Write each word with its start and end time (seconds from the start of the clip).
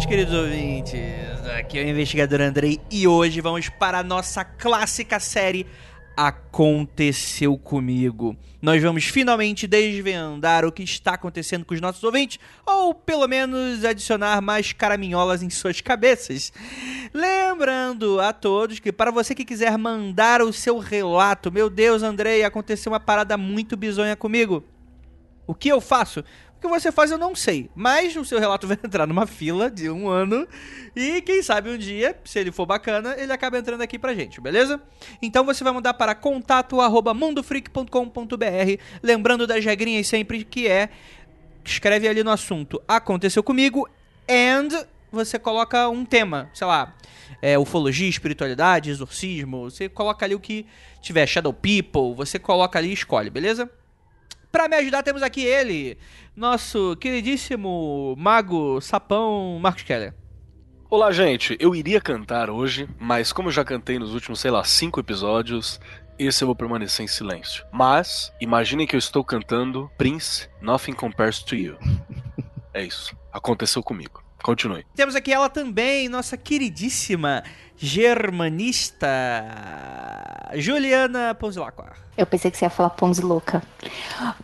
E 0.00 0.06
noites, 0.06 0.06
queridos 0.06 0.34
ouvintes. 0.34 1.46
Aqui 1.58 1.78
é 1.78 1.84
o 1.84 1.88
investigador 1.88 2.40
Andrei 2.40 2.80
e 2.90 3.06
hoje 3.06 3.40
vamos 3.40 3.68
para 3.68 3.98
a 3.98 4.02
nossa 4.02 4.44
clássica 4.44 5.20
série 5.20 5.66
Aconteceu 6.16 7.56
Comigo. 7.58 8.36
Nós 8.62 8.82
vamos 8.82 9.04
finalmente 9.04 9.66
desvendar 9.66 10.64
o 10.64 10.72
que 10.72 10.82
está 10.82 11.14
acontecendo 11.14 11.64
com 11.64 11.74
os 11.74 11.80
nossos 11.80 12.02
ouvintes, 12.04 12.38
ou 12.66 12.94
pelo 12.94 13.26
menos 13.26 13.84
adicionar 13.84 14.40
mais 14.40 14.72
caraminholas 14.72 15.42
em 15.42 15.50
suas 15.50 15.80
cabeças. 15.80 16.52
Lembrando 17.12 18.20
a 18.20 18.32
todos 18.32 18.78
que 18.78 18.92
para 18.92 19.10
você 19.10 19.34
que 19.34 19.44
quiser 19.44 19.76
mandar 19.78 20.42
o 20.42 20.52
seu 20.52 20.78
relato, 20.78 21.50
meu 21.50 21.68
Deus, 21.70 22.02
Andrei, 22.02 22.44
aconteceu 22.44 22.92
uma 22.92 23.00
parada 23.00 23.36
muito 23.36 23.76
bizonha 23.76 24.16
comigo. 24.16 24.64
O 25.46 25.54
que 25.54 25.68
eu 25.68 25.80
faço? 25.80 26.22
O 26.60 26.62
que 26.62 26.68
você 26.68 26.92
faz 26.92 27.10
eu 27.10 27.16
não 27.16 27.34
sei, 27.34 27.70
mas 27.74 28.14
o 28.14 28.22
seu 28.22 28.38
relato 28.38 28.66
vai 28.68 28.76
entrar 28.84 29.06
numa 29.06 29.26
fila 29.26 29.70
de 29.70 29.88
um 29.88 30.10
ano 30.10 30.46
e 30.94 31.22
quem 31.22 31.42
sabe 31.42 31.70
um 31.70 31.78
dia, 31.78 32.14
se 32.22 32.38
ele 32.38 32.52
for 32.52 32.66
bacana, 32.66 33.14
ele 33.16 33.32
acaba 33.32 33.58
entrando 33.58 33.80
aqui 33.80 33.98
pra 33.98 34.12
gente, 34.12 34.42
beleza? 34.42 34.78
Então 35.22 35.42
você 35.42 35.64
vai 35.64 35.72
mandar 35.72 35.94
para 35.94 36.14
contato@mundofreak.com.br, 36.14 38.82
lembrando 39.02 39.46
das 39.46 39.64
regrinhas 39.64 40.06
sempre 40.06 40.44
que 40.44 40.68
é 40.68 40.90
escreve 41.64 42.06
ali 42.06 42.22
no 42.22 42.30
assunto 42.30 42.78
aconteceu 42.86 43.42
comigo 43.42 43.88
and 44.28 44.84
você 45.10 45.38
coloca 45.38 45.88
um 45.88 46.04
tema, 46.04 46.50
sei 46.52 46.66
lá, 46.66 46.94
é, 47.40 47.58
ufologia, 47.58 48.06
espiritualidade, 48.06 48.90
exorcismo, 48.90 49.70
você 49.70 49.88
coloca 49.88 50.26
ali 50.26 50.34
o 50.34 50.40
que 50.40 50.66
tiver, 51.00 51.26
Shadow 51.26 51.54
People, 51.54 52.14
você 52.14 52.38
coloca 52.38 52.78
ali 52.78 52.90
e 52.90 52.92
escolhe, 52.92 53.30
beleza? 53.30 53.79
Pra 54.50 54.66
me 54.66 54.74
ajudar, 54.76 55.04
temos 55.04 55.22
aqui 55.22 55.44
ele, 55.44 55.96
nosso 56.34 56.96
queridíssimo 56.96 58.16
mago 58.18 58.80
sapão 58.80 59.60
Marcos 59.62 59.84
Keller. 59.84 60.12
Olá, 60.90 61.12
gente. 61.12 61.56
Eu 61.60 61.72
iria 61.72 62.00
cantar 62.00 62.50
hoje, 62.50 62.88
mas 62.98 63.32
como 63.32 63.46
eu 63.46 63.52
já 63.52 63.64
cantei 63.64 63.96
nos 63.96 64.12
últimos, 64.12 64.40
sei 64.40 64.50
lá, 64.50 64.64
cinco 64.64 64.98
episódios, 64.98 65.80
esse 66.18 66.42
eu 66.42 66.46
vou 66.46 66.56
permanecer 66.56 67.04
em 67.04 67.08
silêncio. 67.08 67.64
Mas, 67.70 68.32
imaginem 68.40 68.88
que 68.88 68.96
eu 68.96 68.98
estou 68.98 69.22
cantando 69.22 69.88
Prince, 69.96 70.48
Nothing 70.60 70.94
Compares 70.94 71.38
to 71.44 71.54
You. 71.54 71.78
É 72.74 72.82
isso. 72.82 73.16
Aconteceu 73.32 73.84
comigo. 73.84 74.20
Continue. 74.42 74.84
Temos 74.94 75.14
aqui 75.14 75.32
ela 75.32 75.48
também, 75.48 76.08
nossa 76.08 76.36
queridíssima 76.36 77.42
germanista 77.76 79.08
Juliana 80.54 81.34
Ponzilacqua. 81.34 81.92
Eu 82.16 82.26
pensei 82.26 82.50
que 82.50 82.58
você 82.58 82.66
ia 82.66 82.70
falar 82.70 82.90
Ponzi 82.90 83.22
Louca. 83.22 83.62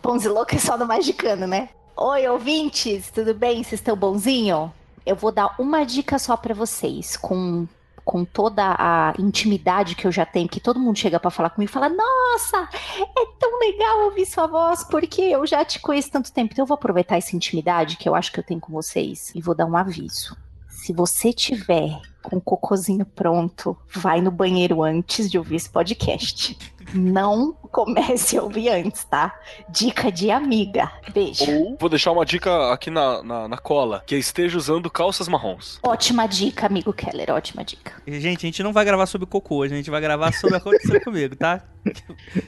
Ponzi 0.01 0.27
Louca 0.27 0.55
é 0.55 0.59
só 0.59 0.77
do 0.77 0.85
Magicano, 0.85 1.45
né? 1.45 1.69
Oi, 1.95 2.27
ouvintes, 2.27 3.11
tudo 3.11 3.33
bem? 3.33 3.63
Vocês 3.63 3.79
estão 3.79 3.95
bonzinho? 3.95 4.73
Eu 5.05 5.15
vou 5.15 5.31
dar 5.31 5.55
uma 5.59 5.83
dica 5.83 6.17
só 6.19 6.35
pra 6.35 6.53
vocês, 6.53 7.15
com, 7.15 7.67
com 8.07 8.23
toda 8.23 8.63
a 8.79 9.13
intimidade 9.19 9.93
que 9.93 10.07
eu 10.07 10.11
já 10.13 10.25
tenho, 10.25 10.47
que 10.47 10.61
todo 10.61 10.79
mundo 10.79 10.97
chega 10.97 11.19
pra 11.19 11.29
falar 11.29 11.49
comigo 11.49 11.69
e 11.69 11.73
fala: 11.73 11.89
Nossa, 11.89 12.69
é 12.97 13.25
tão 13.37 13.59
legal 13.59 14.05
ouvir 14.05 14.25
sua 14.25 14.47
voz, 14.47 14.85
porque 14.85 15.21
eu 15.21 15.45
já 15.45 15.65
te 15.65 15.77
conheço 15.81 16.09
tanto 16.09 16.31
tempo. 16.31 16.53
Então 16.53 16.63
eu 16.63 16.67
vou 16.67 16.75
aproveitar 16.75 17.17
essa 17.17 17.35
intimidade 17.35 17.97
que 17.97 18.07
eu 18.07 18.15
acho 18.15 18.31
que 18.31 18.39
eu 18.39 18.43
tenho 18.43 18.61
com 18.61 18.71
vocês 18.71 19.35
e 19.35 19.41
vou 19.41 19.53
dar 19.53 19.65
um 19.65 19.75
aviso. 19.75 20.37
Se 20.87 20.93
você 20.93 21.33
tiver 21.33 21.99
com 22.23 22.37
o 22.37 22.41
cocôzinho 22.41 23.05
pronto, 23.05 23.77
vai 23.93 24.21
no 24.21 24.31
banheiro 24.31 24.81
antes 24.81 25.29
de 25.29 25.37
ouvir 25.37 25.57
esse 25.57 25.69
podcast. 25.69 26.57
Não 26.93 27.51
comece 27.51 28.37
a 28.37 28.41
ouvir 28.41 28.69
antes, 28.69 29.03
tá? 29.03 29.37
Dica 29.67 30.09
de 30.09 30.31
amiga. 30.31 30.89
Beijo. 31.13 31.43
Ou 31.51 31.77
vou 31.77 31.89
deixar 31.89 32.13
uma 32.13 32.25
dica 32.25 32.71
aqui 32.71 32.89
na, 32.89 33.21
na, 33.21 33.47
na 33.49 33.57
cola, 33.57 34.01
que 34.07 34.15
esteja 34.15 34.57
usando 34.57 34.89
calças 34.89 35.27
marrons. 35.27 35.77
Ótima 35.83 36.25
dica, 36.25 36.67
amigo 36.67 36.93
Keller, 36.93 37.31
ótima 37.31 37.65
dica. 37.65 38.01
Gente, 38.07 38.45
a 38.45 38.47
gente 38.47 38.63
não 38.63 38.71
vai 38.71 38.85
gravar 38.85 39.07
sobre 39.07 39.27
cocô, 39.27 39.57
hoje, 39.57 39.73
a 39.73 39.77
gente 39.77 39.91
vai 39.91 39.99
gravar 39.99 40.31
sobre 40.31 40.55
aconteceu 40.55 41.01
comigo, 41.03 41.35
tá? 41.35 41.61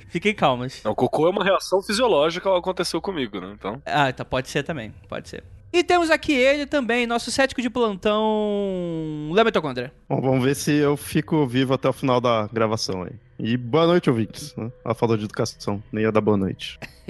Fiquem 0.07 0.33
calmas. 0.33 0.81
O 0.85 0.95
cocô 0.95 1.27
é 1.27 1.29
uma 1.29 1.43
reação 1.43 1.81
fisiológica 1.81 2.47
ao 2.47 2.55
que 2.55 2.59
aconteceu 2.69 3.01
comigo, 3.01 3.41
né? 3.41 3.51
Então. 3.53 3.81
Ah, 3.85 4.13
tá, 4.13 4.23
pode 4.23 4.47
ser 4.47 4.63
também, 4.63 4.93
pode 5.09 5.27
ser. 5.27 5.43
E 5.71 5.83
temos 5.83 6.09
aqui 6.09 6.33
ele 6.33 6.65
também, 6.65 7.05
nosso 7.05 7.29
cético 7.29 7.61
de 7.61 7.69
plantão, 7.69 9.29
Léo 9.31 9.45
Mitocondria. 9.45 9.93
Bom, 10.09 10.19
vamos 10.19 10.43
ver 10.43 10.55
se 10.55 10.71
eu 10.71 10.97
fico 10.97 11.45
vivo 11.45 11.75
até 11.75 11.87
o 11.87 11.93
final 11.93 12.19
da 12.19 12.49
gravação 12.51 13.03
aí. 13.03 13.11
E 13.37 13.55
boa 13.55 13.85
noite, 13.85 14.09
ouvintes. 14.09 14.53
Né? 14.55 14.71
A 14.83 14.95
falta 14.95 15.15
de 15.17 15.25
educação, 15.25 15.81
nem 15.91 16.03
ia 16.03 16.11
dar 16.11 16.21
boa 16.21 16.35
noite. 16.35 16.79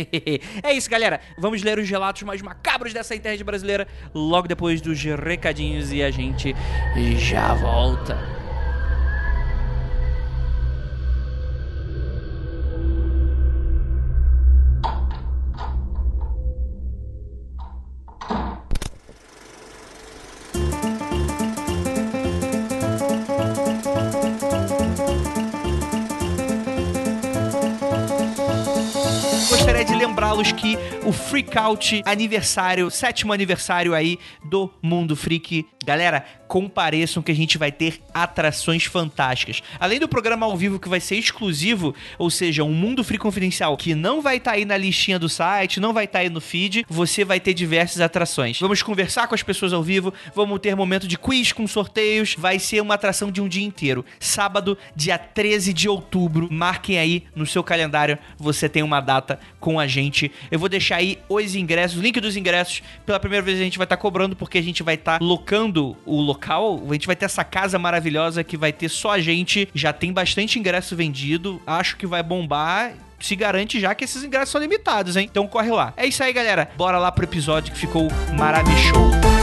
é 0.61 0.73
isso, 0.73 0.89
galera. 0.89 1.21
Vamos 1.37 1.63
ler 1.63 1.79
os 1.79 1.89
relatos 1.89 2.21
mais 2.23 2.41
macabros 2.41 2.93
dessa 2.93 3.15
internet 3.15 3.43
brasileira 3.43 3.87
logo 4.13 4.47
depois 4.47 4.81
dos 4.81 5.01
recadinhos 5.01 5.93
e 5.93 6.03
a 6.03 6.11
gente 6.11 6.53
já 7.17 7.53
volta. 7.53 8.17
Lembrá-los 30.19 30.51
que 30.51 30.77
o 31.05 31.13
Freak 31.13 31.57
Out 31.57 32.01
aniversário, 32.05 32.91
sétimo 32.91 33.31
aniversário 33.31 33.95
aí 33.95 34.19
do 34.43 34.69
Mundo 34.81 35.15
Freak, 35.15 35.65
galera, 35.85 36.25
compareçam 36.49 37.21
que 37.21 37.31
a 37.31 37.35
gente 37.35 37.59
vai 37.59 37.71
ter 37.71 38.01
atrações 38.11 38.83
fantásticas. 38.83 39.61
Além 39.79 39.99
do 39.99 40.09
programa 40.09 40.47
ao 40.47 40.57
vivo 40.57 40.79
que 40.79 40.89
vai 40.89 40.99
ser 40.99 41.15
exclusivo, 41.15 41.93
ou 42.17 42.31
seja, 42.31 42.63
um 42.63 42.73
Mundo 42.73 43.03
Freak 43.03 43.21
confidencial 43.21 43.77
que 43.77 43.93
não 43.93 44.19
vai 44.19 44.37
estar 44.37 44.53
aí 44.53 44.65
na 44.65 44.75
listinha 44.75 45.19
do 45.19 45.29
site, 45.29 45.79
não 45.79 45.93
vai 45.93 46.05
estar 46.05 46.19
aí 46.19 46.29
no 46.29 46.41
feed, 46.41 46.87
você 46.89 47.23
vai 47.23 47.39
ter 47.39 47.53
diversas 47.53 48.01
atrações. 48.01 48.59
Vamos 48.59 48.81
conversar 48.81 49.27
com 49.27 49.35
as 49.35 49.43
pessoas 49.43 49.73
ao 49.73 49.83
vivo, 49.83 50.11
vamos 50.33 50.59
ter 50.59 50.75
momento 50.75 51.07
de 51.07 51.19
quiz 51.19 51.51
com 51.51 51.67
sorteios, 51.67 52.35
vai 52.35 52.57
ser 52.57 52.81
uma 52.81 52.95
atração 52.95 53.31
de 53.31 53.39
um 53.39 53.47
dia 53.47 53.63
inteiro. 53.63 54.03
Sábado, 54.19 54.75
dia 54.95 55.19
13 55.19 55.71
de 55.71 55.87
outubro, 55.87 56.47
marquem 56.51 56.97
aí 56.97 57.25
no 57.35 57.45
seu 57.45 57.63
calendário, 57.63 58.17
você 58.39 58.67
tem 58.67 58.81
uma 58.81 58.99
data 58.99 59.39
com 59.59 59.79
a 59.79 59.85
gente. 59.85 60.31
Eu 60.49 60.57
vou 60.57 60.67
deixar 60.67 60.95
aí 60.95 61.19
os 61.29 61.53
ingressos, 61.53 61.99
o 61.99 62.01
link 62.01 62.19
dos 62.19 62.35
ingressos. 62.35 62.81
Pela 63.05 63.19
primeira 63.19 63.45
vez 63.45 63.59
a 63.59 63.63
gente 63.63 63.77
vai 63.77 63.85
estar 63.85 63.97
cobrando 63.97 64.35
porque 64.35 64.57
a 64.57 64.63
gente 64.63 64.81
vai 64.81 64.95
estar 64.95 65.21
locando 65.21 65.95
o 66.07 66.19
local. 66.19 66.38
A 66.89 66.93
gente 66.93 67.07
vai 67.07 67.15
ter 67.15 67.25
essa 67.25 67.43
casa 67.43 67.77
maravilhosa 67.77 68.43
que 68.43 68.57
vai 68.57 68.71
ter 68.71 68.89
só 68.89 69.11
a 69.11 69.19
gente. 69.19 69.69
Já 69.73 69.93
tem 69.93 70.11
bastante 70.11 70.57
ingresso 70.57 70.95
vendido. 70.95 71.61
Acho 71.65 71.97
que 71.97 72.07
vai 72.07 72.23
bombar 72.23 72.93
se 73.19 73.35
garante 73.35 73.79
já 73.79 73.93
que 73.93 74.05
esses 74.05 74.23
ingressos 74.23 74.49
são 74.49 74.61
limitados, 74.61 75.17
hein? 75.17 75.27
Então 75.29 75.45
corre 75.45 75.71
lá. 75.71 75.93
É 75.97 76.05
isso 76.05 76.23
aí, 76.23 76.31
galera. 76.31 76.69
Bora 76.77 76.97
lá 76.97 77.11
pro 77.11 77.25
episódio 77.25 77.73
que 77.73 77.79
ficou 77.79 78.07
maravilhoso. 78.37 79.38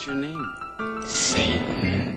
What's 0.00 0.08
your 0.08 0.16
name? 0.16 0.56
Satan. 1.04 2.16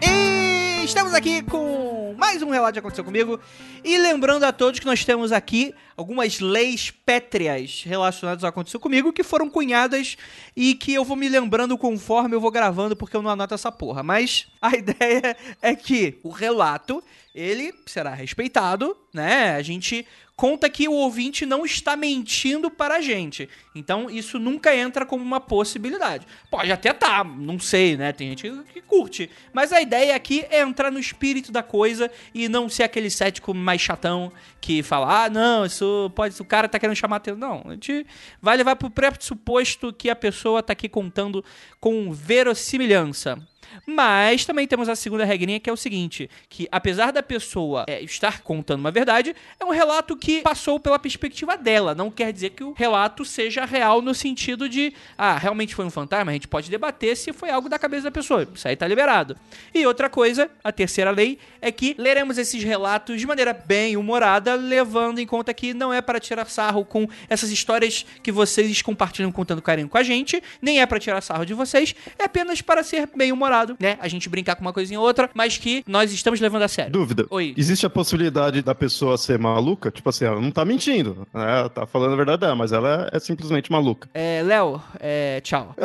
E 0.00 0.84
estamos 0.84 1.14
aqui 1.14 1.42
com 1.42 2.14
mais 2.16 2.40
um 2.40 2.50
relato 2.50 2.74
que 2.74 2.78
aconteceu 2.78 3.02
comigo. 3.02 3.40
E 3.82 3.98
lembrando 3.98 4.44
a 4.44 4.52
todos 4.52 4.78
que 4.78 4.86
nós 4.86 5.04
temos 5.04 5.32
aqui 5.32 5.74
algumas 5.96 6.40
leis 6.40 6.90
pétreas 6.90 7.82
relacionadas 7.84 8.44
ao 8.44 8.50
que 8.50 8.54
aconteceu 8.54 8.80
comigo 8.80 9.12
que 9.12 9.22
foram 9.22 9.48
cunhadas 9.48 10.16
e 10.56 10.74
que 10.74 10.92
eu 10.92 11.04
vou 11.04 11.16
me 11.16 11.28
lembrando 11.28 11.76
conforme 11.78 12.34
eu 12.34 12.40
vou 12.40 12.50
gravando 12.50 12.96
porque 12.96 13.16
eu 13.16 13.22
não 13.22 13.30
anoto 13.30 13.54
essa 13.54 13.72
porra. 13.72 14.02
Mas 14.02 14.46
a 14.60 14.74
ideia 14.76 15.36
é 15.60 15.74
que 15.74 16.18
o 16.22 16.30
relato 16.30 17.02
ele 17.34 17.72
será 17.86 18.12
respeitado, 18.12 18.96
né? 19.12 19.54
A 19.56 19.62
gente 19.62 20.06
conta 20.36 20.68
que 20.68 20.88
o 20.88 20.92
ouvinte 20.92 21.46
não 21.46 21.64
está 21.64 21.94
mentindo 21.94 22.70
para 22.70 22.96
a 22.96 23.00
gente. 23.00 23.48
Então 23.74 24.10
isso 24.10 24.38
nunca 24.38 24.74
entra 24.74 25.06
como 25.06 25.22
uma 25.22 25.40
possibilidade. 25.40 26.26
Pode 26.50 26.72
até 26.72 26.92
tá, 26.92 27.22
não 27.22 27.58
sei, 27.58 27.96
né? 27.96 28.12
Tem 28.12 28.28
gente 28.30 28.50
que 28.72 28.82
curte. 28.82 29.30
Mas 29.52 29.72
a 29.72 29.80
ideia 29.80 30.16
aqui 30.16 30.44
é 30.50 30.60
entrar 30.60 30.90
no 30.90 30.98
espírito 30.98 31.52
da 31.52 31.62
coisa 31.62 32.10
e 32.34 32.48
não 32.48 32.68
ser 32.68 32.82
aquele 32.82 33.08
cético 33.08 33.54
mais 33.54 33.80
chatão 33.80 34.32
que 34.60 34.82
fala: 34.82 35.24
ah, 35.24 35.30
não, 35.30 35.64
isso 35.64 35.81
pode. 36.14 36.40
O 36.40 36.44
cara 36.44 36.68
tá 36.68 36.78
querendo 36.78 36.96
chamar 36.96 37.16
atenção. 37.16 37.38
Não, 37.38 37.62
a 37.66 37.72
gente 37.72 38.06
vai 38.40 38.56
levar 38.56 38.76
pro 38.76 38.90
pressuposto 38.90 39.92
que 39.92 40.10
a 40.10 40.16
pessoa 40.16 40.62
tá 40.62 40.72
aqui 40.72 40.88
contando 40.88 41.44
com 41.80 42.12
verossimilhança. 42.12 43.38
Mas 43.86 44.44
também 44.44 44.66
temos 44.66 44.88
a 44.88 44.96
segunda 44.96 45.24
regrinha 45.24 45.60
que 45.60 45.68
é 45.68 45.72
o 45.72 45.76
seguinte: 45.76 46.28
que 46.48 46.68
apesar 46.70 47.12
da 47.12 47.22
pessoa 47.22 47.84
é, 47.88 48.02
estar 48.02 48.42
contando 48.42 48.80
uma 48.80 48.90
verdade, 48.90 49.34
é 49.58 49.64
um 49.64 49.70
relato 49.70 50.16
que 50.16 50.42
passou 50.42 50.78
pela 50.80 50.98
perspectiva 50.98 51.56
dela. 51.56 51.94
Não 51.94 52.10
quer 52.10 52.32
dizer 52.32 52.50
que 52.50 52.64
o 52.64 52.72
relato 52.72 53.24
seja 53.24 53.64
real 53.64 54.02
no 54.02 54.14
sentido 54.14 54.68
de, 54.68 54.92
ah, 55.16 55.36
realmente 55.36 55.74
foi 55.74 55.84
um 55.84 55.90
fantasma. 55.90 56.30
A 56.30 56.34
gente 56.34 56.48
pode 56.48 56.70
debater 56.70 57.16
se 57.16 57.32
foi 57.32 57.50
algo 57.50 57.68
da 57.68 57.78
cabeça 57.78 58.04
da 58.04 58.10
pessoa. 58.10 58.48
Isso 58.54 58.66
aí 58.66 58.76
tá 58.76 58.86
liberado. 58.86 59.36
E 59.74 59.86
outra 59.86 60.08
coisa, 60.08 60.50
a 60.62 60.72
terceira 60.72 61.10
lei, 61.10 61.38
é 61.60 61.70
que 61.70 61.94
leremos 61.98 62.38
esses 62.38 62.62
relatos 62.62 63.20
de 63.20 63.26
maneira 63.26 63.52
bem 63.52 63.96
humorada, 63.96 64.54
levando 64.54 65.18
em 65.18 65.26
conta 65.26 65.54
que 65.54 65.72
não 65.72 65.92
é 65.92 66.00
para 66.00 66.18
tirar 66.18 66.46
sarro 66.46 66.84
com 66.84 67.08
essas 67.28 67.50
histórias 67.50 68.04
que 68.22 68.32
vocês 68.32 68.82
compartilham 68.82 69.30
contando 69.30 69.62
carinho 69.62 69.88
com 69.88 69.98
a 69.98 70.02
gente, 70.02 70.42
nem 70.60 70.80
é 70.80 70.86
para 70.86 70.98
tirar 70.98 71.20
sarro 71.20 71.44
de 71.44 71.54
vocês, 71.54 71.94
é 72.18 72.24
apenas 72.24 72.60
para 72.60 72.82
ser 72.82 73.08
bem 73.14 73.30
humorado, 73.30 73.61
né? 73.80 73.96
A 74.00 74.08
gente 74.08 74.28
brincar 74.28 74.56
com 74.56 74.62
uma 74.62 74.72
coisinha 74.72 74.98
ou 74.98 75.06
outra, 75.06 75.30
mas 75.34 75.56
que 75.58 75.82
nós 75.86 76.12
estamos 76.12 76.40
levando 76.40 76.62
a 76.62 76.68
sério. 76.68 76.92
Dúvida. 76.92 77.26
Oi. 77.30 77.54
Existe 77.56 77.86
a 77.86 77.90
possibilidade 77.90 78.62
da 78.62 78.74
pessoa 78.74 79.16
ser 79.16 79.38
maluca? 79.38 79.90
Tipo 79.90 80.08
assim, 80.08 80.24
ela 80.24 80.40
não 80.40 80.50
tá 80.50 80.64
mentindo. 80.64 81.26
né? 81.32 81.58
Ela 81.60 81.68
tá 81.68 81.86
falando 81.86 82.12
a 82.12 82.16
verdade, 82.16 82.40
dela, 82.40 82.54
mas 82.54 82.72
ela 82.72 83.08
é 83.12 83.18
simplesmente 83.18 83.70
maluca. 83.70 84.08
É, 84.14 84.42
Léo, 84.42 84.82
é, 85.00 85.40
tchau. 85.40 85.74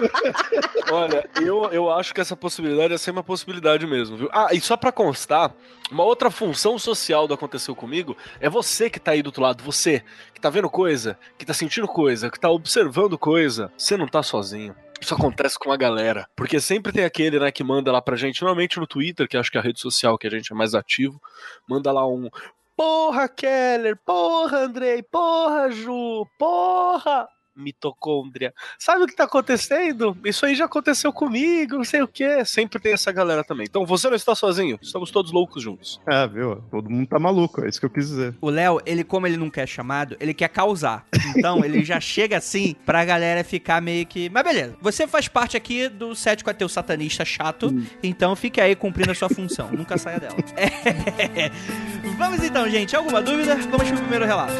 Olha, 0.90 1.28
eu, 1.40 1.64
eu 1.72 1.90
acho 1.90 2.14
que 2.14 2.20
essa 2.20 2.36
possibilidade 2.36 2.94
é 2.94 2.98
ser 2.98 3.10
uma 3.10 3.22
possibilidade 3.22 3.86
mesmo, 3.86 4.16
viu? 4.16 4.28
Ah, 4.32 4.48
e 4.52 4.60
só 4.60 4.76
pra 4.76 4.92
constar, 4.92 5.52
uma 5.90 6.04
outra 6.04 6.30
função 6.30 6.78
social 6.78 7.26
do 7.26 7.34
Aconteceu 7.34 7.74
Comigo 7.74 8.16
é 8.40 8.48
você 8.48 8.88
que 8.88 9.00
tá 9.00 9.12
aí 9.12 9.22
do 9.22 9.26
outro 9.26 9.42
lado, 9.42 9.62
você 9.62 10.02
que 10.34 10.40
tá 10.40 10.48
vendo 10.50 10.70
coisa, 10.70 11.18
que 11.36 11.44
tá 11.44 11.52
sentindo 11.52 11.86
coisa, 11.86 12.30
que 12.30 12.38
tá 12.40 12.50
observando 12.50 13.18
coisa. 13.18 13.70
Você 13.76 13.96
não 13.96 14.06
tá 14.06 14.22
sozinho. 14.22 14.74
Isso 15.00 15.14
acontece 15.14 15.58
com 15.58 15.72
a 15.72 15.76
galera. 15.76 16.28
Porque 16.36 16.60
sempre 16.60 16.92
tem 16.92 17.04
aquele, 17.04 17.38
né, 17.38 17.50
que 17.50 17.64
manda 17.64 17.90
lá 17.90 18.02
pra 18.02 18.16
gente, 18.16 18.42
normalmente 18.42 18.78
no 18.78 18.86
Twitter, 18.86 19.26
que 19.26 19.36
acho 19.36 19.50
que 19.50 19.56
é 19.56 19.60
a 19.60 19.64
rede 19.64 19.80
social 19.80 20.18
que 20.18 20.26
a 20.26 20.30
gente 20.30 20.52
é 20.52 20.54
mais 20.54 20.74
ativo, 20.74 21.20
manda 21.66 21.90
lá 21.90 22.06
um. 22.06 22.28
Porra, 22.76 23.28
Keller! 23.28 23.96
Porra, 24.04 24.58
Andrei! 24.58 25.02
Porra, 25.02 25.70
Ju! 25.70 26.26
Porra! 26.38 27.28
Mitocôndria. 27.56 28.52
Sabe 28.78 29.04
o 29.04 29.06
que 29.06 29.16
tá 29.16 29.24
acontecendo? 29.24 30.16
Isso 30.24 30.46
aí 30.46 30.54
já 30.54 30.64
aconteceu 30.64 31.12
comigo, 31.12 31.76
não 31.76 31.84
sei 31.84 32.02
o 32.02 32.08
que. 32.08 32.44
Sempre 32.44 32.78
tem 32.78 32.92
essa 32.92 33.12
galera 33.12 33.44
também. 33.44 33.66
Então 33.68 33.84
você 33.84 34.08
não 34.08 34.16
está 34.16 34.34
sozinho, 34.34 34.78
estamos 34.80 35.10
todos 35.10 35.32
loucos 35.32 35.62
juntos. 35.62 36.00
É, 36.08 36.26
viu? 36.26 36.62
Todo 36.70 36.90
mundo 36.90 37.08
tá 37.08 37.18
maluco, 37.18 37.64
é 37.64 37.68
isso 37.68 37.80
que 37.80 37.86
eu 37.86 37.90
quis 37.90 38.08
dizer. 38.08 38.34
O 38.40 38.50
Léo, 38.50 38.80
ele, 38.86 39.04
como 39.04 39.26
ele 39.26 39.36
não 39.36 39.50
quer 39.50 39.66
chamado, 39.66 40.16
ele 40.20 40.34
quer 40.34 40.48
causar. 40.48 41.06
Então, 41.36 41.64
ele 41.64 41.84
já 41.84 41.98
chega 42.00 42.36
assim 42.38 42.74
pra 42.84 43.04
galera 43.04 43.44
ficar 43.44 43.80
meio 43.80 44.06
que. 44.06 44.28
Mas 44.30 44.44
beleza, 44.44 44.76
você 44.80 45.06
faz 45.06 45.28
parte 45.28 45.56
aqui 45.56 45.88
do 45.88 46.14
cético 46.14 46.50
ateu 46.50 46.68
satanista 46.68 47.24
chato, 47.24 47.72
então 48.02 48.34
fique 48.36 48.60
aí 48.60 48.74
cumprindo 48.74 49.12
a 49.12 49.14
sua 49.14 49.28
função. 49.28 49.70
Nunca 49.70 49.98
saia 49.98 50.20
dela. 50.20 50.36
É. 51.20 51.50
Vamos 52.16 52.42
então, 52.42 52.68
gente. 52.68 52.94
Alguma 52.96 53.22
dúvida? 53.22 53.56
Vamos 53.56 53.88
pro 53.88 53.98
primeiro 53.98 54.24
relato. 54.26 54.52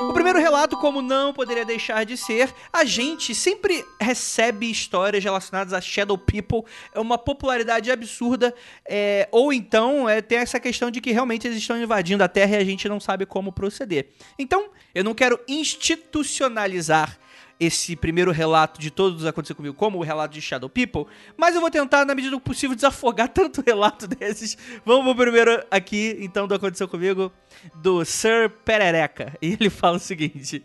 O 0.00 0.12
primeiro 0.12 0.40
relato, 0.40 0.76
como 0.76 1.00
não 1.00 1.32
poderia 1.32 1.64
deixar 1.64 2.04
de 2.04 2.16
ser, 2.16 2.52
a 2.72 2.84
gente 2.84 3.32
sempre 3.32 3.84
recebe 4.00 4.68
histórias 4.68 5.22
relacionadas 5.22 5.72
a 5.72 5.80
Shadow 5.80 6.18
People, 6.18 6.62
é 6.92 6.98
uma 6.98 7.16
popularidade 7.16 7.92
absurda, 7.92 8.52
é, 8.88 9.28
ou 9.30 9.52
então 9.52 10.08
é, 10.08 10.20
tem 10.20 10.38
essa 10.38 10.58
questão 10.58 10.90
de 10.90 11.00
que 11.00 11.12
realmente 11.12 11.46
eles 11.46 11.58
estão 11.58 11.80
invadindo 11.80 12.24
a 12.24 12.28
Terra 12.28 12.56
e 12.56 12.60
a 12.60 12.64
gente 12.64 12.88
não 12.88 12.98
sabe 12.98 13.24
como 13.24 13.52
proceder. 13.52 14.08
Então, 14.36 14.70
eu 14.92 15.04
não 15.04 15.14
quero 15.14 15.38
institucionalizar 15.46 17.16
esse 17.58 17.94
primeiro 17.94 18.32
relato 18.32 18.80
de 18.80 18.90
todos 18.90 19.20
os 19.20 19.26
aconteceu 19.26 19.54
comigo 19.54 19.74
como 19.74 19.98
o 19.98 20.02
relato 20.02 20.34
de 20.34 20.40
Shadow 20.40 20.68
People, 20.68 21.06
mas 21.36 21.54
eu 21.54 21.60
vou 21.60 21.70
tentar, 21.70 22.04
na 22.04 22.14
medida 22.14 22.34
do 22.34 22.40
possível, 22.40 22.74
desafogar 22.74 23.28
tanto 23.32 23.62
relato 23.64 24.06
desses. 24.06 24.56
Vamos 24.84 25.04
pro 25.04 25.24
primeiro 25.24 25.64
aqui, 25.70 26.16
então, 26.20 26.46
do 26.46 26.54
Aconteceu 26.54 26.88
Comigo, 26.88 27.32
do 27.76 28.04
Sir 28.04 28.50
Perereca. 28.64 29.36
E 29.40 29.52
ele 29.52 29.70
fala 29.70 29.96
o 29.96 30.00
seguinte. 30.00 30.64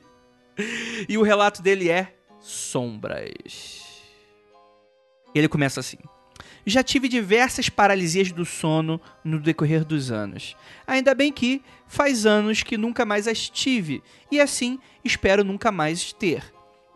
E 1.07 1.17
o 1.17 1.21
relato 1.21 1.61
dele 1.61 1.89
é 1.89 2.13
Sombras. 2.39 3.85
Ele 5.33 5.47
começa 5.47 5.79
assim. 5.79 5.97
Já 6.65 6.83
tive 6.83 7.07
diversas 7.07 7.69
paralisias 7.69 8.31
do 8.31 8.45
sono 8.45 8.99
no 9.23 9.39
decorrer 9.39 9.85
dos 9.85 10.11
anos. 10.11 10.55
Ainda 10.85 11.15
bem 11.15 11.31
que 11.31 11.63
faz 11.87 12.25
anos 12.25 12.61
que 12.61 12.77
nunca 12.77 13.05
mais 13.05 13.27
as 13.27 13.49
tive, 13.49 14.03
e 14.31 14.39
assim 14.39 14.79
espero 15.03 15.43
nunca 15.43 15.71
mais 15.71 16.13
ter. 16.13 16.43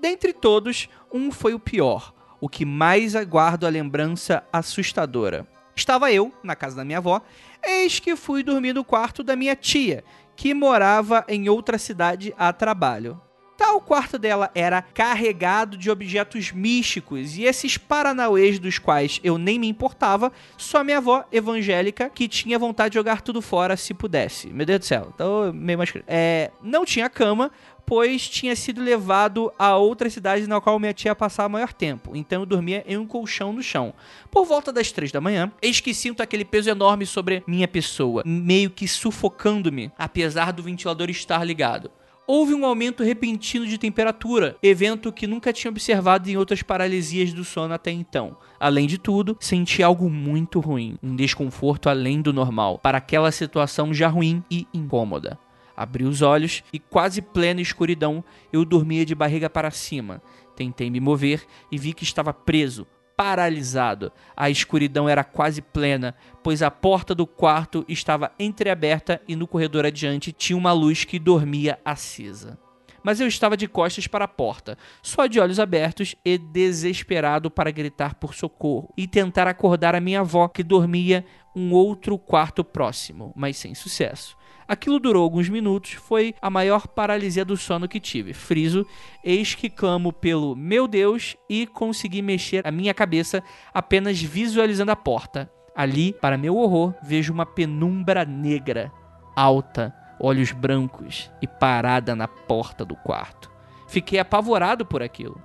Dentre 0.04 0.34
todos, 0.34 0.90
um 1.14 1.32
foi 1.32 1.54
o 1.54 1.60
pior, 1.60 2.14
o 2.42 2.50
que 2.50 2.66
mais 2.66 3.16
aguardo 3.16 3.66
a 3.66 3.70
lembrança 3.70 4.44
assustadora. 4.52 5.48
Estava 5.74 6.12
eu, 6.12 6.30
na 6.44 6.58
casa 6.58 6.76
da 6.76 6.84
minha 6.84 6.98
avó, 6.98 7.22
eis 7.66 8.02
que 8.02 8.14
fui 8.18 8.44
dormir 8.44 8.74
no 8.74 8.84
quarto 8.84 9.24
da 9.24 9.34
minha 9.34 9.56
tia, 9.56 10.04
que 10.36 10.54
morava 10.54 11.24
em 11.30 11.48
outra 11.48 11.78
cidade 11.78 12.36
a 12.38 12.52
trabalho. 12.52 13.18
Tal 13.56 13.80
quarto 13.80 14.20
dela 14.20 14.52
era 14.54 14.82
carregado 14.82 15.78
de 15.78 15.90
objetos 15.90 16.52
místicos 16.52 17.38
e 17.38 17.44
esses 17.44 17.78
paranauês 17.78 18.60
dos 18.60 18.78
quais 18.78 19.22
eu 19.24 19.38
nem 19.38 19.58
me 19.58 19.70
importava, 19.70 20.34
só 20.58 20.84
minha 20.84 20.98
avó 20.98 21.24
evangélica 21.32 22.10
que 22.10 22.28
tinha 22.28 22.60
vontade 22.60 22.90
de 22.90 22.96
jogar 22.96 23.22
tudo 23.22 23.42
fora 23.42 23.78
se 23.78 23.94
pudesse. 23.94 24.50
Meu 24.50 24.66
Deus 24.66 24.80
do 24.80 24.86
céu, 24.86 25.14
então 25.16 25.54
meio 25.54 25.78
mais. 25.78 25.94
É, 26.08 26.52
não 26.62 26.84
tinha 26.84 27.10
cama, 27.10 27.52
pois 27.86 28.28
tinha 28.28 28.56
sido 28.56 28.82
levado 28.82 29.52
a 29.58 29.76
outra 29.76 30.10
cidade 30.10 30.48
na 30.48 30.60
qual 30.62 30.80
minha 30.80 30.94
tia 30.94 31.10
ia 31.10 31.16
passar 31.16 31.50
maior 31.50 31.74
tempo. 31.74 32.16
Então 32.16 32.42
eu 32.42 32.46
dormia 32.46 32.84
em 32.88 32.98
um 32.98 33.06
colchão 33.06 33.54
no 33.54 33.64
chão. 33.64 33.94
Por 34.32 34.46
volta 34.46 34.72
das 34.72 34.92
três 34.92 35.12
da 35.12 35.22
manhã, 35.22 35.52
eis 35.62 35.80
que 35.80 35.94
sinto 35.94 36.22
aquele 36.22 36.46
peso 36.46 36.70
enorme 36.70 37.06
sobre 37.06 37.44
minha 37.48 37.68
pessoa, 37.68 38.24
meio 38.26 38.70
que 38.70 38.88
sufocando-me, 38.88 39.92
apesar 39.98 40.52
do 40.52 40.64
ventilador 40.64 41.10
estar 41.10 41.44
ligado. 41.44 41.92
Houve 42.26 42.54
um 42.54 42.66
aumento 42.66 43.04
repentino 43.04 43.68
de 43.68 43.78
temperatura, 43.78 44.56
evento 44.64 45.12
que 45.12 45.28
nunca 45.28 45.52
tinha 45.52 45.70
observado 45.70 46.30
em 46.30 46.38
outras 46.38 46.64
paralisias 46.64 47.34
do 47.34 47.44
sono 47.44 47.74
até 47.74 47.92
então. 47.92 48.38
Além 48.58 48.88
de 48.88 48.98
tudo, 48.98 49.36
senti 49.42 49.84
algo 49.84 50.10
muito 50.10 50.62
ruim, 50.62 50.98
um 51.04 51.18
desconforto 51.18 51.90
além 51.90 52.22
do 52.22 52.32
normal, 52.32 52.80
para 52.80 52.98
aquela 52.98 53.30
situação 53.30 53.94
já 53.94 54.08
ruim 54.08 54.42
e 54.50 54.66
incômoda. 54.74 55.38
Abri 55.76 56.04
os 56.04 56.22
olhos 56.22 56.64
e, 56.72 56.80
quase 56.80 57.22
plena 57.22 57.62
escuridão, 57.62 58.24
eu 58.52 58.64
dormia 58.64 59.06
de 59.06 59.16
barriga 59.16 59.50
para 59.50 59.72
cima. 59.72 60.22
Tentei 60.56 60.90
me 60.90 61.00
mover 61.00 61.44
e 61.72 61.78
vi 61.78 61.94
que 61.94 62.04
estava 62.04 62.34
preso, 62.34 62.86
paralisado. 63.16 64.12
A 64.36 64.50
escuridão 64.50 65.08
era 65.08 65.24
quase 65.24 65.62
plena, 65.62 66.16
pois 66.44 66.62
a 66.62 66.70
porta 66.70 67.16
do 67.16 67.26
quarto 67.26 67.86
estava 67.88 68.32
entreaberta 68.40 69.22
e 69.28 69.36
no 69.36 69.48
corredor 69.48 69.86
adiante 69.86 70.32
tinha 70.32 70.58
uma 70.58 70.72
luz 70.72 71.04
que 71.04 71.20
dormia 71.20 71.80
acesa. 71.84 72.58
Mas 73.04 73.20
eu 73.20 73.28
estava 73.28 73.58
de 73.58 73.68
costas 73.68 74.08
para 74.08 74.26
a 74.26 74.30
porta, 74.30 74.78
só 75.02 75.26
de 75.28 75.38
olhos 75.40 75.60
abertos 75.60 76.16
e 76.24 76.38
desesperado 76.38 77.52
para 77.52 77.70
gritar 77.70 78.16
por 78.16 78.34
socorro 78.34 78.94
e 78.96 79.06
tentar 79.06 79.46
acordar 79.46 79.94
a 79.94 80.00
minha 80.00 80.22
avó, 80.22 80.48
que 80.48 80.64
dormia 80.64 81.26
um 81.54 81.74
outro 81.74 82.18
quarto 82.18 82.64
próximo, 82.64 83.34
mas 83.36 83.58
sem 83.58 83.76
sucesso. 83.76 84.38
Aquilo 84.68 85.00
durou 85.00 85.24
alguns 85.24 85.50
minutos, 85.50 85.94
foi 85.94 86.36
a 86.42 86.50
maior 86.50 86.88
paralisia 86.88 87.44
do 87.44 87.58
sono 87.58 87.88
que 87.88 88.00
tive. 88.00 88.34
Friso, 88.34 88.86
eis 89.24 89.56
que 89.56 89.70
clamo 89.70 90.14
pelo 90.14 90.56
meu 90.56 90.88
Deus 90.88 91.36
e 91.50 91.68
consegui 91.68 92.22
mexer 92.22 92.66
a 92.66 92.72
minha 92.72 92.94
cabeça 92.94 93.44
apenas 93.74 94.22
visualizando 94.22 94.92
a 94.92 94.96
porta. 94.96 95.52
Ali, 95.76 96.14
para 96.14 96.38
meu 96.38 96.56
horror, 96.56 96.94
vejo 97.04 97.34
uma 97.34 97.46
penumbra 97.46 98.24
negra, 98.24 98.92
alta, 99.36 99.94
olhos 100.20 100.52
brancos 100.52 101.32
e 101.42 101.48
parada 101.48 102.16
na 102.16 102.28
porta 102.28 102.86
do 102.86 102.96
quarto. 102.96 103.52
Fiquei 103.88 104.20
apavorado 104.20 104.86
por 104.86 105.04
aquilo. 105.04 105.42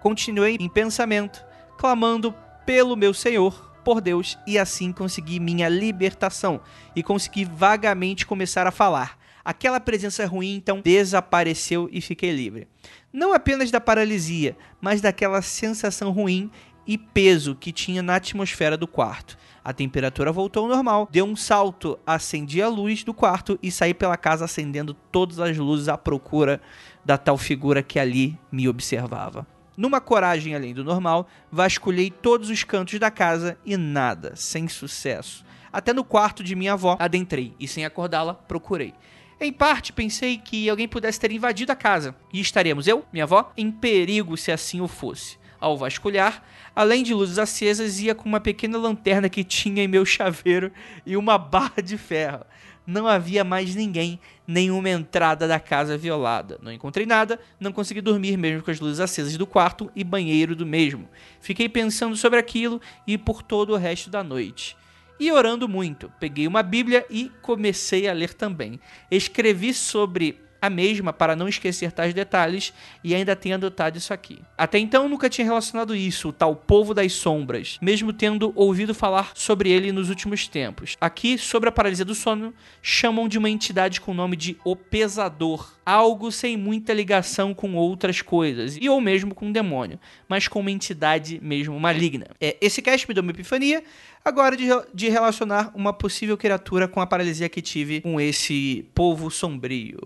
Continuei 0.00 0.56
em 0.58 0.68
pensamento, 0.68 1.44
clamando 1.78 2.34
pelo 2.64 2.96
meu 2.96 3.12
Senhor, 3.12 3.69
por 3.80 4.00
Deus, 4.00 4.38
e 4.46 4.58
assim 4.58 4.92
consegui 4.92 5.40
minha 5.40 5.68
libertação 5.68 6.60
e 6.94 7.02
consegui 7.02 7.44
vagamente 7.44 8.26
começar 8.26 8.66
a 8.66 8.70
falar. 8.70 9.18
Aquela 9.44 9.80
presença 9.80 10.26
ruim 10.26 10.54
então 10.54 10.80
desapareceu 10.80 11.88
e 11.90 12.00
fiquei 12.00 12.30
livre. 12.30 12.68
Não 13.12 13.32
apenas 13.32 13.70
da 13.70 13.80
paralisia, 13.80 14.56
mas 14.80 15.00
daquela 15.00 15.42
sensação 15.42 16.10
ruim 16.10 16.50
e 16.86 16.98
peso 16.98 17.54
que 17.54 17.72
tinha 17.72 18.02
na 18.02 18.16
atmosfera 18.16 18.76
do 18.76 18.86
quarto. 18.86 19.38
A 19.64 19.72
temperatura 19.72 20.32
voltou 20.32 20.64
ao 20.64 20.68
normal, 20.68 21.08
deu 21.10 21.24
um 21.24 21.36
salto, 21.36 21.98
acendi 22.06 22.62
a 22.62 22.68
luz 22.68 23.04
do 23.04 23.12
quarto 23.12 23.58
e 23.62 23.70
saí 23.70 23.92
pela 23.92 24.16
casa 24.16 24.44
acendendo 24.44 24.94
todas 25.12 25.38
as 25.38 25.56
luzes 25.56 25.88
à 25.88 25.96
procura 25.96 26.60
da 27.04 27.18
tal 27.18 27.36
figura 27.36 27.82
que 27.82 27.98
ali 27.98 28.38
me 28.50 28.68
observava. 28.68 29.46
Numa 29.80 29.98
coragem 29.98 30.54
além 30.54 30.74
do 30.74 30.84
normal, 30.84 31.26
vasculhei 31.50 32.10
todos 32.10 32.50
os 32.50 32.62
cantos 32.62 32.98
da 32.98 33.10
casa 33.10 33.56
e 33.64 33.78
nada, 33.78 34.36
sem 34.36 34.68
sucesso. 34.68 35.42
Até 35.72 35.94
no 35.94 36.04
quarto 36.04 36.44
de 36.44 36.54
minha 36.54 36.74
avó 36.74 36.98
adentrei 37.00 37.54
e, 37.58 37.66
sem 37.66 37.86
acordá-la, 37.86 38.34
procurei. 38.34 38.92
Em 39.40 39.50
parte, 39.50 39.90
pensei 39.90 40.36
que 40.36 40.68
alguém 40.68 40.86
pudesse 40.86 41.18
ter 41.18 41.32
invadido 41.32 41.72
a 41.72 41.74
casa 41.74 42.14
e 42.30 42.42
estaríamos 42.42 42.86
eu, 42.86 43.06
minha 43.10 43.24
avó, 43.24 43.54
em 43.56 43.70
perigo 43.72 44.36
se 44.36 44.52
assim 44.52 44.82
o 44.82 44.86
fosse. 44.86 45.38
Ao 45.58 45.78
vasculhar, 45.78 46.42
além 46.76 47.02
de 47.02 47.14
luzes 47.14 47.38
acesas, 47.38 48.00
ia 48.00 48.14
com 48.14 48.28
uma 48.28 48.38
pequena 48.38 48.76
lanterna 48.76 49.30
que 49.30 49.42
tinha 49.42 49.82
em 49.82 49.88
meu 49.88 50.04
chaveiro 50.04 50.70
e 51.06 51.16
uma 51.16 51.38
barra 51.38 51.82
de 51.82 51.96
ferro. 51.96 52.44
Não 52.90 53.06
havia 53.06 53.44
mais 53.44 53.76
ninguém, 53.76 54.18
nenhuma 54.44 54.90
entrada 54.90 55.46
da 55.46 55.60
casa 55.60 55.96
violada. 55.96 56.58
Não 56.60 56.72
encontrei 56.72 57.06
nada, 57.06 57.38
não 57.60 57.70
consegui 57.70 58.00
dormir 58.00 58.36
mesmo 58.36 58.64
com 58.64 58.70
as 58.72 58.80
luzes 58.80 58.98
acesas 58.98 59.36
do 59.36 59.46
quarto 59.46 59.88
e 59.94 60.02
banheiro 60.02 60.56
do 60.56 60.66
mesmo. 60.66 61.08
Fiquei 61.40 61.68
pensando 61.68 62.16
sobre 62.16 62.40
aquilo 62.40 62.80
e 63.06 63.16
por 63.16 63.44
todo 63.44 63.74
o 63.74 63.76
resto 63.76 64.10
da 64.10 64.24
noite. 64.24 64.76
E 65.20 65.30
orando 65.30 65.68
muito. 65.68 66.10
Peguei 66.18 66.48
uma 66.48 66.64
Bíblia 66.64 67.06
e 67.08 67.30
comecei 67.40 68.08
a 68.08 68.12
ler 68.12 68.34
também. 68.34 68.80
Escrevi 69.08 69.72
sobre 69.72 70.40
a 70.60 70.68
mesma 70.68 71.12
para 71.12 71.34
não 71.36 71.48
esquecer 71.48 71.92
tais 71.92 72.12
detalhes 72.12 72.72
e 73.02 73.14
ainda 73.14 73.36
tenho 73.36 73.54
adotado 73.54 73.98
isso 73.98 74.12
aqui. 74.12 74.38
Até 74.56 74.78
então 74.78 75.08
nunca 75.08 75.30
tinha 75.30 75.44
relacionado 75.44 75.94
isso, 75.94 76.28
o 76.28 76.32
tal 76.32 76.54
povo 76.54 76.94
das 76.94 77.12
sombras, 77.12 77.78
mesmo 77.80 78.12
tendo 78.12 78.52
ouvido 78.54 78.94
falar 78.94 79.32
sobre 79.34 79.70
ele 79.70 79.92
nos 79.92 80.08
últimos 80.08 80.46
tempos. 80.46 80.96
Aqui, 81.00 81.38
sobre 81.38 81.68
a 81.68 81.72
paralisia 81.72 82.04
do 82.04 82.14
sono, 82.14 82.52
chamam 82.82 83.28
de 83.28 83.38
uma 83.38 83.48
entidade 83.48 84.00
com 84.00 84.12
o 84.12 84.14
nome 84.14 84.36
de 84.36 84.56
O 84.64 84.76
Pesador, 84.76 85.72
algo 85.84 86.30
sem 86.30 86.56
muita 86.56 86.92
ligação 86.92 87.54
com 87.54 87.74
outras 87.74 88.22
coisas, 88.22 88.76
e 88.80 88.88
ou 88.88 89.00
mesmo 89.00 89.34
com 89.34 89.46
um 89.46 89.52
demônio, 89.52 89.98
mas 90.28 90.46
com 90.46 90.60
uma 90.60 90.70
entidade 90.70 91.40
mesmo 91.42 91.78
maligna. 91.80 92.26
É, 92.40 92.56
esse 92.60 92.82
cast 92.82 93.08
me 93.08 93.14
deu 93.14 93.22
uma 93.22 93.32
epifania, 93.32 93.82
agora 94.24 94.56
de, 94.56 94.66
de 94.94 95.08
relacionar 95.08 95.72
uma 95.74 95.92
possível 95.92 96.36
criatura 96.36 96.86
com 96.86 97.00
a 97.00 97.06
paralisia 97.06 97.48
que 97.48 97.62
tive 97.62 98.00
com 98.00 98.20
esse 98.20 98.86
povo 98.94 99.30
sombrio. 99.30 99.98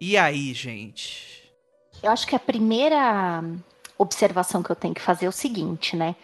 E 0.00 0.16
aí, 0.16 0.54
gente? 0.54 1.52
Eu 2.02 2.10
acho 2.10 2.26
que 2.26 2.34
a 2.34 2.38
primeira 2.38 3.44
observação 3.98 4.62
que 4.62 4.70
eu 4.70 4.76
tenho 4.76 4.94
que 4.94 5.00
fazer 5.00 5.26
é 5.26 5.28
o 5.28 5.32
seguinte, 5.32 5.94
né? 5.94 6.16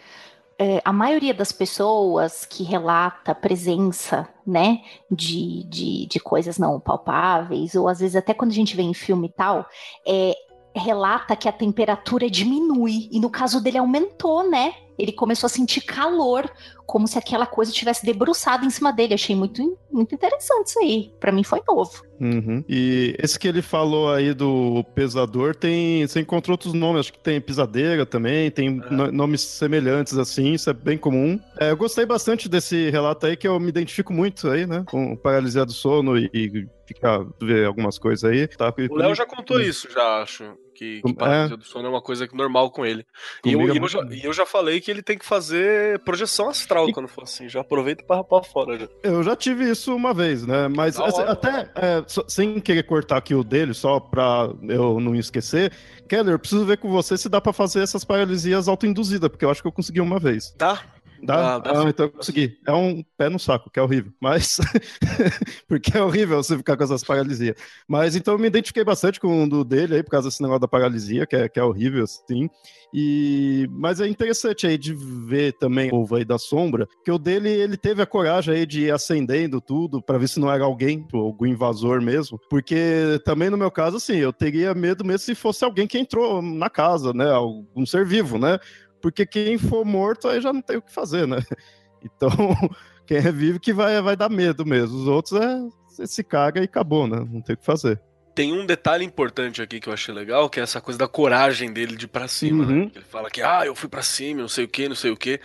É, 0.57 0.81
a 0.83 0.91
maioria 0.91 1.35
das 1.35 1.51
pessoas 1.51 2.43
que 2.43 2.63
relata 2.63 3.35
presença, 3.35 4.27
né, 4.45 4.81
de, 5.11 5.63
de, 5.65 6.07
de 6.07 6.19
coisas 6.19 6.57
não 6.57 6.79
palpáveis, 6.79 7.75
ou 7.75 7.87
às 7.87 7.99
vezes 7.99 8.15
até 8.15 8.33
quando 8.33 8.49
a 8.49 8.55
gente 8.55 8.75
vê 8.75 8.81
em 8.81 8.95
filme 8.95 9.27
e 9.27 9.31
tal, 9.31 9.69
é, 10.03 10.33
relata 10.75 11.35
que 11.35 11.47
a 11.47 11.51
temperatura 11.51 12.27
diminui, 12.27 13.07
e 13.11 13.19
no 13.19 13.29
caso 13.29 13.61
dele 13.61 13.77
aumentou, 13.77 14.49
né? 14.49 14.73
Ele 14.97 15.11
começou 15.11 15.47
a 15.47 15.49
sentir 15.49 15.81
calor, 15.81 16.49
como 16.85 17.07
se 17.07 17.17
aquela 17.17 17.45
coisa 17.45 17.71
tivesse 17.71 18.05
debruçado 18.05 18.65
em 18.65 18.69
cima 18.69 18.91
dele. 18.91 19.13
Achei 19.13 19.35
muito, 19.35 19.77
muito 19.91 20.15
interessante 20.15 20.67
isso 20.67 20.79
aí. 20.79 21.11
Para 21.19 21.31
mim 21.31 21.43
foi 21.43 21.61
novo. 21.67 22.03
Uhum. 22.19 22.63
E 22.67 23.15
esse 23.19 23.37
que 23.37 23.47
ele 23.47 23.61
falou 23.61 24.11
aí 24.11 24.33
do 24.33 24.83
pesador 24.95 25.55
tem. 25.55 26.07
Você 26.07 26.19
encontrou 26.19 26.53
outros 26.53 26.73
nomes, 26.73 27.01
acho 27.01 27.13
que 27.13 27.19
tem 27.19 27.39
pisadeira 27.39 28.05
também, 28.05 28.49
tem 28.49 28.81
é. 28.83 29.11
nomes 29.11 29.41
semelhantes 29.41 30.17
assim, 30.17 30.53
isso 30.53 30.69
é 30.69 30.73
bem 30.73 30.97
comum. 30.97 31.39
É, 31.59 31.71
eu 31.71 31.77
gostei 31.77 32.05
bastante 32.05 32.49
desse 32.49 32.89
relato 32.89 33.27
aí, 33.27 33.37
que 33.37 33.47
eu 33.47 33.59
me 33.59 33.69
identifico 33.69 34.11
muito 34.11 34.49
aí, 34.49 34.65
né? 34.65 34.83
Com 34.87 35.15
paralisia 35.15 35.65
do 35.65 35.73
sono 35.73 36.17
e, 36.17 36.29
e 36.33 36.67
ficar 36.87 37.23
ver 37.39 37.67
algumas 37.67 37.99
coisas 37.99 38.23
aí. 38.23 38.47
Tá? 38.47 38.73
O 38.89 38.95
Léo 38.95 39.13
já 39.13 39.25
contou 39.25 39.61
isso, 39.61 39.87
já 39.91 40.21
acho 40.23 40.57
que, 40.77 41.01
que 41.01 41.13
paralisia 41.13 41.55
é. 41.55 41.57
do 41.57 41.63
sono 41.63 41.87
é 41.87 41.89
uma 41.89 42.01
coisa 42.01 42.27
normal 42.33 42.69
com 42.69 42.85
ele. 42.85 43.03
e 43.43 43.53
eu, 43.53 43.61
é 43.61 43.77
eu, 43.77 43.87
já, 43.87 43.99
eu, 44.23 44.33
já, 44.33 44.45
falei 44.45 44.79
que 44.79 44.91
ele 44.91 45.01
tem 45.01 45.17
que 45.17 45.25
fazer 45.25 45.99
projeção 45.99 46.49
astral 46.49 46.87
e... 46.87 46.93
quando 46.93 47.07
for 47.07 47.23
assim. 47.23 47.49
Já 47.49 47.61
aproveita 47.61 48.03
para 48.03 48.17
rapar 48.17 48.43
fora. 48.43 48.77
Já. 48.77 48.87
Eu 49.01 49.23
já 49.23 49.35
tive 49.35 49.69
isso 49.69 49.95
uma 49.95 50.13
vez, 50.13 50.45
né? 50.45 50.67
Mas 50.67 50.99
assim, 50.99 51.21
até 51.23 51.71
é, 51.75 52.03
sem 52.27 52.59
querer 52.59 52.83
cortar 52.83 53.17
aqui 53.17 53.33
o 53.33 53.43
dele, 53.43 53.73
só 53.73 53.99
pra 53.99 54.49
eu 54.69 54.99
não 54.99 55.15
esquecer. 55.15 55.73
Keller, 56.07 56.35
eu 56.35 56.39
preciso 56.39 56.65
ver 56.65 56.77
com 56.77 56.89
você 56.89 57.17
se 57.17 57.27
dá 57.27 57.41
para 57.41 57.51
fazer 57.51 57.81
essas 57.81 58.05
paralisias 58.05 58.67
autoinduzidas, 58.67 59.29
porque 59.29 59.43
eu 59.43 59.49
acho 59.49 59.61
que 59.61 59.67
eu 59.67 59.71
consegui 59.71 59.99
uma 59.99 60.19
vez. 60.19 60.51
Tá, 60.57 60.83
Dá? 61.23 61.57
Ah, 61.57 61.61
ah 61.65 61.89
então 61.89 62.05
eu 62.05 62.11
consegui. 62.11 62.57
É 62.65 62.73
um 62.73 63.03
pé 63.17 63.29
no 63.29 63.39
saco, 63.39 63.69
que 63.69 63.79
é 63.79 63.83
horrível. 63.83 64.11
Mas. 64.19 64.57
porque 65.67 65.97
é 65.97 66.01
horrível 66.01 66.37
você 66.37 66.57
ficar 66.57 66.77
com 66.77 66.83
essas 66.83 67.03
paralisias. 67.03 67.55
Mas 67.87 68.15
então 68.15 68.33
eu 68.33 68.39
me 68.39 68.47
identifiquei 68.47 68.83
bastante 68.83 69.19
com 69.19 69.43
o 69.43 69.49
do 69.49 69.63
dele 69.63 69.95
aí, 69.95 70.03
por 70.03 70.11
causa 70.11 70.29
desse 70.29 70.41
negócio 70.41 70.61
da 70.61 70.67
paralisia, 70.67 71.25
que 71.25 71.35
é, 71.35 71.49
que 71.49 71.59
é 71.59 71.63
horrível, 71.63 72.03
assim. 72.03 72.49
E... 72.93 73.67
Mas 73.71 73.99
é 73.99 74.07
interessante 74.07 74.65
aí 74.65 74.77
de 74.77 74.93
ver 74.93 75.53
também 75.53 75.89
o 75.91 76.15
aí 76.15 76.23
da 76.23 76.37
sombra, 76.37 76.87
que 77.03 77.11
o 77.11 77.17
dele, 77.17 77.49
ele 77.49 77.77
teve 77.77 78.01
a 78.01 78.05
coragem 78.05 78.53
aí 78.53 78.65
de 78.65 78.85
ir 78.85 78.91
acendendo 78.91 79.59
tudo, 79.59 80.01
para 80.01 80.17
ver 80.17 80.29
se 80.29 80.39
não 80.39 80.51
era 80.51 80.63
alguém, 80.63 81.05
algum 81.13 81.45
invasor 81.45 82.01
mesmo. 82.01 82.39
Porque 82.49 83.19
também 83.25 83.49
no 83.49 83.57
meu 83.57 83.71
caso, 83.71 83.97
assim, 83.97 84.17
eu 84.17 84.31
teria 84.31 84.73
medo 84.73 85.03
mesmo 85.03 85.19
se 85.19 85.35
fosse 85.35 85.63
alguém 85.65 85.87
que 85.87 85.97
entrou 85.97 86.41
na 86.41 86.69
casa, 86.69 87.13
né? 87.13 87.29
Algum 87.29 87.85
ser 87.85 88.05
vivo, 88.05 88.37
né? 88.37 88.59
Porque 89.07 89.25
quem 89.25 89.57
for 89.57 89.85
morto 89.85 90.27
aí 90.27 90.41
já 90.41 90.51
não 90.51 90.61
tem 90.61 90.77
o 90.77 90.81
que 90.81 90.91
fazer, 90.91 91.27
né? 91.27 91.37
Então, 91.99 92.29
quem 93.07 93.17
é 93.17 93.31
vivo 93.31 93.59
que 93.59 93.73
vai, 93.73 93.99
vai 94.03 94.15
dar 94.15 94.29
medo 94.29 94.63
mesmo. 94.63 94.95
Os 94.95 95.07
outros 95.07 95.41
é 95.41 95.59
você 95.89 96.05
se 96.05 96.23
caga 96.23 96.61
e 96.61 96.65
acabou, 96.65 97.07
né? 97.07 97.17
Não 97.17 97.41
tem 97.41 97.55
o 97.55 97.57
que 97.57 97.65
fazer. 97.65 97.99
Tem 98.35 98.53
um 98.53 98.67
detalhe 98.67 99.03
importante 99.03 99.63
aqui 99.63 99.79
que 99.79 99.89
eu 99.89 99.93
achei 99.93 100.13
legal, 100.13 100.47
que 100.47 100.59
é 100.59 100.63
essa 100.63 100.79
coisa 100.79 100.97
da 100.97 101.07
coragem 101.07 101.73
dele 101.73 101.95
de 101.95 102.05
ir 102.05 102.07
pra 102.07 102.27
cima, 102.27 102.65
né? 102.65 102.71
uhum. 102.71 102.85
né? 102.85 102.91
Ele 102.93 103.03
fala 103.03 103.31
que, 103.31 103.41
ah, 103.41 103.65
eu 103.65 103.73
fui 103.73 103.89
para 103.89 104.03
cima, 104.03 104.41
não 104.41 104.47
sei 104.47 104.65
o 104.65 104.67
que, 104.67 104.87
não 104.87 104.95
sei 104.95 105.09
o 105.09 105.17
que. 105.17 105.41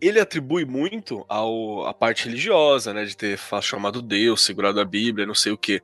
Ele 0.00 0.18
atribui 0.18 0.64
muito 0.64 1.24
ao, 1.28 1.86
a 1.86 1.94
parte 1.94 2.24
religiosa, 2.24 2.92
né? 2.92 3.04
De 3.04 3.16
ter 3.16 3.38
chamado 3.62 4.02
Deus, 4.02 4.42
segurado 4.42 4.80
a 4.80 4.84
Bíblia, 4.84 5.24
não 5.24 5.34
sei 5.34 5.52
o 5.52 5.56
que. 5.56 5.80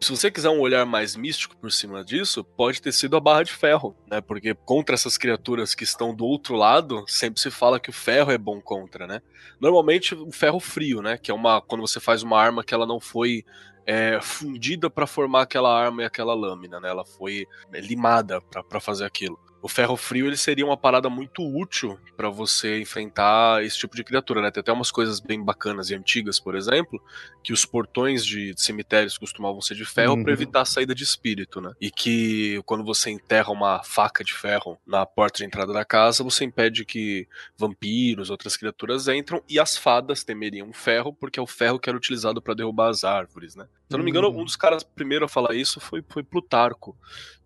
Se 0.00 0.10
você 0.10 0.30
quiser 0.30 0.48
um 0.48 0.60
olhar 0.60 0.86
mais 0.86 1.16
místico 1.16 1.56
por 1.56 1.72
cima 1.72 2.04
disso, 2.04 2.44
pode 2.44 2.80
ter 2.80 2.92
sido 2.92 3.16
a 3.16 3.20
barra 3.20 3.42
de 3.42 3.52
ferro, 3.52 3.96
né? 4.08 4.20
Porque 4.20 4.54
contra 4.54 4.94
essas 4.94 5.18
criaturas 5.18 5.74
que 5.74 5.82
estão 5.82 6.14
do 6.14 6.24
outro 6.24 6.54
lado, 6.54 7.04
sempre 7.08 7.40
se 7.40 7.50
fala 7.50 7.80
que 7.80 7.90
o 7.90 7.92
ferro 7.92 8.30
é 8.30 8.38
bom 8.38 8.60
contra, 8.60 9.08
né? 9.08 9.20
Normalmente 9.60 10.14
o 10.14 10.30
ferro 10.30 10.60
frio, 10.60 11.02
né? 11.02 11.18
Que 11.18 11.32
é 11.32 11.34
uma 11.34 11.60
quando 11.60 11.80
você 11.80 11.98
faz 11.98 12.22
uma 12.22 12.40
arma 12.40 12.62
que 12.62 12.72
ela 12.72 12.86
não 12.86 13.00
foi 13.00 13.44
é, 13.84 14.20
fundida 14.20 14.88
para 14.88 15.06
formar 15.06 15.42
aquela 15.42 15.76
arma 15.76 16.02
e 16.02 16.04
aquela 16.04 16.34
lâmina, 16.34 16.78
né? 16.78 16.88
Ela 16.88 17.04
foi 17.04 17.44
é, 17.72 17.80
limada 17.80 18.40
para 18.40 18.80
fazer 18.80 19.04
aquilo 19.04 19.47
o 19.60 19.68
ferro 19.68 19.96
frio 19.96 20.26
ele 20.26 20.36
seria 20.36 20.64
uma 20.64 20.76
parada 20.76 21.10
muito 21.10 21.42
útil 21.42 21.98
para 22.16 22.28
você 22.28 22.80
enfrentar 22.80 23.64
esse 23.64 23.78
tipo 23.78 23.96
de 23.96 24.04
criatura, 24.04 24.40
né? 24.40 24.50
Tem 24.50 24.60
até 24.60 24.72
umas 24.72 24.90
coisas 24.90 25.20
bem 25.20 25.42
bacanas 25.42 25.90
e 25.90 25.94
antigas, 25.94 26.38
por 26.38 26.54
exemplo, 26.54 27.02
que 27.42 27.52
os 27.52 27.64
portões 27.64 28.24
de 28.24 28.54
cemitérios 28.56 29.18
costumavam 29.18 29.60
ser 29.60 29.74
de 29.74 29.84
ferro 29.84 30.14
uhum. 30.14 30.22
para 30.22 30.32
evitar 30.32 30.62
a 30.62 30.64
saída 30.64 30.94
de 30.94 31.02
espírito, 31.02 31.60
né? 31.60 31.72
E 31.80 31.90
que 31.90 32.60
quando 32.64 32.84
você 32.84 33.10
enterra 33.10 33.52
uma 33.52 33.82
faca 33.82 34.22
de 34.22 34.32
ferro 34.32 34.78
na 34.86 35.04
porta 35.04 35.38
de 35.38 35.44
entrada 35.44 35.72
da 35.72 35.84
casa, 35.84 36.22
você 36.22 36.44
impede 36.44 36.84
que 36.84 37.26
vampiros, 37.56 38.30
outras 38.30 38.56
criaturas 38.56 39.08
entram 39.08 39.42
e 39.48 39.58
as 39.58 39.76
fadas 39.76 40.22
temeriam 40.22 40.70
o 40.70 40.72
ferro 40.74 41.12
porque 41.12 41.38
é 41.38 41.42
o 41.42 41.46
ferro 41.46 41.78
que 41.78 41.88
era 41.88 41.96
utilizado 41.96 42.40
para 42.40 42.54
derrubar 42.54 42.90
as 42.90 43.02
árvores, 43.02 43.56
né? 43.56 43.66
Se 43.88 43.94
eu 43.94 43.98
não 43.98 44.04
me 44.04 44.10
engano, 44.10 44.28
um 44.28 44.44
dos 44.44 44.56
caras 44.56 44.82
primeiro 44.82 45.24
a 45.24 45.28
falar 45.28 45.54
isso 45.54 45.80
foi, 45.80 46.04
foi 46.06 46.22
Plutarco, 46.22 46.94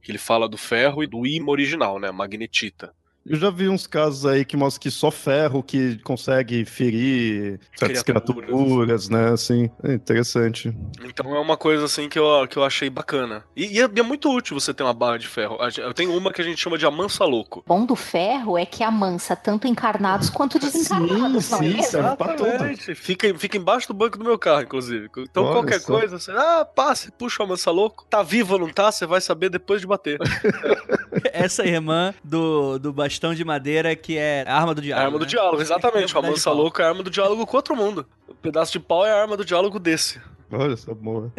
que 0.03 0.11
ele 0.11 0.19
fala 0.19 0.49
do 0.49 0.59
ferro 0.59 1.03
e 1.03 1.07
do 1.07 1.27
imã 1.27 1.51
original, 1.51 1.99
né, 1.99 2.11
magnetita. 2.11 2.95
Eu 3.25 3.37
já 3.37 3.51
vi 3.51 3.69
uns 3.69 3.87
casos 3.87 4.27
aí 4.27 4.45
que 4.45 4.57
mostram 4.57 4.81
que 4.83 4.91
só 4.91 5.11
ferro 5.11 5.63
que 5.63 5.97
consegue 5.99 6.65
ferir 6.65 7.61
certas 7.77 8.03
Criaturas. 8.03 8.45
criaturas, 8.47 9.09
né? 9.09 9.31
Assim, 9.31 9.71
é 9.85 9.93
interessante. 9.95 10.75
Então 11.05 11.35
é 11.37 11.39
uma 11.39 11.57
coisa 11.57 11.85
assim 11.85 12.09
que 12.09 12.19
eu, 12.19 12.47
que 12.49 12.57
eu 12.57 12.65
achei 12.65 12.91
bacana. 12.91 13.45
E, 13.57 13.77
e 13.77 13.81
é, 13.81 13.85
é 13.85 14.03
muito 14.03 14.29
útil 14.29 14.59
você 14.59 14.75
ter 14.75 14.83
uma 14.83 14.93
barra 14.93 15.19
de 15.19 15.29
ferro. 15.29 15.57
Eu 15.79 15.95
tenho 15.95 16.17
uma 16.17 16.33
que 16.33 16.41
a 16.43 16.45
gente 16.45 16.61
chama 16.61 16.77
de 16.77 16.85
amansa 16.85 17.25
louco. 17.25 17.61
O 17.61 17.69
bom 17.69 17.87
do 17.87 17.95
ferro 17.95 18.59
é 18.59 18.67
que 18.67 18.83
amansa 18.83 19.37
tanto 19.37 19.69
encarnados 19.69 20.29
quanto 20.29 20.59
desencarnados, 20.59 21.45
Sim, 21.45 21.55
é 21.55 21.59
sim, 21.59 21.65
mesmo? 21.69 21.83
serve 21.85 22.17
pra 22.17 22.35
tudo. 22.35 22.95
Fica, 22.97 23.39
fica 23.39 23.57
embaixo 23.57 23.87
do 23.87 23.95
banco 23.95 24.19
do 24.19 24.25
meu 24.25 24.39
carro, 24.39 24.63
inclusive. 24.63 25.09
Então 25.19 25.45
Olha 25.45 25.53
qualquer 25.55 25.81
só. 25.81 25.93
coisa, 25.99 26.19
você, 26.19 26.33
ah, 26.33 26.65
passa, 26.65 27.13
puxa 27.13 27.43
o 27.43 27.47
amansa 27.47 27.71
louco. 27.71 28.05
Tá 28.11 28.23
vivo 28.23 28.55
ou 28.55 28.59
não 28.61 28.69
tá, 28.69 28.91
você 28.91 29.07
vai 29.07 29.21
saber 29.21 29.49
depois 29.49 29.81
de 29.81 29.87
bater. 29.87 30.19
Essa 31.33 31.65
irmã 31.65 32.13
do, 32.25 32.79
do 32.79 32.93
bastão 33.13 33.35
de 33.35 33.45
madeira 33.45 33.95
que 33.95 34.17
é 34.17 34.45
a 34.47 34.57
arma 34.57 34.75
do 34.75 34.81
É 34.81 34.83
a 34.83 34.85
diálogo. 34.85 35.07
arma 35.07 35.19
do 35.19 35.25
né? 35.25 35.29
diálogo, 35.31 35.63
exatamente. 35.63 35.97
O 35.97 36.07
Pedaço 36.07 36.21
de 36.23 36.27
amansa 36.29 36.51
pau. 36.51 36.59
louco 36.59 36.81
é 36.81 36.85
a 36.85 36.89
arma 36.89 37.03
do 37.03 37.11
diálogo 37.11 37.47
com 37.47 37.57
outro 37.57 37.77
mundo. 37.77 38.07
O 38.29 38.35
pedaço 38.35 38.73
de 38.73 38.81
pau 38.81 39.05
é 39.07 39.13
a 39.13 39.21
arma 39.21 39.37
do 39.37 39.45
diálogo 39.45 39.79
desse. 39.79 40.21
Olha 40.51 40.75
essa 40.75 40.95
boa. 40.95 41.33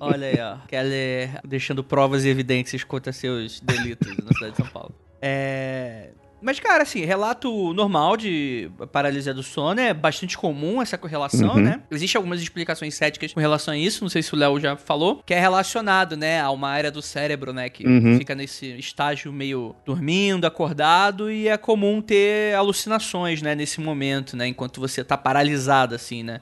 Ó, 0.00 0.08
Olha 0.08 0.26
aí, 0.26 0.38
ó. 0.40 0.66
Kelly 0.66 1.30
deixando 1.44 1.84
provas 1.84 2.24
e 2.24 2.28
evidências 2.28 2.82
contra 2.82 3.12
seus 3.12 3.60
delitos 3.60 4.08
na 4.24 4.32
cidade 4.32 4.50
de 4.52 4.56
São 4.56 4.66
Paulo. 4.66 4.92
É. 5.20 6.10
Mas, 6.42 6.58
cara, 6.58 6.82
assim, 6.82 7.04
relato 7.04 7.72
normal 7.72 8.16
de 8.16 8.68
paralisia 8.90 9.32
do 9.32 9.42
sono 9.42 9.80
é 9.80 9.94
bastante 9.94 10.36
comum 10.36 10.82
essa 10.82 10.98
correlação, 10.98 11.54
Uhum. 11.54 11.60
né? 11.62 11.80
Existem 11.90 12.18
algumas 12.18 12.42
explicações 12.42 12.94
céticas 12.94 13.32
com 13.32 13.38
relação 13.40 13.72
a 13.72 13.76
isso, 13.78 14.02
não 14.02 14.08
sei 14.10 14.22
se 14.22 14.34
o 14.34 14.36
Léo 14.36 14.58
já 14.58 14.76
falou, 14.76 15.22
que 15.24 15.32
é 15.32 15.38
relacionado, 15.38 16.16
né, 16.16 16.40
a 16.40 16.50
uma 16.50 16.68
área 16.68 16.90
do 16.90 17.00
cérebro, 17.00 17.52
né, 17.52 17.68
que 17.68 17.86
Uhum. 17.86 18.18
fica 18.18 18.34
nesse 18.34 18.66
estágio 18.78 19.32
meio 19.32 19.74
dormindo, 19.86 20.44
acordado, 20.44 21.30
e 21.30 21.46
é 21.46 21.56
comum 21.56 22.02
ter 22.02 22.54
alucinações, 22.56 23.40
né, 23.40 23.54
nesse 23.54 23.80
momento, 23.80 24.36
né, 24.36 24.48
enquanto 24.48 24.80
você 24.80 25.04
tá 25.04 25.16
paralisado, 25.16 25.94
assim, 25.94 26.22
né? 26.24 26.40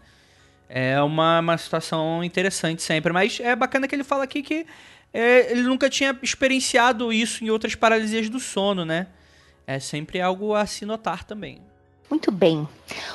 É 0.73 1.01
uma, 1.03 1.41
uma 1.41 1.59
situação 1.59 2.23
interessante 2.23 2.81
sempre, 2.83 3.13
mas 3.13 3.39
é 3.41 3.55
bacana 3.57 3.89
que 3.89 3.95
ele 3.95 4.05
fala 4.05 4.25
aqui 4.25 4.41
que 4.41 4.65
é, 5.13 5.51
ele 5.51 5.63
nunca 5.65 5.91
tinha 5.91 6.17
experienciado 6.23 7.13
isso 7.13 7.45
em 7.45 7.51
outras 7.51 7.75
paralisias 7.75 8.29
do 8.29 8.39
sono, 8.41 8.85
né? 8.85 9.09
É 9.71 9.79
sempre 9.79 10.21
algo 10.21 10.53
a 10.53 10.67
se 10.67 10.85
notar 10.85 11.23
também. 11.23 11.63
Muito 12.11 12.33
bem. 12.33 12.69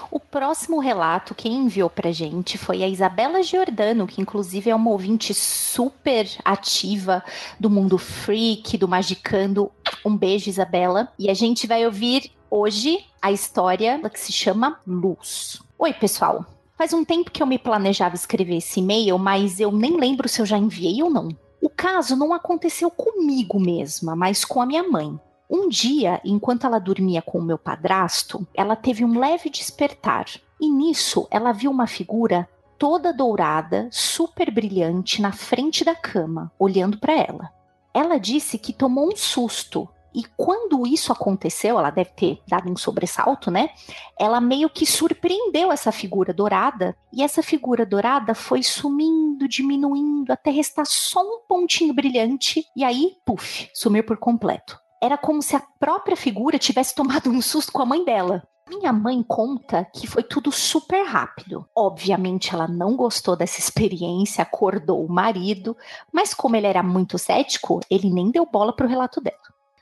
O 0.10 0.22
próximo 0.22 0.80
relato, 0.80 1.36
quem 1.36 1.54
enviou 1.54 1.90
pra 1.90 2.14
gente 2.14 2.58
foi 2.58 2.82
a 2.82 2.88
Isabela 2.88 3.44
Giordano, 3.44 4.08
que 4.08 4.22
inclusive 4.22 4.70
é 4.70 4.74
uma 4.74 4.90
ouvinte 4.90 5.34
super 5.34 6.26
ativa 6.46 7.22
do 7.60 7.70
mundo 7.70 7.98
freak, 7.98 8.78
do 8.78 8.88
Magicando. 8.88 9.70
Um 10.06 10.16
beijo, 10.16 10.50
Isabela. 10.50 11.12
E 11.20 11.30
a 11.30 11.34
gente 11.34 11.68
vai 11.68 11.86
ouvir 11.86 12.32
hoje 12.50 13.04
a 13.22 13.34
história 13.34 14.00
que 14.10 14.18
se 14.18 14.32
chama 14.32 14.80
Luz. 14.88 15.62
Oi, 15.78 15.92
pessoal. 15.92 16.46
Faz 16.78 16.94
um 16.94 17.04
tempo 17.04 17.32
que 17.32 17.44
eu 17.44 17.48
me 17.48 17.60
planejava 17.60 18.16
escrever 18.16 18.56
esse 18.56 18.80
e-mail, 18.80 19.20
mas 19.20 19.60
eu 19.60 19.74
nem 19.74 20.00
lembro 20.00 20.30
se 20.30 20.42
eu 20.42 20.46
já 20.46 20.58
enviei 20.58 21.04
ou 21.04 21.10
não. 21.10 21.28
O 21.62 21.70
caso 21.70 22.16
não 22.16 22.32
aconteceu 22.32 22.90
comigo 22.90 23.60
mesma, 23.60 24.16
mas 24.16 24.46
com 24.46 24.62
a 24.62 24.66
minha 24.66 24.84
mãe. 24.84 25.20
Um 25.50 25.70
dia, 25.70 26.20
enquanto 26.26 26.66
ela 26.66 26.80
dormia 26.80 27.22
com 27.22 27.38
o 27.38 27.44
meu 27.44 27.58
padrasto, 27.58 28.48
ela 28.54 28.76
teve 28.76 29.06
um 29.06 29.20
leve 29.20 29.50
despertar. 29.50 30.26
E 30.60 30.70
nisso, 30.70 31.28
ela 31.30 31.52
viu 31.52 31.70
uma 31.70 31.86
figura 31.86 32.50
toda 32.80 33.14
dourada, 33.14 33.88
super 33.92 34.52
brilhante, 34.52 35.22
na 35.22 35.32
frente 35.32 35.86
da 35.86 35.94
cama, 35.94 36.52
olhando 36.58 36.98
para 36.98 37.14
ela. 37.14 37.54
Ela 37.94 38.18
disse 38.18 38.58
que 38.58 38.74
tomou 38.74 39.08
um 39.08 39.16
susto. 39.16 39.88
E 40.14 40.24
quando 40.36 40.88
isso 40.88 41.12
aconteceu, 41.12 41.78
ela 41.78 41.90
deve 41.90 42.10
ter 42.12 42.42
dado 42.48 42.72
um 42.72 42.76
sobressalto, 42.76 43.52
né? 43.52 43.70
Ela 44.18 44.42
meio 44.42 44.70
que 44.70 44.86
surpreendeu 44.86 45.72
essa 45.72 45.92
figura 45.92 46.34
dourada. 46.34 46.96
E 47.14 47.22
essa 47.22 47.44
figura 47.44 47.86
dourada 47.86 48.34
foi 48.34 48.64
sumindo, 48.64 49.48
diminuindo, 49.48 50.32
até 50.32 50.50
restar 50.50 50.86
só 50.86 51.22
um 51.22 51.42
pontinho 51.48 51.94
brilhante. 51.94 52.66
E 52.76 52.84
aí, 52.84 53.18
puf, 53.26 53.70
sumiu 53.74 54.04
por 54.04 54.18
completo 54.18 54.85
era 55.06 55.18
como 55.18 55.42
se 55.42 55.56
a 55.56 55.64
própria 55.80 56.18
figura 56.18 56.58
tivesse 56.58 56.96
tomado 56.96 57.30
um 57.30 57.42
susto 57.42 57.72
com 57.72 57.82
a 57.82 57.86
mãe 57.86 58.04
dela. 58.04 58.44
Minha 58.68 58.92
mãe 58.92 59.22
conta 59.22 59.86
que 59.94 60.08
foi 60.08 60.24
tudo 60.24 60.52
super 60.52 61.06
rápido. 61.06 61.68
Obviamente, 61.76 62.54
ela 62.54 62.68
não 62.68 62.96
gostou 62.96 63.36
dessa 63.36 63.60
experiência, 63.60 64.42
acordou 64.42 65.06
o 65.06 65.12
marido, 65.12 65.78
mas 66.12 66.34
como 66.34 66.56
ele 66.56 66.66
era 66.66 66.82
muito 66.82 67.20
cético, 67.20 67.80
ele 67.92 68.10
nem 68.10 68.32
deu 68.32 68.46
bola 68.46 68.76
pro 68.76 68.88
relato 68.88 69.22
dela. 69.22 69.38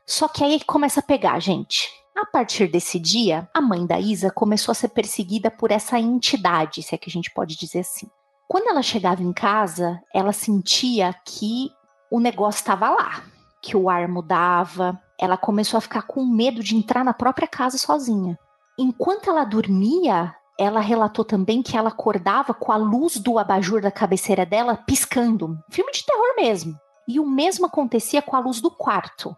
Só 0.05 0.27
que 0.27 0.43
aí 0.43 0.61
começa 0.65 0.99
a 0.99 1.03
pegar, 1.03 1.39
gente. 1.39 1.89
A 2.15 2.25
partir 2.25 2.67
desse 2.67 2.99
dia, 2.99 3.49
a 3.53 3.61
mãe 3.61 3.85
da 3.85 3.99
Isa 3.99 4.29
começou 4.29 4.73
a 4.73 4.75
ser 4.75 4.89
perseguida 4.89 5.49
por 5.49 5.71
essa 5.71 5.97
entidade, 5.97 6.83
se 6.83 6.93
é 6.93 6.97
que 6.97 7.09
a 7.09 7.13
gente 7.13 7.31
pode 7.31 7.55
dizer 7.55 7.79
assim. 7.79 8.07
Quando 8.49 8.67
ela 8.67 8.83
chegava 8.83 9.23
em 9.23 9.31
casa, 9.31 9.99
ela 10.13 10.33
sentia 10.33 11.15
que 11.25 11.71
o 12.11 12.19
negócio 12.19 12.59
estava 12.59 12.89
lá, 12.89 13.23
que 13.61 13.75
o 13.77 13.89
ar 13.89 14.07
mudava, 14.09 15.01
ela 15.19 15.37
começou 15.37 15.77
a 15.77 15.81
ficar 15.81 16.03
com 16.03 16.25
medo 16.25 16.63
de 16.63 16.75
entrar 16.75 17.03
na 17.03 17.13
própria 17.13 17.47
casa 17.47 17.77
sozinha. 17.77 18.37
Enquanto 18.77 19.29
ela 19.29 19.45
dormia, 19.45 20.33
ela 20.59 20.79
relatou 20.79 21.23
também 21.23 21.61
que 21.61 21.77
ela 21.77 21.89
acordava 21.89 22.53
com 22.53 22.71
a 22.71 22.77
luz 22.77 23.17
do 23.17 23.37
abajur 23.37 23.81
da 23.81 23.91
cabeceira 23.91 24.45
dela 24.45 24.75
piscando. 24.75 25.57
Filme 25.71 25.91
de 25.91 26.05
terror 26.05 26.35
mesmo. 26.35 26.75
E 27.07 27.19
o 27.19 27.25
mesmo 27.25 27.65
acontecia 27.65 28.21
com 28.21 28.35
a 28.35 28.39
luz 28.39 28.61
do 28.61 28.71
quarto. 28.71 29.35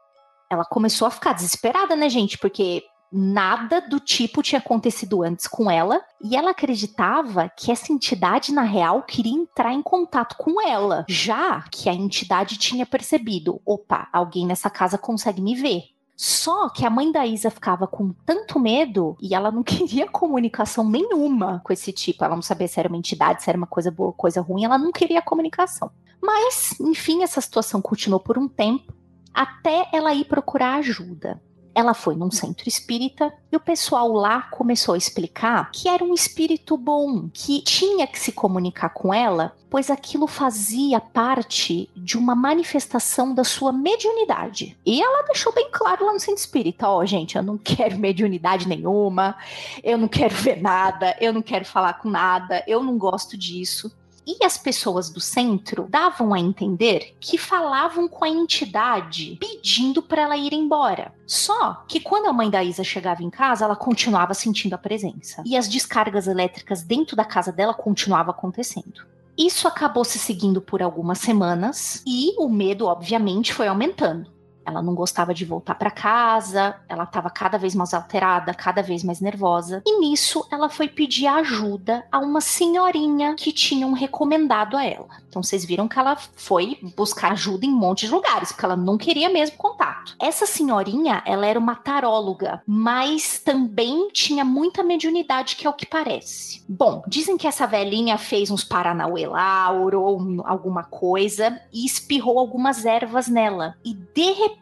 Ela 0.51 0.63
começou 0.63 1.07
a 1.07 1.11
ficar 1.11 1.33
desesperada, 1.33 1.95
né, 1.95 2.09
gente? 2.09 2.37
Porque 2.37 2.83
nada 3.15 3.79
do 3.79 3.99
tipo 3.99 4.43
tinha 4.43 4.59
acontecido 4.59 5.23
antes 5.23 5.47
com 5.47 5.71
ela 5.71 6.01
e 6.21 6.35
ela 6.35 6.51
acreditava 6.51 7.49
que 7.49 7.71
essa 7.71 7.93
entidade 7.93 8.51
na 8.51 8.63
real 8.63 9.03
queria 9.03 9.33
entrar 9.33 9.73
em 9.73 9.81
contato 9.81 10.35
com 10.37 10.61
ela, 10.61 11.05
já 11.07 11.61
que 11.71 11.89
a 11.89 11.93
entidade 11.93 12.57
tinha 12.57 12.85
percebido, 12.85 13.61
opa, 13.65 14.09
alguém 14.11 14.45
nessa 14.45 14.69
casa 14.69 14.97
consegue 14.97 15.41
me 15.41 15.55
ver. 15.55 15.95
Só 16.17 16.69
que 16.69 16.85
a 16.85 16.89
mãe 16.89 17.11
da 17.11 17.25
Isa 17.25 17.49
ficava 17.49 17.87
com 17.87 18.13
tanto 18.25 18.57
medo 18.57 19.17
e 19.21 19.35
ela 19.35 19.51
não 19.51 19.63
queria 19.63 20.07
comunicação 20.07 20.89
nenhuma 20.89 21.61
com 21.63 21.73
esse 21.73 21.91
tipo. 21.91 22.23
Ela 22.23 22.35
não 22.35 22.41
sabia 22.41 22.67
se 22.67 22.79
era 22.79 22.87
uma 22.87 22.97
entidade, 22.97 23.43
se 23.43 23.49
era 23.49 23.57
uma 23.57 23.67
coisa 23.67 23.91
boa, 23.91 24.13
coisa 24.13 24.41
ruim, 24.41 24.63
ela 24.63 24.77
não 24.77 24.91
queria 24.91 25.21
comunicação. 25.21 25.91
Mas, 26.21 26.79
enfim, 26.79 27.21
essa 27.23 27.41
situação 27.41 27.81
continuou 27.81 28.19
por 28.19 28.37
um 28.37 28.47
tempo 28.47 28.93
até 29.33 29.89
ela 29.91 30.13
ir 30.13 30.25
procurar 30.25 30.75
ajuda. 30.75 31.41
Ela 31.75 31.93
foi 31.93 32.15
num 32.15 32.31
centro 32.31 32.69
espírita 32.69 33.33
e 33.51 33.55
o 33.55 33.59
pessoal 33.59 34.11
lá 34.13 34.43
começou 34.43 34.95
a 34.95 34.97
explicar 34.97 35.69
que 35.71 35.89
era 35.89 36.03
um 36.03 36.13
espírito 36.13 36.77
bom, 36.77 37.29
que 37.33 37.61
tinha 37.61 38.07
que 38.07 38.17
se 38.17 38.31
comunicar 38.31 38.89
com 38.89 39.13
ela, 39.13 39.53
pois 39.69 39.91
aquilo 39.91 40.25
fazia 40.25 41.01
parte 41.01 41.89
de 41.93 42.17
uma 42.17 42.33
manifestação 42.33 43.33
da 43.33 43.43
sua 43.43 43.73
mediunidade. 43.73 44.77
E 44.85 45.01
ela 45.01 45.25
deixou 45.25 45.53
bem 45.53 45.67
claro 45.69 46.05
lá 46.05 46.13
no 46.13 46.19
centro 46.19 46.39
espírita: 46.39 46.87
ó, 46.87 47.05
gente, 47.05 47.35
eu 47.35 47.43
não 47.43 47.57
quero 47.61 47.99
mediunidade 47.99 48.69
nenhuma, 48.69 49.35
eu 49.83 49.97
não 49.97 50.07
quero 50.07 50.33
ver 50.33 50.61
nada, 50.61 51.15
eu 51.19 51.33
não 51.33 51.41
quero 51.41 51.65
falar 51.65 51.95
com 51.95 52.09
nada, 52.09 52.63
eu 52.65 52.81
não 52.81 52.97
gosto 52.97 53.37
disso. 53.37 53.91
E 54.25 54.43
as 54.43 54.57
pessoas 54.57 55.09
do 55.09 55.19
centro 55.19 55.87
davam 55.89 56.33
a 56.33 56.39
entender 56.39 57.15
que 57.19 57.37
falavam 57.37 58.07
com 58.07 58.25
a 58.25 58.29
entidade 58.29 59.37
pedindo 59.39 60.01
para 60.01 60.23
ela 60.23 60.37
ir 60.37 60.53
embora. 60.53 61.13
Só 61.27 61.83
que 61.87 61.99
quando 61.99 62.27
a 62.27 62.33
mãe 62.33 62.49
da 62.49 62.63
Isa 62.63 62.83
chegava 62.83 63.23
em 63.23 63.29
casa, 63.29 63.65
ela 63.65 63.75
continuava 63.75 64.33
sentindo 64.33 64.73
a 64.73 64.79
presença. 64.79 65.43
E 65.45 65.55
as 65.55 65.67
descargas 65.67 66.27
elétricas 66.27 66.81
dentro 66.81 67.15
da 67.15 67.23
casa 67.23 67.51
dela 67.51 67.73
continuavam 67.73 68.31
acontecendo. 68.31 69.05
Isso 69.37 69.67
acabou 69.67 70.05
se 70.05 70.17
seguindo 70.17 70.61
por 70.61 70.81
algumas 70.81 71.19
semanas 71.19 72.01
e 72.07 72.33
o 72.37 72.47
medo, 72.47 72.85
obviamente, 72.85 73.53
foi 73.53 73.67
aumentando. 73.67 74.34
Ela 74.65 74.81
não 74.81 74.95
gostava 74.95 75.33
de 75.33 75.45
voltar 75.45 75.75
para 75.75 75.91
casa, 75.91 76.75
ela 76.89 77.03
estava 77.03 77.29
cada 77.29 77.57
vez 77.57 77.75
mais 77.75 77.93
alterada, 77.93 78.53
cada 78.53 78.81
vez 78.81 79.03
mais 79.03 79.21
nervosa. 79.21 79.81
E 79.85 79.99
nisso 79.99 80.45
ela 80.51 80.69
foi 80.69 80.87
pedir 80.87 81.27
ajuda 81.27 82.05
a 82.11 82.19
uma 82.19 82.41
senhorinha 82.41 83.35
que 83.35 83.51
tinham 83.51 83.93
recomendado 83.93 84.75
a 84.75 84.83
ela. 84.83 85.07
Então 85.29 85.43
vocês 85.43 85.65
viram 85.65 85.87
que 85.87 85.99
ela 85.99 86.15
foi 86.15 86.79
buscar 86.95 87.33
ajuda 87.33 87.65
em 87.65 87.69
um 87.69 87.77
monte 87.77 88.05
de 88.05 88.11
lugares, 88.13 88.51
porque 88.51 88.65
ela 88.65 88.75
não 88.75 88.97
queria 88.97 89.29
mesmo 89.29 89.57
contato. 89.57 90.15
Essa 90.19 90.45
senhorinha, 90.45 91.21
ela 91.25 91.45
era 91.45 91.59
uma 91.59 91.75
taróloga, 91.75 92.61
mas 92.65 93.39
também 93.39 94.09
tinha 94.13 94.45
muita 94.45 94.81
mediunidade, 94.81 95.55
que 95.55 95.67
é 95.67 95.69
o 95.69 95.73
que 95.73 95.85
parece. 95.85 96.63
Bom, 96.67 97.03
dizem 97.07 97.37
que 97.37 97.47
essa 97.47 97.67
velhinha 97.67 98.17
fez 98.17 98.49
uns 98.49 98.63
paranauê 98.63 99.27
lá, 99.27 99.71
orou 99.71 100.41
alguma 100.45 100.83
coisa 100.83 101.59
e 101.71 101.85
espirrou 101.85 102.39
algumas 102.39 102.85
ervas 102.85 103.27
nela. 103.27 103.75
E 103.83 103.93
de 103.93 104.31
repente, 104.31 104.54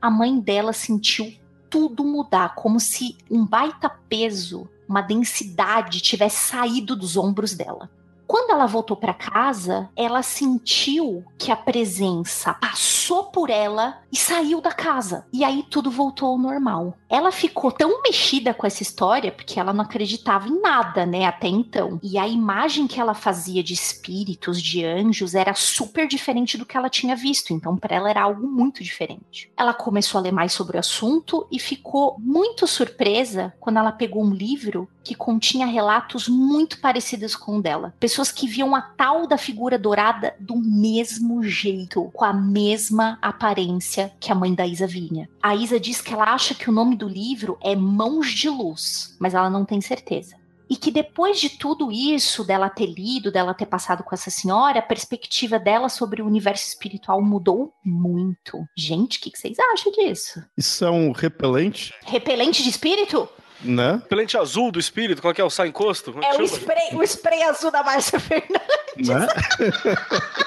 a 0.00 0.10
mãe 0.10 0.38
dela 0.40 0.72
sentiu 0.72 1.32
tudo 1.70 2.04
mudar, 2.04 2.54
como 2.54 2.78
se 2.78 3.16
um 3.30 3.44
baita 3.44 3.88
peso, 3.88 4.68
uma 4.88 5.00
densidade 5.00 6.00
tivesse 6.00 6.48
saído 6.50 6.94
dos 6.94 7.16
ombros 7.16 7.54
dela. 7.54 7.90
Quando 8.26 8.50
ela 8.50 8.66
voltou 8.66 8.96
para 8.96 9.12
casa, 9.12 9.88
ela 9.96 10.22
sentiu 10.22 11.24
que 11.38 11.52
a 11.52 11.56
presença 11.56 12.54
passou 12.54 13.24
por 13.24 13.50
ela 13.50 13.98
e 14.10 14.16
saiu 14.16 14.60
da 14.60 14.72
casa. 14.72 15.26
E 15.32 15.44
aí 15.44 15.64
tudo 15.68 15.90
voltou 15.90 16.28
ao 16.28 16.38
normal. 16.38 16.96
Ela 17.08 17.30
ficou 17.30 17.70
tão 17.70 18.02
mexida 18.02 18.54
com 18.54 18.66
essa 18.66 18.82
história 18.82 19.30
porque 19.30 19.60
ela 19.60 19.72
não 19.72 19.84
acreditava 19.84 20.48
em 20.48 20.60
nada, 20.60 21.04
né, 21.04 21.26
até 21.26 21.48
então. 21.48 22.00
E 22.02 22.18
a 22.18 22.26
imagem 22.26 22.86
que 22.86 23.00
ela 23.00 23.14
fazia 23.14 23.62
de 23.62 23.74
espíritos, 23.74 24.60
de 24.60 24.84
anjos, 24.84 25.34
era 25.34 25.54
super 25.54 26.08
diferente 26.08 26.56
do 26.56 26.64
que 26.64 26.76
ela 26.76 26.88
tinha 26.88 27.14
visto. 27.14 27.52
Então, 27.52 27.76
para 27.76 27.96
ela 27.96 28.10
era 28.10 28.22
algo 28.22 28.46
muito 28.46 28.82
diferente. 28.82 29.50
Ela 29.56 29.74
começou 29.74 30.18
a 30.18 30.22
ler 30.22 30.32
mais 30.32 30.52
sobre 30.52 30.76
o 30.76 30.80
assunto 30.80 31.46
e 31.50 31.58
ficou 31.58 32.16
muito 32.18 32.66
surpresa 32.66 33.52
quando 33.60 33.78
ela 33.78 33.92
pegou 33.92 34.24
um 34.24 34.32
livro 34.32 34.88
que 35.04 35.14
continha 35.14 35.66
relatos 35.66 36.28
muito 36.28 36.80
parecidos 36.80 37.36
com 37.36 37.58
o 37.58 37.62
dela. 37.62 37.94
Que 38.30 38.46
viam 38.46 38.74
a 38.74 38.80
tal 38.80 39.26
da 39.26 39.36
figura 39.36 39.78
dourada 39.78 40.34
do 40.38 40.56
mesmo 40.56 41.42
jeito, 41.42 42.10
com 42.12 42.24
a 42.24 42.32
mesma 42.32 43.18
aparência 43.20 44.12
que 44.20 44.30
a 44.30 44.34
mãe 44.34 44.54
da 44.54 44.66
Isa 44.66 44.86
vinha. 44.86 45.28
A 45.42 45.54
Isa 45.54 45.80
diz 45.80 46.00
que 46.00 46.12
ela 46.12 46.32
acha 46.32 46.54
que 46.54 46.68
o 46.68 46.72
nome 46.72 46.96
do 46.96 47.08
livro 47.08 47.58
é 47.60 47.74
Mãos 47.74 48.30
de 48.30 48.48
Luz, 48.48 49.16
mas 49.18 49.34
ela 49.34 49.50
não 49.50 49.64
tem 49.64 49.80
certeza. 49.80 50.36
E 50.68 50.76
que 50.76 50.90
depois 50.90 51.40
de 51.40 51.50
tudo 51.50 51.92
isso, 51.92 52.42
dela 52.42 52.70
ter 52.70 52.86
lido, 52.86 53.30
dela 53.30 53.52
ter 53.52 53.66
passado 53.66 54.02
com 54.02 54.14
essa 54.14 54.30
senhora, 54.30 54.78
a 54.78 54.82
perspectiva 54.82 55.58
dela 55.58 55.88
sobre 55.88 56.22
o 56.22 56.26
universo 56.26 56.66
espiritual 56.66 57.22
mudou 57.22 57.72
muito. 57.84 58.66
Gente, 58.76 59.18
o 59.18 59.20
que, 59.20 59.30
que 59.30 59.38
vocês 59.38 59.58
acham 59.72 59.92
disso? 59.92 60.42
Isso 60.56 60.84
é 60.84 60.90
um 60.90 61.12
repelente, 61.12 61.92
Repelente 62.06 62.62
de 62.62 62.70
espírito? 62.70 63.28
Né? 63.64 63.94
Repelente 64.02 64.36
azul 64.36 64.70
do 64.70 64.78
espírito, 64.78 65.20
qual 65.22 65.32
que 65.34 65.40
é 65.40 65.44
o 65.44 65.50
sai 65.50 65.68
encosto? 65.68 66.12
Como 66.12 66.24
É 66.24 66.36
o 66.36 66.44
spray, 66.44 66.94
o 66.94 67.02
spray 67.02 67.42
azul 67.44 67.70
da 67.70 67.82
Márcia 67.82 68.20
Fernandes. 68.20 69.08
né? 69.08 69.26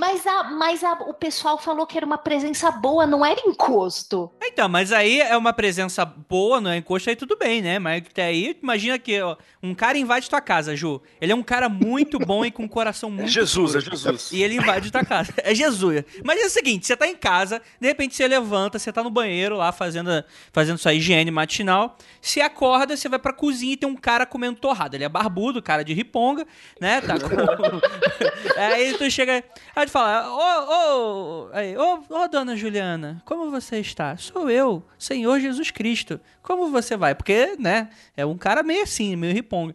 Mas, 0.00 0.26
a, 0.26 0.44
mas 0.44 0.82
a- 0.82 0.94
o 1.06 1.12
pessoal 1.12 1.58
falou 1.58 1.86
que 1.86 1.94
era 1.94 2.06
uma 2.06 2.16
presença 2.16 2.70
boa, 2.70 3.06
não 3.06 3.22
era 3.24 3.38
encosto. 3.46 4.30
Então, 4.42 4.66
mas 4.66 4.92
aí 4.92 5.20
é 5.20 5.36
uma 5.36 5.52
presença 5.52 6.06
boa, 6.06 6.58
não 6.58 6.70
é 6.70 6.78
encosto, 6.78 7.10
aí 7.10 7.16
tudo 7.16 7.36
bem, 7.36 7.60
né? 7.60 7.78
Mas 7.78 8.02
até 8.10 8.24
aí, 8.24 8.56
imagina 8.62 8.98
que 8.98 9.20
ó, 9.20 9.36
um 9.62 9.74
cara 9.74 9.98
invade 9.98 10.30
tua 10.30 10.40
casa, 10.40 10.74
Ju. 10.74 11.02
Ele 11.20 11.32
é 11.32 11.34
um 11.34 11.42
cara 11.42 11.68
muito 11.68 12.18
bom 12.18 12.46
e 12.46 12.50
com 12.50 12.62
um 12.62 12.68
coração 12.68 13.10
É 13.10 13.12
muito 13.12 13.28
Jesus, 13.28 13.74
é 13.74 13.80
puro. 13.82 13.94
Jesus. 13.94 14.32
E 14.32 14.42
ele 14.42 14.54
invade 14.56 14.90
tua 14.90 15.04
casa. 15.04 15.34
É 15.36 15.54
Jesus. 15.54 16.02
Mas 16.24 16.40
é 16.40 16.46
o 16.46 16.50
seguinte, 16.50 16.86
você 16.86 16.96
tá 16.96 17.06
em 17.06 17.14
casa, 17.14 17.60
de 17.78 17.86
repente 17.86 18.14
você 18.14 18.26
levanta, 18.26 18.78
você 18.78 18.90
tá 18.90 19.02
no 19.04 19.10
banheiro 19.10 19.54
lá 19.58 19.70
fazendo, 19.70 20.24
fazendo 20.50 20.78
sua 20.78 20.94
higiene 20.94 21.30
matinal, 21.30 21.98
você 22.22 22.40
acorda, 22.40 22.96
você 22.96 23.06
vai 23.06 23.18
pra 23.18 23.34
cozinha 23.34 23.74
e 23.74 23.76
tem 23.76 23.86
um 23.88 23.96
cara 23.96 24.24
comendo 24.24 24.58
torrada. 24.58 24.96
Ele 24.96 25.04
é 25.04 25.08
barbudo, 25.10 25.60
cara 25.60 25.84
de 25.84 25.92
riponga, 25.92 26.46
né? 26.80 27.02
Tá 27.02 27.16
com... 27.20 27.28
aí 28.58 28.94
tu 28.96 29.10
chega, 29.10 29.44
aí 29.76 29.89
tu 29.90 29.92
fala, 29.92 30.30
ô, 30.30 31.48
ô, 31.48 31.50
aí, 31.52 31.76
ô, 31.76 32.00
ô, 32.08 32.28
dona 32.28 32.56
Juliana, 32.56 33.20
como 33.24 33.50
você 33.50 33.80
está? 33.80 34.16
Sou 34.16 34.48
eu, 34.48 34.86
Senhor 34.96 35.40
Jesus 35.40 35.72
Cristo. 35.72 36.20
Como 36.42 36.70
você 36.70 36.96
vai? 36.96 37.12
Porque, 37.12 37.56
né, 37.58 37.90
é 38.16 38.24
um 38.24 38.38
cara 38.38 38.62
meio 38.62 38.84
assim, 38.84 39.16
meio 39.16 39.34
riponga. 39.34 39.74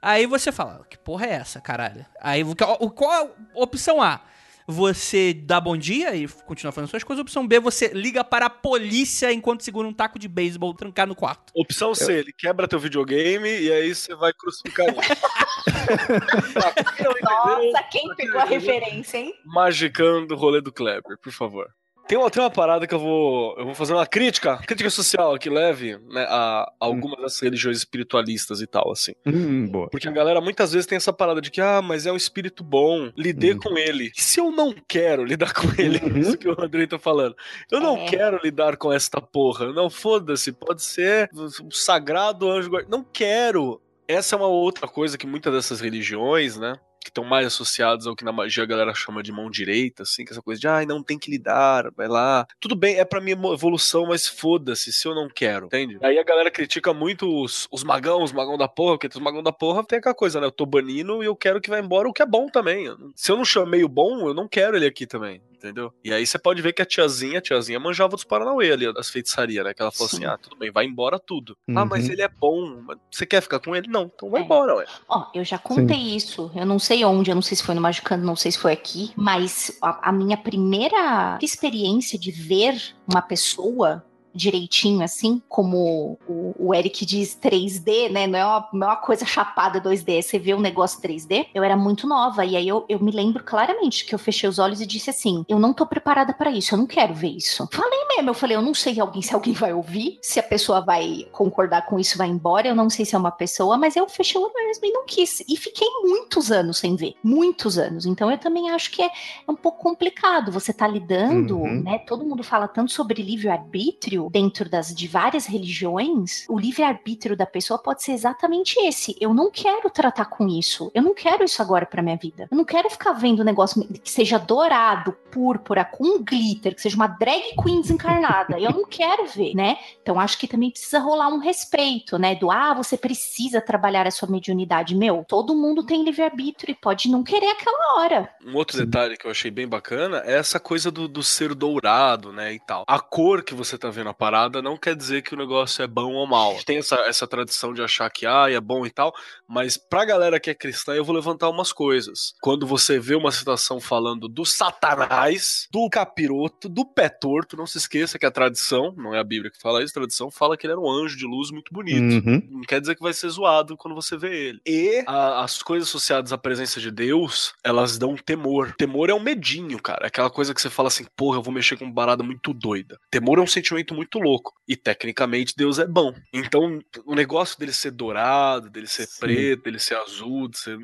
Aí 0.00 0.26
você 0.26 0.50
fala, 0.50 0.84
que 0.90 0.98
porra 0.98 1.26
é 1.26 1.34
essa, 1.34 1.60
caralho? 1.60 2.04
Aí, 2.20 2.42
qual, 2.56 2.76
qual 2.90 3.24
a 3.24 3.28
opção 3.54 4.02
A? 4.02 4.20
Você 4.66 5.34
dá 5.34 5.60
bom 5.60 5.76
dia 5.76 6.14
e 6.14 6.28
continua 6.28 6.72
fazendo 6.72 6.90
suas 6.90 7.04
coisas. 7.04 7.22
Opção 7.22 7.46
B, 7.46 7.60
você 7.60 7.88
liga 7.88 8.22
para 8.22 8.46
a 8.46 8.50
polícia 8.50 9.32
enquanto 9.32 9.62
segura 9.62 9.88
um 9.88 9.92
taco 9.92 10.18
de 10.18 10.28
beisebol 10.28 10.74
trancado 10.74 11.10
no 11.10 11.16
quarto. 11.16 11.52
Opção 11.54 11.94
C, 11.94 12.20
ele 12.20 12.32
quebra 12.32 12.68
teu 12.68 12.78
videogame 12.78 13.48
e 13.48 13.72
aí 13.72 13.94
você 13.94 14.14
vai 14.14 14.32
crucificar 14.32 14.86
ele. 14.88 14.96
Nossa, 17.22 17.82
quem 17.90 18.14
pegou 18.16 18.40
a 18.40 18.44
referência, 18.44 19.18
hein? 19.18 19.34
Magicando 19.44 20.34
o 20.34 20.36
rolê 20.36 20.60
do 20.60 20.72
Kleber, 20.72 21.18
por 21.18 21.32
favor. 21.32 21.68
Tem 22.08 22.18
uma, 22.18 22.30
tem 22.30 22.42
uma 22.42 22.50
parada 22.50 22.86
que 22.86 22.94
eu 22.94 22.98
vou. 22.98 23.56
Eu 23.58 23.64
vou 23.66 23.74
fazer 23.74 23.94
uma 23.94 24.06
crítica, 24.06 24.58
crítica 24.58 24.90
social 24.90 25.38
que 25.38 25.48
leve 25.48 25.98
né, 26.10 26.26
a, 26.28 26.62
a 26.62 26.72
algumas 26.80 27.18
dessas 27.20 27.40
religiões 27.40 27.78
espiritualistas 27.78 28.60
e 28.60 28.66
tal, 28.66 28.90
assim. 28.90 29.12
Hum, 29.24 29.66
boa. 29.68 29.88
Porque 29.88 30.08
a 30.08 30.12
galera 30.12 30.40
muitas 30.40 30.72
vezes 30.72 30.86
tem 30.86 30.96
essa 30.96 31.12
parada 31.12 31.40
de 31.40 31.50
que, 31.50 31.60
ah, 31.60 31.80
mas 31.80 32.04
é 32.06 32.12
um 32.12 32.16
espírito 32.16 32.62
bom, 32.64 33.10
lidei 33.16 33.52
Uhum. 33.52 33.60
com 33.60 33.78
ele. 33.78 34.12
E 34.16 34.20
se 34.20 34.40
eu 34.40 34.50
não 34.50 34.74
quero 34.86 35.24
lidar 35.24 35.54
com 35.54 35.68
ele? 35.80 35.98
Uhum. 36.04 36.18
Isso 36.18 36.36
que 36.36 36.48
o 36.48 36.60
Andrei 36.60 36.86
tá 36.86 36.98
falando. 36.98 37.34
Eu 37.70 37.80
não 37.80 37.96
É. 37.98 38.06
quero 38.06 38.38
lidar 38.42 38.76
com 38.76 38.92
esta 38.92 39.20
porra. 39.20 39.72
Não, 39.72 39.88
foda-se, 39.88 40.52
pode 40.52 40.82
ser 40.82 41.30
um 41.34 41.70
sagrado 41.70 42.50
anjo 42.50 42.68
guarda. 42.68 42.88
Não 42.90 43.04
quero. 43.04 43.80
Essa 44.08 44.34
é 44.34 44.38
uma 44.38 44.48
outra 44.48 44.86
coisa 44.88 45.16
que 45.16 45.26
muitas 45.26 45.52
dessas 45.52 45.80
religiões, 45.80 46.58
né? 46.58 46.74
Que 47.02 47.10
estão 47.10 47.24
mais 47.24 47.46
associadas 47.46 48.06
ao 48.06 48.14
que 48.14 48.24
na 48.24 48.30
magia 48.32 48.62
a 48.62 48.66
galera 48.66 48.94
chama 48.94 49.22
de 49.22 49.32
mão 49.32 49.50
direita, 49.50 50.04
assim, 50.04 50.24
que 50.24 50.32
essa 50.32 50.40
coisa 50.42 50.60
de, 50.60 50.68
ai, 50.68 50.86
não 50.86 51.02
tem 51.02 51.18
que 51.18 51.30
lidar, 51.30 51.90
vai 51.96 52.06
lá. 52.06 52.46
Tudo 52.60 52.76
bem, 52.76 52.96
é 52.96 53.04
pra 53.04 53.20
minha 53.20 53.36
evolução, 53.52 54.06
mas 54.06 54.28
foda-se, 54.28 54.92
se 54.92 55.06
eu 55.08 55.14
não 55.14 55.28
quero, 55.28 55.66
entende? 55.66 55.98
Aí 56.02 56.18
a 56.18 56.22
galera 56.24 56.50
critica 56.50 56.92
muito 56.94 57.26
os, 57.42 57.66
os 57.72 57.82
magão, 57.82 58.22
os 58.22 58.32
magão 58.32 58.56
da 58.56 58.68
porra, 58.68 58.98
porque 58.98 59.08
os 59.18 59.22
magão 59.22 59.42
da 59.42 59.52
porra 59.52 59.84
tem 59.84 59.98
aquela 59.98 60.14
coisa, 60.14 60.40
né? 60.40 60.46
Eu 60.46 60.52
tô 60.52 60.64
banindo 60.64 61.22
e 61.22 61.26
eu 61.26 61.34
quero 61.34 61.60
que 61.60 61.70
vá 61.70 61.78
embora, 61.80 62.08
o 62.08 62.12
que 62.12 62.22
é 62.22 62.26
bom 62.26 62.46
também. 62.48 62.86
Se 63.16 63.32
eu 63.32 63.36
não 63.36 63.44
chamei 63.44 63.82
o 63.82 63.88
bom, 63.88 64.28
eu 64.28 64.34
não 64.34 64.46
quero 64.46 64.76
ele 64.76 64.86
aqui 64.86 65.06
também. 65.06 65.42
Entendeu? 65.62 65.94
E 66.02 66.12
aí 66.12 66.26
você 66.26 66.40
pode 66.40 66.60
ver 66.60 66.72
que 66.72 66.82
a 66.82 66.84
tiazinha, 66.84 67.38
a 67.38 67.40
tiazinha 67.40 67.78
manjava 67.78 68.16
dos 68.16 68.24
Paranauê 68.24 68.72
ali, 68.72 68.92
das 68.92 69.08
feitiçarias, 69.10 69.64
né? 69.64 69.72
Que 69.72 69.80
ela 69.80 69.92
falou 69.92 70.08
Sim. 70.08 70.16
assim: 70.16 70.24
ah, 70.26 70.36
tudo 70.36 70.56
bem, 70.56 70.72
vai 70.72 70.84
embora 70.84 71.20
tudo. 71.20 71.56
Ah, 71.68 71.84
mas 71.84 72.06
Uhum. 72.06 72.12
ele 72.14 72.22
é 72.22 72.28
bom. 72.28 72.80
mas 72.84 72.98
Você 73.08 73.24
quer 73.24 73.40
ficar 73.40 73.60
com 73.60 73.76
ele? 73.76 73.86
Não, 73.86 74.10
então 74.12 74.28
vai 74.28 74.40
É. 74.40 74.44
embora, 74.44 74.74
ué. 74.74 74.86
Ó, 75.08 75.26
eu 75.32 75.44
já 75.44 75.58
contei 75.58 75.96
isso. 76.16 76.50
Eu 76.56 76.66
não 76.66 76.80
sei 76.80 76.91
onde, 77.04 77.30
eu 77.30 77.34
não 77.34 77.42
sei 77.42 77.56
se 77.56 77.62
foi 77.62 77.74
no 77.74 77.80
Magicando, 77.80 78.26
não 78.26 78.36
sei 78.36 78.52
se 78.52 78.58
foi 78.58 78.72
aqui, 78.72 79.12
mas 79.16 79.76
a, 79.80 80.10
a 80.10 80.12
minha 80.12 80.36
primeira 80.36 81.38
experiência 81.40 82.18
de 82.18 82.30
ver 82.30 82.94
uma 83.10 83.22
pessoa 83.22 84.04
direitinho, 84.34 85.02
assim, 85.02 85.40
como 85.48 86.18
o, 86.28 86.54
o 86.58 86.74
Eric 86.74 87.04
diz 87.06 87.36
3D, 87.40 88.10
né? 88.10 88.26
Não 88.26 88.38
é, 88.38 88.44
uma, 88.44 88.68
não 88.72 88.86
é 88.86 88.90
uma 88.90 88.96
coisa 88.96 89.24
chapada 89.24 89.80
2D, 89.80 90.22
você 90.22 90.38
vê 90.38 90.54
um 90.54 90.60
negócio 90.60 91.00
3D. 91.00 91.46
Eu 91.54 91.62
era 91.64 91.76
muito 91.76 92.06
nova, 92.06 92.44
e 92.44 92.56
aí 92.56 92.66
eu, 92.68 92.84
eu 92.88 92.98
me 93.00 93.10
lembro 93.10 93.42
claramente 93.44 94.04
que 94.04 94.14
eu 94.14 94.18
fechei 94.18 94.48
os 94.48 94.58
olhos 94.58 94.80
e 94.80 94.86
disse 94.86 95.10
assim: 95.10 95.44
eu 95.48 95.58
não 95.58 95.72
tô 95.72 95.86
preparada 95.86 96.32
pra 96.32 96.50
isso, 96.50 96.74
eu 96.74 96.78
não 96.78 96.86
quero 96.86 97.14
ver 97.14 97.28
isso. 97.30 97.68
Falei 97.72 97.98
mesmo, 98.16 98.30
eu 98.30 98.34
falei, 98.34 98.56
eu 98.56 98.62
não 98.62 98.74
sei 98.74 98.98
alguém, 99.00 99.22
se 99.22 99.34
alguém 99.34 99.52
vai 99.54 99.72
ouvir, 99.72 100.18
se 100.22 100.38
a 100.38 100.42
pessoa 100.42 100.80
vai 100.80 101.26
concordar 101.32 101.86
com 101.86 101.98
isso, 101.98 102.18
vai 102.18 102.28
embora, 102.28 102.68
eu 102.68 102.74
não 102.74 102.88
sei 102.90 103.04
se 103.04 103.14
é 103.14 103.18
uma 103.18 103.30
pessoa, 103.30 103.76
mas 103.76 103.96
eu 103.96 104.08
fechei 104.08 104.40
o 104.40 104.44
olho 104.44 104.52
mesmo 104.54 104.84
e 104.86 104.92
não 104.92 105.04
quis. 105.06 105.40
E 105.48 105.56
fiquei 105.56 105.88
muitos 106.04 106.50
anos 106.52 106.78
sem 106.78 106.96
ver, 106.96 107.14
muitos 107.22 107.78
anos. 107.78 108.06
Então 108.06 108.30
eu 108.30 108.38
também 108.38 108.70
acho 108.70 108.90
que 108.90 109.02
é, 109.02 109.06
é 109.06 109.50
um 109.50 109.56
pouco 109.56 109.78
complicado. 109.82 110.52
Você 110.52 110.72
tá 110.72 110.86
lidando, 110.86 111.58
Uhum. 111.58 111.82
né? 111.82 111.98
Todo 112.06 112.24
mundo 112.24 112.42
fala 112.42 112.68
tanto 112.68 112.92
sobre 112.92 113.22
livre-arbítrio 113.22 114.21
dentro 114.30 114.68
das 114.68 114.94
de 114.94 115.08
várias 115.08 115.46
religiões. 115.46 116.44
O 116.48 116.58
livre-arbítrio 116.58 117.36
da 117.36 117.46
pessoa 117.46 117.78
pode 117.78 118.02
ser 118.02 118.12
exatamente 118.12 118.78
esse. 118.80 119.16
Eu 119.20 119.32
não 119.34 119.50
quero 119.50 119.90
tratar 119.90 120.26
com 120.26 120.46
isso. 120.48 120.90
Eu 120.94 121.02
não 121.02 121.14
quero 121.14 121.44
isso 121.44 121.60
agora 121.62 121.86
pra 121.86 122.02
minha 122.02 122.16
vida. 122.16 122.48
Eu 122.50 122.56
não 122.56 122.64
quero 122.64 122.88
ficar 122.90 123.12
vendo 123.12 123.40
um 123.40 123.44
negócio 123.44 123.86
que 124.02 124.10
seja 124.10 124.38
dourado, 124.38 125.12
púrpura, 125.30 125.84
com 125.84 126.22
glitter, 126.22 126.74
que 126.74 126.80
seja 126.80 126.96
uma 126.96 127.06
drag 127.06 127.54
queen 127.62 127.80
desencarnada. 127.80 128.58
Eu 128.58 128.70
não 128.70 128.84
quero 128.84 129.26
ver, 129.26 129.54
né? 129.54 129.78
Então 130.02 130.20
acho 130.20 130.38
que 130.38 130.46
também 130.46 130.70
precisa 130.70 130.98
rolar 130.98 131.28
um 131.28 131.38
respeito, 131.38 132.18
né? 132.18 132.34
Do 132.34 132.50
ah, 132.50 132.74
você 132.74 132.96
precisa 132.96 133.60
trabalhar 133.60 134.06
a 134.06 134.10
sua 134.10 134.28
mediunidade. 134.28 134.94
Meu, 134.94 135.24
todo 135.26 135.54
mundo 135.54 135.82
tem 135.82 136.04
livre-arbítrio 136.04 136.72
e 136.72 136.74
pode 136.74 137.08
não 137.08 137.22
querer 137.22 137.48
aquela 137.48 137.96
hora. 137.96 138.28
Um 138.44 138.56
outro 138.56 138.76
detalhe 138.76 139.16
que 139.16 139.26
eu 139.26 139.30
achei 139.30 139.50
bem 139.50 139.66
bacana 139.66 140.22
é 140.24 140.34
essa 140.34 140.60
coisa 140.60 140.90
do, 140.90 141.08
do 141.08 141.22
ser 141.22 141.54
dourado, 141.54 142.32
né, 142.32 142.52
e 142.52 142.58
tal. 142.58 142.84
A 142.86 143.00
cor 143.00 143.42
que 143.42 143.54
você 143.54 143.78
tá 143.78 143.90
vendo 143.90 144.10
a 144.12 144.14
parada 144.14 144.60
não 144.62 144.76
quer 144.76 144.94
dizer 144.94 145.22
que 145.22 145.34
o 145.34 145.38
negócio 145.38 145.82
é 145.82 145.86
bom 145.86 146.12
ou 146.12 146.26
mal. 146.26 146.56
Tem 146.64 146.76
essa, 146.78 146.96
essa 147.06 147.26
tradição 147.26 147.72
de 147.72 147.82
achar 147.82 148.08
que, 148.10 148.26
ah, 148.26 148.50
é 148.50 148.60
bom 148.60 148.84
e 148.86 148.90
tal, 148.90 149.12
mas 149.48 149.76
pra 149.76 150.04
galera 150.04 150.38
que 150.38 150.50
é 150.50 150.54
cristã, 150.54 150.92
eu 150.92 151.04
vou 151.04 151.14
levantar 151.14 151.48
umas 151.48 151.72
coisas. 151.72 152.34
Quando 152.40 152.66
você 152.66 152.98
vê 152.98 153.14
uma 153.14 153.32
situação 153.32 153.80
falando 153.80 154.28
do 154.28 154.44
satanás, 154.44 155.66
do 155.70 155.88
capiroto, 155.88 156.68
do 156.68 156.84
pé 156.84 157.08
torto, 157.08 157.56
não 157.56 157.66
se 157.66 157.78
esqueça 157.78 158.18
que 158.18 158.26
a 158.26 158.30
tradição, 158.30 158.92
não 158.96 159.14
é 159.14 159.18
a 159.18 159.24
Bíblia 159.24 159.50
que 159.50 159.60
fala 159.60 159.82
isso, 159.82 159.92
a 159.92 159.94
tradição 160.00 160.30
fala 160.30 160.56
que 160.56 160.66
ele 160.66 160.72
era 160.72 160.80
um 160.80 160.90
anjo 160.90 161.16
de 161.16 161.24
luz 161.26 161.50
muito 161.50 161.72
bonito. 161.72 162.26
Uhum. 162.26 162.42
Não 162.50 162.60
quer 162.62 162.80
dizer 162.80 162.94
que 162.94 163.02
vai 163.02 163.12
ser 163.12 163.28
zoado 163.30 163.76
quando 163.76 163.94
você 163.94 164.16
vê 164.16 164.48
ele. 164.48 164.60
E 164.66 165.02
a- 165.06 165.42
as 165.42 165.62
coisas 165.62 165.88
associadas 165.88 166.32
à 166.32 166.38
presença 166.38 166.80
de 166.80 166.90
Deus, 166.90 167.54
elas 167.64 167.96
dão 167.98 168.14
temor. 168.16 168.74
Temor 168.76 169.08
é 169.10 169.14
um 169.14 169.20
medinho, 169.20 169.80
cara. 169.80 170.04
É 170.04 170.08
aquela 170.08 170.30
coisa 170.30 170.52
que 170.54 170.60
você 170.60 170.68
fala 170.70 170.88
assim, 170.88 171.06
porra, 171.16 171.38
eu 171.38 171.42
vou 171.42 171.52
mexer 171.54 171.76
com 171.76 171.84
uma 171.84 171.94
parada 171.94 172.22
muito 172.22 172.52
doida. 172.52 172.98
Temor 173.10 173.38
é 173.38 173.42
um 173.42 173.46
sentimento 173.46 173.94
muito 173.94 174.01
louco. 174.18 174.52
E 174.66 174.76
tecnicamente 174.76 175.54
Deus 175.56 175.78
é 175.78 175.86
bom. 175.86 176.12
Então, 176.32 176.78
o 177.04 177.14
negócio 177.14 177.58
dele 177.58 177.72
ser 177.72 177.90
dourado, 177.90 178.70
dele 178.70 178.86
ser 178.86 179.06
Sim. 179.06 179.20
preto, 179.20 179.62
dele 179.64 179.78
ser 179.78 179.96
azul, 179.96 180.48
de 180.48 180.58
ser. 180.58 180.78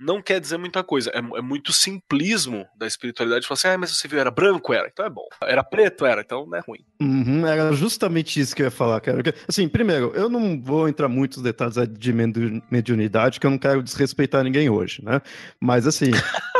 não 0.00 0.20
quer 0.20 0.40
dizer 0.40 0.58
muita 0.58 0.82
coisa. 0.82 1.10
É, 1.10 1.18
é 1.18 1.42
muito 1.42 1.72
simplismo 1.72 2.66
da 2.76 2.86
espiritualidade. 2.86 3.46
Falar 3.46 3.54
assim, 3.54 3.68
ah, 3.68 3.78
mas 3.78 3.96
você 3.96 4.08
viu, 4.08 4.18
era 4.18 4.30
branco? 4.30 4.72
Era, 4.72 4.88
então 4.92 5.06
é 5.06 5.10
bom. 5.10 5.26
Era 5.42 5.62
preto? 5.62 6.04
Era, 6.04 6.20
então 6.20 6.46
não 6.46 6.58
é 6.58 6.60
ruim. 6.60 6.84
Uhum, 7.00 7.46
era 7.46 7.72
justamente 7.72 8.38
isso 8.38 8.54
que 8.54 8.62
eu 8.62 8.66
ia 8.66 8.70
falar, 8.70 9.00
cara. 9.00 9.22
Assim, 9.48 9.68
primeiro, 9.68 10.12
eu 10.14 10.28
não 10.28 10.60
vou 10.60 10.88
entrar 10.88 11.08
muitos 11.08 11.42
detalhes 11.42 11.76
de 11.88 12.12
mediunidade, 12.70 13.40
que 13.40 13.46
eu 13.46 13.50
não 13.50 13.58
quero 13.58 13.82
desrespeitar 13.82 14.44
ninguém 14.44 14.68
hoje, 14.68 15.02
né? 15.04 15.20
Mas 15.60 15.86
assim. 15.86 16.10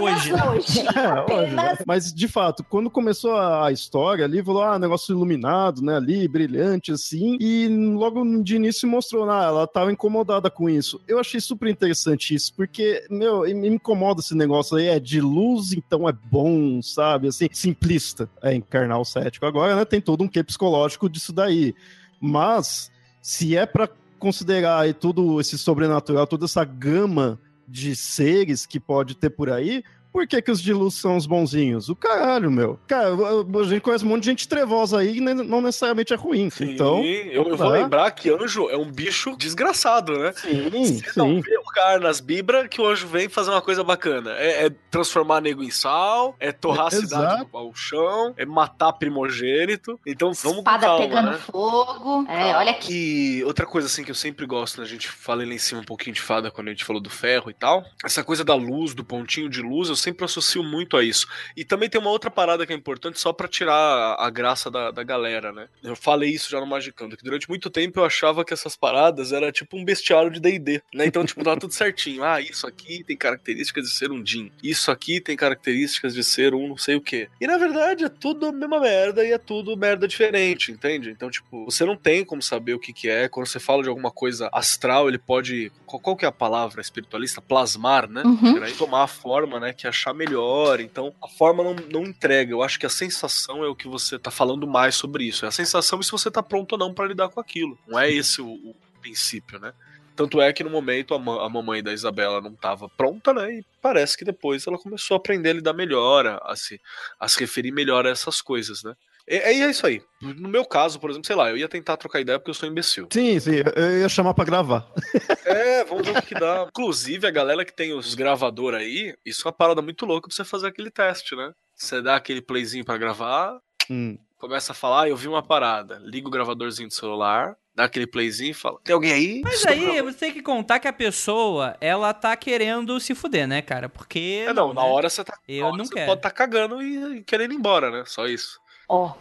hoje. 0.00 0.32
hoje. 0.32 0.86
É, 0.96 1.34
hoje 1.34 1.54
né? 1.54 1.78
Mas, 1.86 2.12
de 2.12 2.28
fato, 2.28 2.64
quando 2.64 2.90
começou 2.90 3.36
a 3.36 3.70
história 3.70 4.24
ali, 4.24 4.42
falou, 4.42 4.62
ah, 4.62 4.78
negócio 4.78 5.12
iluminado, 5.12 5.82
né, 5.82 5.96
ali, 5.96 6.26
brilhante, 6.26 6.92
assim, 6.92 7.36
e 7.40 7.68
logo 7.68 8.42
de 8.42 8.56
início 8.56 8.88
mostrou, 8.88 9.28
ah, 9.28 9.44
ela 9.44 9.66
tava 9.66 9.92
incomodada 9.92 10.50
com 10.50 10.68
isso. 10.68 11.00
Eu 11.06 11.18
achei 11.18 11.40
super 11.40 11.68
interessante 11.68 12.34
isso, 12.34 12.52
porque, 12.54 13.04
meu, 13.10 13.42
me 13.42 13.68
incomoda 13.68 14.20
esse 14.20 14.34
negócio 14.34 14.76
aí, 14.76 14.86
é 14.86 14.98
de 14.98 15.20
luz, 15.20 15.72
então 15.72 16.08
é 16.08 16.12
bom, 16.12 16.80
sabe, 16.82 17.28
assim, 17.28 17.48
simplista, 17.52 18.28
é 18.42 18.54
encarnar 18.54 19.00
o 19.00 19.04
cético. 19.04 19.46
Agora, 19.46 19.76
né, 19.76 19.84
tem 19.84 20.00
todo 20.00 20.24
um 20.24 20.28
quê 20.28 20.42
psicológico 20.42 21.08
disso 21.08 21.32
daí. 21.32 21.74
Mas, 22.20 22.90
se 23.20 23.56
é 23.56 23.66
para 23.66 23.88
considerar 24.18 24.80
aí 24.80 24.94
tudo 24.94 25.40
esse 25.40 25.58
sobrenatural, 25.58 26.26
toda 26.26 26.46
essa 26.46 26.64
gama 26.64 27.38
de 27.66 27.96
seres 27.96 28.66
que 28.66 28.78
pode 28.78 29.14
ter 29.16 29.30
por 29.30 29.50
aí, 29.50 29.82
por 30.16 30.26
que, 30.26 30.40
que 30.40 30.50
os 30.50 30.62
de 30.62 30.72
luz 30.72 30.94
são 30.94 31.14
os 31.18 31.26
bonzinhos? 31.26 31.90
O 31.90 31.94
caralho, 31.94 32.50
meu. 32.50 32.80
Cara, 32.86 33.10
a 33.10 33.64
gente 33.64 33.82
conhece 33.82 34.02
um 34.02 34.08
monte 34.08 34.22
de 34.22 34.30
gente 34.30 34.48
trevosa 34.48 35.00
aí 35.00 35.18
e 35.18 35.20
não 35.20 35.60
necessariamente 35.60 36.14
é 36.14 36.16
ruim. 36.16 36.48
Sim, 36.48 36.70
então. 36.70 37.04
Eu, 37.04 37.50
eu 37.50 37.54
vou 37.54 37.68
lembrar 37.68 38.10
que 38.12 38.30
anjo 38.30 38.70
é 38.70 38.78
um 38.78 38.90
bicho 38.90 39.36
desgraçado, 39.36 40.18
né? 40.18 40.32
Sim, 40.32 40.70
Você 40.70 41.10
sim. 41.10 41.18
não 41.18 41.42
vê 41.42 41.58
o 41.58 41.64
cara 41.64 42.00
nas 42.00 42.18
bibras 42.18 42.66
que 42.66 42.80
o 42.80 42.86
anjo 42.86 43.06
vem 43.06 43.28
fazer 43.28 43.50
uma 43.50 43.60
coisa 43.60 43.84
bacana. 43.84 44.30
É, 44.38 44.64
é 44.64 44.70
transformar 44.90 45.42
nego 45.42 45.62
em 45.62 45.70
sal, 45.70 46.34
é 46.40 46.50
torrar 46.50 46.86
é, 46.86 46.96
a 46.96 46.98
cidade 46.98 47.46
ao 47.52 47.74
chão, 47.74 48.32
é 48.38 48.46
matar 48.46 48.94
primogênito. 48.94 50.00
Então 50.06 50.32
vamos 50.32 50.58
Espada 50.60 50.86
com 50.86 50.92
calma, 50.92 51.06
pegando 51.06 51.30
né? 51.32 51.38
fogo. 51.52 52.26
É, 52.30 52.56
olha 52.56 52.70
aqui. 52.70 53.40
E 53.40 53.44
outra 53.44 53.66
coisa 53.66 53.86
assim 53.86 54.02
que 54.02 54.10
eu 54.10 54.14
sempre 54.14 54.46
gosto, 54.46 54.78
né? 54.78 54.86
A 54.86 54.88
gente 54.88 55.08
fala 55.08 55.44
lá 55.44 55.52
em 55.52 55.58
cima 55.58 55.82
um 55.82 55.84
pouquinho 55.84 56.14
de 56.14 56.22
fada 56.22 56.50
quando 56.50 56.68
a 56.68 56.70
gente 56.70 56.86
falou 56.86 57.02
do 57.02 57.10
ferro 57.10 57.50
e 57.50 57.54
tal. 57.54 57.84
Essa 58.02 58.24
coisa 58.24 58.42
da 58.42 58.54
luz, 58.54 58.94
do 58.94 59.04
pontinho 59.04 59.50
de 59.50 59.60
luz, 59.60 59.90
eu 59.90 60.05
sempre 60.06 60.24
associo 60.24 60.62
muito 60.62 60.96
a 60.96 61.02
isso. 61.02 61.26
E 61.56 61.64
também 61.64 61.88
tem 61.88 62.00
uma 62.00 62.10
outra 62.10 62.30
parada 62.30 62.64
que 62.64 62.72
é 62.72 62.76
importante 62.76 63.18
só 63.18 63.32
para 63.32 63.48
tirar 63.48 64.16
a 64.18 64.30
graça 64.30 64.70
da, 64.70 64.90
da 64.90 65.02
galera, 65.02 65.52
né? 65.52 65.68
Eu 65.82 65.96
falei 65.96 66.30
isso 66.30 66.50
já 66.50 66.60
no 66.60 66.66
Magicando, 66.66 67.16
que 67.16 67.24
durante 67.24 67.48
muito 67.48 67.68
tempo 67.68 67.98
eu 67.98 68.04
achava 68.04 68.44
que 68.44 68.54
essas 68.54 68.76
paradas 68.76 69.32
era 69.32 69.50
tipo 69.50 69.76
um 69.76 69.84
bestiário 69.84 70.30
de 70.30 70.38
D&D, 70.38 70.82
né? 70.94 71.06
Então, 71.06 71.24
tipo, 71.24 71.42
tava 71.42 71.58
tudo 71.58 71.72
certinho. 71.72 72.22
Ah, 72.22 72.40
isso 72.40 72.66
aqui 72.66 73.02
tem 73.02 73.16
características 73.16 73.84
de 73.84 73.94
ser 73.94 74.12
um 74.12 74.24
Jin. 74.24 74.52
Isso 74.62 74.90
aqui 74.90 75.20
tem 75.20 75.36
características 75.36 76.14
de 76.14 76.22
ser 76.22 76.54
um 76.54 76.68
não 76.68 76.76
sei 76.76 76.94
o 76.94 77.00
quê. 77.00 77.28
E 77.40 77.46
na 77.46 77.58
verdade 77.58 78.04
é 78.04 78.08
tudo 78.08 78.46
a 78.46 78.52
mesma 78.52 78.80
merda 78.80 79.24
e 79.24 79.32
é 79.32 79.38
tudo 79.38 79.76
merda 79.76 80.06
diferente, 80.06 80.70
entende? 80.70 81.10
Então, 81.10 81.30
tipo, 81.30 81.64
você 81.64 81.84
não 81.84 81.96
tem 81.96 82.24
como 82.24 82.42
saber 82.42 82.74
o 82.74 82.78
que 82.78 82.92
que 82.92 83.08
é. 83.08 83.28
Quando 83.28 83.46
você 83.46 83.58
fala 83.58 83.82
de 83.82 83.88
alguma 83.88 84.10
coisa 84.10 84.48
astral, 84.52 85.08
ele 85.08 85.18
pode... 85.18 85.72
Qual, 85.84 86.00
qual 86.00 86.16
que 86.16 86.24
é 86.24 86.28
a 86.28 86.32
palavra 86.32 86.80
espiritualista? 86.80 87.40
Plasmar, 87.40 88.08
né? 88.08 88.22
Uhum. 88.22 88.62
Aí 88.62 88.72
tomar 88.72 89.04
a 89.04 89.06
forma, 89.06 89.58
né, 89.58 89.72
que 89.72 89.86
achar 89.96 90.14
melhor. 90.14 90.80
Então, 90.80 91.14
a 91.22 91.28
forma 91.28 91.64
não, 91.64 91.74
não 91.74 92.02
entrega. 92.04 92.52
Eu 92.52 92.62
acho 92.62 92.78
que 92.78 92.86
a 92.86 92.90
sensação 92.90 93.64
é 93.64 93.68
o 93.68 93.74
que 93.74 93.88
você 93.88 94.18
tá 94.18 94.30
falando 94.30 94.66
mais 94.66 94.94
sobre 94.94 95.24
isso. 95.24 95.44
É 95.44 95.48
a 95.48 95.52
sensação 95.52 96.02
se 96.02 96.10
você 96.10 96.30
tá 96.30 96.42
pronto 96.42 96.72
ou 96.72 96.78
não 96.78 96.94
para 96.94 97.08
lidar 97.08 97.28
com 97.28 97.40
aquilo. 97.40 97.78
Não 97.86 97.98
é 97.98 98.10
esse 98.10 98.40
o, 98.40 98.48
o 98.48 98.74
princípio, 99.00 99.58
né? 99.58 99.72
Tanto 100.14 100.40
é 100.40 100.50
que 100.50 100.64
no 100.64 100.70
momento 100.70 101.14
a, 101.14 101.18
ma 101.18 101.44
a, 101.44 101.48
mamãe 101.48 101.82
da 101.82 101.92
Isabela 101.92 102.40
não 102.40 102.52
estava 102.52 102.88
pronta, 102.88 103.34
né? 103.34 103.58
E 103.58 103.64
parece 103.82 104.16
que 104.16 104.24
depois 104.24 104.66
ela 104.66 104.78
começou 104.78 105.14
a 105.14 105.18
aprender 105.18 105.50
a 105.50 105.54
lidar 105.54 105.74
melhor, 105.74 106.26
a, 106.26 106.36
a 106.38 106.56
se, 106.56 106.80
a 107.20 107.28
se 107.28 107.38
referir 107.38 107.70
melhor 107.70 108.06
a 108.06 108.10
essas 108.10 108.40
coisas, 108.40 108.82
né? 108.82 108.94
É, 109.28 109.52
é 109.52 109.70
isso 109.70 109.86
aí. 109.86 110.00
No 110.20 110.48
meu 110.48 110.64
caso, 110.64 111.00
por 111.00 111.10
exemplo, 111.10 111.26
sei 111.26 111.36
lá, 111.36 111.50
eu 111.50 111.56
ia 111.56 111.68
tentar 111.68 111.96
trocar 111.96 112.20
ideia 112.20 112.38
porque 112.38 112.50
eu 112.50 112.54
sou 112.54 112.68
imbecil. 112.68 113.08
Sim, 113.12 113.38
sim, 113.40 113.56
eu 113.74 114.00
ia 114.00 114.08
chamar 114.08 114.34
pra 114.34 114.44
gravar. 114.44 114.86
É, 115.46 115.84
vamos 115.84 116.06
ver 116.06 116.18
o 116.18 116.22
que 116.22 116.34
dá. 116.34 116.66
Inclusive, 116.68 117.26
a 117.26 117.30
galera 117.30 117.64
que 117.64 117.72
tem 117.72 117.92
os 117.92 118.14
gravador 118.14 118.74
aí, 118.74 119.14
isso 119.24 119.42
é 119.42 119.46
uma 119.46 119.56
parada 119.56 119.80
muito 119.80 120.04
louca 120.04 120.28
pra 120.28 120.34
você 120.34 120.44
fazer 120.44 120.66
aquele 120.66 120.90
teste, 120.90 121.36
né? 121.36 121.52
Você 121.74 122.02
dá 122.02 122.16
aquele 122.16 122.42
playzinho 122.42 122.84
pra 122.84 122.98
gravar, 122.98 123.56
hum. 123.88 124.18
começa 124.38 124.72
a 124.72 124.74
falar, 124.74 125.02
ah, 125.02 125.08
eu 125.08 125.16
vi 125.16 125.28
uma 125.28 125.42
parada, 125.42 126.00
liga 126.02 126.26
o 126.26 126.30
gravadorzinho 126.30 126.88
do 126.88 126.94
celular, 126.94 127.56
dá 127.76 127.84
aquele 127.84 128.06
playzinho 128.06 128.50
e 128.50 128.54
fala: 128.54 128.80
Tem 128.82 128.94
alguém 128.94 129.12
aí? 129.12 129.40
Mas 129.44 129.54
Estou 129.54 129.72
aí 129.72 130.02
você 130.02 130.18
tem 130.18 130.32
que 130.32 130.42
contar 130.42 130.80
que 130.80 130.88
a 130.88 130.92
pessoa, 130.92 131.76
ela 131.80 132.12
tá 132.14 132.34
querendo 132.34 132.98
se 132.98 133.14
fuder, 133.14 133.46
né, 133.46 133.60
cara? 133.62 133.88
Porque. 133.88 134.44
É, 134.48 134.52
não, 134.52 134.72
na 134.72 134.82
né? 134.82 134.88
hora 134.88 135.08
você 135.08 135.22
tá. 135.22 135.38
Eu 135.46 135.76
não 135.76 135.84
você 135.84 135.94
quero. 135.94 136.06
pode 136.06 136.22
tá 136.22 136.30
cagando 136.30 136.82
e, 136.82 137.18
e 137.18 137.22
querendo 137.22 137.52
ir 137.52 137.56
embora, 137.56 137.90
né? 137.90 138.02
Só 138.06 138.26
isso. 138.26 138.58
Ó, 138.88 139.12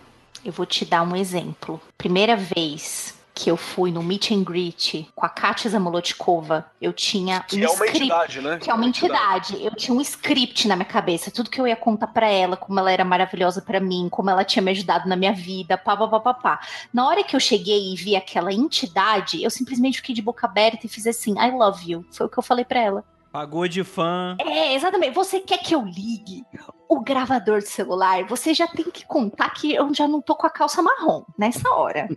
eu 0.44 0.52
vou 0.52 0.66
te 0.66 0.86
dar 0.86 1.02
um 1.02 1.16
exemplo. 1.16 1.82
Primeira 1.98 2.36
vez 2.36 3.14
que 3.38 3.52
eu 3.52 3.58
fui 3.58 3.92
no 3.92 4.02
meet 4.02 4.32
and 4.32 4.44
greet 4.44 5.10
com 5.14 5.26
a 5.26 5.30
Katia 5.30 5.70
Zamolotkova, 5.70 6.66
eu 6.82 6.94
tinha 6.94 7.42
Que 7.42 7.58
um 7.58 7.64
é 7.64 7.68
uma 7.68 7.74
script. 7.74 7.98
entidade, 7.98 8.42
né? 8.42 8.60
Que 8.60 8.72
é 8.72 8.74
uma 8.74 8.86
entidade. 8.86 9.62
Eu 9.62 9.76
tinha 9.76 9.94
um 9.94 10.00
script 10.00 10.70
na 10.70 10.76
minha 10.78 10.86
cabeça, 10.86 11.30
tudo 11.30 11.50
que 11.50 11.60
eu 11.60 11.68
ia 11.68 11.76
contar 11.76 12.08
pra 12.08 12.30
ela, 12.30 12.56
como 12.56 12.80
ela 12.80 12.90
era 12.90 13.04
maravilhosa 13.04 13.62
pra 13.62 13.82
mim, 13.82 14.08
como 14.10 14.30
ela 14.30 14.46
tinha 14.46 14.64
me 14.64 14.72
ajudado 14.72 15.10
na 15.10 15.18
minha 15.18 15.34
vida, 15.34 15.78
pá, 15.78 15.98
pá, 15.98 16.08
pá, 16.08 16.20
pá, 16.22 16.34
pá. 16.34 16.60
Na 16.94 17.06
hora 17.06 17.26
que 17.26 17.36
eu 17.36 17.40
cheguei 17.42 17.92
e 17.92 17.96
vi 17.98 18.16
aquela 18.16 18.54
entidade, 18.54 19.44
eu 19.44 19.50
simplesmente 19.50 19.98
fiquei 19.98 20.16
de 20.16 20.22
boca 20.22 20.48
aberta 20.48 20.86
e 20.86 20.90
fiz 20.90 21.06
assim, 21.06 21.34
I 21.38 21.52
love 21.52 21.92
you. 21.92 22.06
Foi 22.12 22.28
o 22.28 22.30
que 22.30 22.38
eu 22.40 22.44
falei 22.44 22.64
pra 22.64 22.80
ela. 22.80 23.04
Pagou 23.36 23.68
de 23.68 23.84
fã. 23.84 24.38
É, 24.40 24.76
exatamente. 24.76 25.14
Você 25.14 25.42
quer 25.42 25.58
que 25.58 25.76
eu 25.76 25.82
ligue 25.82 26.46
o 26.88 27.02
gravador 27.02 27.60
de 27.60 27.68
celular? 27.68 28.24
Você 28.28 28.54
já 28.54 28.66
tem 28.66 28.90
que 28.90 29.06
contar 29.06 29.50
que 29.50 29.76
eu 29.76 29.94
já 29.94 30.08
não 30.08 30.22
tô 30.22 30.38
com 30.38 30.48
a 30.48 30.50
calça 30.50 30.82
marrom 30.82 31.26
nessa 31.38 31.70
hora. 31.70 32.08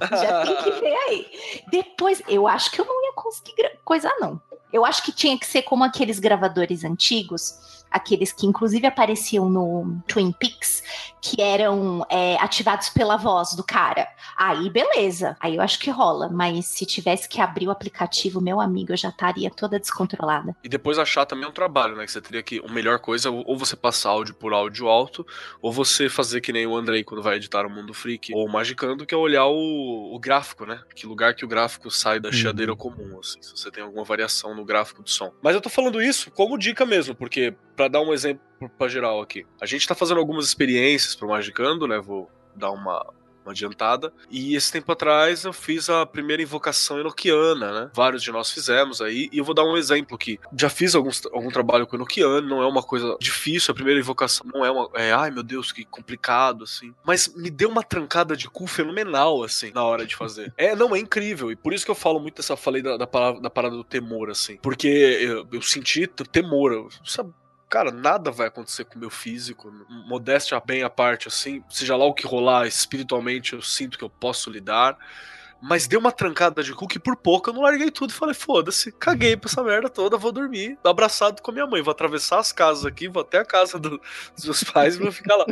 já 0.00 0.42
tem 0.42 0.56
que 0.56 0.70
ver 0.80 0.96
aí. 1.06 1.26
Depois, 1.70 2.22
eu 2.26 2.48
acho 2.48 2.70
que 2.70 2.80
eu 2.80 2.86
não 2.86 3.04
ia 3.04 3.12
conseguir 3.12 3.78
coisar, 3.84 4.14
não. 4.18 4.40
Eu 4.72 4.86
acho 4.86 5.02
que 5.02 5.12
tinha 5.12 5.38
que 5.38 5.44
ser 5.44 5.60
como 5.60 5.84
aqueles 5.84 6.18
gravadores 6.18 6.82
antigos, 6.82 7.73
aqueles 7.94 8.32
que 8.32 8.44
inclusive 8.44 8.84
apareciam 8.86 9.48
no 9.48 9.96
Twin 10.08 10.32
Peaks, 10.32 10.82
que 11.20 11.40
eram 11.40 12.04
é, 12.10 12.36
ativados 12.40 12.88
pela 12.88 13.16
voz 13.16 13.54
do 13.54 13.62
cara. 13.62 14.08
Aí, 14.36 14.68
beleza. 14.68 15.36
Aí 15.40 15.54
eu 15.54 15.62
acho 15.62 15.78
que 15.78 15.90
rola. 15.90 16.28
Mas 16.28 16.66
se 16.66 16.84
tivesse 16.84 17.28
que 17.28 17.40
abrir 17.40 17.68
o 17.68 17.70
aplicativo, 17.70 18.40
meu 18.40 18.60
amigo, 18.60 18.92
eu 18.92 18.96
já 18.96 19.10
estaria 19.10 19.48
toda 19.48 19.78
descontrolada. 19.78 20.56
E 20.64 20.68
depois 20.68 20.98
achar 20.98 21.24
também 21.24 21.48
um 21.48 21.52
trabalho, 21.52 21.96
né? 21.96 22.04
Que 22.04 22.10
você 22.10 22.20
teria 22.20 22.42
que. 22.42 22.60
A 22.64 22.72
melhor 22.72 22.98
coisa 22.98 23.28
é 23.28 23.32
ou 23.32 23.56
você 23.56 23.76
passar 23.76 24.10
áudio 24.10 24.34
por 24.34 24.52
áudio 24.52 24.88
alto, 24.88 25.24
ou 25.62 25.72
você 25.72 26.08
fazer 26.08 26.40
que 26.40 26.52
nem 26.52 26.66
o 26.66 26.76
Andrei 26.76 27.04
quando 27.04 27.22
vai 27.22 27.36
editar 27.36 27.64
o 27.64 27.70
Mundo 27.70 27.94
Freak, 27.94 28.34
ou 28.34 28.46
o 28.46 28.52
Magicando, 28.52 29.06
que 29.06 29.14
é 29.14 29.18
olhar 29.18 29.46
o, 29.46 30.14
o 30.14 30.18
gráfico, 30.18 30.66
né? 30.66 30.82
Que 30.94 31.06
lugar 31.06 31.34
que 31.34 31.44
o 31.44 31.48
gráfico 31.48 31.90
sai 31.90 32.18
da 32.18 32.32
chiadeira 32.32 32.74
comum, 32.74 33.18
assim, 33.20 33.40
se 33.40 33.50
você 33.56 33.70
tem 33.70 33.82
alguma 33.82 34.04
variação 34.04 34.54
no 34.54 34.64
gráfico 34.64 35.02
do 35.02 35.10
som. 35.10 35.32
Mas 35.42 35.54
eu 35.54 35.60
tô 35.60 35.68
falando 35.68 36.02
isso 36.02 36.30
como 36.30 36.58
dica 36.58 36.84
mesmo, 36.84 37.14
porque, 37.14 37.54
pra 37.74 37.88
dar 37.88 38.00
um 38.00 38.12
exemplo 38.12 38.42
pra 38.78 38.88
geral 38.88 39.20
aqui, 39.20 39.46
a 39.60 39.66
gente 39.66 39.86
tá 39.86 39.94
fazendo 39.94 40.18
algumas 40.18 40.46
experiências 40.46 41.14
pro 41.14 41.28
Magicando, 41.28 41.86
né? 41.86 42.00
Vou 42.00 42.30
dar 42.54 42.70
uma, 42.70 43.04
uma 43.44 43.52
adiantada. 43.52 44.12
E 44.30 44.56
esse 44.56 44.72
tempo 44.72 44.90
atrás 44.90 45.44
eu 45.44 45.52
fiz 45.52 45.88
a 45.88 46.06
primeira 46.06 46.42
invocação 46.42 46.98
enoquiana, 46.98 47.72
né? 47.72 47.90
Vários 47.94 48.22
de 48.22 48.32
nós 48.32 48.50
fizemos 48.50 49.00
aí. 49.00 49.28
E 49.32 49.38
eu 49.38 49.44
vou 49.44 49.54
dar 49.54 49.64
um 49.64 49.76
exemplo 49.76 50.14
aqui. 50.16 50.40
Já 50.56 50.68
fiz 50.68 50.94
alguns, 50.94 51.24
algum 51.26 51.50
trabalho 51.50 51.86
com 51.86 51.96
enoquiano, 51.96 52.48
não 52.48 52.62
é 52.62 52.66
uma 52.66 52.82
coisa 52.82 53.16
difícil. 53.20 53.72
A 53.72 53.74
primeira 53.74 54.00
invocação 54.00 54.46
não 54.52 54.64
é 54.64 54.70
uma. 54.70 54.88
É, 54.94 55.12
ai 55.12 55.30
meu 55.30 55.42
Deus, 55.42 55.72
que 55.72 55.84
complicado, 55.84 56.64
assim. 56.64 56.94
Mas 57.04 57.34
me 57.34 57.50
deu 57.50 57.68
uma 57.68 57.82
trancada 57.82 58.36
de 58.36 58.48
cu 58.48 58.66
fenomenal, 58.66 59.42
assim, 59.42 59.70
na 59.72 59.84
hora 59.84 60.06
de 60.06 60.16
fazer. 60.16 60.52
É, 60.56 60.74
não, 60.74 60.94
é 60.94 60.98
incrível. 60.98 61.50
E 61.50 61.56
por 61.56 61.72
isso 61.72 61.84
que 61.84 61.90
eu 61.90 61.94
falo 61.94 62.18
muito 62.20 62.36
dessa. 62.36 62.56
Falei 62.56 62.82
da, 62.82 62.96
da, 62.96 63.06
palavra, 63.06 63.40
da 63.40 63.50
parada 63.50 63.76
do 63.76 63.84
temor, 63.84 64.30
assim. 64.30 64.56
Porque 64.56 64.88
eu, 64.88 65.46
eu 65.52 65.62
senti 65.62 66.06
temor. 66.06 66.72
Eu, 66.72 66.88
sabe? 67.04 67.32
Cara, 67.74 67.90
nada 67.90 68.30
vai 68.30 68.46
acontecer 68.46 68.84
com 68.84 68.94
o 68.94 68.98
meu 69.00 69.10
físico. 69.10 69.68
Modéstia 70.06 70.62
bem 70.64 70.84
à 70.84 70.88
parte, 70.88 71.26
assim. 71.26 71.60
Seja 71.68 71.96
lá 71.96 72.04
o 72.04 72.14
que 72.14 72.24
rolar 72.24 72.68
espiritualmente, 72.68 73.54
eu 73.54 73.60
sinto 73.60 73.98
que 73.98 74.04
eu 74.04 74.08
posso 74.08 74.48
lidar. 74.48 74.96
Mas 75.60 75.88
deu 75.88 75.98
uma 75.98 76.12
trancada 76.12 76.62
de 76.62 76.72
cu 76.72 76.86
que 76.86 77.00
por 77.00 77.16
pouco 77.16 77.50
eu 77.50 77.54
não 77.54 77.62
larguei 77.62 77.90
tudo 77.90 78.10
e 78.10 78.12
falei, 78.12 78.32
foda-se, 78.32 78.92
caguei 78.92 79.36
pra 79.36 79.50
essa 79.50 79.60
merda 79.64 79.88
toda, 79.90 80.16
vou 80.16 80.30
dormir 80.30 80.78
abraçado 80.84 81.42
com 81.42 81.50
a 81.50 81.54
minha 81.54 81.66
mãe. 81.66 81.82
Vou 81.82 81.90
atravessar 81.90 82.38
as 82.38 82.52
casas 82.52 82.86
aqui, 82.86 83.08
vou 83.08 83.22
até 83.22 83.38
a 83.38 83.44
casa 83.44 83.76
do- 83.76 84.00
dos 84.36 84.44
meus 84.44 84.62
pais 84.62 84.94
e 84.94 84.98
vou 85.00 85.10
ficar 85.10 85.34
lá. 85.34 85.44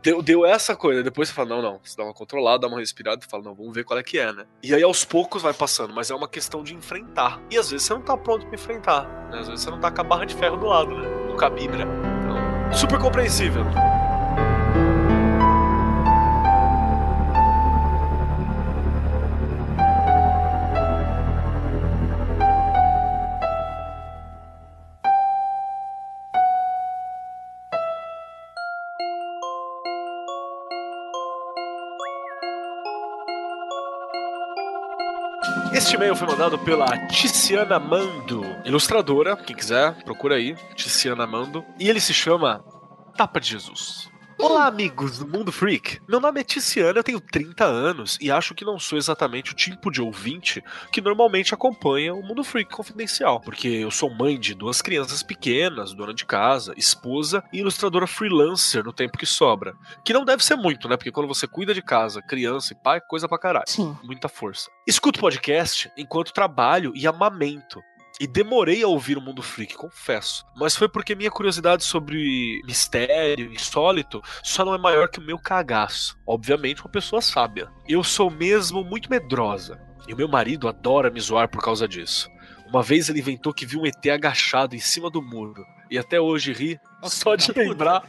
Deu, 0.00 0.22
deu 0.22 0.46
essa 0.46 0.76
coisa, 0.76 1.02
depois 1.02 1.28
você 1.28 1.34
fala, 1.34 1.48
não, 1.48 1.62
não, 1.62 1.80
você 1.82 1.96
dá 1.96 2.04
uma 2.04 2.14
controlada, 2.14 2.60
dá 2.60 2.68
uma 2.68 2.78
respirada 2.78 3.20
e 3.24 3.28
fala, 3.28 3.42
não, 3.42 3.54
vamos 3.54 3.74
ver 3.74 3.84
qual 3.84 3.98
é 3.98 4.02
que 4.02 4.16
é, 4.18 4.32
né? 4.32 4.44
E 4.62 4.72
aí 4.72 4.82
aos 4.82 5.04
poucos 5.04 5.42
vai 5.42 5.52
passando, 5.52 5.92
mas 5.92 6.08
é 6.08 6.14
uma 6.14 6.28
questão 6.28 6.62
de 6.62 6.72
enfrentar. 6.72 7.40
E 7.50 7.58
às 7.58 7.70
vezes 7.70 7.86
você 7.86 7.94
não 7.94 8.02
tá 8.02 8.16
pronto 8.16 8.46
pra 8.46 8.54
enfrentar, 8.54 9.02
né? 9.30 9.40
Às 9.40 9.48
vezes 9.48 9.64
você 9.64 9.70
não 9.70 9.80
tá 9.80 9.90
com 9.90 10.00
a 10.00 10.04
barra 10.04 10.24
de 10.24 10.36
ferro 10.36 10.56
do 10.56 10.66
lado, 10.66 10.96
né? 10.96 11.08
No 11.26 11.36
cabibra. 11.36 11.82
Então, 11.82 12.72
super 12.72 12.98
compreensível. 12.98 13.64
Este 35.88 35.96
e-mail 35.96 36.14
foi 36.14 36.28
mandado 36.28 36.58
pela 36.58 36.86
Tiziana 37.06 37.78
Mando, 37.78 38.44
ilustradora, 38.62 39.34
quem 39.38 39.56
quiser, 39.56 39.94
procura 40.04 40.34
aí, 40.34 40.54
Tiziana 40.74 41.26
Mando, 41.26 41.64
e 41.80 41.88
ele 41.88 41.98
se 41.98 42.12
chama 42.12 42.62
Tapa 43.16 43.40
de 43.40 43.48
Jesus. 43.48 44.10
Olá, 44.40 44.66
amigos 44.66 45.18
do 45.18 45.26
Mundo 45.26 45.50
Freak. 45.50 45.98
Meu 46.08 46.20
nome 46.20 46.40
é 46.40 46.44
Tiziana, 46.44 47.00
eu 47.00 47.02
tenho 47.02 47.20
30 47.20 47.64
anos 47.64 48.16
e 48.20 48.30
acho 48.30 48.54
que 48.54 48.64
não 48.64 48.78
sou 48.78 48.96
exatamente 48.96 49.50
o 49.50 49.54
tipo 49.54 49.90
de 49.90 50.00
ouvinte 50.00 50.62
que 50.92 51.00
normalmente 51.00 51.52
acompanha 51.52 52.14
o 52.14 52.22
Mundo 52.22 52.44
Freak 52.44 52.70
Confidencial, 52.70 53.40
porque 53.40 53.66
eu 53.66 53.90
sou 53.90 54.08
mãe 54.08 54.38
de 54.38 54.54
duas 54.54 54.80
crianças 54.80 55.24
pequenas, 55.24 55.92
dona 55.92 56.14
de 56.14 56.24
casa, 56.24 56.72
esposa 56.76 57.42
e 57.52 57.58
ilustradora 57.58 58.06
freelancer 58.06 58.84
no 58.84 58.92
tempo 58.92 59.18
que 59.18 59.26
sobra. 59.26 59.74
Que 60.04 60.12
não 60.12 60.24
deve 60.24 60.44
ser 60.44 60.54
muito, 60.54 60.88
né? 60.88 60.96
Porque 60.96 61.10
quando 61.10 61.26
você 61.26 61.48
cuida 61.48 61.74
de 61.74 61.82
casa, 61.82 62.22
criança 62.22 62.72
e 62.72 62.76
pai, 62.76 63.00
coisa 63.00 63.28
pra 63.28 63.40
caralho. 63.40 63.68
Sim. 63.68 63.96
Muita 64.04 64.28
força. 64.28 64.70
Escuto 64.86 65.18
podcast 65.18 65.90
enquanto 65.96 66.32
trabalho 66.32 66.92
e 66.94 67.08
amamento. 67.08 67.82
E 68.20 68.26
demorei 68.26 68.82
a 68.82 68.88
ouvir 68.88 69.16
o 69.16 69.20
Mundo 69.20 69.42
Freak, 69.42 69.76
confesso. 69.76 70.44
Mas 70.56 70.74
foi 70.74 70.88
porque 70.88 71.14
minha 71.14 71.30
curiosidade 71.30 71.84
sobre 71.84 72.60
mistério, 72.64 73.52
insólito, 73.52 74.20
só 74.42 74.64
não 74.64 74.74
é 74.74 74.78
maior 74.78 75.08
que 75.08 75.20
o 75.20 75.22
meu 75.22 75.38
cagaço. 75.38 76.18
Obviamente, 76.26 76.80
uma 76.80 76.90
pessoa 76.90 77.22
sábia. 77.22 77.68
Eu 77.86 78.02
sou 78.02 78.28
mesmo 78.28 78.82
muito 78.82 79.08
medrosa. 79.08 79.80
E 80.08 80.12
o 80.12 80.16
meu 80.16 80.26
marido 80.26 80.66
adora 80.66 81.10
me 81.10 81.20
zoar 81.20 81.48
por 81.48 81.62
causa 81.62 81.86
disso. 81.86 82.28
Uma 82.68 82.82
vez 82.82 83.08
ele 83.08 83.20
inventou 83.20 83.54
que 83.54 83.64
viu 83.64 83.82
um 83.82 83.86
ET 83.86 84.04
agachado 84.08 84.74
em 84.74 84.80
cima 84.80 85.08
do 85.08 85.22
muro. 85.22 85.64
E 85.88 85.96
até 85.96 86.20
hoje 86.20 86.52
ri 86.52 86.80
só 87.04 87.36
de 87.36 87.52
lembrar 87.52 88.02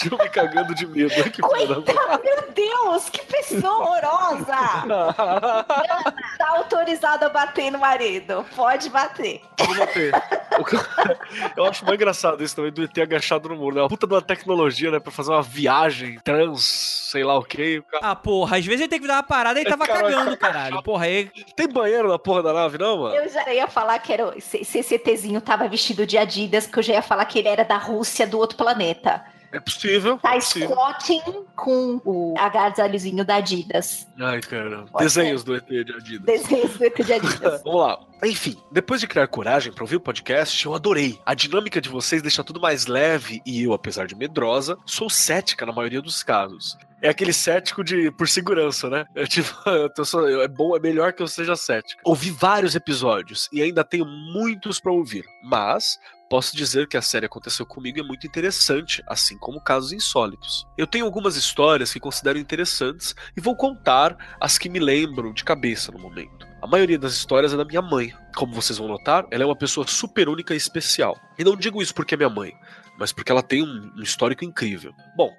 de 0.00 0.10
eu 0.10 0.18
me 0.18 0.28
cagando 0.28 0.74
de 0.74 0.86
medo. 0.86 1.12
Olha 1.14 1.30
Que. 1.30 1.42
Coitada, 1.42 2.20
meu 2.24 2.52
Deus, 2.52 3.08
que 3.10 3.20
pessoa 3.26 3.78
horrorosa! 3.78 4.56
Tá 6.38 6.48
autorizado 6.56 7.26
a 7.26 7.28
bater 7.28 7.70
no 7.70 7.78
marido. 7.78 8.44
Pode 8.56 8.88
bater. 8.88 9.42
Vou 9.58 9.76
bater. 9.76 10.12
Eu 11.56 11.64
acho 11.66 11.84
mais 11.84 11.94
engraçado 11.96 12.42
isso 12.42 12.56
também 12.56 12.72
do 12.72 12.82
ET 12.82 12.96
agachado 12.98 13.48
no 13.48 13.56
muro. 13.56 13.76
Né? 13.76 13.82
Uma 13.82 13.88
puta 13.88 14.06
de 14.06 14.14
uma 14.14 14.22
tecnologia, 14.22 14.90
né? 14.90 14.98
Pra 14.98 15.12
fazer 15.12 15.30
uma 15.30 15.42
viagem 15.42 16.18
trans, 16.24 16.62
sei 17.10 17.22
lá 17.24 17.36
o 17.38 17.42
quê. 17.44 17.82
O 17.86 17.90
cara- 17.90 18.06
Ah, 18.10 18.16
porra, 18.16 18.56
às 18.56 18.64
vezes 18.64 18.80
ele 18.80 18.88
tem 18.88 19.00
que 19.00 19.06
dar 19.06 19.14
uma 19.16 19.22
parada 19.22 19.58
e 19.58 19.62
ele 19.62 19.70
tava 19.70 19.86
cagando, 19.86 20.36
caralho. 20.38 20.82
Porra, 20.82 21.04
aí. 21.06 21.30
Tem 21.56 21.68
banheiro 21.68 22.08
na 22.08 22.18
porra 22.18 22.42
da 22.42 22.52
nave, 22.52 22.78
não, 22.78 22.98
mano? 22.98 23.14
Eu 23.14 23.28
já 23.28 23.52
ia 23.52 23.68
falar 23.68 23.98
que 23.98 24.12
era, 24.12 24.32
se 24.40 24.64
se 24.64 24.78
esse 24.78 24.94
ETzinho 24.94 25.40
tava 25.40 25.68
vestido 25.68 26.06
de 26.06 26.16
Adidas, 26.16 26.66
porque 26.66 26.78
eu 26.80 26.84
já 26.84 26.92
ia 26.94 27.02
falar 27.02 27.24
que 27.26 27.38
ele 27.38 27.48
era 27.48 27.64
da 27.64 27.76
Rússia, 27.76 28.26
do 28.30 28.38
outro 28.38 28.56
planeta. 28.56 29.22
É 29.52 29.58
possível. 29.58 30.16
Tá 30.18 30.36
é 30.36 30.40
squatting 30.40 31.22
com 31.56 32.00
o 32.04 32.34
agasalhozinho 32.38 33.24
da 33.24 33.36
Adidas. 33.36 34.06
Ai, 34.18 34.40
cara. 34.40 34.84
Pode 34.92 35.04
Desenhos 35.04 35.42
do 35.42 35.56
ET 35.56 35.66
de 35.66 35.92
Adidas. 35.92 36.24
Desenhos 36.24 36.78
do 36.78 36.84
ET 36.84 36.94
de 37.04 37.12
Adidas. 37.12 37.62
Vamos 37.64 37.80
lá. 37.80 37.98
Enfim, 38.22 38.56
depois 38.70 39.00
de 39.00 39.08
criar 39.08 39.26
coragem 39.26 39.72
pra 39.72 39.82
ouvir 39.82 39.96
o 39.96 40.00
podcast, 40.00 40.64
eu 40.64 40.72
adorei. 40.72 41.18
A 41.26 41.34
dinâmica 41.34 41.80
de 41.80 41.88
vocês 41.88 42.22
deixa 42.22 42.44
tudo 42.44 42.60
mais 42.60 42.86
leve 42.86 43.42
e 43.44 43.64
eu, 43.64 43.72
apesar 43.72 44.06
de 44.06 44.14
medrosa, 44.14 44.76
sou 44.86 45.10
cética 45.10 45.66
na 45.66 45.72
maioria 45.72 46.00
dos 46.00 46.22
casos. 46.22 46.78
É 47.02 47.08
aquele 47.08 47.32
cético 47.32 47.82
de 47.82 48.10
por 48.12 48.28
segurança, 48.28 48.88
né? 48.88 49.04
É 49.16 49.24
tipo, 49.26 49.52
só- 50.04 50.28
é 50.28 50.46
bom, 50.46 50.76
é 50.76 50.78
melhor 50.80 51.12
que 51.12 51.22
eu 51.22 51.26
seja 51.26 51.56
cético. 51.56 52.00
Ouvi 52.04 52.30
vários 52.30 52.76
episódios 52.76 53.48
e 53.52 53.60
ainda 53.62 53.82
tenho 53.82 54.04
muitos 54.04 54.78
pra 54.78 54.92
ouvir, 54.92 55.24
mas 55.42 55.98
posso 56.30 56.56
dizer 56.56 56.86
que 56.86 56.96
a 56.96 57.02
série 57.02 57.26
aconteceu 57.26 57.66
comigo 57.66 57.98
é 57.98 58.04
muito 58.04 58.24
interessante, 58.24 59.02
assim 59.08 59.36
como 59.36 59.60
casos 59.60 59.92
insólitos. 59.92 60.64
Eu 60.78 60.86
tenho 60.86 61.04
algumas 61.04 61.34
histórias 61.34 61.92
que 61.92 61.98
considero 61.98 62.38
interessantes 62.38 63.16
e 63.36 63.40
vou 63.40 63.56
contar 63.56 64.16
as 64.40 64.56
que 64.56 64.68
me 64.68 64.78
lembro 64.78 65.34
de 65.34 65.42
cabeça 65.42 65.90
no 65.90 65.98
momento. 65.98 66.46
A 66.62 66.68
maioria 66.68 66.98
das 66.98 67.14
histórias 67.14 67.52
é 67.52 67.56
da 67.56 67.64
minha 67.64 67.82
mãe. 67.82 68.14
Como 68.36 68.54
vocês 68.54 68.78
vão 68.78 68.86
notar, 68.86 69.26
ela 69.32 69.42
é 69.42 69.46
uma 69.46 69.56
pessoa 69.56 69.84
super 69.88 70.28
única 70.28 70.54
e 70.54 70.56
especial. 70.56 71.18
E 71.36 71.42
não 71.42 71.56
digo 71.56 71.82
isso 71.82 71.92
porque 71.92 72.14
é 72.14 72.16
minha 72.16 72.30
mãe, 72.30 72.54
mas 72.96 73.12
porque 73.12 73.32
ela 73.32 73.42
tem 73.42 73.64
um, 73.64 73.92
um 73.96 74.02
histórico 74.02 74.44
incrível. 74.44 74.94
Bom, 75.16 75.32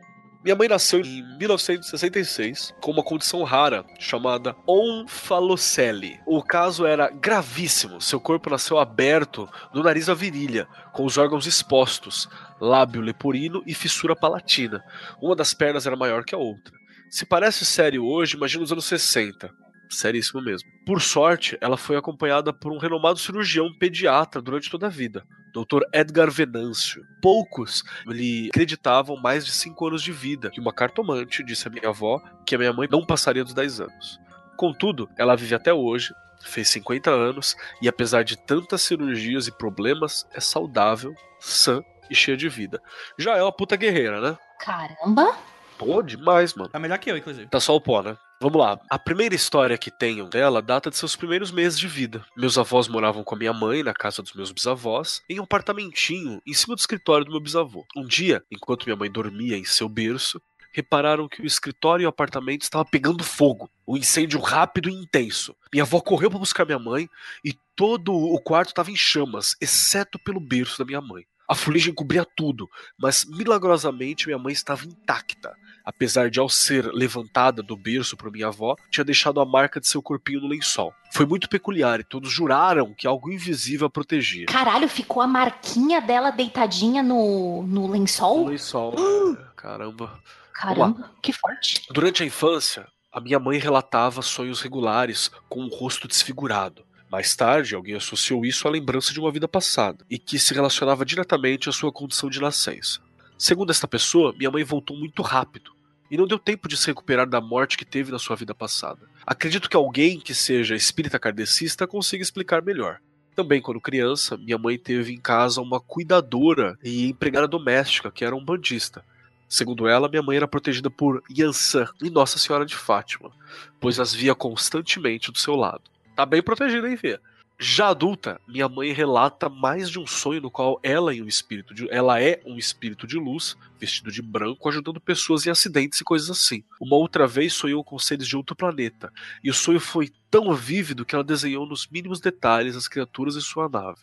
minha 0.43 0.55
mãe 0.55 0.67
nasceu 0.67 1.01
em 1.01 1.21
1966 1.37 2.73
com 2.81 2.89
uma 2.89 3.03
condição 3.03 3.43
rara 3.43 3.85
chamada 3.99 4.55
onfalocele. 4.67 6.19
O 6.25 6.41
caso 6.41 6.83
era 6.83 7.11
gravíssimo. 7.11 8.01
Seu 8.01 8.19
corpo 8.19 8.49
nasceu 8.49 8.79
aberto 8.79 9.47
do 9.71 9.83
nariz 9.83 10.09
à 10.09 10.15
virilha, 10.15 10.67
com 10.93 11.05
os 11.05 11.15
órgãos 11.15 11.45
expostos, 11.45 12.27
lábio 12.59 13.01
leporino 13.01 13.61
e 13.67 13.75
fissura 13.75 14.15
palatina. 14.15 14.83
Uma 15.21 15.35
das 15.35 15.53
pernas 15.53 15.85
era 15.85 15.95
maior 15.95 16.23
que 16.23 16.33
a 16.33 16.39
outra. 16.39 16.73
Se 17.07 17.23
parece 17.23 17.63
sério 17.63 18.03
hoje, 18.03 18.35
imagina 18.35 18.63
os 18.63 18.71
anos 18.71 18.85
60. 18.85 19.47
Seríssimo 19.91 20.41
mesmo. 20.41 20.69
Por 20.85 21.01
sorte, 21.01 21.57
ela 21.59 21.77
foi 21.77 21.97
acompanhada 21.97 22.53
por 22.53 22.71
um 22.71 22.77
renomado 22.77 23.19
cirurgião 23.19 23.71
pediatra 23.77 24.41
durante 24.41 24.69
toda 24.69 24.87
a 24.87 24.89
vida, 24.89 25.23
Dr. 25.53 25.81
Edgar 25.93 26.31
Venâncio. 26.31 27.03
Poucos 27.21 27.83
lhe 28.07 28.47
acreditavam 28.47 29.17
mais 29.17 29.45
de 29.45 29.51
5 29.51 29.87
anos 29.87 30.01
de 30.01 30.13
vida, 30.13 30.49
e 30.55 30.61
uma 30.61 30.73
cartomante 30.73 31.43
disse 31.43 31.67
à 31.67 31.71
minha 31.71 31.89
avó 31.89 32.21
que 32.45 32.55
a 32.55 32.57
minha 32.57 32.71
mãe 32.71 32.87
não 32.89 33.05
passaria 33.05 33.43
dos 33.43 33.53
10 33.53 33.81
anos. 33.81 34.19
Contudo, 34.55 35.09
ela 35.17 35.35
vive 35.35 35.55
até 35.55 35.73
hoje, 35.73 36.13
fez 36.41 36.69
50 36.69 37.11
anos, 37.11 37.55
e 37.81 37.89
apesar 37.89 38.23
de 38.23 38.37
tantas 38.37 38.81
cirurgias 38.81 39.47
e 39.47 39.51
problemas, 39.51 40.25
é 40.33 40.39
saudável, 40.39 41.13
sã 41.39 41.83
e 42.09 42.15
cheia 42.15 42.37
de 42.37 42.47
vida. 42.47 42.81
Já 43.17 43.35
é 43.35 43.43
uma 43.43 43.51
puta 43.51 43.75
guerreira, 43.75 44.21
né? 44.21 44.37
Caramba! 44.59 45.35
Pô, 45.77 46.01
demais, 46.01 46.53
mano. 46.53 46.69
Tá 46.69 46.79
melhor 46.79 46.97
que 46.97 47.11
eu, 47.11 47.17
inclusive. 47.17 47.47
Tá 47.47 47.59
só 47.59 47.75
o 47.75 47.81
pó, 47.81 48.01
né? 48.01 48.15
Vamos 48.41 48.59
lá. 48.59 48.79
A 48.89 48.97
primeira 48.97 49.35
história 49.35 49.77
que 49.77 49.91
tenho 49.91 50.27
dela 50.27 50.63
data 50.63 50.89
de 50.89 50.97
seus 50.97 51.15
primeiros 51.15 51.51
meses 51.51 51.77
de 51.77 51.87
vida. 51.87 52.25
Meus 52.35 52.57
avós 52.57 52.87
moravam 52.87 53.23
com 53.23 53.35
a 53.35 53.37
minha 53.37 53.53
mãe 53.53 53.83
na 53.83 53.93
casa 53.93 54.23
dos 54.23 54.33
meus 54.33 54.51
bisavós, 54.51 55.21
em 55.29 55.39
um 55.39 55.43
apartamentinho 55.43 56.41
em 56.43 56.51
cima 56.51 56.75
do 56.75 56.79
escritório 56.79 57.23
do 57.23 57.29
meu 57.29 57.39
bisavô. 57.39 57.85
Um 57.95 58.03
dia, 58.03 58.43
enquanto 58.49 58.85
minha 58.85 58.95
mãe 58.95 59.11
dormia 59.11 59.55
em 59.55 59.63
seu 59.63 59.87
berço, 59.87 60.41
repararam 60.73 61.29
que 61.29 61.43
o 61.43 61.45
escritório 61.45 62.01
e 62.01 62.05
o 62.07 62.09
apartamento 62.09 62.63
estavam 62.63 62.87
pegando 62.89 63.23
fogo. 63.23 63.69
Um 63.87 63.95
incêndio 63.95 64.39
rápido 64.39 64.89
e 64.89 64.93
intenso. 64.93 65.55
Minha 65.71 65.83
avó 65.83 66.01
correu 66.01 66.31
para 66.31 66.39
buscar 66.39 66.65
minha 66.65 66.79
mãe 66.79 67.07
e 67.45 67.53
todo 67.75 68.11
o 68.11 68.41
quarto 68.41 68.69
estava 68.69 68.89
em 68.89 68.95
chamas, 68.95 69.55
exceto 69.61 70.17
pelo 70.17 70.39
berço 70.39 70.79
da 70.79 70.85
minha 70.85 70.99
mãe. 70.99 71.27
A 71.47 71.53
fuligem 71.53 71.93
cobria 71.93 72.25
tudo, 72.25 72.67
mas 72.97 73.23
milagrosamente 73.23 74.25
minha 74.25 74.39
mãe 74.39 74.53
estava 74.53 74.83
intacta 74.83 75.55
apesar 75.85 76.29
de 76.29 76.39
ao 76.39 76.49
ser 76.49 76.85
levantada 76.93 77.61
do 77.63 77.75
berço 77.75 78.15
por 78.17 78.31
minha 78.31 78.47
avó, 78.47 78.75
tinha 78.89 79.03
deixado 79.03 79.39
a 79.39 79.45
marca 79.45 79.79
de 79.79 79.87
seu 79.87 80.01
corpinho 80.01 80.41
no 80.41 80.47
lençol. 80.47 80.93
Foi 81.11 81.25
muito 81.25 81.49
peculiar 81.49 81.99
e 81.99 82.03
todos 82.03 82.31
juraram 82.31 82.93
que 82.93 83.07
algo 83.07 83.31
invisível 83.31 83.87
a 83.87 83.89
protegia. 83.89 84.45
Caralho, 84.45 84.87
ficou 84.87 85.21
a 85.21 85.27
marquinha 85.27 85.99
dela 86.01 86.31
deitadinha 86.31 87.03
no, 87.03 87.63
no 87.63 87.81
No 87.81 87.87
lençol? 87.87 88.47
lençol. 88.47 88.93
Caramba. 89.55 90.19
Caramba, 90.53 91.11
que 91.21 91.33
forte. 91.33 91.83
Durante 91.91 92.21
a 92.23 92.25
infância, 92.25 92.87
a 93.11 93.19
minha 93.19 93.39
mãe 93.39 93.57
relatava 93.57 94.21
sonhos 94.21 94.61
regulares 94.61 95.29
com 95.49 95.63
o 95.65 95.67
rosto 95.69 96.07
desfigurado. 96.07 96.83
Mais 97.11 97.35
tarde, 97.35 97.75
alguém 97.75 97.95
associou 97.95 98.45
isso 98.45 98.67
à 98.67 98.71
lembrança 98.71 99.11
de 99.11 99.19
uma 99.19 99.31
vida 99.31 99.47
passada 99.47 100.05
e 100.09 100.17
que 100.17 100.39
se 100.39 100.53
relacionava 100.53 101.03
diretamente 101.05 101.67
à 101.67 101.71
sua 101.73 101.91
condição 101.91 102.29
de 102.29 102.39
nascença. 102.39 103.01
Segundo 103.41 103.71
esta 103.71 103.87
pessoa, 103.87 104.35
minha 104.37 104.51
mãe 104.51 104.63
voltou 104.63 104.95
muito 104.95 105.23
rápido 105.23 105.71
e 106.11 106.15
não 106.15 106.27
deu 106.27 106.37
tempo 106.37 106.67
de 106.67 106.77
se 106.77 106.85
recuperar 106.85 107.27
da 107.27 107.41
morte 107.41 107.75
que 107.75 107.83
teve 107.83 108.11
na 108.11 108.19
sua 108.19 108.35
vida 108.35 108.53
passada. 108.53 109.09
Acredito 109.25 109.67
que 109.67 109.75
alguém 109.75 110.19
que 110.19 110.35
seja 110.35 110.75
espírita 110.75 111.17
kardecista 111.17 111.87
consiga 111.87 112.21
explicar 112.21 112.61
melhor. 112.61 112.99
Também, 113.35 113.59
quando 113.59 113.81
criança, 113.81 114.37
minha 114.37 114.59
mãe 114.59 114.77
teve 114.77 115.11
em 115.11 115.19
casa 115.19 115.59
uma 115.59 115.79
cuidadora 115.79 116.77
e 116.83 117.09
empregada 117.09 117.47
doméstica 117.47 118.11
que 118.11 118.23
era 118.23 118.35
um 118.35 118.45
bandista. 118.45 119.03
Segundo 119.49 119.87
ela, 119.87 120.07
minha 120.07 120.21
mãe 120.21 120.37
era 120.37 120.47
protegida 120.47 120.91
por 120.91 121.23
Yansan 121.27 121.87
e 121.99 122.11
Nossa 122.11 122.37
Senhora 122.37 122.63
de 122.63 122.75
Fátima, 122.75 123.31
pois 123.79 123.99
as 123.99 124.13
via 124.13 124.35
constantemente 124.35 125.31
do 125.31 125.39
seu 125.39 125.55
lado. 125.55 125.81
Tá 126.15 126.27
bem 126.27 126.43
protegida, 126.43 126.87
hein, 126.87 126.95
Fê? 126.95 127.19
Já 127.63 127.89
adulta, 127.89 128.41
minha 128.47 128.67
mãe 128.67 128.91
relata 128.91 129.47
mais 129.47 129.87
de 129.87 129.99
um 129.99 130.07
sonho 130.07 130.41
no 130.41 130.49
qual 130.49 130.79
ela, 130.81 131.13
em 131.13 131.21
um 131.21 131.27
espírito 131.27 131.75
de, 131.75 131.87
ela 131.91 132.19
é 132.19 132.41
um 132.43 132.57
espírito 132.57 133.05
de 133.05 133.19
luz, 133.19 133.55
vestido 133.79 134.11
de 134.11 134.19
branco, 134.19 134.67
ajudando 134.67 134.99
pessoas 134.99 135.45
em 135.45 135.51
acidentes 135.51 136.01
e 136.01 136.03
coisas 136.03 136.31
assim. 136.31 136.63
Uma 136.81 136.95
outra 136.95 137.27
vez 137.27 137.53
sonhou 137.53 137.83
com 137.83 137.99
seres 137.99 138.27
de 138.27 138.35
outro 138.35 138.55
planeta, 138.55 139.13
e 139.43 139.49
o 139.51 139.53
sonho 139.53 139.79
foi 139.79 140.09
tão 140.31 140.55
vívido 140.55 141.05
que 141.05 141.13
ela 141.13 141.23
desenhou 141.23 141.67
nos 141.67 141.85
mínimos 141.85 142.19
detalhes 142.19 142.75
as 142.75 142.87
criaturas 142.87 143.35
em 143.35 143.41
sua 143.41 143.69
nave. 143.69 143.99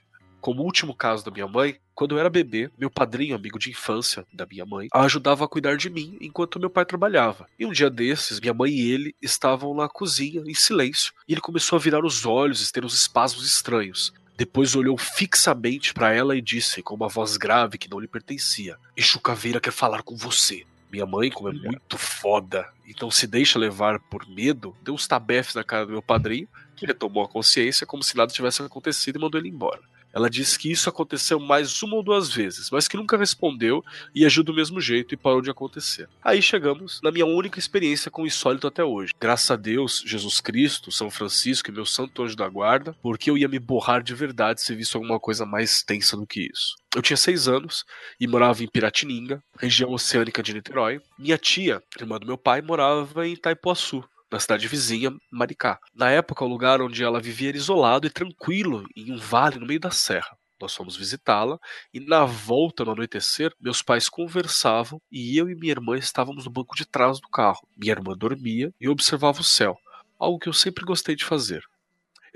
Como 0.49 0.63
último 0.63 0.95
caso 0.95 1.23
da 1.23 1.31
minha 1.31 1.47
mãe, 1.47 1.77
quando 1.95 2.15
eu 2.15 2.19
era 2.19 2.31
bebê, 2.31 2.71
meu 2.79 2.89
padrinho, 2.89 3.37
amigo 3.37 3.59
de 3.59 3.69
infância 3.69 4.25
da 4.33 4.47
minha 4.47 4.65
mãe, 4.65 4.89
a 4.91 5.03
ajudava 5.03 5.45
a 5.45 5.49
cuidar 5.49 5.77
de 5.77 5.91
mim 5.91 6.17
enquanto 6.23 6.59
meu 6.59 6.71
pai 6.71 6.87
trabalhava. 6.87 7.47
E 7.59 7.67
um 7.67 7.71
dia 7.71 7.91
desses, 7.91 8.41
minha 8.41 8.55
mãe 8.55 8.73
e 8.73 8.91
ele 8.91 9.15
estavam 9.21 9.75
na 9.75 9.91
cozinha, 9.91 10.43
em 10.47 10.55
silêncio, 10.55 11.13
e 11.29 11.35
ele 11.35 11.43
começou 11.43 11.77
a 11.77 11.79
virar 11.79 12.03
os 12.03 12.25
olhos 12.25 12.67
e 12.67 12.73
ter 12.73 12.83
uns 12.83 12.95
espasmos 12.95 13.47
estranhos. 13.47 14.11
Depois 14.39 14.75
olhou 14.75 14.97
fixamente 14.97 15.93
para 15.93 16.15
ela 16.15 16.35
e 16.35 16.41
disse, 16.41 16.83
com 16.83 16.95
uma 16.95 17.11
voz 17.11 17.37
grave 17.37 17.77
que 17.77 17.91
não 17.91 18.01
lhe 18.01 18.09
pertencia: 18.09 18.79
Exu 18.97 19.21
Caveira 19.21 19.61
quer 19.61 19.73
falar 19.73 20.03
com 20.03 20.17
você. 20.17 20.65
Minha 20.91 21.05
mãe, 21.05 21.31
como 21.31 21.51
é 21.51 21.53
muito 21.53 21.99
foda, 21.99 22.67
então 22.87 23.11
se 23.11 23.27
deixa 23.27 23.59
levar 23.59 24.01
por 24.01 24.27
medo, 24.27 24.75
deu 24.83 24.95
uns 24.95 25.07
tabefes 25.07 25.55
na 25.55 25.63
cara 25.63 25.85
do 25.85 25.93
meu 25.93 26.01
padrinho, 26.01 26.49
que 26.75 26.87
retomou 26.87 27.23
a 27.23 27.29
consciência 27.29 27.87
como 27.87 28.03
se 28.03 28.17
nada 28.17 28.33
tivesse 28.33 28.63
acontecido 28.63 29.19
e 29.19 29.21
mandou 29.21 29.39
ele 29.39 29.51
embora. 29.51 29.83
Ela 30.13 30.31
disse 30.31 30.59
que 30.59 30.71
isso 30.71 30.89
aconteceu 30.89 31.39
mais 31.39 31.83
uma 31.83 31.97
ou 31.97 32.03
duas 32.03 32.33
vezes, 32.33 32.71
mas 32.71 32.89
que 32.89 32.97
nunca 32.97 33.17
respondeu 33.17 33.85
e 34.15 34.25
agiu 34.25 34.43
do 34.43 34.55
mesmo 34.55 34.81
jeito 34.81 35.15
e 35.15 35.17
parou 35.17 35.41
de 35.41 35.51
acontecer. 35.51 36.09
Aí 36.23 36.41
chegamos 36.41 37.01
na 37.03 37.11
minha 37.11 37.27
única 37.27 37.59
experiência 37.59 38.11
com 38.11 38.23
o 38.23 38.27
insólito 38.27 38.67
até 38.67 38.83
hoje. 38.83 39.13
Graças 39.21 39.51
a 39.51 39.57
Deus, 39.57 40.03
Jesus 40.07 40.41
Cristo, 40.41 40.91
São 40.91 41.11
Francisco 41.11 41.71
e 41.71 41.73
meu 41.73 41.87
santo 41.87 42.23
anjo 42.23 42.37
da 42.37 42.49
guarda, 42.49 42.97
porque 43.03 43.31
eu 43.31 43.39
ia 43.39 43.49
me 43.49 43.59
borrar 43.59 44.03
de 44.03 44.15
verdade 44.15 44.61
se 44.61 44.75
visse 44.75 44.97
alguma 44.97 45.21
coisa 45.21 45.45
mais 45.45 45.83
tensa 45.83 46.17
do 46.17 46.27
que 46.27 46.49
isso. 46.53 46.77
Eu 46.95 47.03
tinha 47.03 47.17
seis 47.17 47.47
anos 47.47 47.85
e 48.19 48.27
morava 48.27 48.65
em 48.65 48.69
Piratininga, 48.69 49.43
região 49.59 49.93
oceânica 49.93 50.43
de 50.43 50.55
Niterói. 50.55 51.01
Minha 51.19 51.37
tia, 51.37 51.83
irmã 51.99 52.19
do 52.19 52.27
meu 52.27 52.39
pai, 52.39 52.63
morava 52.63 53.27
em 53.27 53.35
Itaipuaçu, 53.35 54.03
na 54.31 54.39
cidade 54.39 54.69
vizinha, 54.69 55.11
Maricá. 55.31 55.79
Na 55.95 56.11
época, 56.11 56.45
o 56.45 56.49
lugar 56.49 56.81
onde 56.81 57.03
ela 57.03 57.21
vivia 57.21 57.49
era 57.49 57.57
isolado 57.57 58.07
e 58.07 58.11
tranquilo, 58.11 58.85
em 58.95 59.13
um 59.13 59.17
vale 59.17 59.59
no 59.59 59.67
meio 59.67 59.81
da 59.81 59.91
serra. 59.91 60.37
Nós 60.61 60.75
fomos 60.75 60.97
visitá-la 60.97 61.59
e 61.95 62.01
na 62.01 62.25
volta 62.25 62.85
no 62.85 62.91
anoitecer, 62.91 63.53
meus 63.61 63.81
pais 63.81 64.09
conversavam 64.09 65.01
e 65.11 65.39
eu 65.39 65.49
e 65.49 65.55
minha 65.55 65.71
irmã 65.71 65.97
estávamos 65.97 66.45
no 66.45 66.51
banco 66.51 66.77
de 66.77 66.85
trás 66.85 67.21
do 67.21 67.29
carro. 67.29 67.67
Minha 67.77 67.93
irmã 67.93 68.17
dormia 68.17 68.75
e 68.81 68.89
observava 68.89 69.41
o 69.41 69.45
céu, 69.45 69.77
algo 70.19 70.39
que 70.39 70.49
eu 70.49 70.53
sempre 70.53 70.85
gostei 70.85 71.15
de 71.15 71.25
fazer. 71.25 71.63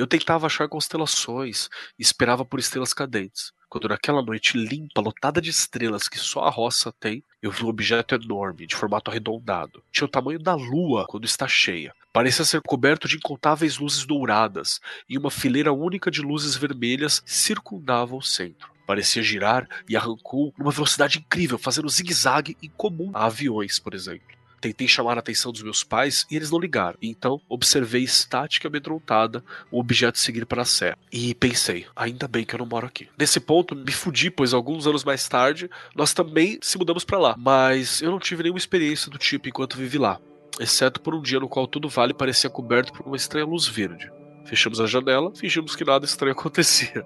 Eu 0.03 0.07
tentava 0.09 0.47
achar 0.47 0.69
constelações 0.69 1.69
esperava 1.97 2.45
por 2.45 2.59
estrelas 2.59 2.93
cadentes. 2.93 3.53
Quando 3.69 3.87
naquela 3.89 4.21
noite 4.21 4.59
limpa, 4.59 5.01
lotada 5.01 5.41
de 5.41 5.51
estrelas 5.51 6.09
que 6.09 6.19
só 6.19 6.41
a 6.41 6.51
roça 6.51 6.93
tem, 6.99 7.23
eu 7.41 7.53
vi 7.53 7.63
um 7.63 7.69
objeto 7.69 8.17
enorme, 8.17 8.67
de 8.67 8.75
formato 8.75 9.13
arredondado. 9.13 9.81
Tinha 9.93 10.05
o 10.05 10.11
tamanho 10.11 10.41
da 10.41 10.57
lua 10.57 11.07
quando 11.07 11.25
está 11.25 11.47
cheia. 11.47 11.95
Parecia 12.13 12.45
ser 12.45 12.61
coberto 12.63 13.07
de 13.07 13.15
incontáveis 13.15 13.79
luzes 13.79 14.05
douradas, 14.05 14.81
e 15.09 15.17
uma 15.17 15.31
fileira 15.31 15.73
única 15.73 16.11
de 16.11 16.21
luzes 16.21 16.57
vermelhas 16.57 17.23
circundava 17.25 18.17
o 18.17 18.21
centro. 18.21 18.73
Parecia 18.85 19.23
girar 19.23 19.69
e 19.89 19.97
arrancou 19.97 20.53
numa 20.59 20.73
velocidade 20.73 21.21
incrível, 21.21 21.59
fazendo 21.59 21.89
zigue-zague 21.89 22.57
incomum 22.61 23.13
a 23.15 23.27
aviões, 23.27 23.79
por 23.79 23.95
exemplo. 23.95 24.42
Tentei 24.63 24.87
chamar 24.87 25.17
a 25.17 25.19
atenção 25.19 25.51
dos 25.51 25.63
meus 25.65 25.83
pais 25.83 26.25
e 26.31 26.37
eles 26.37 26.53
não 26.53 26.61
ligaram. 26.61 26.97
Então, 27.03 27.41
observei 27.49 28.05
estática 28.05 28.69
amedrontada 28.69 29.43
o 29.73 29.81
objeto 29.81 30.21
seguir 30.21 30.47
para 30.47 30.63
a 30.63 30.65
serra. 30.65 30.97
E 31.11 31.35
pensei, 31.35 31.85
ainda 31.97 32.29
bem 32.29 32.45
que 32.45 32.55
eu 32.55 32.61
não 32.61 32.67
moro 32.67 32.87
aqui. 32.87 33.09
Nesse 33.19 33.41
ponto, 33.41 33.75
me 33.75 33.91
fudi, 33.91 34.31
pois 34.31 34.55
alguns 34.55 34.87
anos 34.87 35.03
mais 35.03 35.29
tarde, 35.29 35.69
nós 35.97 36.15
também 36.15 36.61
se 36.63 36.79
mudamos 36.79 37.05
para 37.05 37.19
lá. 37.19 37.35
Mas 37.37 38.01
eu 38.01 38.13
não 38.13 38.21
tive 38.21 38.45
nenhuma 38.45 38.59
experiência 38.59 39.11
do 39.11 39.19
tipo 39.19 39.49
enquanto 39.49 39.77
vivi 39.77 39.99
lá. 39.99 40.21
Exceto 40.61 41.01
por 41.01 41.13
um 41.13 41.21
dia 41.21 41.41
no 41.41 41.49
qual 41.49 41.67
todo 41.67 41.87
o 41.87 41.89
vale 41.89 42.15
parecia 42.15 42.49
coberto 42.49 42.93
por 42.93 43.05
uma 43.05 43.17
estranha 43.17 43.45
luz 43.45 43.67
verde. 43.67 44.09
Fechamos 44.45 44.81
a 44.81 44.87
janela, 44.87 45.33
fingimos 45.35 45.77
que 45.77 45.85
nada 45.85 46.05
estranho 46.05 46.33
acontecia. 46.39 47.05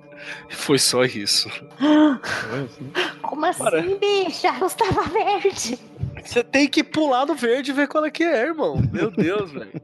E 0.49 0.55
foi 0.55 0.79
só 0.79 1.05
isso. 1.05 1.49
Como 3.23 3.45
assim, 3.47 3.63
Para. 3.63 3.83
bicha? 3.83 4.55
Eu 4.61 4.67
estava 4.67 5.03
verde. 5.05 5.79
Você 6.25 6.43
tem 6.43 6.69
que 6.69 6.83
pular 6.83 7.27
no 7.27 7.35
verde 7.35 7.71
e 7.71 7.75
ver 7.75 7.89
qual 7.89 8.05
é 8.05 8.11
que 8.11 8.25
é, 8.25 8.47
irmão. 8.47 8.83
Meu 8.93 9.11
Deus, 9.11 9.53
velho. 9.53 9.81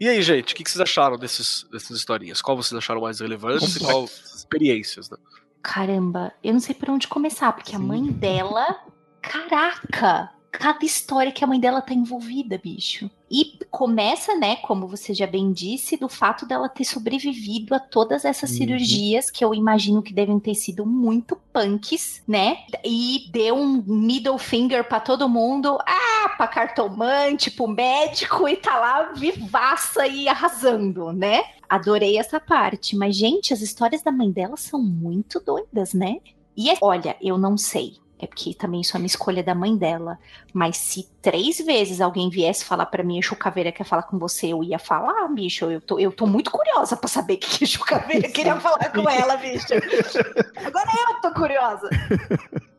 E 0.00 0.08
aí, 0.08 0.20
gente, 0.20 0.52
o 0.52 0.56
que 0.56 0.64
que 0.64 0.70
vocês 0.70 0.80
acharam 0.80 1.16
desses, 1.16 1.64
dessas 1.70 1.96
historinhas? 1.96 2.42
Qual 2.42 2.56
vocês 2.56 2.76
acharam 2.76 3.00
mais 3.00 3.20
relevante 3.20 3.78
e 3.78 3.80
qual 3.80 4.04
experiências, 4.04 5.08
né? 5.08 5.16
Caramba, 5.62 6.32
eu 6.42 6.52
não 6.52 6.60
sei 6.60 6.74
por 6.74 6.90
onde 6.90 7.06
começar, 7.06 7.52
porque 7.52 7.76
a 7.76 7.78
mãe 7.78 8.10
dela. 8.10 8.80
Caraca! 9.20 10.30
Cada 10.50 10.84
história 10.84 11.30
que 11.30 11.44
a 11.44 11.46
mãe 11.46 11.60
dela 11.60 11.80
tá 11.80 11.94
envolvida, 11.94 12.58
bicho. 12.58 13.08
E 13.34 13.58
começa, 13.70 14.34
né, 14.34 14.56
como 14.56 14.86
você 14.86 15.14
já 15.14 15.26
bem 15.26 15.52
disse, 15.52 15.96
do 15.96 16.06
fato 16.06 16.44
dela 16.44 16.68
ter 16.68 16.84
sobrevivido 16.84 17.74
a 17.74 17.80
todas 17.80 18.26
essas 18.26 18.50
Uhum. 18.50 18.56
cirurgias 18.58 19.30
que 19.30 19.42
eu 19.42 19.54
imagino 19.54 20.02
que 20.02 20.12
devem 20.12 20.38
ter 20.38 20.54
sido 20.54 20.84
muito 20.84 21.34
punks, 21.50 22.22
né? 22.28 22.58
E 22.84 23.30
deu 23.32 23.54
um 23.56 23.82
middle 23.86 24.36
finger 24.38 24.84
pra 24.86 25.00
todo 25.00 25.30
mundo, 25.30 25.78
ah, 25.86 26.28
pra 26.36 26.46
cartomante, 26.46 27.50
pro 27.50 27.66
médico 27.66 28.46
e 28.46 28.56
tá 28.56 28.78
lá 28.78 29.12
vivaça 29.14 30.06
e 30.06 30.28
arrasando, 30.28 31.10
né? 31.12 31.42
Adorei 31.70 32.18
essa 32.18 32.38
parte, 32.38 32.94
mas 32.94 33.16
gente, 33.16 33.54
as 33.54 33.62
histórias 33.62 34.02
da 34.02 34.12
mãe 34.12 34.30
dela 34.30 34.58
são 34.58 34.78
muito 34.82 35.40
doidas, 35.40 35.94
né? 35.94 36.18
E 36.54 36.68
é- 36.68 36.76
olha, 36.82 37.16
eu 37.22 37.38
não 37.38 37.56
sei. 37.56 37.94
É 38.22 38.26
porque 38.28 38.54
também 38.54 38.82
isso 38.82 38.96
é 38.96 39.00
uma 39.00 39.06
escolha 39.06 39.42
da 39.42 39.52
mãe 39.52 39.76
dela. 39.76 40.16
Mas 40.54 40.76
se 40.76 41.08
três 41.20 41.58
vezes 41.58 42.00
alguém 42.00 42.30
viesse 42.30 42.64
falar 42.64 42.86
pra 42.86 43.02
mim, 43.02 43.18
Exu 43.18 43.34
Caveira 43.34 43.72
quer 43.72 43.82
falar 43.82 44.04
com 44.04 44.16
você, 44.16 44.46
eu 44.52 44.62
ia 44.62 44.78
falar, 44.78 45.26
bicho. 45.26 45.64
Eu 45.64 45.80
tô, 45.80 45.98
eu 45.98 46.12
tô 46.12 46.24
muito 46.24 46.48
curiosa 46.52 46.96
pra 46.96 47.08
saber 47.08 47.34
o 47.34 47.38
que 47.38 47.58
que 47.58 47.64
Exu 47.64 47.80
Caveira 47.80 48.28
queria 48.30 48.60
falar 48.60 48.90
com 48.90 49.10
ela, 49.10 49.36
bicho. 49.38 49.66
Agora 50.64 50.88
eu 51.10 51.20
tô 51.20 51.34
curiosa. 51.34 51.90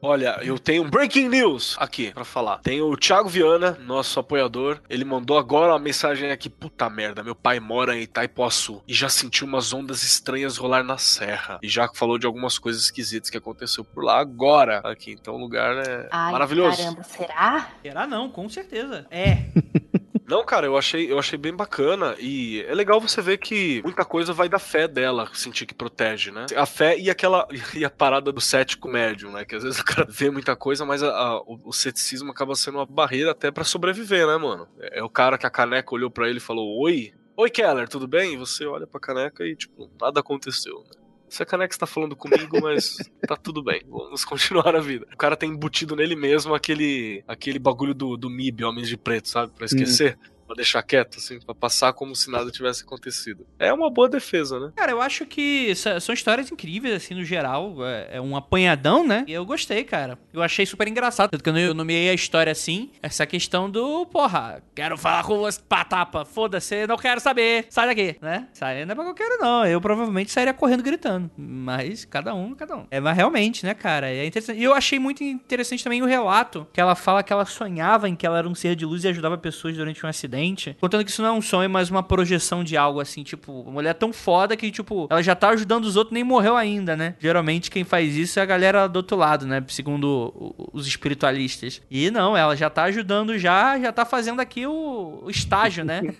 Olha, 0.05 0.37
eu 0.43 0.59
tenho 0.59 0.83
um 0.83 0.89
breaking 0.89 1.29
news 1.29 1.77
aqui 1.79 2.11
pra 2.11 2.25
falar. 2.25 2.57
Tem 2.57 2.81
o 2.81 2.97
Thiago 2.97 3.29
Viana, 3.29 3.77
nosso 3.85 4.19
apoiador. 4.19 4.81
Ele 4.89 5.05
mandou 5.05 5.37
agora 5.37 5.71
uma 5.71 5.79
mensagem 5.79 6.29
aqui. 6.29 6.49
Puta 6.49 6.89
merda, 6.89 7.23
meu 7.23 7.33
pai 7.33 7.57
mora 7.61 7.95
em 7.95 8.01
Itaipuaçu 8.01 8.83
e 8.85 8.93
já 8.93 9.07
sentiu 9.07 9.47
umas 9.47 9.71
ondas 9.71 10.03
estranhas 10.03 10.57
rolar 10.57 10.83
na 10.83 10.97
serra. 10.97 11.57
E 11.63 11.69
já 11.69 11.87
falou 11.87 12.17
de 12.17 12.25
algumas 12.25 12.59
coisas 12.59 12.83
esquisitas 12.83 13.29
que 13.29 13.37
aconteceu 13.37 13.85
por 13.85 14.03
lá 14.03 14.19
agora. 14.19 14.79
Aqui, 14.79 15.13
então 15.13 15.32
o 15.35 15.37
lugar 15.37 15.77
é 15.87 16.07
Ai, 16.11 16.31
maravilhoso. 16.31 16.77
caramba, 16.77 17.03
será? 17.03 17.69
Será 17.81 18.07
não, 18.07 18.29
com 18.29 18.47
certeza. 18.49 19.05
É. 19.11 19.37
Não, 20.25 20.43
cara, 20.45 20.65
eu 20.65 20.77
achei, 20.77 21.11
eu 21.11 21.19
achei 21.19 21.37
bem 21.37 21.53
bacana 21.53 22.15
e 22.17 22.61
é 22.67 22.73
legal 22.73 22.99
você 22.99 23.21
ver 23.21 23.37
que 23.37 23.81
muita 23.83 24.05
coisa 24.05 24.31
vai 24.31 24.47
da 24.47 24.57
fé 24.57 24.87
dela, 24.87 25.29
sentir 25.33 25.65
que 25.65 25.73
protege, 25.75 26.31
né? 26.31 26.45
A 26.55 26.65
fé 26.65 26.97
e 26.97 27.09
aquela 27.09 27.45
e 27.75 27.83
a 27.83 27.89
parada 27.89 28.31
do 28.31 28.39
cético 28.39 28.87
médium, 28.87 29.33
né? 29.33 29.43
Que 29.43 29.53
às 29.53 29.63
vezes 29.63 29.79
o 29.79 29.83
cara 29.85 30.07
vê 30.09 30.31
muita 30.31 30.55
coisa, 30.55 30.85
mas 30.85 31.03
a- 31.03 31.09
a- 31.13 31.41
o, 31.41 31.59
o 31.65 31.73
ceticismo 31.73 32.31
acaba 32.31 32.55
sendo 32.55 32.77
uma 32.77 32.85
barreira 32.85 33.31
até 33.31 33.51
pra 33.51 33.65
sobreviver, 33.65 34.25
né, 34.25 34.37
mano? 34.37 34.65
É, 34.79 34.99
é 34.99 35.03
o 35.03 35.09
cara 35.09 35.37
que 35.37 35.45
a 35.45 35.49
caneca 35.51 35.93
olhou 35.93 36.09
pra 36.09 36.27
ele 36.29 36.37
e 36.37 36.41
falou: 36.41 36.79
"Oi, 36.81 37.11
oi 37.35 37.49
Keller, 37.49 37.89
tudo 37.89 38.07
bem?" 38.07 38.33
E 38.33 38.37
você 38.37 38.65
olha 38.65 38.87
pra 38.87 39.01
caneca 39.01 39.43
e 39.45 39.55
tipo, 39.57 39.91
nada 40.01 40.21
aconteceu, 40.21 40.79
né? 40.85 41.02
Se 41.33 41.41
a 41.41 41.47
caneca 41.47 41.73
está 41.73 41.87
falando 41.87 42.15
comigo, 42.15 42.61
mas 42.61 42.95
tá 43.27 43.35
tudo 43.35 43.63
bem, 43.63 43.81
vamos 43.89 44.23
continuar 44.23 44.75
a 44.75 44.79
vida. 44.79 45.07
O 45.11 45.17
cara 45.17 45.35
tem 45.35 45.49
embutido 45.49 45.95
nele 45.95 46.15
mesmo 46.15 46.53
aquele 46.53 47.23
aquele 47.27 47.57
bagulho 47.57 47.95
do, 47.95 48.15
do 48.15 48.29
MIB, 48.29 48.63
Homens 48.63 48.87
de 48.87 48.95
Preto, 48.95 49.29
sabe? 49.29 49.51
Pra 49.51 49.65
esquecer. 49.65 50.15
Pra 50.53 50.57
deixar 50.57 50.83
quieto, 50.83 51.17
assim, 51.17 51.39
pra 51.39 51.55
passar 51.55 51.93
como 51.93 52.15
se 52.15 52.29
nada 52.29 52.51
tivesse 52.51 52.83
acontecido. 52.83 53.43
É 53.57 53.73
uma 53.73 53.89
boa 53.89 54.07
defesa, 54.07 54.59
né? 54.59 54.71
Cara, 54.75 54.91
eu 54.91 55.01
acho 55.01 55.25
que 55.25 55.71
essa- 55.71 55.99
são 55.99 56.13
histórias 56.13 56.51
incríveis, 56.51 56.93
assim, 56.95 57.15
no 57.15 57.23
geral. 57.25 57.75
É, 57.83 58.17
é 58.17 58.21
um 58.21 58.35
apanhadão, 58.37 59.05
né? 59.05 59.25
E 59.27 59.33
eu 59.33 59.43
gostei, 59.45 59.83
cara. 59.83 60.17
Eu 60.31 60.43
achei 60.43 60.63
super 60.65 60.87
engraçado. 60.87 61.31
Tanto 61.31 61.43
que 61.43 61.49
eu 61.49 61.57
eu 61.57 61.73
nomeei 61.73 62.09
a 62.09 62.13
história 62.13 62.51
assim. 62.51 62.91
Essa 63.01 63.25
questão 63.25 63.67
do, 63.69 64.05
porra, 64.05 64.61
quero 64.75 64.95
falar 64.97 65.23
com 65.23 65.39
você, 65.39 65.59
patapa. 65.67 66.23
Foda-se, 66.25 66.85
não 66.85 66.97
quero 66.97 67.19
saber. 67.19 67.65
Sai 67.69 67.87
daqui, 67.87 68.15
né? 68.21 68.47
Sai 68.53 68.85
não 68.85 68.91
é 68.91 68.95
pra 68.95 69.03
qualquer 69.05 69.27
um, 69.31 69.37
não. 69.39 69.65
Eu 69.65 69.81
provavelmente 69.81 70.31
sairia 70.31 70.53
correndo 70.53 70.83
gritando. 70.83 71.31
Mas 71.35 72.05
cada 72.05 72.35
um, 72.35 72.53
cada 72.53 72.75
um. 72.75 72.85
É, 72.91 72.99
mas 72.99 73.15
realmente, 73.15 73.65
né, 73.65 73.73
cara? 73.73 74.09
É 74.11 74.25
interessante. 74.25 74.59
E 74.59 74.63
eu 74.63 74.73
achei 74.75 74.99
muito 74.99 75.23
interessante 75.23 75.83
também 75.83 76.01
o 76.01 76.05
relato 76.05 76.67
que 76.71 76.79
ela 76.81 76.93
fala 76.95 77.23
que 77.23 77.33
ela 77.33 77.45
sonhava 77.45 78.07
em 78.07 78.15
que 78.15 78.25
ela 78.25 78.37
era 78.37 78.47
um 78.47 78.53
ser 78.53 78.75
de 78.75 78.85
luz 78.85 79.03
e 79.03 79.07
ajudava 79.07 79.37
pessoas 79.37 79.75
durante 79.75 80.05
um 80.05 80.09
acidente. 80.09 80.42
Contando 80.79 81.03
que 81.05 81.11
isso 81.11 81.21
não 81.21 81.29
é 81.29 81.31
um 81.31 81.41
sonho, 81.41 81.69
mas 81.69 81.89
uma 81.89 82.03
projeção 82.03 82.63
de 82.63 82.75
algo 82.75 82.99
assim, 82.99 83.23
tipo, 83.23 83.51
uma 83.51 83.71
mulher 83.71 83.93
tão 83.93 84.11
foda 84.11 84.55
que, 84.55 84.71
tipo, 84.71 85.07
ela 85.09 85.21
já 85.21 85.35
tá 85.35 85.49
ajudando 85.49 85.85
os 85.85 85.95
outros 85.95 86.13
nem 86.13 86.23
morreu 86.23 86.55
ainda, 86.55 86.95
né? 86.95 87.15
Geralmente 87.19 87.71
quem 87.71 87.83
faz 87.83 88.15
isso 88.15 88.39
é 88.39 88.41
a 88.43 88.45
galera 88.45 88.87
do 88.87 88.97
outro 88.97 89.17
lado, 89.17 89.45
né? 89.45 89.63
Segundo 89.67 90.55
os 90.71 90.87
espiritualistas. 90.87 91.81
E 91.89 92.09
não, 92.11 92.35
ela 92.35 92.55
já 92.55 92.69
tá 92.69 92.83
ajudando 92.83 93.37
já, 93.37 93.79
já 93.79 93.91
tá 93.91 94.05
fazendo 94.05 94.39
aqui 94.39 94.65
o, 94.65 95.21
o 95.23 95.29
estágio, 95.29 95.83
né? 95.83 96.01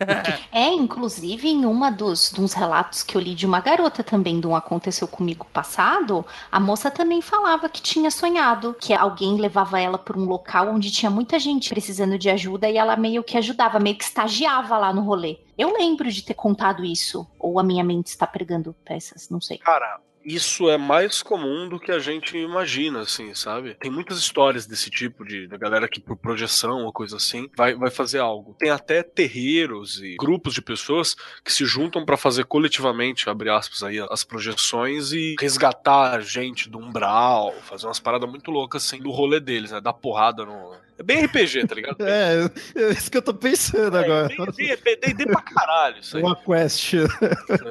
É, 0.52 0.68
inclusive, 0.68 1.48
em 1.48 1.66
uma 1.66 1.90
dos, 1.90 2.32
dos 2.32 2.54
relatos 2.54 3.02
que 3.02 3.16
eu 3.16 3.22
li 3.22 3.34
de 3.34 3.46
uma 3.46 3.60
garota 3.60 4.04
também, 4.04 4.40
de 4.40 4.48
um 4.48 4.56
aconteceu 4.56 5.08
comigo 5.08 5.48
passado, 5.52 6.26
a 6.52 6.60
moça 6.60 6.92
também 6.92 7.22
falava 7.22 7.68
que 7.70 7.82
tinha 7.82 8.12
sonhado 8.12 8.76
que 8.80 8.94
alguém 8.94 9.38
levava 9.38 9.80
ela 9.80 9.98
para 9.98 10.18
um 10.18 10.26
local 10.26 10.70
onde 10.70 10.92
tinha 10.92 11.10
muita 11.10 11.40
gente 11.40 11.70
precisando 11.70 12.18
de 12.18 12.30
ajuda 12.30 12.70
e 12.70 12.78
ela 12.78 12.96
meio 12.96 13.24
que 13.24 13.38
ajudava, 13.38 13.80
meio 13.80 13.96
que 13.96 14.04
estagiava 14.14 14.78
lá 14.78 14.94
no 14.94 15.02
rolê. 15.02 15.40
Eu 15.58 15.74
lembro 15.74 16.10
de 16.12 16.24
ter 16.24 16.36
contado 16.36 16.86
isso, 16.86 17.28
ou 17.40 17.60
a 17.60 17.64
minha 17.64 17.84
mente 17.84 18.08
está 18.08 18.28
pregando 18.28 18.76
peças, 18.86 19.28
não 19.30 19.42
sei. 19.42 19.58
Cara, 19.58 20.00
isso 20.24 20.70
é 20.70 20.78
mais 20.78 21.22
comum 21.22 21.68
do 21.68 21.80
que 21.80 21.92
a 21.92 22.00
gente 22.00 22.38
imagina, 22.38 23.02
assim, 23.02 23.34
sabe? 23.34 23.76
Tem 23.76 23.92
muitas 23.92 24.18
histórias 24.18 24.66
desse 24.66 24.90
tipo, 24.90 25.26
de 25.26 25.48
da 25.48 25.58
galera 25.58 25.88
que 25.88 26.00
por 26.00 26.16
projeção 26.16 26.86
ou 26.86 26.94
coisa 26.94 27.18
assim 27.18 27.50
vai, 27.58 27.76
vai 27.76 27.90
fazer 27.90 28.20
algo. 28.20 28.56
Tem 28.58 28.70
até 28.70 29.04
terreiros 29.04 30.02
e 30.02 30.16
grupos 30.16 30.54
de 30.54 30.62
pessoas 30.62 31.16
que 31.44 31.52
se 31.52 31.66
juntam 31.66 32.06
pra 32.06 32.16
fazer 32.16 32.46
coletivamente, 32.46 33.30
abre 33.30 33.50
aspas 33.50 33.84
aí, 33.84 34.00
as 34.10 34.24
projeções 34.24 35.12
e 35.12 35.36
resgatar 35.40 36.22
gente 36.22 36.70
do 36.70 36.78
umbral, 36.78 37.52
fazer 37.64 37.88
umas 37.88 38.00
paradas 38.00 38.30
muito 38.30 38.50
loucas 38.50 38.86
assim 38.86 39.02
do 39.02 39.12
rolê 39.12 39.40
deles, 39.40 39.72
né? 39.72 39.82
Dar 39.82 39.94
porrada 39.94 40.46
no. 40.46 40.72
É 41.04 41.06
bem 41.06 41.26
RPG, 41.26 41.68
tá 41.68 41.76
ligado? 41.76 41.98
É, 42.04 42.50
é 42.76 42.92
isso 42.92 43.10
que 43.10 43.18
eu 43.18 43.22
tô 43.22 43.34
pensando 43.34 43.98
agora. 43.98 44.34
É, 44.34 44.76
bem, 44.78 45.16
bem 45.16 45.28
pra 45.28 45.42
caralho 45.42 46.00
isso 46.00 46.18
aí. 46.18 46.24
Uma 46.24 46.36
quest. 46.36 46.94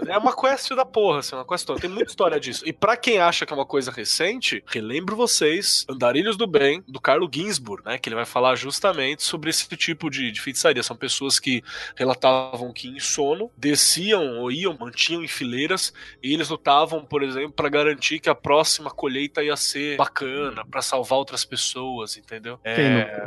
É 0.09 0.18
uma 0.18 0.35
quest 0.35 0.70
da 0.74 0.85
porra, 0.85 1.20
assim, 1.20 1.35
uma 1.35 1.47
quest 1.47 1.66
toda. 1.66 1.80
Tem 1.80 1.89
muita 1.89 2.11
história 2.11 2.41
disso. 2.41 2.62
E 2.66 2.72
pra 2.72 2.97
quem 2.97 3.18
acha 3.18 3.47
que 3.47 3.53
é 3.53 3.57
uma 3.57 3.66
coisa 3.66 3.91
recente, 3.91 4.62
relembro 4.66 5.16
vocês 5.16 5.87
Andarilhos 5.89 6.37
do 6.37 6.47
Bem, 6.47 6.83
do 6.89 7.01
Carlo 7.01 7.30
Ginsburg, 7.33 7.85
né? 7.85 7.99
Que 7.99 8.09
ele 8.09 8.16
vai 8.16 8.24
falar 8.24 8.57
justamente 8.57 9.22
sobre 9.22 9.51
esse 9.51 9.66
tipo 9.76 10.11
de, 10.11 10.30
de 10.30 10.41
feitiçaria. 10.41 10.83
São 10.83 10.97
pessoas 10.97 11.39
que 11.39 11.62
relatavam 11.97 12.72
que 12.72 12.89
em 12.89 12.99
sono 12.99 13.51
desciam 13.57 14.39
ou 14.39 14.51
iam, 14.51 14.76
mantinham 14.78 15.22
em 15.22 15.28
fileiras 15.28 15.93
e 16.22 16.33
eles 16.35 16.49
lutavam, 16.49 17.05
por 17.05 17.22
exemplo, 17.22 17.53
pra 17.53 17.68
garantir 17.68 18.18
que 18.18 18.28
a 18.28 18.35
próxima 18.35 18.91
colheita 18.91 19.43
ia 19.43 19.57
ser 19.57 19.97
bacana, 19.97 20.64
pra 20.66 20.83
salvar 20.83 21.18
outras 21.18 21.45
pessoas, 21.45 22.16
entendeu? 22.16 22.59
É, 22.64 23.22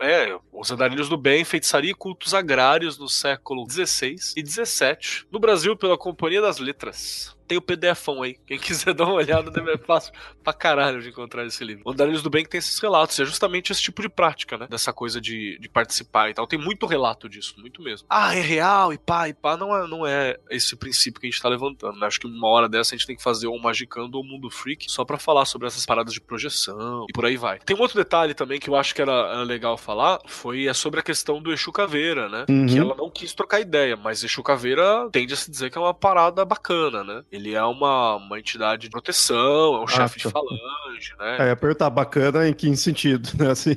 é, 0.00 0.38
os 0.52 0.70
andarilhos 0.70 1.08
do 1.08 1.16
bem, 1.16 1.44
feitiçaria 1.44 1.90
e 1.90 1.94
cultos 1.94 2.34
agrários 2.34 2.98
no 2.98 3.08
século 3.08 3.68
XVI 3.68 4.16
e 4.36 4.44
XVII. 4.44 5.26
No 5.30 5.38
Brasil, 5.38 5.76
pela 5.76 5.96
Companhia 5.96 6.40
das 6.40 6.58
Letras. 6.58 7.37
Tem 7.48 7.58
o 7.58 7.62
PDFão 7.62 8.22
aí. 8.22 8.36
Quem 8.46 8.58
quiser 8.58 8.92
dar 8.94 9.04
uma 9.04 9.14
olhada, 9.14 9.50
deve 9.50 9.72
é 9.72 9.78
fácil 9.78 10.12
pra 10.44 10.52
caralho 10.52 11.00
de 11.00 11.08
encontrar 11.08 11.46
esse 11.46 11.64
livro. 11.64 11.82
O 11.84 11.90
Andarilhos 11.90 12.22
do 12.22 12.30
Bem 12.30 12.44
que 12.44 12.50
tem 12.50 12.58
esses 12.58 12.78
relatos. 12.78 13.18
É 13.18 13.24
justamente 13.24 13.72
esse 13.72 13.82
tipo 13.82 14.02
de 14.02 14.08
prática, 14.08 14.58
né? 14.58 14.66
Dessa 14.68 14.92
coisa 14.92 15.20
de, 15.20 15.58
de 15.58 15.68
participar 15.68 16.30
e 16.30 16.34
tal. 16.34 16.46
Tem 16.46 16.58
muito 16.58 16.86
relato 16.86 17.28
disso, 17.28 17.54
muito 17.58 17.82
mesmo. 17.82 18.06
Ah, 18.10 18.34
é 18.34 18.40
real 18.40 18.92
e 18.92 18.98
pá, 18.98 19.28
e 19.28 19.34
pá. 19.34 19.56
Não 19.56 19.74
é, 19.74 19.88
não 19.88 20.06
é 20.06 20.36
esse 20.50 20.76
princípio 20.76 21.20
que 21.20 21.26
a 21.26 21.30
gente 21.30 21.40
tá 21.40 21.48
levantando, 21.48 21.98
né? 21.98 22.06
Acho 22.06 22.20
que 22.20 22.26
uma 22.26 22.48
hora 22.48 22.68
dessa 22.68 22.94
a 22.94 22.98
gente 22.98 23.06
tem 23.06 23.16
que 23.16 23.22
fazer 23.22 23.46
ou 23.46 23.60
Magicando 23.60 24.18
ou 24.18 24.24
Mundo 24.24 24.50
Freak 24.50 24.90
só 24.90 25.04
pra 25.04 25.18
falar 25.18 25.44
sobre 25.46 25.66
essas 25.66 25.86
paradas 25.86 26.12
de 26.12 26.20
projeção 26.20 27.06
e 27.08 27.12
por 27.12 27.24
aí 27.24 27.36
vai. 27.36 27.58
Tem 27.60 27.76
um 27.76 27.80
outro 27.80 27.96
detalhe 27.96 28.34
também 28.34 28.60
que 28.60 28.68
eu 28.68 28.76
acho 28.76 28.94
que 28.94 29.02
era, 29.02 29.12
era 29.12 29.42
legal 29.42 29.76
falar, 29.76 30.18
foi 30.26 30.66
é 30.66 30.74
sobre 30.74 31.00
a 31.00 31.02
questão 31.02 31.40
do 31.40 31.52
Exu 31.52 31.72
Caveira, 31.72 32.28
né? 32.28 32.44
Uhum. 32.48 32.66
Que 32.66 32.78
ela 32.78 32.94
não 32.94 33.10
quis 33.10 33.32
trocar 33.32 33.60
ideia, 33.60 33.96
mas 33.96 34.22
Exu 34.22 34.42
Caveira 34.42 35.08
tende 35.10 35.34
a 35.34 35.36
se 35.36 35.50
dizer 35.50 35.70
que 35.70 35.78
é 35.78 35.80
uma 35.80 35.94
parada 35.94 36.44
bacana, 36.44 37.02
né? 37.02 37.22
Ele 37.38 37.54
é 37.54 37.64
uma, 37.64 38.16
uma 38.16 38.38
entidade 38.38 38.82
de 38.82 38.90
proteção, 38.90 39.76
é 39.76 39.80
um 39.80 39.86
chefe 39.86 40.18
de 40.18 40.24
tá. 40.24 40.30
falange, 40.30 41.14
né? 41.18 41.48
É, 41.48 41.50
apertar 41.52 41.88
bacana 41.88 42.48
em 42.48 42.52
que 42.52 42.76
sentido, 42.76 43.30
né? 43.38 43.50
Assim, 43.52 43.76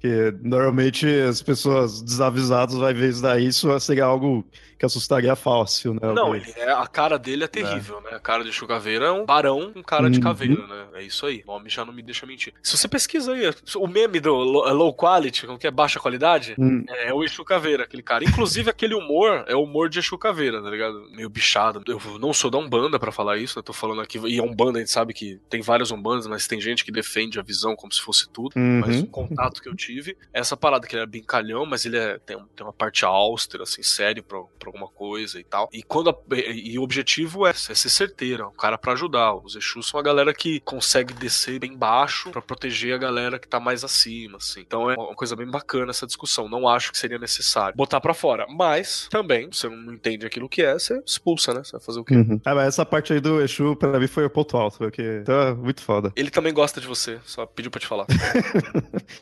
que 0.00 0.34
normalmente 0.42 1.06
as 1.06 1.42
pessoas 1.42 2.02
desavisadas 2.02 2.76
vai 2.76 2.94
ver 2.94 3.10
isso 3.10 3.22
daí, 3.22 3.46
isso 3.46 3.78
seria 3.80 4.04
algo 4.04 4.44
que 4.78 4.84
assustaria 4.86 5.34
fácil, 5.36 5.94
né? 5.94 6.12
Não, 6.12 6.34
ele 6.34 6.50
é, 6.56 6.70
a 6.72 6.86
cara 6.86 7.18
dele 7.18 7.44
é 7.44 7.48
terrível, 7.48 8.00
né? 8.00 8.10
A 8.12 8.20
cara 8.20 8.42
de 8.42 8.50
Exu 8.50 8.66
Caveira 8.66 9.06
é 9.06 9.10
um 9.10 9.24
barão 9.24 9.72
com 9.72 9.82
cara 9.82 10.10
de 10.10 10.18
Uhum. 10.18 10.22
caveira, 10.24 10.66
né? 10.66 10.86
É 10.94 11.02
isso 11.02 11.26
aí. 11.26 11.42
O 11.46 11.52
nome 11.52 11.68
já 11.68 11.84
não 11.84 11.92
me 11.92 12.02
deixa 12.02 12.26
mentir. 12.26 12.52
Se 12.62 12.76
você 12.76 12.88
pesquisa 12.88 13.32
aí, 13.32 13.42
o 13.76 13.86
meme 13.86 14.20
do 14.20 14.34
lo- 14.34 14.72
low 14.72 14.94
quality, 14.94 15.46
como 15.46 15.58
que 15.58 15.66
é 15.66 15.70
baixa 15.70 15.98
qualidade, 16.00 16.54
Hum. 16.58 16.84
é 16.88 17.12
o 17.12 17.22
Exu 17.24 17.44
Caveira, 17.44 17.84
aquele 17.84 18.02
cara. 18.02 18.24
Inclusive, 18.24 18.70
aquele 18.70 18.94
humor 18.94 19.44
é 19.48 19.54
o 19.54 19.62
humor 19.62 19.88
de 19.88 19.98
Exu 19.98 20.16
Caveira, 20.18 20.62
tá 20.62 20.70
ligado? 20.70 21.08
Meio 21.10 21.28
bichado. 21.28 21.82
Eu 21.86 22.00
não 22.18 22.32
sou 22.32 22.50
da 22.50 22.58
Umbanda 22.58 22.98
pra 22.98 23.12
falar 23.12 23.36
isso, 23.38 23.58
eu 23.58 23.62
tô 23.62 23.72
falando 23.72 24.00
aqui. 24.00 24.18
E 24.26 24.38
a 24.38 24.42
Umbanda, 24.42 24.78
a 24.78 24.80
gente 24.80 24.90
sabe 24.90 25.12
que 25.14 25.40
tem 25.48 25.60
várias 25.62 25.90
Umbandas, 25.90 26.26
mas 26.26 26.46
tem 26.46 26.60
gente 26.60 26.84
que 26.84 26.92
defende 26.92 27.38
a 27.38 27.42
visão 27.42 27.74
como 27.76 27.92
se 27.92 28.00
fosse 28.00 28.28
tudo. 28.28 28.52
Uhum. 28.56 28.80
Mas 28.80 29.00
o 29.00 29.06
contato 29.06 29.60
que 29.62 29.68
eu 29.68 29.74
tive, 29.74 30.16
é 30.32 30.40
essa 30.40 30.56
parada 30.56 30.86
que 30.86 30.94
ele 30.94 31.02
é 31.02 31.06
brincalhão, 31.06 31.64
mas 31.66 31.84
ele 31.84 31.96
é, 31.96 32.18
tem, 32.18 32.36
tem 32.54 32.66
uma 32.66 32.72
parte 32.72 33.04
austera, 33.04 33.62
assim, 33.64 33.82
sério 33.82 34.22
pra, 34.22 34.40
pra 34.64 34.70
alguma 34.70 34.88
coisa 34.88 35.38
e 35.38 35.44
tal. 35.44 35.68
E 35.72 35.82
quando 35.82 36.10
a- 36.10 36.16
e, 36.36 36.72
e 36.74 36.78
o 36.78 36.82
objetivo 36.82 37.46
é, 37.46 37.50
é 37.50 37.54
ser 37.54 37.76
certeiro, 37.88 38.42
é 38.44 38.46
um 38.46 38.52
cara 38.52 38.76
pra 38.78 38.92
ajudar. 38.92 39.34
Os 39.34 39.54
Exus 39.56 39.86
são 39.88 40.00
a 40.00 40.02
galera 40.02 40.32
que 40.34 40.60
consegue 40.60 41.12
descer 41.14 41.58
bem 41.58 41.76
baixo 41.76 42.30
pra 42.30 42.40
proteger 42.42 42.94
a 42.94 42.98
galera 42.98 43.38
que 43.38 43.46
tá 43.48 43.60
mais 43.60 43.84
acima, 43.84 44.38
assim. 44.38 44.60
Então 44.60 44.90
é 44.90 44.94
uma 44.94 45.14
coisa 45.14 45.36
bem 45.36 45.46
bacana 45.50 45.90
essa 45.90 46.06
discussão. 46.06 46.48
Não 46.48 46.68
acho 46.68 46.90
que 46.92 46.98
seria 46.98 47.18
necessário 47.18 47.76
botar 47.76 48.00
pra 48.00 48.14
fora. 48.14 48.46
Mas, 48.48 49.08
também, 49.10 49.48
você 49.52 49.68
não 49.68 49.92
entende 49.92 50.26
aquilo 50.26 50.48
que 50.48 50.62
é, 50.62 50.74
você 50.74 51.00
expulsa, 51.06 51.52
né? 51.54 51.62
Você 51.64 51.72
vai 51.72 51.80
fazer 51.80 52.00
o 52.00 52.04
quê? 52.04 52.14
Uhum. 52.14 52.40
Ah, 52.44 52.54
mas 52.54 52.68
essa 52.68 52.84
parte 52.86 53.12
aí 53.12 53.20
do 53.20 53.40
Exu, 53.40 53.76
pra 53.76 53.98
mim, 53.98 54.06
foi 54.06 54.24
o 54.24 54.30
ponto 54.30 54.56
alto, 54.56 54.78
porque 54.78 55.22
tá 55.24 55.54
muito 55.54 55.82
foda. 55.82 56.12
Ele 56.16 56.30
também 56.30 56.52
gosta 56.52 56.80
de 56.80 56.86
você, 56.86 57.18
só 57.24 57.44
pediu 57.46 57.70
pra 57.70 57.80
te 57.80 57.86
falar. 57.86 58.06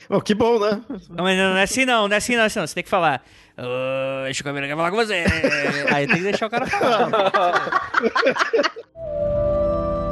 Oh, 0.09 0.21
que 0.21 0.35
bom, 0.35 0.59
né? 0.59 0.83
Não, 1.11 1.25
mas 1.25 1.37
não 1.39 1.57
é 1.57 1.63
assim 1.63 1.85
não, 1.85 2.07
não 2.09 2.15
é 2.15 2.19
assim 2.19 2.35
não, 2.37 2.43
é 2.43 2.47
assim 2.47 2.59
não. 2.59 2.67
Você 2.67 2.75
tem 2.75 2.85
que 2.85 2.91
falar. 2.91 3.25
Ô, 3.63 4.27
Exu 4.27 4.43
Caveira 4.43 4.67
quer 4.67 4.75
falar 4.75 4.91
com 4.91 4.97
você. 4.97 5.25
Aí 5.95 6.05
tem 6.07 6.17
que 6.17 6.23
deixar 6.23 6.47
o 6.47 6.51
cara 6.51 6.67
falar. 6.67 7.93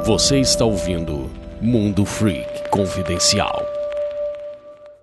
Você 0.05 0.39
está 0.39 0.63
ouvindo 0.63 1.29
Mundo 1.61 2.05
Freak 2.05 2.69
Confidencial. 2.69 3.65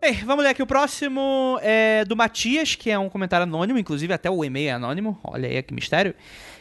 Bem, 0.00 0.14
vamos 0.24 0.44
ler 0.44 0.50
aqui 0.50 0.62
o 0.62 0.66
próximo 0.66 1.58
é 1.60 2.06
do 2.06 2.16
Matias, 2.16 2.74
que 2.74 2.88
é 2.90 2.98
um 2.98 3.10
comentário 3.10 3.42
anônimo, 3.42 3.78
inclusive 3.78 4.14
até 4.14 4.30
o 4.30 4.42
e-mail 4.42 4.68
é 4.68 4.72
anônimo. 4.72 5.18
Olha 5.22 5.46
aí 5.46 5.62
que 5.62 5.74
mistério. 5.74 6.14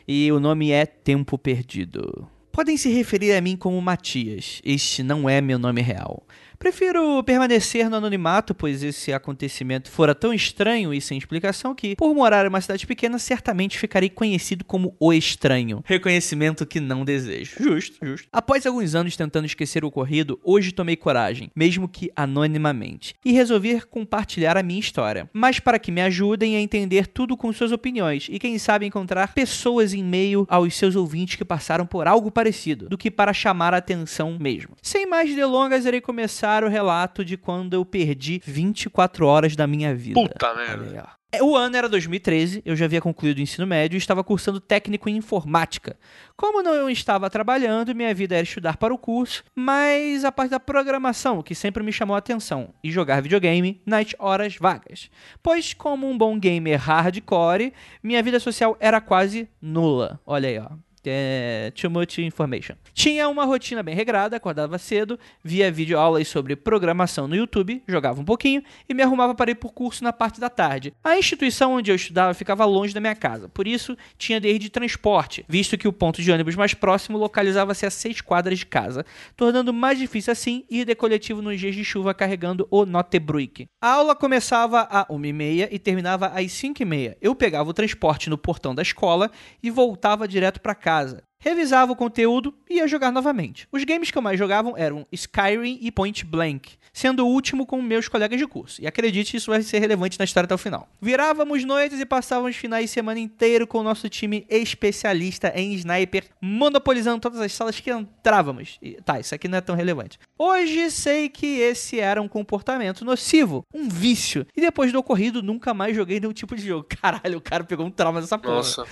E 0.05 0.29
o 0.31 0.41
nome 0.41 0.71
é 0.71 0.85
Tempo 0.85 1.37
Perdido. 1.37 2.27
Podem 2.51 2.75
se 2.75 2.89
referir 2.89 3.33
a 3.33 3.39
mim 3.39 3.55
como 3.55 3.81
Matias. 3.81 4.61
Este 4.65 5.03
não 5.03 5.29
é 5.29 5.39
meu 5.39 5.57
nome 5.57 5.81
real. 5.81 6.23
Prefiro 6.59 7.23
permanecer 7.23 7.87
no 7.89 7.97
anonimato, 7.97 8.55
pois 8.55 8.81
esse 8.81 9.13
acontecimento 9.13 9.91
fora 9.91 10.15
tão 10.15 10.33
estranho 10.33 10.91
e 10.91 10.99
sem 10.99 11.17
explicação 11.17 11.75
que, 11.75 11.95
por 11.95 12.13
morar 12.15 12.45
em 12.45 12.49
uma 12.49 12.59
cidade 12.59 12.87
pequena, 12.87 13.19
certamente 13.19 13.77
ficarei 13.77 14.09
conhecido 14.09 14.65
como 14.65 14.95
o 14.99 15.13
estranho. 15.13 15.83
Reconhecimento 15.85 16.65
que 16.65 16.79
não 16.79 17.05
desejo. 17.05 17.55
Justo, 17.59 17.97
justo. 18.03 18.27
Após 18.31 18.65
alguns 18.65 18.95
anos 18.95 19.15
tentando 19.15 19.45
esquecer 19.45 19.83
o 19.83 19.87
ocorrido, 19.87 20.39
hoje 20.43 20.71
tomei 20.71 20.95
coragem, 20.95 21.51
mesmo 21.55 21.87
que 21.87 22.11
anonimamente, 22.15 23.15
e 23.23 23.31
resolvi 23.31 23.79
compartilhar 23.81 24.57
a 24.57 24.63
minha 24.63 24.79
história. 24.79 25.29
Mas 25.31 25.59
para 25.59 25.77
que 25.77 25.91
me 25.91 26.01
ajudem 26.01 26.55
a 26.55 26.61
entender 26.61 27.05
tudo 27.05 27.37
com 27.37 27.53
suas 27.53 27.71
opiniões 27.71 28.27
e 28.31 28.39
quem 28.39 28.57
sabe 28.57 28.85
encontrar 28.85 29.33
pessoas 29.33 29.93
em 29.93 30.03
meio 30.03 30.45
aos 30.49 30.75
seus 30.75 30.95
ouvintes 30.95 31.35
que 31.35 31.45
passaram 31.45 31.85
por 31.85 32.07
algo 32.07 32.31
parecido, 32.31 32.89
do 32.89 32.97
que 32.97 33.11
para 33.11 33.33
chamar 33.33 33.73
a 33.75 33.77
atenção 33.77 34.37
mesmo. 34.39 34.75
Sem 34.81 35.05
mais 35.05 35.33
delongas, 35.35 35.85
irei 35.85 36.01
começar 36.01 36.46
o 36.63 36.69
relato 36.69 37.23
de 37.23 37.37
quando 37.37 37.73
eu 37.73 37.83
perdi 37.85 38.41
24 38.45 39.25
horas 39.25 39.55
da 39.55 39.67
minha 39.67 39.93
vida. 39.95 40.19
Puta 40.21 40.53
merda. 40.53 41.09
É, 41.31 41.43
O 41.43 41.55
ano 41.57 41.75
era 41.75 41.89
2013, 41.89 42.61
eu 42.65 42.73
já 42.75 42.85
havia 42.85 43.01
concluído 43.01 43.37
o 43.37 43.41
ensino 43.41 43.67
médio 43.67 43.95
e 43.95 43.97
estava 43.97 44.23
cursando 44.23 44.61
técnico 44.61 45.09
em 45.09 45.17
informática. 45.17 45.97
Como 46.37 46.63
não 46.63 46.89
estava 46.89 47.29
trabalhando, 47.29 47.93
minha 47.93 48.13
vida 48.13 48.35
era 48.35 48.43
estudar 48.43 48.77
para 48.77 48.93
o 48.93 48.97
curso, 48.97 49.43
mas 49.53 50.23
a 50.23 50.31
parte 50.31 50.51
da 50.51 50.59
programação, 50.59 51.41
que 51.43 51.53
sempre 51.53 51.83
me 51.83 51.91
chamou 51.91 52.15
a 52.15 52.19
atenção, 52.19 52.73
e 52.81 52.89
jogar 52.89 53.21
videogame 53.21 53.81
nas 53.85 54.15
horas 54.17 54.55
vagas. 54.55 55.09
Pois, 55.43 55.73
como 55.73 56.09
um 56.09 56.17
bom 56.17 56.39
gamer 56.39 56.79
hardcore, 56.79 57.73
minha 58.01 58.23
vida 58.23 58.39
social 58.39 58.77
era 58.79 59.01
quase 59.01 59.49
nula. 59.61 60.19
Olha 60.25 60.47
aí, 60.47 60.57
ó. 60.59 60.69
É, 61.05 61.71
too 61.79 61.89
much 61.89 62.19
information. 62.19 62.75
Tinha 62.97 63.29
uma 63.29 63.45
rotina 63.45 63.83
bem 63.83 63.93
regrada, 63.93 64.35
acordava 64.35 64.79
cedo, 64.79 65.19
via 65.43 65.71
videoaulas 65.71 66.27
sobre 66.27 66.55
programação 66.55 67.27
no 67.27 67.35
YouTube, 67.35 67.83
jogava 67.87 68.19
um 68.19 68.25
pouquinho 68.25 68.63
e 68.89 68.93
me 68.95 69.03
arrumava 69.03 69.35
para 69.35 69.51
ir 69.51 69.55
por 69.55 69.71
curso 69.71 70.03
na 70.03 70.11
parte 70.11 70.39
da 70.39 70.49
tarde. 70.49 70.91
A 71.03 71.15
instituição 71.15 71.73
onde 71.73 71.91
eu 71.91 71.95
estudava 71.95 72.33
ficava 72.33 72.65
longe 72.65 72.95
da 72.95 72.99
minha 72.99 73.13
casa, 73.13 73.47
por 73.49 73.67
isso 73.67 73.95
tinha 74.17 74.41
de 74.41 74.47
ir 74.47 74.57
de 74.57 74.71
transporte, 74.71 75.45
visto 75.47 75.77
que 75.77 75.87
o 75.87 75.93
ponto 75.93 76.23
de 76.23 76.31
ônibus 76.31 76.55
mais 76.55 76.73
próximo 76.73 77.19
localizava-se 77.19 77.85
a 77.85 77.91
seis 77.91 78.19
quadras 78.19 78.57
de 78.57 78.65
casa, 78.65 79.05
tornando 79.35 79.71
mais 79.71 79.99
difícil 79.99 80.31
assim 80.31 80.65
ir 80.67 80.83
de 80.83 80.95
coletivo 80.95 81.39
nos 81.39 81.59
dias 81.59 81.75
de 81.75 81.85
chuva 81.85 82.15
carregando 82.15 82.67
o 82.71 82.83
Notebruik. 82.83 83.67
A 83.79 83.91
aula 83.91 84.15
começava 84.15 84.81
a 84.89 85.05
1h30 85.05 85.67
e 85.69 85.77
terminava 85.77 86.29
às 86.29 86.47
5h30. 86.47 87.15
Eu 87.21 87.35
pegava 87.35 87.69
o 87.69 87.73
transporte 87.73 88.27
no 88.27 88.39
portão 88.39 88.73
da 88.73 88.81
escola 88.81 89.29
e 89.61 89.69
voltava 89.69 90.27
direto 90.27 90.59
para 90.59 90.73
casa. 90.73 91.26
Revisava 91.39 91.91
o 91.91 91.95
conteúdo 91.95 92.53
e 92.69 92.75
ia 92.77 92.87
jogar 92.87 93.11
novamente. 93.11 93.67
Os 93.71 93.83
games 93.83 94.09
que 94.09 94.17
eu 94.17 94.21
mais 94.21 94.39
jogavam 94.39 94.75
eram 94.75 95.05
Skyrim 95.11 95.77
e 95.81 95.91
Point 95.91 96.25
Blank, 96.25 96.77
sendo 96.91 97.25
o 97.25 97.29
último 97.29 97.65
com 97.65 97.81
meus 97.81 98.07
colegas 98.07 98.39
de 98.39 98.47
curso. 98.47 98.81
E 98.81 98.87
acredite, 98.87 99.37
isso 99.37 99.51
vai 99.51 99.61
ser 99.61 99.79
relevante 99.79 100.17
na 100.17 100.25
história 100.25 100.45
até 100.45 100.55
o 100.55 100.57
final. 100.57 100.89
Virávamos 100.99 101.63
noites 101.63 101.99
e 101.99 102.05
passávamos 102.05 102.55
finais 102.55 102.85
de 102.85 102.91
semana 102.91 103.19
inteiro 103.19 103.67
com 103.67 103.79
o 103.79 103.83
nosso 103.83 104.09
time 104.09 104.45
especialista 104.49 105.51
em 105.55 105.73
sniper, 105.73 106.25
monopolizando 106.41 107.21
todas 107.21 107.39
as 107.39 107.53
salas 107.53 107.79
que 107.79 107.91
entrávamos. 107.91 108.77
E, 108.81 108.93
tá, 109.01 109.19
isso 109.19 109.35
aqui 109.35 109.47
não 109.47 109.59
é 109.59 109.61
tão 109.61 109.75
relevante. 109.75 110.17
Hoje 110.39 110.89
sei 110.89 111.29
que 111.29 111.59
esse 111.59 111.99
era 111.99 112.21
um 112.21 112.27
comportamento 112.27 113.05
nocivo, 113.05 113.63
um 113.73 113.87
vício. 113.87 114.45
E 114.55 114.61
depois 114.61 114.91
do 114.91 114.99
ocorrido, 114.99 115.43
nunca 115.43 115.73
mais 115.73 115.95
joguei 115.95 116.19
nenhum 116.19 116.33
tipo 116.33 116.55
de 116.55 116.65
jogo. 116.65 116.87
Caralho, 117.01 117.37
o 117.37 117.41
cara 117.41 117.63
pegou 117.63 117.85
um 117.85 117.91
trauma 117.91 118.21
dessa 118.21 118.37
porra. 118.37 118.55
Nossa. 118.55 118.85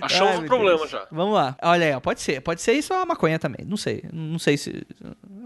Achamos 0.00 0.36
Ai, 0.36 0.38
um 0.38 0.46
problema 0.46 0.78
Deus. 0.78 0.90
já. 0.90 1.06
Vamos 1.10 1.34
lá. 1.34 1.56
Olha 1.62 1.89
É, 1.90 2.00
pode 2.00 2.20
ser. 2.20 2.40
Pode 2.40 2.60
ser 2.62 2.72
isso 2.72 2.92
ou 2.94 3.00
a 3.00 3.06
maconha 3.06 3.38
também. 3.38 3.64
Não 3.66 3.76
sei. 3.76 4.04
Não 4.12 4.38
sei 4.38 4.56
se. 4.56 4.86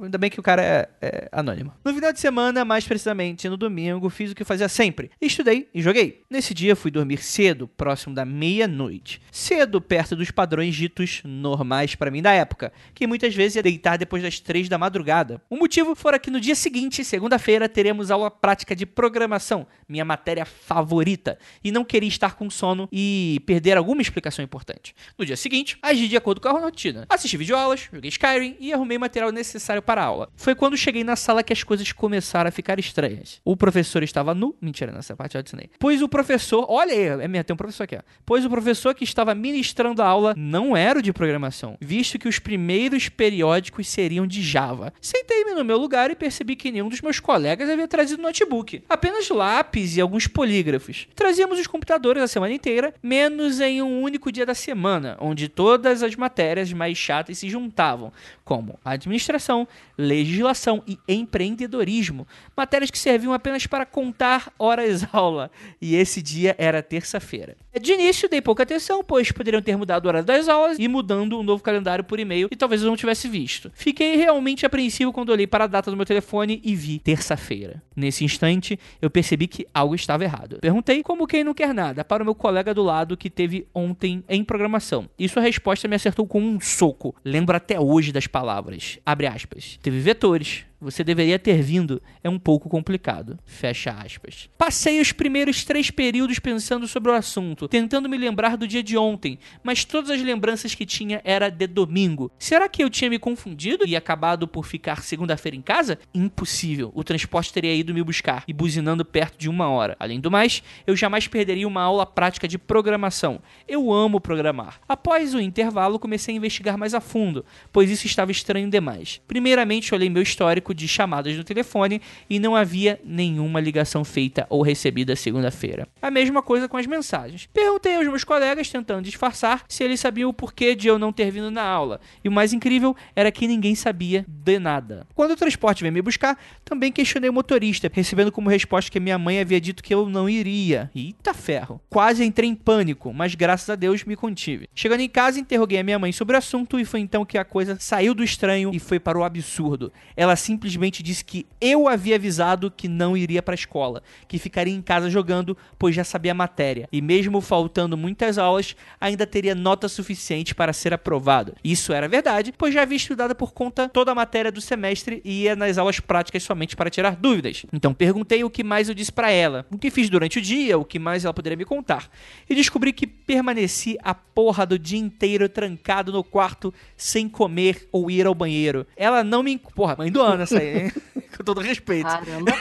Ainda 0.05 0.19
bem 0.19 0.31
que 0.31 0.41
o 0.41 0.43
cara 0.43 0.63
é, 0.63 0.89
é 1.01 1.29
anônimo. 1.33 1.73
No 1.85 1.95
final 1.95 2.13
de 2.13 2.21
semana, 2.21 2.65
mais 2.65 2.87
precisamente 2.87 3.49
no 3.49 3.57
domingo, 3.57 4.09
fiz 4.11 4.33
o 4.33 4.35
que 4.35 4.45
fazia 4.45 4.69
sempre. 4.69 5.11
Estudei 5.21 5.69
e 5.75 5.83
joguei. 5.83 6.23
Nesse 6.31 6.55
dia, 6.55 6.77
fui 6.77 6.91
dormir 6.91 7.19
cedo, 7.19 7.67
próximo 7.67 8.15
da 8.15 8.25
meia-noite. 8.25 9.21
Cedo, 9.31 9.81
perto 9.81 10.17
dos 10.17 10.31
padrões 10.31 10.75
ditos 10.75 11.23
normais 11.25 11.95
para 11.95 12.11
mim 12.11 12.23
da 12.23 12.33
época, 12.33 12.73
que 12.95 13.07
muitas 13.07 13.35
vezes 13.35 13.57
ia 13.57 13.63
deitar 13.63 13.97
depois 13.97 14.23
das 14.23 14.41
três 14.41 14.69
da 14.69 14.79
madrugada. 14.79 15.41
O 15.49 15.57
motivo 15.57 15.95
fora 15.95 16.19
que 16.19 16.31
no 16.31 16.41
dia 16.41 16.55
seguinte, 16.55 17.05
segunda-feira, 17.05 17.69
teremos 17.69 18.11
aula 18.11 18.31
prática 18.31 18.75
de 18.75 18.87
programação, 18.87 19.67
minha 19.89 20.05
matéria 20.05 20.45
favorita, 20.45 21.39
e 21.63 21.73
não 21.73 21.85
queria 21.85 22.09
estar 22.09 22.35
com 22.35 22.51
sono 22.51 22.89
e 22.93 23.43
perder 23.47 23.77
alguma 23.77 24.03
explicação 24.03 24.45
importante. 24.45 24.95
No 25.19 25.25
dia 25.25 25.37
seguinte, 25.37 25.79
agi 25.83 26.09
de 26.09 26.17
acordo 26.17 26.41
com 26.41 26.49
a 26.49 26.53
rotina. 26.53 27.07
Assisti 27.09 27.37
videoaulas, 27.37 27.89
joguei 27.93 28.09
Skyrim 28.09 28.57
e 28.61 28.73
arrumei 28.73 28.99
material 28.99 29.33
necessário 29.33 29.83
para 29.83 29.94
a 30.03 30.05
aula. 30.05 30.29
Foi 30.37 30.55
quando 30.55 30.77
cheguei 30.77 31.05
na 31.05 31.17
sala 31.17 31.43
que 31.43 31.53
as 31.53 31.63
coisas 31.63 31.91
começaram 31.93 32.49
a 32.49 32.53
ficar 32.53 32.79
estranhas. 32.79 33.41
O 33.45 33.57
professor 33.57 34.03
estava 34.03 34.35
nu. 34.35 34.55
Mentira, 34.61 34.93
nessa 34.93 35.17
parte 35.17 35.35
eu 35.35 35.41
adicionei. 35.41 35.71
Pois 35.79 36.03
o 36.03 36.09
professor. 36.09 36.67
Olha 36.69 36.93
aí, 36.93 37.23
é 37.23 37.29
mesmo, 37.29 37.45
tem 37.45 37.55
um 37.55 37.57
professor 37.57 37.85
aqui, 37.85 37.97
ó. 37.97 38.01
Pois 38.25 38.45
o 38.45 38.51
professor 38.51 38.95
que 38.95 39.05
estava 39.05 39.35
ministrando 39.35 40.03
a 40.03 40.07
aula 40.07 40.35
não 40.37 40.77
era 40.77 40.99
o 40.99 41.03
de 41.03 41.13
programação, 41.13 41.77
visto 41.81 42.19
que 42.19 42.29
os 42.29 42.39
primeiros 42.39 43.09
periódicos 43.09 43.89
seriam 43.89 44.27
de 44.27 44.43
Java. 44.43 44.93
Sentei-me 45.01 45.55
no 45.55 45.65
meu 45.65 45.79
lugar 45.79 46.11
e 46.11 46.15
percebi 46.15 46.57
que 46.57 46.71
nenhum 46.71 46.89
dos 46.89 47.01
meus 47.01 47.21
colegas 47.21 47.69
havia 47.69 47.89
trazido 47.89 48.23
notebook. 48.23 48.83
Apenas 48.89 49.29
lápis 49.29 49.97
e 49.97 50.01
alguns 50.01 50.27
polígrafos. 50.27 51.07
Trazíamos 51.15 51.59
os 51.59 51.67
computadores 51.67 52.23
a 52.23 52.29
semana 52.29 52.53
inteira, 52.55 52.95
menos 53.03 53.61
em 53.61 53.83
um 53.83 54.03
único 54.03 54.31
dia 54.33 54.47
da 54.47 54.55
semana, 54.55 55.17
onde 55.21 55.49
todas 55.49 56.03
as 56.03 56.15
matérias 56.17 56.73
mais 56.73 56.97
chatas 56.97 57.39
se 57.39 57.49
juntavam, 57.49 58.13
como 58.45 58.79
administração, 58.85 59.67
legislação 59.97 60.83
e 60.87 60.99
empreendedorismo, 61.09 62.27
matérias 62.57 62.91
que 62.91 62.99
serviam 62.99 63.33
apenas 63.33 63.67
para 63.67 63.87
contar 63.87 64.53
horas 64.59 65.07
aula, 65.13 65.51
e 65.81 65.95
esse 65.97 66.21
dia 66.21 66.55
era 66.59 66.83
terça-feira. 66.83 67.57
De 67.81 67.93
início 67.93 68.29
dei 68.29 68.41
pouca 68.41 68.63
atenção, 68.63 69.03
pois 69.03 69.33
poderiam 69.33 69.61
ter 69.61 69.77
mudado 69.77 70.05
o 70.05 70.09
horário 70.09 70.27
das 70.27 70.49
aulas 70.49 70.79
e 70.79 70.87
mudando 70.87 71.39
um 71.39 71.43
novo 71.43 71.63
calendário 71.63 72.05
por 72.05 72.21
e-mail 72.21 72.49
e 72.51 72.57
talvez 72.57 72.83
eu 72.83 72.89
não 72.89 72.97
tivesse 72.97 73.29
visto. 73.29 73.71
Fiquei 73.75 74.17
realmente 74.17 74.65
apreensivo 74.65 75.13
quando 75.13 75.31
olhei 75.31 75.47
para 75.47 75.65
a 75.65 75.67
data 75.67 75.91
do 75.91 75.97
meu 75.97 76.07
telefone 76.07 76.61
e 76.65 76.75
vi 76.75 76.99
terça-feira. 76.99 77.83
Nesse 77.97 78.25
instante, 78.25 78.79
eu 79.03 79.11
percebi 79.11 79.47
que 79.47 79.67
algo 79.75 79.95
estava 79.95 80.25
errado. 80.25 80.59
Perguntei, 80.61 81.03
como 81.03 81.27
quem 81.27 81.45
não 81.45 81.55
quer 81.55 81.75
nada, 81.75 82.05
para 82.05 82.23
o 82.23 82.27
meu 82.27 82.35
colega 82.35 82.73
do 82.73 82.83
lado 82.83 83.17
que 83.17 83.31
teve 83.31 83.67
ontem 83.75 84.23
em 84.29 84.45
programação. 84.45 85.09
E 85.19 85.29
sua 85.29 85.43
resposta 85.43 85.89
me 85.89 85.97
acertou 85.97 86.27
com 86.27 86.41
um 86.41 86.61
soco. 86.61 87.15
Lembro 87.25 87.57
até 87.57 87.79
hoje 87.79 88.13
das 88.13 88.27
palavras. 88.27 88.99
Abre 89.05 89.27
aspas. 89.27 89.64
Teve 89.83 90.01
vetores, 90.01 90.65
você 90.81 91.03
deveria 91.03 91.39
ter 91.39 91.63
vindo, 91.63 92.03
é 92.23 92.29
um 92.29 92.39
pouco 92.39 92.69
complicado. 92.69 93.39
Fecha 93.45 93.91
aspas. 93.91 94.49
Passei 94.59 95.01
os 95.01 95.13
primeiros 95.13 95.65
três 95.65 95.91
períodos 95.91 96.39
pensando 96.39 96.87
sobre 96.87 97.11
o 97.11 97.15
assunto, 97.15 97.69
tentando 97.69 98.09
me 98.09 98.17
lembrar 98.17 98.57
do 98.57 98.67
dia 98.67 98.83
de 98.83 98.97
ontem, 98.97 99.39
mas 99.63 99.85
todas 99.85 100.11
as 100.11 100.21
lembranças 100.23 100.75
que 100.75 100.87
tinha 100.87 101.21
era 101.25 101.49
de 101.49 101.67
domingo. 101.67 102.31
Será 102.39 102.69
que 102.69 102.83
eu 102.83 102.91
tinha 102.91 103.11
me 103.11 103.19
confundido 103.19 103.87
e 103.87 103.97
acabado 103.97 104.47
por 104.47 104.67
ficar 104.67 105.03
segunda-feira 105.03 105.57
em 105.57 105.63
casa? 105.63 105.99
Impossível. 106.15 106.91
O 106.95 107.05
transporte 107.05 107.53
teria 107.53 107.75
ido 107.75 107.95
me 107.95 108.03
buscar 108.03 108.45
e 108.47 108.53
buzinando 108.53 109.05
perto 109.05 109.39
de 109.39 109.49
uma 109.49 109.69
hora. 109.69 109.97
Além 109.99 110.21
do 110.21 110.31
mais, 110.31 110.63
eu 110.87 110.97
jamais 110.97 111.27
perderia 111.27 111.69
uma 111.69 111.83
aula 111.83 112.07
prática 112.07 112.49
de 112.49 112.59
programação. 112.59 113.41
Eu 113.69 113.93
amo 113.93 114.21
programar. 114.21 114.81
Após 114.89 115.35
o 115.35 115.41
intervalo, 115.41 115.99
comecei 115.99 116.35
a 116.35 116.37
investigar 116.37 116.79
mais 116.79 116.95
a 116.95 117.01
fundo, 117.01 117.45
pois 117.73 117.91
isso 117.91 118.07
estava 118.07 118.31
estranho 118.31 118.69
demais. 118.71 119.21
Primeiramente, 119.27 119.95
olhei 119.95 120.09
meu 120.09 120.23
histórico 120.23 120.64
de 120.73 120.87
chamadas 120.87 121.37
no 121.37 121.45
telefone 121.45 122.01
e 122.31 122.39
não 122.39 122.55
havia 122.55 123.01
nenhuma 123.05 123.61
ligação 123.61 124.05
feita 124.05 124.47
ou 124.49 124.63
recebida 124.63 125.17
segunda-feira. 125.17 125.89
A 126.01 126.11
mesma 126.11 126.43
coisa 126.43 126.69
com 126.69 126.77
as 126.77 126.87
mensagens. 126.87 127.49
Perguntei 127.53 127.97
aos 127.97 128.07
meus 128.07 128.25
colegas, 128.25 128.71
tentando 128.71 129.03
disfarçar, 129.03 129.65
se 129.69 129.83
eles 129.83 130.01
sabiam 130.01 130.31
o 130.31 130.33
porquê 130.33 130.75
de 130.75 130.89
eu 130.89 130.99
não 130.99 131.13
ter 131.13 131.31
vindo 131.31 131.51
na 131.51 131.63
aula. 131.63 132.01
E 132.23 132.29
o 132.29 132.33
mais 132.33 132.53
incrível 132.53 132.97
era 133.17 133.33
que 133.33 133.49
ninguém 133.49 133.75
sabia 133.75 134.25
de 134.29 134.59
nada. 134.59 135.07
Quando 135.15 135.33
o 135.33 135.37
transporte 135.37 135.83
veio 135.83 135.93
me 135.93 136.03
buscar, 136.03 136.39
também 136.65 136.93
questionei 136.93 137.29
o 137.29 137.33
motorista, 137.33 137.91
recebendo 137.93 138.31
como 138.31 138.49
resposta 138.49 138.91
que 138.91 139.01
minha 139.01 139.19
mãe 139.19 139.41
havia 139.41 139.61
dito 139.61 139.83
que 139.83 139.93
eu 139.93 140.09
não 140.09 140.29
iria. 140.29 140.91
Eita 140.95 141.35
ferro. 141.35 141.81
Quase 141.91 142.25
entrei 142.25 142.49
em 142.49 142.55
pânico, 142.55 143.13
mas 143.13 143.35
graças 143.35 143.69
a 143.69 143.75
Deus 143.75 144.05
me 144.05 144.15
contive. 144.15 144.69
Chegando 144.75 145.01
em 145.01 145.09
casa, 145.09 145.41
interroguei 145.41 145.79
a 145.79 145.83
minha 145.83 145.99
mãe 145.99 146.13
sobre 146.13 146.37
o 146.37 146.39
assunto 146.39 146.79
e 146.79 146.85
foi 146.85 147.01
então 147.01 147.25
que 147.25 147.39
a 147.39 147.45
coisa 147.45 147.77
saiu 147.81 148.15
do 148.15 148.23
estranho 148.23 148.71
e 148.73 148.79
foi 148.79 149.01
para 149.01 149.19
o 149.19 149.25
absurdo. 149.25 149.93
Ela 150.17 150.37
simplesmente 150.55 151.03
disse 151.03 151.25
que 151.25 151.47
eu 151.61 151.89
havia 151.89 152.15
avisado 152.15 152.71
que 152.71 152.87
não 152.89 153.17
iria 153.17 153.43
para 153.43 153.55
a 153.55 153.57
escola, 153.57 154.03
que 154.29 154.39
ficaria 154.39 154.73
em 154.73 154.81
casa 154.81 155.11
jogando, 155.11 155.57
pois 155.79 155.95
já 155.95 156.05
sabia 156.05 156.31
a 156.31 156.35
matéria. 156.35 156.89
E 156.93 157.03
mesmo 157.03 157.41
faltando 157.41 157.97
muitas 157.97 158.39
aulas, 158.39 158.77
ainda 159.01 159.27
teria 159.27 159.55
nota 159.55 159.89
suficiente 159.89 160.55
para 160.55 160.73
ser 160.73 160.95
aprovado. 160.95 161.55
Isso 161.65 161.93
era 161.93 162.09
verdade, 162.09 162.55
pois 162.57 162.73
já 162.73 162.83
havia 162.83 162.97
estudado 162.97 163.35
por 163.35 163.53
conta 163.53 163.89
toda 163.89 164.13
a 164.13 164.15
matéria 164.15 164.53
do 164.53 164.61
semestre 164.61 165.21
e 165.25 165.43
ia 165.43 165.57
nas 165.57 165.77
aulas 165.77 165.99
práticas 165.99 166.45
somente 166.45 166.77
para 166.77 166.89
tirar 166.89 167.17
dúvidas. 167.17 167.67
Então 167.73 167.93
perguntei 167.93 168.45
o 168.45 168.51
que 168.51 168.63
mais 168.63 168.89
eu 168.89 168.95
disse 168.95 169.13
para 169.13 169.31
ela, 169.31 169.67
o 169.73 169.79
que 169.79 169.91
fiz 169.91 170.09
durante 170.09 170.39
o 170.39 170.43
dia, 170.43 170.79
o 170.79 170.85
que 170.85 171.01
mais 171.01 171.25
ela 171.25 171.35
poderia 171.35 171.57
me 171.57 171.65
contar. 171.65 172.09
E 172.49 172.55
descobri 172.55 172.93
que 172.93 173.07
permaneci 173.07 173.99
a 174.03 174.15
porra 174.15 174.65
do 174.65 174.79
dia 174.79 174.99
inteiro 174.99 175.49
trancado 175.49 176.13
no 176.13 176.23
quarto 176.23 176.73
sem 176.97 177.29
comer 177.29 177.89
ou 177.91 178.09
ir 178.09 178.27
ao 178.27 178.35
banheiro. 178.35 178.87
Ela 178.97 179.25
não 179.25 179.43
me. 179.43 179.59
Porra, 179.59 179.97
mãe 179.97 180.13
do 180.13 180.21
ano 180.21 180.44
aí, 180.53 180.85
hein? 180.85 180.93
Com 181.37 181.45
todo 181.45 181.61
respeito. 181.61 182.09
Caramba. 182.09 182.53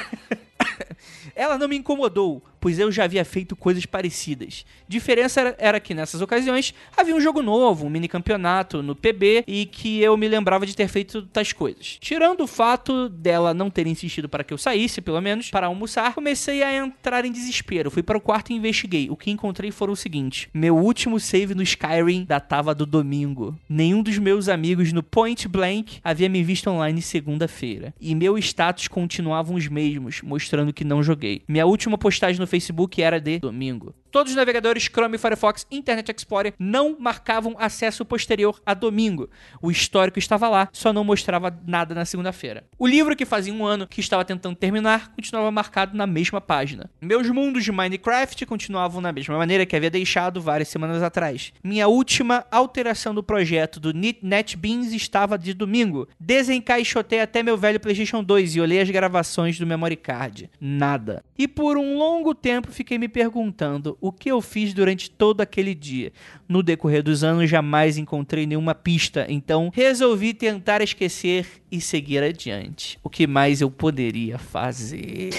Ela 1.36 1.58
não 1.58 1.68
me 1.68 1.76
incomodou, 1.76 2.44
pois 2.64 2.80
eu 2.80 2.90
já 2.90 3.04
havia 3.04 3.26
feito 3.26 3.58
coisas 3.58 3.86
parecidas. 3.86 4.66
Diferença 4.88 5.42
era, 5.42 5.56
era 5.60 5.80
que 5.82 5.94
nessas 5.94 6.22
ocasiões 6.22 6.74
havia 6.96 7.14
um 7.14 7.20
jogo 7.20 7.42
novo, 7.42 7.86
um 7.86 7.90
mini 7.90 8.08
campeonato 8.08 8.82
no 8.82 8.96
PB 8.96 9.44
e 9.46 9.66
que 9.66 10.00
eu 10.00 10.16
me 10.16 10.30
lembrava 10.30 10.66
de 10.66 10.74
ter 10.74 10.88
feito 10.88 11.24
tais 11.24 11.52
coisas. 11.52 11.98
Tirando 12.00 12.40
o 12.40 12.48
fato 12.48 13.10
dela 13.10 13.54
não 13.54 13.70
ter 13.70 13.86
insistido 13.86 14.30
para 14.30 14.46
que 14.46 14.54
eu 14.54 14.58
saísse, 14.58 15.02
pelo 15.02 15.20
menos, 15.20 15.50
para 15.50 15.68
almoçar, 15.68 16.14
comecei 16.14 16.64
a 16.64 16.74
entrar 16.74 17.26
em 17.26 17.34
desespero. 17.34 17.92
Fui 17.92 18.02
para 18.02 18.18
o 18.18 18.22
quarto 18.22 18.54
e 18.54 18.56
investiguei. 18.56 19.10
O 19.10 19.18
que 19.18 19.30
encontrei 19.30 19.70
foram 19.70 19.92
o 19.92 19.98
seguinte: 19.98 20.50
meu 20.54 20.78
último 20.78 21.20
save 21.20 21.54
no 21.54 21.64
Skyrim 21.64 22.24
datava 22.24 22.74
do 22.74 22.86
domingo. 22.86 23.60
Nenhum 23.68 24.02
dos 24.02 24.18
meus 24.18 24.48
amigos 24.48 24.94
no 24.94 25.04
Point 25.04 25.50
Blank 25.50 26.00
havia 26.02 26.30
me 26.30 26.42
visto 26.42 26.70
online 26.70 27.02
segunda-feira. 27.02 27.94
E 28.00 28.16
meu 28.16 28.38
status 28.38 28.88
continuavam 28.88 29.58
os 29.58 29.68
mesmos, 29.68 30.22
mostrando 30.22 30.72
que 30.72 30.86
não 30.86 31.04
joguei. 31.04 31.42
Minha 31.46 31.66
última 31.66 31.98
postagem 31.98 32.40
no 32.40 32.53
Facebook 32.54 33.02
era 33.02 33.20
de 33.20 33.40
domingo. 33.40 33.96
Todos 34.14 34.32
os 34.32 34.36
navegadores 34.36 34.84
Chrome, 34.84 35.18
Firefox 35.18 35.66
e 35.72 35.76
Internet 35.76 36.14
Explorer 36.16 36.54
não 36.60 36.96
marcavam 37.00 37.56
acesso 37.58 38.06
posterior 38.06 38.62
a 38.64 38.76
domingo. 38.76 39.28
O 39.60 39.72
histórico 39.72 40.20
estava 40.20 40.48
lá, 40.48 40.70
só 40.72 40.94
não 40.94 41.04
mostrava 41.04 41.52
nada 41.66 41.96
na 41.96 42.06
segunda-feira. 42.06 42.64
O 42.78 42.86
livro 42.86 43.16
que 43.16 43.26
fazia 43.26 43.52
um 43.52 43.66
ano 43.66 43.88
que 43.88 44.00
estava 44.00 44.24
tentando 44.24 44.56
terminar 44.56 45.12
continuava 45.16 45.50
marcado 45.50 45.98
na 45.98 46.06
mesma 46.06 46.40
página. 46.40 46.92
Meus 47.02 47.28
mundos 47.28 47.64
de 47.64 47.72
Minecraft 47.72 48.46
continuavam 48.46 49.02
na 49.02 49.12
mesma 49.12 49.36
maneira 49.36 49.66
que 49.66 49.76
havia 49.76 49.90
deixado 49.90 50.40
várias 50.40 50.68
semanas 50.68 51.02
atrás. 51.02 51.52
Minha 51.64 51.88
última 51.88 52.46
alteração 52.52 53.16
do 53.16 53.24
projeto 53.24 53.80
do 53.80 53.92
NetBeans 53.92 54.94
estava 54.94 55.40
de 55.40 55.56
domingo. 55.56 56.08
Desencaixotei 56.20 57.20
até 57.20 57.42
meu 57.42 57.58
velho 57.58 57.80
PlayStation 57.80 58.24
2 58.24 58.58
e 58.58 58.62
olhei 58.62 58.80
as 58.80 58.92
gravações 58.92 59.58
do 59.58 59.66
memory 59.66 59.96
card. 59.96 60.52
Nada. 60.62 61.26
E 61.36 61.48
por 61.48 61.78
um 61.78 61.98
longo 61.98 62.36
tempo 62.36 62.72
fiquei 62.72 63.00
me 63.00 63.08
perguntando 63.08 63.98
o 64.04 64.12
que 64.12 64.30
eu 64.30 64.42
fiz 64.42 64.74
durante 64.74 65.10
todo 65.10 65.40
aquele 65.40 65.74
dia. 65.74 66.12
No 66.46 66.62
decorrer 66.62 67.02
dos 67.02 67.24
anos 67.24 67.50
jamais 67.50 67.98
encontrei 67.98 68.46
nenhuma 68.46 68.76
pista, 68.76 69.26
então 69.30 69.72
resolvi 69.74 70.34
tentar 70.34 70.82
esquecer 70.82 71.48
e 71.72 71.80
seguir 71.80 72.22
adiante. 72.22 73.00
O 73.02 73.10
que 73.10 73.26
mais 73.26 73.62
eu 73.62 73.72
poderia 73.72 74.38
fazer? 74.38 75.30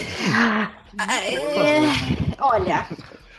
É, 0.97 2.41
olha, 2.41 2.89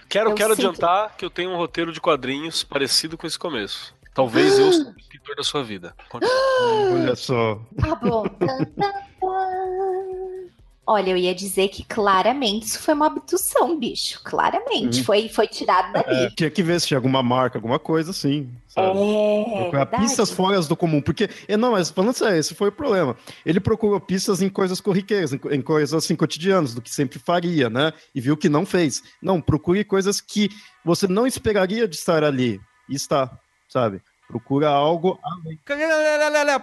Quero, 0.07 0.35
quero 0.35 0.53
adiantar 0.53 1.15
que 1.17 1.25
eu 1.25 1.29
tenho 1.29 1.49
um 1.49 1.57
roteiro 1.57 1.91
de 1.91 1.99
quadrinhos 1.99 2.63
parecido 2.63 3.17
com 3.17 3.25
esse 3.25 3.39
começo. 3.39 3.95
Talvez 4.13 4.59
eu 4.59 4.71
seja 4.71 4.89
o 4.89 4.99
escritor 4.99 5.35
da 5.37 5.43
sua 5.43 5.63
vida. 5.63 5.95
Continua. 6.09 6.35
Olha 6.93 7.15
só. 7.15 7.59
tá 7.81 7.95
bom. 7.95 8.25
Olha, 10.87 11.09
eu 11.09 11.17
ia 11.17 11.33
dizer 11.33 11.69
que 11.69 11.83
claramente 11.83 12.67
isso 12.67 12.79
foi 12.79 12.93
uma 12.93 13.07
abdução, 13.07 13.77
bicho. 13.79 14.21
Claramente. 14.23 14.99
Uhum. 14.99 15.03
Foi, 15.03 15.27
foi 15.29 15.47
tirado 15.47 15.91
dali. 15.91 16.25
É, 16.25 16.29
tinha 16.29 16.49
que 16.51 16.61
ver 16.61 16.79
se 16.79 16.87
tinha 16.87 16.97
alguma 16.97 17.23
marca, 17.23 17.57
alguma 17.57 17.79
coisa 17.79 18.11
assim. 18.11 18.47
Sabe? 18.67 18.99
É, 18.99 19.43
Procurar 19.61 19.85
verdade. 19.85 20.03
pistas 20.03 20.29
fora 20.29 20.61
do 20.61 20.75
comum, 20.75 21.01
porque, 21.01 21.29
é, 21.47 21.57
não, 21.57 21.71
mas 21.71 21.89
falando 21.89 22.13
sério, 22.13 22.37
esse 22.37 22.53
foi 22.53 22.69
o 22.69 22.71
problema. 22.71 23.15
Ele 23.45 23.59
procurou 23.59 23.99
pistas 23.99 24.41
em 24.41 24.49
coisas 24.49 24.79
corriqueiras, 24.79 25.33
em, 25.33 25.39
em 25.51 25.61
coisas 25.61 25.93
assim 25.93 26.15
cotidianas, 26.15 26.75
do 26.75 26.81
que 26.81 26.93
sempre 26.93 27.17
faria, 27.17 27.69
né? 27.69 27.91
E 28.13 28.21
viu 28.21 28.37
que 28.37 28.49
não 28.49 28.65
fez. 28.65 29.01
Não, 29.21 29.41
procure 29.41 29.83
coisas 29.83 30.21
que 30.21 30.49
você 30.83 31.07
não 31.07 31.25
esperaria 31.25 31.87
de 31.87 31.95
estar 31.95 32.23
ali, 32.23 32.59
e 32.87 32.95
está, 32.95 33.31
sabe? 33.67 34.01
Procura 34.27 34.69
algo 34.69 35.19
além. 35.23 35.59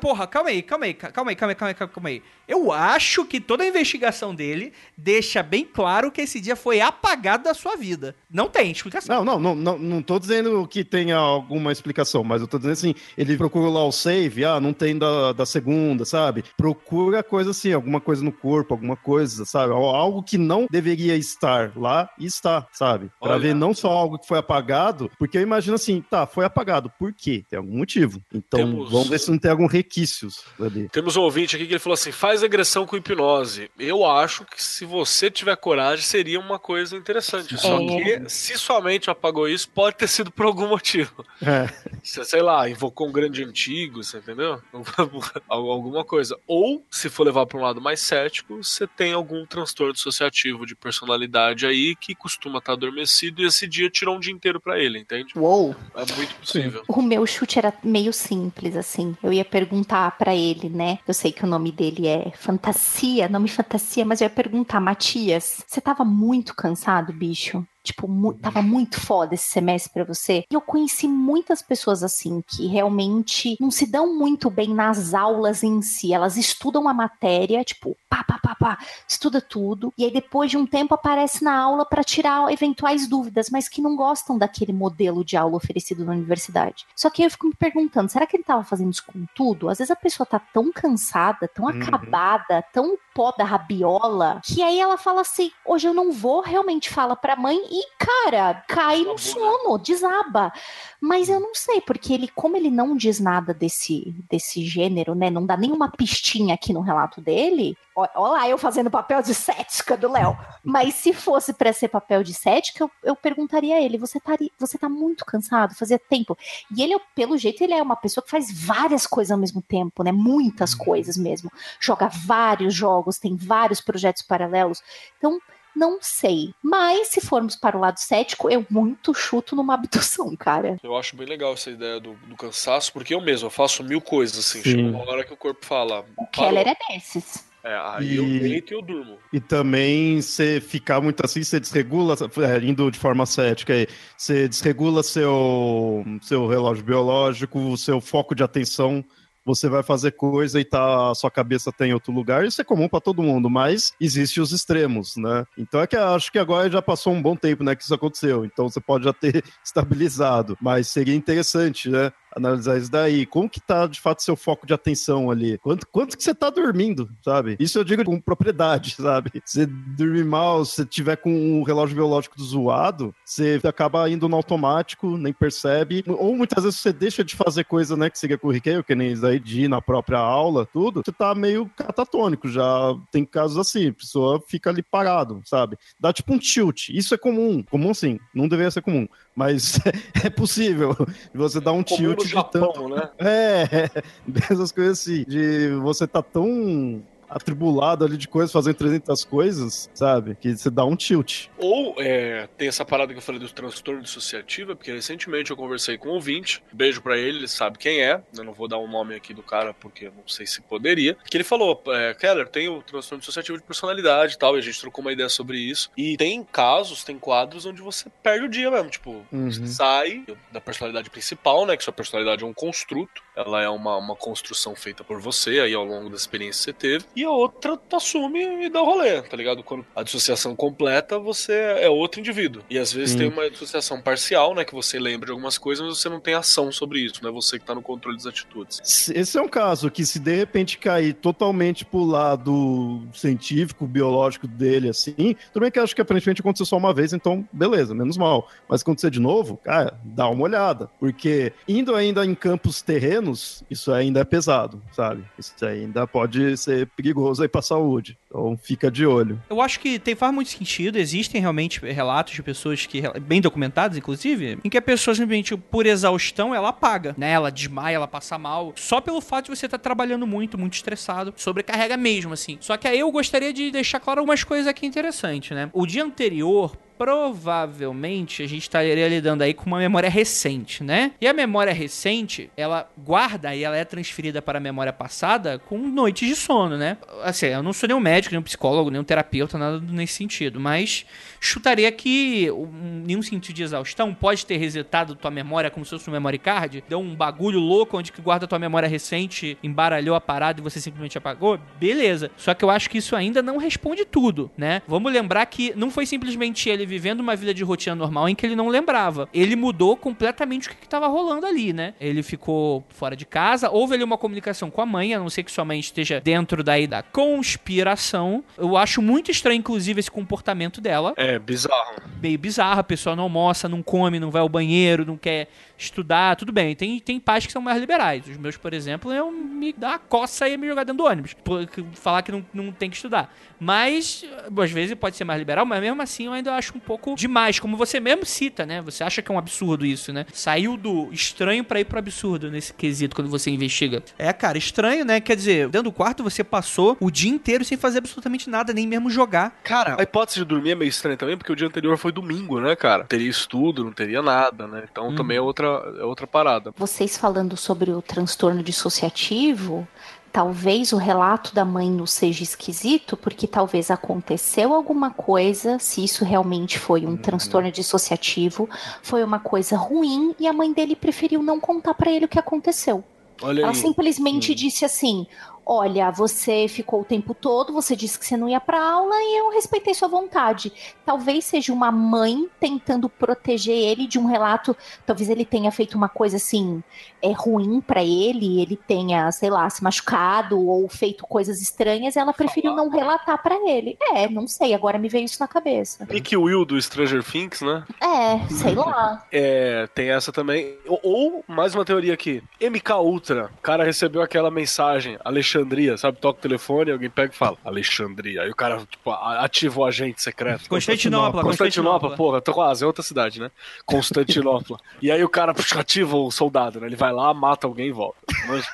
Porra, 0.00 0.26
calma 0.26 0.50
aí, 0.50 0.62
calma 0.62 0.86
aí, 0.86 0.94
calma 0.94 1.30
aí, 1.30 1.36
calma 1.36 1.52
aí, 1.52 1.56
calma 1.56 1.70
aí, 1.70 1.74
calma 1.74 2.08
aí. 2.08 2.22
Eu 2.48 2.72
acho 2.72 3.24
que 3.24 3.40
toda 3.40 3.62
a 3.62 3.66
investigação 3.66 4.34
dele 4.34 4.72
deixa 4.96 5.42
bem 5.42 5.64
claro 5.64 6.10
que 6.10 6.20
esse 6.20 6.40
dia 6.40 6.56
foi 6.56 6.80
apagado 6.80 7.44
da 7.44 7.54
sua 7.54 7.76
vida. 7.76 8.16
Não 8.30 8.48
tem 8.48 8.70
explicação. 8.70 9.24
Não, 9.24 9.38
não, 9.38 9.54
não, 9.54 9.54
não, 9.54 9.78
não 9.78 10.02
tô 10.02 10.18
dizendo 10.18 10.66
que 10.66 10.84
tenha 10.84 11.16
alguma 11.16 11.70
explicação, 11.70 12.24
mas 12.24 12.42
eu 12.42 12.48
tô 12.48 12.58
dizendo 12.58 12.72
assim, 12.72 12.94
ele 13.16 13.36
procura 13.36 13.70
lá 13.70 13.84
o 13.84 13.92
save, 13.92 14.44
ah, 14.44 14.60
não 14.60 14.72
tem 14.72 14.98
da, 14.98 15.32
da 15.32 15.46
segunda, 15.46 16.04
sabe? 16.04 16.44
Procura 16.56 17.22
coisa 17.22 17.50
assim, 17.50 17.72
alguma 17.72 18.00
coisa 18.00 18.24
no 18.24 18.32
corpo, 18.32 18.74
alguma 18.74 18.96
coisa, 18.96 19.44
sabe? 19.44 19.72
Algo 19.72 20.22
que 20.22 20.36
não 20.36 20.66
deveria 20.70 21.16
estar 21.16 21.72
lá 21.76 22.10
e 22.18 22.26
está, 22.26 22.66
sabe? 22.72 23.10
Pra 23.20 23.32
Olha. 23.32 23.38
ver 23.38 23.54
não 23.54 23.72
só 23.72 23.90
algo 23.90 24.18
que 24.18 24.26
foi 24.26 24.38
apagado, 24.38 25.10
porque 25.18 25.38
eu 25.38 25.42
imagino 25.42 25.76
assim, 25.76 26.02
tá, 26.10 26.26
foi 26.26 26.44
apagado, 26.44 26.90
por 26.98 27.12
quê? 27.12 27.44
Tem 27.52 27.58
algum 27.58 27.76
motivo. 27.76 28.22
Então, 28.32 28.60
Temos- 28.60 28.90
vamos 28.90 29.08
ver 29.10 29.20
se 29.20 29.30
não 29.30 29.36
tem 29.38 29.50
algum 29.50 29.66
requisitos 29.66 30.42
ali. 30.58 30.88
Temos 30.88 31.16
um 31.16 31.20
ouvinte 31.20 31.54
aqui 31.54 31.66
que 31.66 31.74
ele 31.74 31.78
falou 31.78 31.92
assim: 31.92 32.10
faz 32.10 32.42
agressão 32.42 32.86
com 32.86 32.96
hipnose. 32.96 33.70
Eu 33.78 34.06
acho 34.06 34.46
que 34.46 34.62
se 34.62 34.86
você 34.86 35.30
tiver 35.30 35.54
coragem, 35.56 36.02
seria 36.02 36.40
uma 36.40 36.58
coisa 36.58 36.96
interessante. 36.96 37.58
Só 37.58 37.78
É. 37.78 37.86
que, 38.20 38.30
se 38.30 38.56
sua 38.56 38.80
mente 38.80 39.10
apagou 39.10 39.46
isso, 39.46 39.68
pode 39.68 39.96
ter 39.96 40.08
sido 40.08 40.30
por 40.30 40.46
algum 40.46 40.66
motivo. 40.66 41.22
É. 41.42 41.68
Você, 42.02 42.24
sei 42.24 42.40
lá, 42.40 42.70
invocou 42.70 43.06
um 43.06 43.12
grande 43.12 43.44
antigo, 43.44 44.02
você 44.02 44.16
entendeu? 44.16 44.58
Al- 45.46 45.70
Alguma 45.70 46.06
coisa. 46.06 46.34
Ou, 46.46 46.82
se 46.90 47.10
for 47.10 47.24
levar 47.24 47.44
para 47.44 47.58
um 47.58 47.62
lado 47.62 47.82
mais 47.82 48.00
cético, 48.00 48.62
você 48.64 48.86
tem 48.86 49.12
algum 49.12 49.44
transtorno 49.44 49.92
dissociativo 49.92 50.64
de 50.64 50.74
personalidade 50.74 51.66
aí 51.66 51.94
que 51.96 52.14
costuma 52.14 52.60
estar 52.60 52.72
adormecido 52.72 53.42
e 53.42 53.44
esse 53.46 53.66
dia 53.68 53.90
tirou 53.90 54.16
um 54.16 54.20
dia 54.20 54.32
inteiro 54.32 54.58
para 54.58 54.78
ele, 54.78 54.98
entende? 54.98 55.34
Uou! 55.36 55.76
É 55.94 56.14
muito 56.16 56.34
possível. 56.36 56.82
O 56.88 57.02
meu 57.02 57.26
chute 57.42 57.58
era 57.58 57.74
meio 57.82 58.12
simples, 58.12 58.76
assim. 58.76 59.16
Eu 59.22 59.32
ia 59.32 59.44
perguntar 59.44 60.16
pra 60.16 60.34
ele, 60.34 60.68
né? 60.68 60.98
Eu 61.06 61.12
sei 61.12 61.32
que 61.32 61.44
o 61.44 61.48
nome 61.48 61.72
dele 61.72 62.06
é 62.06 62.30
Fantasia, 62.36 63.28
nome 63.28 63.48
Fantasia, 63.48 64.04
mas 64.04 64.20
eu 64.20 64.26
ia 64.26 64.30
perguntar, 64.30 64.80
Matias, 64.80 65.62
você 65.66 65.80
tava 65.80 66.04
muito 66.04 66.54
cansado, 66.54 67.12
bicho? 67.12 67.66
Tipo, 67.82 68.06
mu- 68.08 68.34
tava 68.34 68.62
muito 68.62 69.00
foda 69.00 69.34
esse 69.34 69.48
semestre 69.50 69.92
pra 69.92 70.04
você. 70.04 70.44
E 70.50 70.54
eu 70.54 70.60
conheci 70.60 71.08
muitas 71.08 71.60
pessoas 71.62 72.02
assim 72.02 72.42
que 72.46 72.66
realmente 72.66 73.56
não 73.60 73.70
se 73.70 73.86
dão 73.86 74.14
muito 74.16 74.48
bem 74.50 74.68
nas 74.72 75.14
aulas 75.14 75.62
em 75.62 75.82
si. 75.82 76.12
Elas 76.14 76.36
estudam 76.36 76.88
a 76.88 76.94
matéria, 76.94 77.64
tipo, 77.64 77.96
pá, 78.08 78.22
pá, 78.24 78.38
pá, 78.42 78.54
pá, 78.54 78.78
estuda 79.08 79.40
tudo. 79.40 79.92
E 79.98 80.04
aí 80.04 80.12
depois 80.12 80.50
de 80.50 80.56
um 80.56 80.64
tempo 80.66 80.94
aparece 80.94 81.42
na 81.42 81.56
aula 81.58 81.84
pra 81.84 82.04
tirar 82.04 82.52
eventuais 82.52 83.06
dúvidas, 83.08 83.50
mas 83.50 83.68
que 83.68 83.82
não 83.82 83.96
gostam 83.96 84.38
daquele 84.38 84.72
modelo 84.72 85.24
de 85.24 85.36
aula 85.36 85.56
oferecido 85.56 86.04
na 86.04 86.12
universidade. 86.12 86.86
Só 86.94 87.10
que 87.10 87.22
aí 87.22 87.26
eu 87.26 87.30
fico 87.30 87.46
me 87.48 87.54
perguntando, 87.54 88.10
será 88.10 88.26
que 88.26 88.36
ele 88.36 88.44
tava 88.44 88.62
fazendo 88.64 88.90
isso 88.92 89.04
com 89.04 89.24
tudo? 89.34 89.68
Às 89.68 89.78
vezes 89.78 89.90
a 89.90 89.96
pessoa 89.96 90.24
tá 90.26 90.38
tão 90.38 90.70
cansada, 90.72 91.48
tão 91.48 91.64
Uhum. 91.64 91.70
acabada, 91.70 92.62
tão 92.72 92.96
pó 93.14 93.32
da 93.36 93.44
rabiola, 93.44 94.40
que 94.44 94.62
aí 94.62 94.78
ela 94.80 94.96
fala 94.96 95.20
assim: 95.22 95.50
hoje 95.66 95.86
eu 95.88 95.94
não 95.94 96.12
vou, 96.12 96.40
realmente 96.40 96.88
fala 96.90 97.14
pra 97.16 97.36
mãe 97.36 97.58
e, 97.72 97.86
cara, 97.98 98.62
cai 98.68 99.02
no 99.02 99.16
sono, 99.16 99.78
desaba. 99.78 100.52
Mas 101.00 101.30
eu 101.30 101.40
não 101.40 101.54
sei, 101.54 101.80
porque 101.80 102.12
ele, 102.12 102.28
como 102.28 102.54
ele 102.54 102.70
não 102.70 102.94
diz 102.94 103.18
nada 103.18 103.54
desse, 103.54 104.14
desse 104.30 104.62
gênero, 104.62 105.14
né? 105.14 105.30
Não 105.30 105.46
dá 105.46 105.56
nenhuma 105.56 105.90
pistinha 105.90 106.54
aqui 106.54 106.70
no 106.70 106.82
relato 106.82 107.18
dele. 107.22 107.74
Ó 107.96 108.28
lá, 108.28 108.46
eu 108.46 108.58
fazendo 108.58 108.90
papel 108.90 109.22
de 109.22 109.32
cética 109.32 109.96
do 109.96 110.12
Léo. 110.12 110.36
Mas 110.62 110.96
se 110.96 111.14
fosse 111.14 111.54
pra 111.54 111.72
ser 111.72 111.88
papel 111.88 112.22
de 112.22 112.34
cética, 112.34 112.84
eu, 112.84 112.90
eu 113.02 113.16
perguntaria 113.16 113.76
a 113.76 113.80
ele: 113.80 113.96
você 113.96 114.20
tá, 114.20 114.36
você 114.58 114.76
tá 114.76 114.88
muito 114.88 115.24
cansado? 115.24 115.74
Fazia 115.74 115.98
tempo. 115.98 116.36
E 116.76 116.82
ele, 116.82 116.94
pelo 117.14 117.38
jeito, 117.38 117.64
ele 117.64 117.72
é 117.72 117.82
uma 117.82 117.96
pessoa 117.96 118.22
que 118.22 118.30
faz 118.30 118.52
várias 118.52 119.06
coisas 119.06 119.30
ao 119.30 119.38
mesmo 119.38 119.62
tempo, 119.62 120.02
né? 120.02 120.12
Muitas 120.12 120.74
coisas 120.74 121.16
mesmo. 121.16 121.50
Joga 121.80 122.08
vários 122.08 122.74
jogos, 122.74 123.18
tem 123.18 123.34
vários 123.34 123.80
projetos 123.80 124.20
paralelos. 124.20 124.82
Então, 125.16 125.40
não 125.74 125.98
sei. 126.00 126.52
Mas 126.62 127.08
se 127.08 127.20
formos 127.20 127.56
para 127.56 127.76
o 127.76 127.80
lado 127.80 127.98
cético, 127.98 128.50
eu 128.50 128.64
muito 128.70 129.12
chuto 129.14 129.54
numa 129.56 129.74
abdução, 129.74 130.34
cara. 130.36 130.76
Eu 130.82 130.96
acho 130.96 131.16
bem 131.16 131.26
legal 131.26 131.52
essa 131.54 131.70
ideia 131.70 131.98
do, 132.00 132.14
do 132.26 132.36
cansaço, 132.36 132.92
porque 132.92 133.14
eu 133.14 133.20
mesmo, 133.20 133.46
eu 133.46 133.50
faço 133.50 133.82
mil 133.82 134.00
coisas, 134.00 134.38
assim. 134.38 134.62
Sim. 134.62 134.70
Chega 134.70 134.88
uma 134.88 135.10
hora 135.10 135.24
que 135.24 135.32
o 135.32 135.36
corpo 135.36 135.64
fala. 135.64 136.04
O 136.16 136.26
Keller 136.26 136.68
é 136.68 136.76
desses. 136.94 137.44
É, 137.64 137.76
aí 137.94 138.16
eu 138.16 138.24
E- 138.26 138.40
deito 138.40 138.72
e 138.72 138.76
eu 138.76 138.82
durmo. 138.82 139.18
E 139.32 139.38
também 139.38 140.20
você 140.20 140.60
ficar 140.60 141.00
muito 141.00 141.24
assim, 141.24 141.44
você 141.44 141.60
desregula, 141.60 142.16
é, 142.38 142.58
indo 142.64 142.90
de 142.90 142.98
forma 142.98 143.24
cética 143.24 143.72
aí, 143.72 143.86
você 144.16 144.48
desregula 144.48 145.00
seu, 145.04 146.04
seu 146.20 146.48
relógio 146.48 146.82
biológico, 146.84 147.76
seu 147.76 148.00
foco 148.00 148.34
de 148.34 148.42
atenção. 148.42 149.04
Você 149.44 149.68
vai 149.68 149.82
fazer 149.82 150.12
coisa 150.12 150.60
e 150.60 150.64
tá, 150.64 151.10
a 151.10 151.14
sua 151.14 151.30
cabeça 151.30 151.72
tá 151.72 151.86
em 151.86 151.92
outro 151.92 152.12
lugar, 152.12 152.44
isso 152.44 152.60
é 152.60 152.64
comum 152.64 152.88
para 152.88 153.00
todo 153.00 153.22
mundo, 153.22 153.50
mas 153.50 153.92
existe 154.00 154.40
os 154.40 154.52
extremos, 154.52 155.16
né? 155.16 155.44
Então 155.58 155.80
é 155.80 155.86
que 155.86 155.96
acho 155.96 156.30
que 156.30 156.38
agora 156.38 156.70
já 156.70 156.80
passou 156.80 157.12
um 157.12 157.20
bom 157.20 157.34
tempo, 157.34 157.64
né, 157.64 157.74
que 157.74 157.82
isso 157.82 157.94
aconteceu. 157.94 158.44
Então 158.44 158.68
você 158.68 158.80
pode 158.80 159.04
já 159.04 159.12
ter 159.12 159.42
estabilizado, 159.64 160.56
mas 160.60 160.88
seria 160.88 161.14
interessante, 161.14 161.88
né? 161.90 162.12
Analisar 162.34 162.78
isso 162.78 162.90
daí. 162.90 163.26
Como 163.26 163.48
que 163.48 163.60
tá, 163.60 163.86
de 163.86 164.00
fato, 164.00 164.22
seu 164.22 164.36
foco 164.36 164.66
de 164.66 164.74
atenção 164.74 165.30
ali? 165.30 165.58
Quanto, 165.58 165.86
quanto 165.86 166.16
que 166.16 166.22
você 166.22 166.34
tá 166.34 166.50
dormindo, 166.50 167.08
sabe? 167.24 167.56
Isso 167.58 167.78
eu 167.78 167.84
digo 167.84 168.04
com 168.04 168.20
propriedade, 168.20 168.94
sabe? 169.00 169.30
Se 169.44 169.66
dormir 169.66 170.24
mal, 170.24 170.64
se 170.64 170.84
tiver 170.84 171.16
com 171.16 171.60
o 171.60 171.62
relógio 171.62 171.96
biológico 171.96 172.40
zoado, 172.42 173.14
você 173.24 173.60
acaba 173.64 174.08
indo 174.08 174.28
no 174.28 174.36
automático, 174.36 175.16
nem 175.16 175.32
percebe. 175.32 176.04
Ou 176.06 176.36
muitas 176.36 176.64
vezes 176.64 176.80
você 176.80 176.92
deixa 176.92 177.24
de 177.24 177.36
fazer 177.36 177.64
coisa, 177.64 177.96
né, 177.96 178.10
que 178.10 178.18
seria 178.18 178.38
corriqueiro, 178.38 178.84
que 178.84 178.94
nem 178.94 179.12
isso 179.12 179.26
aí 179.26 179.38
de 179.38 179.62
ir 179.62 179.68
na 179.68 179.80
própria 179.80 180.18
aula, 180.18 180.66
tudo. 180.66 181.02
Você 181.04 181.12
tá 181.12 181.34
meio 181.34 181.70
catatônico, 181.76 182.48
já 182.48 182.94
tem 183.10 183.24
casos 183.24 183.58
assim, 183.58 183.88
a 183.88 183.92
pessoa 183.92 184.42
fica 184.46 184.70
ali 184.70 184.82
parado, 184.82 185.42
sabe? 185.44 185.76
Dá 185.98 186.12
tipo 186.12 186.32
um 186.32 186.38
tilt. 186.38 186.88
Isso 186.88 187.14
é 187.14 187.18
comum. 187.18 187.62
Comum 187.62 187.94
sim, 187.94 188.18
não 188.34 188.48
deveria 188.48 188.70
ser 188.70 188.82
comum. 188.82 189.06
Mas 189.34 189.78
é 190.24 190.28
possível. 190.30 190.94
Você 191.34 191.60
dá 191.60 191.72
um 191.72 191.82
Comum 191.82 191.96
tilt 191.96 192.18
no 192.18 192.24
de 192.24 192.30
Japão, 192.30 192.72
tanto. 192.72 192.88
né? 192.88 193.10
É, 193.18 193.90
dessas 194.26 194.70
coisas 194.72 195.00
assim, 195.00 195.24
de 195.24 195.70
você 195.82 196.06
tá 196.06 196.22
tão 196.22 197.02
atribulado 197.34 198.04
ali 198.04 198.16
de 198.16 198.28
coisas, 198.28 198.52
fazendo 198.52 198.74
300 198.74 199.24
coisas, 199.24 199.90
sabe? 199.94 200.36
Que 200.40 200.56
você 200.56 200.70
dá 200.70 200.84
um 200.84 200.96
tilt. 200.96 201.46
Ou 201.58 201.94
é, 201.98 202.48
tem 202.56 202.68
essa 202.68 202.84
parada 202.84 203.12
que 203.12 203.18
eu 203.18 203.22
falei 203.22 203.40
do 203.40 203.48
transtorno 203.48 204.02
dissociativo, 204.02 204.76
porque 204.76 204.92
recentemente 204.92 205.50
eu 205.50 205.56
conversei 205.56 205.96
com 205.98 206.08
um 206.08 206.12
ouvinte, 206.12 206.62
beijo 206.72 207.00
pra 207.02 207.16
ele, 207.16 207.38
ele 207.38 207.48
sabe 207.48 207.78
quem 207.78 208.02
é, 208.02 208.22
eu 208.36 208.44
não 208.44 208.52
vou 208.52 208.68
dar 208.68 208.78
o 208.78 208.86
nome 208.86 209.14
aqui 209.14 209.32
do 209.34 209.42
cara 209.42 209.72
porque 209.74 210.06
não 210.06 210.26
sei 210.26 210.46
se 210.46 210.60
poderia, 210.62 211.16
que 211.28 211.36
ele 211.36 211.44
falou, 211.44 211.82
é, 211.88 212.14
Keller, 212.14 212.48
tem 212.48 212.68
o 212.68 212.82
transtorno 212.82 213.20
dissociativo 213.20 213.58
de 213.58 213.64
personalidade 213.64 214.34
e 214.34 214.38
tal, 214.38 214.56
e 214.56 214.58
a 214.58 214.62
gente 214.62 214.80
trocou 214.80 215.02
uma 215.02 215.12
ideia 215.12 215.28
sobre 215.28 215.58
isso, 215.58 215.90
e 215.96 216.16
tem 216.16 216.42
casos, 216.44 217.04
tem 217.04 217.18
quadros 217.18 217.66
onde 217.66 217.80
você 217.82 218.10
perde 218.22 218.44
o 218.44 218.48
dia 218.48 218.70
mesmo, 218.70 218.90
tipo, 218.90 219.22
Uhum. 219.32 219.66
sai 219.66 220.24
da 220.50 220.60
personalidade 220.60 221.10
principal, 221.10 221.66
né, 221.66 221.76
que 221.76 221.84
sua 221.84 221.92
personalidade 221.92 222.44
é 222.44 222.46
um 222.46 222.52
construto, 222.52 223.22
ela 223.36 223.62
é 223.62 223.68
uma, 223.68 223.96
uma 223.96 224.14
construção 224.16 224.74
feita 224.74 225.02
por 225.02 225.20
você 225.20 225.60
aí 225.60 225.74
ao 225.74 225.84
longo 225.84 226.10
da 226.10 226.16
experiência 226.16 226.72
que 226.72 226.80
você 226.80 226.88
teve, 226.98 227.04
e 227.16 227.24
a 227.24 227.30
outra 227.30 227.76
tu 227.76 227.96
assume 227.96 228.64
e 228.64 228.68
dá 228.68 228.82
o 228.82 228.84
rolê, 228.84 229.22
tá 229.22 229.36
ligado? 229.36 229.62
Quando 229.62 229.84
a 229.96 230.02
dissociação 230.02 230.54
completa, 230.54 231.18
você 231.18 231.52
é 231.78 231.88
outro 231.88 232.20
indivíduo. 232.20 232.62
E 232.68 232.78
às 232.78 232.92
vezes 232.92 233.12
Sim. 233.12 233.18
tem 233.18 233.28
uma 233.28 233.50
dissociação 233.50 234.00
parcial, 234.00 234.54
né, 234.54 234.64
que 234.64 234.74
você 234.74 234.98
lembra 234.98 235.26
de 235.26 235.32
algumas 235.32 235.56
coisas, 235.58 235.86
mas 235.86 235.98
você 235.98 236.08
não 236.08 236.20
tem 236.20 236.34
ação 236.34 236.70
sobre 236.70 237.00
isso, 237.00 237.22
não 237.22 237.30
é 237.30 237.32
você 237.32 237.58
que 237.58 237.64
tá 237.64 237.74
no 237.74 237.82
controle 237.82 238.16
das 238.16 238.26
atitudes. 238.26 238.80
Se- 238.82 239.16
Esse 239.16 239.38
é 239.38 239.42
um 239.42 239.48
caso 239.48 239.90
que 239.90 240.04
se 240.04 240.18
de 240.18 240.34
repente 240.34 240.78
cair 240.78 241.14
totalmente 241.14 241.84
pro 241.84 242.04
lado 242.04 243.02
científico, 243.14 243.86
biológico 243.86 244.46
dele, 244.46 244.88
assim, 244.90 245.36
tudo 245.52 245.62
bem 245.62 245.70
que 245.70 245.78
eu 245.78 245.82
acho 245.84 245.94
que 245.94 246.00
aparentemente 246.02 246.40
aconteceu 246.40 246.66
só 246.66 246.76
uma 246.76 246.92
vez, 246.92 247.12
então 247.12 247.46
beleza, 247.52 247.94
menos 247.94 248.16
mal. 248.16 248.48
Mas 248.68 248.82
acontecer 248.82 249.10
de 249.10 249.20
novo, 249.20 249.56
cara, 249.58 249.98
dá 250.04 250.28
uma 250.28 250.42
olhada. 250.44 250.90
Porque 250.98 251.52
indo 251.66 251.94
ainda 251.94 252.24
em 252.24 252.34
campos 252.34 252.82
terrenos, 252.82 253.21
isso 253.70 253.92
ainda 253.92 254.20
é 254.20 254.24
pesado, 254.24 254.82
sabe? 254.92 255.24
Isso 255.38 255.54
ainda 255.64 256.06
pode 256.06 256.56
ser 256.56 256.86
perigoso 256.88 257.42
aí 257.42 257.48
pra 257.48 257.62
saúde. 257.62 258.18
Então 258.26 258.56
fica 258.56 258.90
de 258.90 259.06
olho. 259.06 259.40
Eu 259.48 259.60
acho 259.60 259.78
que 259.78 259.98
tem, 259.98 260.14
faz 260.14 260.32
muito 260.34 260.50
sentido. 260.50 260.98
Existem 260.98 261.40
realmente 261.40 261.80
relatos 261.84 262.34
de 262.34 262.42
pessoas 262.42 262.86
que, 262.86 263.02
bem 263.20 263.40
documentados, 263.40 263.96
inclusive, 263.96 264.58
em 264.64 264.70
que 264.70 264.78
a 264.78 264.82
pessoa 264.82 265.14
simplesmente, 265.14 265.56
por 265.56 265.86
exaustão, 265.86 266.54
ela 266.54 266.70
apaga, 266.70 267.14
né? 267.16 267.30
Ela 267.32 267.50
desmaia, 267.50 267.96
ela 267.96 268.08
passa 268.08 268.38
mal. 268.38 268.72
Só 268.76 269.00
pelo 269.00 269.20
fato 269.20 269.46
de 269.50 269.56
você 269.56 269.66
estar 269.66 269.78
trabalhando 269.78 270.26
muito, 270.26 270.58
muito 270.58 270.74
estressado. 270.74 271.34
Sobrecarrega 271.36 271.96
mesmo, 271.96 272.32
assim. 272.32 272.56
Só 272.60 272.76
que 272.76 272.88
aí 272.88 272.98
eu 272.98 273.10
gostaria 273.10 273.52
de 273.52 273.70
deixar 273.70 274.00
claro 274.00 274.20
algumas 274.20 274.42
coisas 274.44 274.66
aqui 274.66 274.86
interessantes, 274.86 275.50
né? 275.54 275.70
O 275.72 275.86
dia 275.86 276.04
anterior. 276.04 276.76
Provavelmente 276.98 278.42
a 278.42 278.46
gente 278.46 278.62
estaria 278.62 279.08
lidando 279.08 279.42
aí 279.42 279.54
com 279.54 279.66
uma 279.66 279.78
memória 279.78 280.08
recente, 280.08 280.84
né? 280.84 281.12
E 281.20 281.26
a 281.26 281.32
memória 281.32 281.72
recente, 281.72 282.50
ela 282.56 282.88
guarda 282.96 283.54
e 283.54 283.64
ela 283.64 283.76
é 283.76 283.84
transferida 283.84 284.40
para 284.40 284.58
a 284.58 284.60
memória 284.60 284.92
passada 284.92 285.58
com 285.58 285.78
noites 285.78 286.28
de 286.28 286.36
sono, 286.36 286.76
né? 286.76 286.96
Assim, 287.22 287.46
eu 287.46 287.62
não 287.62 287.72
sou 287.72 287.88
nenhum 287.88 288.00
médico, 288.00 288.32
nenhum 288.32 288.42
psicólogo, 288.42 288.90
nenhum 288.90 289.04
terapeuta, 289.04 289.58
nada 289.58 289.80
nesse 289.80 290.14
sentido, 290.14 290.60
mas 290.60 291.04
chutaria 291.40 291.90
que 291.90 292.50
um, 292.50 293.02
nenhum 293.04 293.22
sentido 293.22 293.56
de 293.56 293.62
exaustão 293.62 294.14
pode 294.14 294.46
ter 294.46 294.56
resetado 294.56 295.14
tua 295.14 295.30
memória 295.30 295.70
como 295.70 295.84
se 295.84 295.90
fosse 295.90 296.08
um 296.08 296.12
memory 296.12 296.38
card, 296.38 296.84
deu 296.88 297.00
um 297.00 297.14
bagulho 297.14 297.58
louco 297.58 297.98
onde 297.98 298.12
que 298.12 298.22
guarda 298.22 298.46
tua 298.46 298.58
memória 298.58 298.88
recente, 298.88 299.58
embaralhou 299.62 300.14
a 300.14 300.20
parada 300.20 300.60
e 300.60 300.62
você 300.62 300.80
simplesmente 300.80 301.18
apagou, 301.18 301.58
beleza. 301.78 302.30
Só 302.36 302.54
que 302.54 302.64
eu 302.64 302.70
acho 302.70 302.88
que 302.88 302.98
isso 302.98 303.16
ainda 303.16 303.42
não 303.42 303.56
responde 303.56 304.04
tudo, 304.04 304.50
né? 304.56 304.82
Vamos 304.86 305.12
lembrar 305.12 305.44
que 305.46 305.72
não 305.76 305.90
foi 305.90 306.06
simplesmente 306.06 306.68
ele 306.68 306.81
vivendo 306.86 307.20
uma 307.20 307.36
vida 307.36 307.52
de 307.52 307.64
rotina 307.64 307.94
normal 307.94 308.28
em 308.28 308.34
que 308.34 308.46
ele 308.46 308.56
não 308.56 308.68
lembrava. 308.68 309.28
Ele 309.32 309.56
mudou 309.56 309.96
completamente 309.96 310.68
o 310.68 310.70
que 310.70 310.84
estava 310.84 311.06
rolando 311.06 311.46
ali, 311.46 311.72
né? 311.72 311.94
Ele 312.00 312.22
ficou 312.22 312.84
fora 312.88 313.16
de 313.16 313.24
casa, 313.24 313.70
houve 313.70 313.94
ali 313.94 314.04
uma 314.04 314.18
comunicação 314.18 314.70
com 314.70 314.80
a 314.80 314.86
mãe, 314.86 315.14
a 315.14 315.18
não 315.18 315.30
ser 315.30 315.42
que 315.42 315.50
sua 315.50 315.64
mãe 315.64 315.78
esteja 315.78 316.20
dentro 316.20 316.62
daí 316.62 316.86
da 316.86 317.02
conspiração. 317.02 318.44
Eu 318.56 318.76
acho 318.76 319.00
muito 319.02 319.30
estranho, 319.30 319.58
inclusive, 319.58 320.00
esse 320.00 320.10
comportamento 320.10 320.80
dela. 320.80 321.14
É, 321.16 321.38
bizarro. 321.38 322.02
Meio 322.22 322.38
bizarro, 322.38 322.80
a 322.80 322.84
pessoa 322.84 323.16
não 323.16 323.24
almoça, 323.24 323.68
não 323.68 323.82
come, 323.82 324.20
não 324.20 324.30
vai 324.30 324.42
ao 324.42 324.48
banheiro, 324.48 325.04
não 325.04 325.16
quer 325.16 325.48
estudar, 325.76 326.36
tudo 326.36 326.52
bem. 326.52 326.76
Tem, 326.76 327.00
tem 327.00 327.18
pais 327.18 327.44
que 327.44 327.52
são 327.52 327.60
mais 327.60 327.80
liberais. 327.80 328.26
Os 328.28 328.36
meus, 328.36 328.56
por 328.56 328.72
exemplo, 328.72 329.12
eu 329.12 329.30
me 329.30 329.74
uma 329.78 329.98
coça 329.98 330.48
e 330.48 330.56
me 330.56 330.66
jogar 330.66 330.84
dentro 330.84 331.02
do 331.02 331.08
ônibus. 331.08 331.34
Por, 331.34 331.68
falar 331.94 332.22
que 332.22 332.32
não, 332.32 332.44
não 332.52 332.72
tem 332.72 332.88
que 332.88 332.96
estudar. 332.96 333.34
Mas, 333.58 334.24
às 334.56 334.70
vezes 334.70 334.94
pode 334.94 335.16
ser 335.16 335.24
mais 335.24 335.38
liberal, 335.38 335.64
mas 335.64 335.80
mesmo 335.80 336.02
assim 336.02 336.26
eu 336.26 336.32
ainda 336.32 336.54
acho 336.54 336.76
um 336.76 336.80
pouco 336.80 337.14
demais. 337.14 337.60
Como 337.60 337.76
você 337.76 338.00
mesmo 338.00 338.24
cita, 338.24 338.66
né? 338.66 338.80
Você 338.82 339.04
acha 339.04 339.22
que 339.22 339.30
é 339.30 339.34
um 339.34 339.38
absurdo 339.38 339.86
isso, 339.86 340.12
né? 340.12 340.26
Saiu 340.32 340.76
do 340.76 341.12
estranho 341.12 341.64
para 341.64 341.80
ir 341.80 341.84
pro 341.84 341.98
absurdo 341.98 342.50
nesse 342.50 342.72
quesito 342.72 343.14
quando 343.14 343.28
você 343.28 343.50
investiga. 343.50 344.02
É, 344.18 344.32
cara, 344.32 344.58
estranho, 344.58 345.04
né? 345.04 345.20
Quer 345.20 345.36
dizer, 345.36 345.68
dentro 345.68 345.90
do 345.90 345.92
quarto 345.92 346.22
você 346.22 346.42
passou 346.42 346.96
o 347.00 347.10
dia 347.10 347.30
inteiro 347.30 347.64
sem 347.64 347.76
fazer 347.76 347.98
absolutamente 347.98 348.48
nada, 348.48 348.72
nem 348.72 348.86
mesmo 348.86 349.10
jogar. 349.10 349.60
Cara, 349.62 349.96
a 349.98 350.02
hipótese 350.02 350.40
de 350.40 350.44
dormir 350.44 350.72
é 350.72 350.74
meio 350.74 350.88
estranha 350.88 351.16
também, 351.16 351.36
porque 351.36 351.52
o 351.52 351.56
dia 351.56 351.66
anterior 351.66 351.96
foi 351.96 352.11
domingo, 352.12 352.60
né, 352.60 352.76
cara? 352.76 353.04
Teria 353.04 353.28
estudo, 353.30 353.82
não 353.84 353.92
teria 353.92 354.22
nada, 354.22 354.66
né? 354.68 354.84
Então 354.90 355.08
Uhum. 355.08 355.16
também 355.16 355.38
é 355.38 355.40
outra, 355.40 355.66
é 355.98 356.04
outra 356.04 356.26
parada. 356.26 356.72
Vocês 356.76 357.16
falando 357.16 357.56
sobre 357.56 357.90
o 357.90 358.00
transtorno 358.02 358.62
dissociativo, 358.62 359.86
talvez 360.32 360.92
o 360.92 360.96
relato 360.96 361.54
da 361.54 361.64
mãe 361.64 361.90
não 361.90 362.06
seja 362.06 362.42
esquisito, 362.42 363.16
porque 363.16 363.46
talvez 363.46 363.90
aconteceu 363.90 364.72
alguma 364.74 365.10
coisa, 365.10 365.78
se 365.78 366.02
isso 366.04 366.24
realmente 366.24 366.78
foi 366.78 367.04
um 367.06 367.16
transtorno 367.16 367.70
dissociativo, 367.70 368.68
foi 369.02 369.22
uma 369.24 369.38
coisa 369.40 369.76
ruim 369.76 370.34
e 370.38 370.46
a 370.46 370.52
mãe 370.52 370.72
dele 370.72 370.96
preferiu 370.96 371.42
não 371.42 371.58
contar 371.60 371.94
pra 371.94 372.10
ele 372.10 372.24
o 372.24 372.28
que 372.28 372.38
aconteceu. 372.38 373.04
Olha 373.42 373.62
Ela 373.62 373.70
aí. 373.70 373.74
simplesmente 373.74 374.54
disse 374.54 374.84
assim: 374.84 375.26
Olha, 375.64 376.10
você 376.10 376.66
ficou 376.68 377.02
o 377.02 377.04
tempo 377.04 377.34
todo, 377.34 377.72
você 377.72 377.94
disse 377.94 378.18
que 378.18 378.26
você 378.26 378.36
não 378.36 378.48
ia 378.48 378.60
pra 378.60 378.82
aula 378.82 379.14
e 379.14 379.38
eu 379.40 379.50
respeitei 379.50 379.94
sua 379.94 380.08
vontade. 380.08 380.72
Talvez 381.06 381.44
seja 381.44 381.72
uma 381.72 381.92
mãe 381.92 382.48
tentando 382.58 383.08
proteger 383.08 383.76
ele 383.76 384.06
de 384.06 384.18
um 384.18 384.26
relato. 384.26 384.76
Talvez 385.06 385.30
ele 385.30 385.44
tenha 385.44 385.70
feito 385.70 385.96
uma 385.96 386.08
coisa 386.08 386.36
assim, 386.36 386.82
é 387.22 387.32
ruim 387.32 387.80
pra 387.80 388.02
ele, 388.02 388.60
ele 388.60 388.76
tenha, 388.76 389.30
sei 389.30 389.50
lá, 389.50 389.70
se 389.70 389.82
machucado 389.84 390.60
ou 390.60 390.88
feito 390.88 391.24
coisas 391.26 391.62
estranhas, 391.62 392.16
e 392.16 392.18
ela 392.18 392.32
preferiu 392.32 392.74
não 392.74 392.88
relatar 392.90 393.40
pra 393.40 393.54
ele. 393.68 393.96
É, 394.00 394.28
não 394.28 394.48
sei, 394.48 394.74
agora 394.74 394.98
me 394.98 395.08
veio 395.08 395.24
isso 395.24 395.38
na 395.40 395.46
cabeça. 395.46 396.06
Nick 396.10 396.36
Will 396.36 396.64
do 396.64 396.80
Stranger 396.80 397.22
Things, 397.22 397.60
né? 397.60 397.84
É, 398.00 398.48
sei 398.48 398.74
lá. 398.74 399.24
É, 399.32 399.86
tem 399.94 400.10
essa 400.10 400.32
também. 400.32 400.76
Ou, 400.86 401.00
ou, 401.02 401.44
mais 401.48 401.74
uma 401.74 401.84
teoria 401.84 402.12
aqui. 402.12 402.42
MK 402.60 402.92
Ultra. 403.00 403.50
O 403.58 403.62
cara 403.62 403.84
recebeu 403.84 404.20
aquela 404.20 404.50
mensagem, 404.50 405.18
Alexandria, 405.58 405.96
sabe? 405.96 406.18
Toca 406.18 406.38
o 406.38 406.42
telefone, 406.42 406.90
alguém 406.90 407.10
pega 407.10 407.32
e 407.32 407.36
fala, 407.36 407.56
Alexandria. 407.64 408.42
Aí 408.42 408.50
o 408.50 408.54
cara, 408.54 408.78
tipo, 408.88 409.10
ativa 409.10 409.80
o 409.80 409.84
agente 409.84 410.22
secreto. 410.22 410.68
Constantinopla, 410.68 411.42
Constantinopla, 411.42 412.16
porra, 412.16 412.40
tô 412.40 412.52
quase, 412.52 412.84
é 412.84 412.86
outra 412.86 413.02
cidade, 413.02 413.40
né? 413.40 413.50
Constantinopla. 413.84 414.78
e 415.00 415.10
aí 415.10 415.22
o 415.22 415.28
cara 415.28 415.54
ativa 415.76 416.16
o 416.16 416.30
soldado, 416.30 416.80
né? 416.80 416.86
Ele 416.86 416.96
vai 416.96 417.12
lá, 417.12 417.32
mata 417.34 417.66
alguém 417.66 417.88
e 417.88 417.92
volta. 417.92 418.18
Mas, 418.48 418.66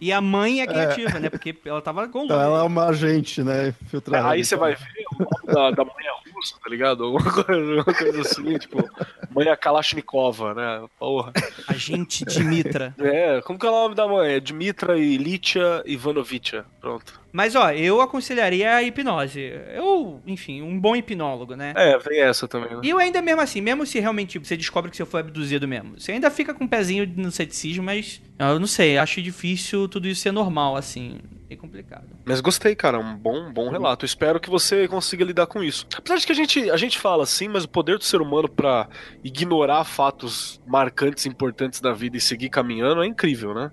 E 0.00 0.12
a 0.12 0.20
mãe 0.20 0.60
é 0.60 0.66
criativa, 0.66 1.20
né? 1.20 1.30
Porque 1.30 1.56
ela 1.64 1.80
tava 1.80 2.08
com 2.08 2.24
Então 2.24 2.40
ela 2.40 2.60
é 2.60 2.62
uma 2.62 2.86
agente, 2.86 3.42
né? 3.42 3.72
Filtrada. 3.86 4.28
aí 4.28 4.44
você 4.44 4.56
vai 4.56 4.74
ver 4.74 5.04
o 5.12 5.22
nome 5.22 5.54
da, 5.54 5.70
da 5.70 5.84
mãe 5.84 6.04
é 6.04 6.30
russa, 6.32 6.56
tá 6.62 6.68
ligado? 6.68 7.04
Alguma 7.04 7.32
coisa, 7.32 7.78
alguma 7.78 7.84
coisa 7.84 8.20
assim, 8.20 8.58
tipo, 8.58 8.90
mãe 9.30 9.48
é 9.48 9.56
Kalashnikova, 9.56 10.54
né? 10.54 10.86
Porra. 10.98 11.32
Agente 11.68 12.24
Dimitra. 12.24 12.94
É, 12.98 13.40
como 13.42 13.58
que 13.58 13.66
é 13.66 13.70
o 13.70 13.72
nome 13.72 13.94
da 13.94 14.06
mãe? 14.06 14.34
É 14.34 14.40
Dmitra 14.40 14.98
e 14.98 15.16
Litia 15.16 15.82
Ivanovicia. 15.86 16.64
Pronto. 16.80 17.23
Mas, 17.34 17.56
ó, 17.56 17.72
eu 17.72 18.00
aconselharia 18.00 18.76
a 18.76 18.82
hipnose. 18.84 19.40
Eu, 19.74 20.22
enfim, 20.24 20.62
um 20.62 20.78
bom 20.78 20.94
hipnólogo, 20.94 21.56
né? 21.56 21.72
É, 21.74 21.98
vem 21.98 22.20
essa 22.20 22.46
também, 22.46 22.70
né? 22.70 22.80
E 22.84 22.90
eu 22.90 22.96
ainda 22.96 23.20
mesmo 23.20 23.40
assim, 23.40 23.60
mesmo 23.60 23.84
se 23.84 23.98
realmente 23.98 24.38
você 24.38 24.56
descobre 24.56 24.88
que 24.88 24.96
você 24.96 25.04
foi 25.04 25.18
abduzido 25.18 25.66
mesmo, 25.66 25.98
você 25.98 26.12
ainda 26.12 26.30
fica 26.30 26.54
com 26.54 26.62
um 26.62 26.68
pezinho 26.68 27.12
no 27.16 27.32
ceticismo, 27.32 27.82
mas 27.82 28.22
eu 28.38 28.60
não 28.60 28.68
sei, 28.68 28.98
acho 28.98 29.20
difícil 29.20 29.88
tudo 29.88 30.06
isso 30.06 30.20
ser 30.20 30.30
normal, 30.30 30.76
assim. 30.76 31.18
É 31.48 31.56
complicado. 31.56 32.08
Mas 32.24 32.40
gostei, 32.40 32.74
cara, 32.74 32.98
um 32.98 33.16
bom, 33.16 33.52
bom 33.52 33.68
relato. 33.68 34.04
Espero 34.04 34.40
que 34.40 34.48
você 34.48 34.88
consiga 34.88 35.24
lidar 35.24 35.46
com 35.46 35.62
isso. 35.62 35.86
Apesar 35.94 36.16
de 36.16 36.26
que 36.26 36.32
a 36.32 36.34
gente, 36.34 36.70
a 36.70 36.76
gente 36.76 36.98
fala 36.98 37.22
assim, 37.22 37.48
mas 37.48 37.64
o 37.64 37.68
poder 37.68 37.98
do 37.98 38.04
ser 38.04 38.20
humano 38.20 38.48
pra 38.48 38.88
ignorar 39.22 39.84
fatos 39.84 40.60
marcantes, 40.66 41.26
importantes 41.26 41.80
da 41.80 41.92
vida 41.92 42.16
e 42.16 42.20
seguir 42.20 42.48
caminhando 42.48 43.02
é 43.02 43.06
incrível, 43.06 43.54
né? 43.54 43.70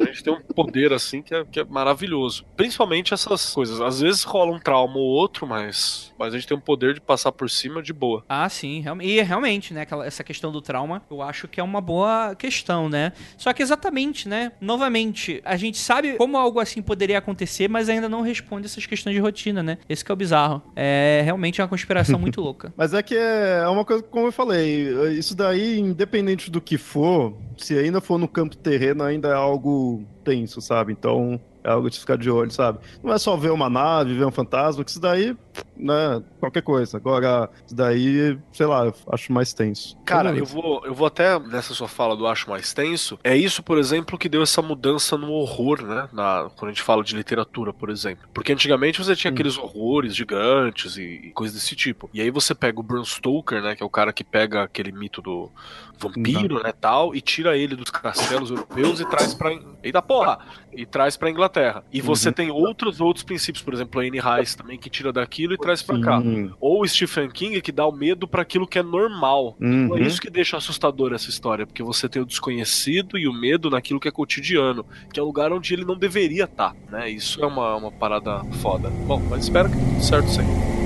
A 0.00 0.04
gente 0.06 0.24
tem 0.24 0.32
um 0.32 0.40
poder 0.40 0.92
assim 0.92 1.22
que 1.22 1.34
é, 1.34 1.44
que 1.44 1.60
é 1.60 1.64
maravilhoso. 1.64 2.46
Principalmente 2.56 3.12
essas 3.12 3.52
coisas. 3.52 3.80
Às 3.80 4.00
vezes 4.00 4.22
rola 4.24 4.52
um 4.52 4.58
trauma 4.58 4.96
ou 4.96 5.06
outro, 5.06 5.46
mas, 5.46 6.12
mas 6.18 6.32
a 6.32 6.38
gente 6.38 6.48
tem 6.48 6.56
um 6.56 6.60
poder 6.60 6.94
de 6.94 7.00
passar 7.00 7.30
por 7.30 7.50
cima 7.50 7.82
de 7.82 7.92
boa. 7.92 8.24
Ah, 8.28 8.48
sim, 8.48 8.80
realmente. 8.80 9.10
E 9.10 9.20
realmente, 9.20 9.74
né, 9.74 9.82
aquela, 9.82 10.06
essa 10.06 10.24
questão 10.24 10.50
do 10.50 10.62
trauma, 10.62 11.02
eu 11.10 11.20
acho 11.20 11.46
que 11.46 11.60
é 11.60 11.62
uma 11.62 11.80
boa 11.80 12.34
questão, 12.34 12.88
né? 12.88 13.12
Só 13.36 13.52
que 13.52 13.62
exatamente, 13.62 14.28
né? 14.28 14.52
Novamente, 14.60 15.42
a 15.44 15.56
gente 15.56 15.76
sabe 15.76 16.16
como 16.16 16.38
algo 16.38 16.58
assim 16.58 16.80
poderia 16.80 17.01
acontecer, 17.18 17.68
mas 17.68 17.88
ainda 17.88 18.08
não 18.08 18.22
responde 18.22 18.66
essas 18.66 18.86
questões 18.86 19.14
de 19.14 19.20
rotina, 19.20 19.62
né? 19.62 19.78
Esse 19.88 20.04
que 20.04 20.10
é 20.10 20.14
o 20.14 20.16
bizarro. 20.16 20.62
É 20.76 21.22
realmente 21.24 21.60
uma 21.60 21.68
conspiração 21.68 22.18
muito 22.18 22.40
louca. 22.42 22.72
Mas 22.76 22.94
é 22.94 23.02
que 23.02 23.16
é 23.16 23.66
uma 23.68 23.84
coisa, 23.84 24.02
como 24.02 24.26
eu 24.26 24.32
falei, 24.32 24.88
isso 25.18 25.36
daí, 25.36 25.78
independente 25.78 26.50
do 26.50 26.60
que 26.60 26.78
for, 26.78 27.34
se 27.56 27.78
ainda 27.78 28.00
for 28.00 28.18
no 28.18 28.28
campo 28.28 28.56
terreno, 28.56 29.02
ainda 29.02 29.28
é 29.28 29.34
algo 29.34 30.04
tenso, 30.24 30.60
sabe? 30.60 30.92
Então, 30.92 31.40
é 31.64 31.70
algo 31.70 31.88
de 31.88 31.98
ficar 31.98 32.16
de 32.16 32.30
olho, 32.30 32.50
sabe? 32.50 32.78
Não 33.02 33.12
é 33.12 33.18
só 33.18 33.36
ver 33.36 33.50
uma 33.50 33.70
nave, 33.70 34.14
ver 34.14 34.24
um 34.24 34.30
fantasma, 34.30 34.84
que 34.84 34.90
isso 34.90 35.00
daí, 35.00 35.36
né, 35.76 36.22
qualquer 36.38 36.62
coisa. 36.62 36.96
Agora, 36.96 37.50
isso 37.66 37.74
daí, 37.74 38.38
sei 38.52 38.66
lá, 38.66 38.86
eu 38.86 38.94
acho 39.10 39.32
mais 39.32 39.52
tenso. 39.52 39.96
Cara, 40.04 40.30
Não, 40.32 40.38
eu 40.38 40.44
vou, 40.46 40.82
eu 40.84 40.94
vou 40.94 41.06
até 41.06 41.38
nessa 41.38 41.74
sua 41.74 41.88
fala 41.88 42.16
do 42.16 42.26
acho 42.26 42.48
mais 42.50 42.72
tenso. 42.72 43.18
É 43.24 43.36
isso, 43.36 43.62
por 43.62 43.78
exemplo, 43.78 44.18
que 44.18 44.28
deu 44.28 44.42
essa 44.42 44.60
mudança 44.62 45.16
no 45.16 45.30
horror, 45.32 45.82
né? 45.82 46.08
Na, 46.12 46.50
quando 46.56 46.70
a 46.70 46.72
gente 46.72 46.82
fala 46.82 47.02
de 47.02 47.14
literatura, 47.16 47.72
por 47.72 47.90
exemplo. 47.90 48.28
Porque 48.32 48.52
antigamente 48.52 48.98
você 49.02 49.14
tinha 49.16 49.30
Hum. 49.30 49.34
aqueles 49.34 49.56
horrores 49.58 50.14
gigantes 50.14 50.96
e, 50.96 51.02
e 51.02 51.30
coisas 51.32 51.56
desse 51.60 51.74
tipo. 51.74 52.08
E 52.12 52.20
aí 52.20 52.30
você 52.30 52.54
pega 52.54 52.78
o 52.80 52.82
Bram 52.82 53.04
Stoker, 53.04 53.62
né? 53.62 53.74
Que 53.76 53.82
é 53.82 53.86
o 53.86 53.90
cara 53.90 54.12
que 54.12 54.22
pega 54.24 54.62
aquele 54.62 54.92
mito 54.92 55.22
do 55.22 55.50
vampiro, 55.98 56.62
né? 56.62 56.72
Tal, 56.72 57.14
e 57.14 57.20
tira 57.20 57.56
ele 57.56 57.76
dos 57.76 57.90
castelos 57.90 58.50
europeus 58.50 59.00
e 59.00 59.04
traz 59.08 59.34
pra. 59.34 59.50
Eita 59.82 60.02
porra! 60.02 60.38
E 60.72 60.84
traz 60.86 61.16
pra 61.16 61.30
Inglaterra. 61.30 61.84
E 61.92 62.00
você 62.00 62.28
Uhum. 62.28 62.34
tem 62.34 62.50
outros 62.50 63.00
outros 63.00 63.24
princípios, 63.24 63.62
por 63.62 63.74
exemplo, 63.74 64.00
a 64.00 64.04
Anne 64.04 64.20
Rice 64.20 64.56
também, 64.56 64.78
que 64.78 64.88
tira 64.90 65.12
daquilo 65.12 65.54
e 65.54 65.58
traz 65.62 65.82
pra 65.82 66.00
cá. 66.00 66.22
Ou 66.60 66.82
o 66.82 66.88
Stephen 66.88 67.30
King 67.30 67.60
que 67.60 67.72
dá 67.72 67.86
o 67.86 67.92
medo 67.92 68.26
pra 68.26 68.42
aquilo 68.42 68.66
que 68.66 68.78
é 68.78 68.82
normal. 68.82 69.56
Uhum. 69.60 69.84
Então 69.84 69.98
é 69.98 70.02
isso 70.02 70.20
que 70.20 70.30
deixa 70.30 70.56
assustador 70.56 71.12
essa 71.12 71.30
história, 71.30 71.66
porque 71.66 71.82
você 71.82 72.08
tem 72.08 72.20
o 72.20 72.26
desconhecido 72.26 73.18
e 73.18 73.26
o 73.26 73.32
medo 73.32 73.70
naquilo 73.70 74.00
que 74.00 74.08
é 74.08 74.10
cotidiano, 74.10 74.84
que 75.12 75.18
é 75.18 75.22
o 75.22 75.26
lugar 75.26 75.52
onde 75.52 75.72
ele 75.72 75.84
não 75.84 75.96
deveria 75.96 76.44
estar, 76.44 76.74
né? 76.90 77.10
Isso 77.10 77.42
é 77.42 77.46
uma, 77.46 77.76
uma 77.76 77.92
parada 77.92 78.42
foda. 78.60 78.90
Bom, 79.06 79.22
mas 79.30 79.44
espero 79.44 79.70
que 79.70 79.76
tudo 79.76 80.02
certo 80.02 80.28
sim. 80.28 80.81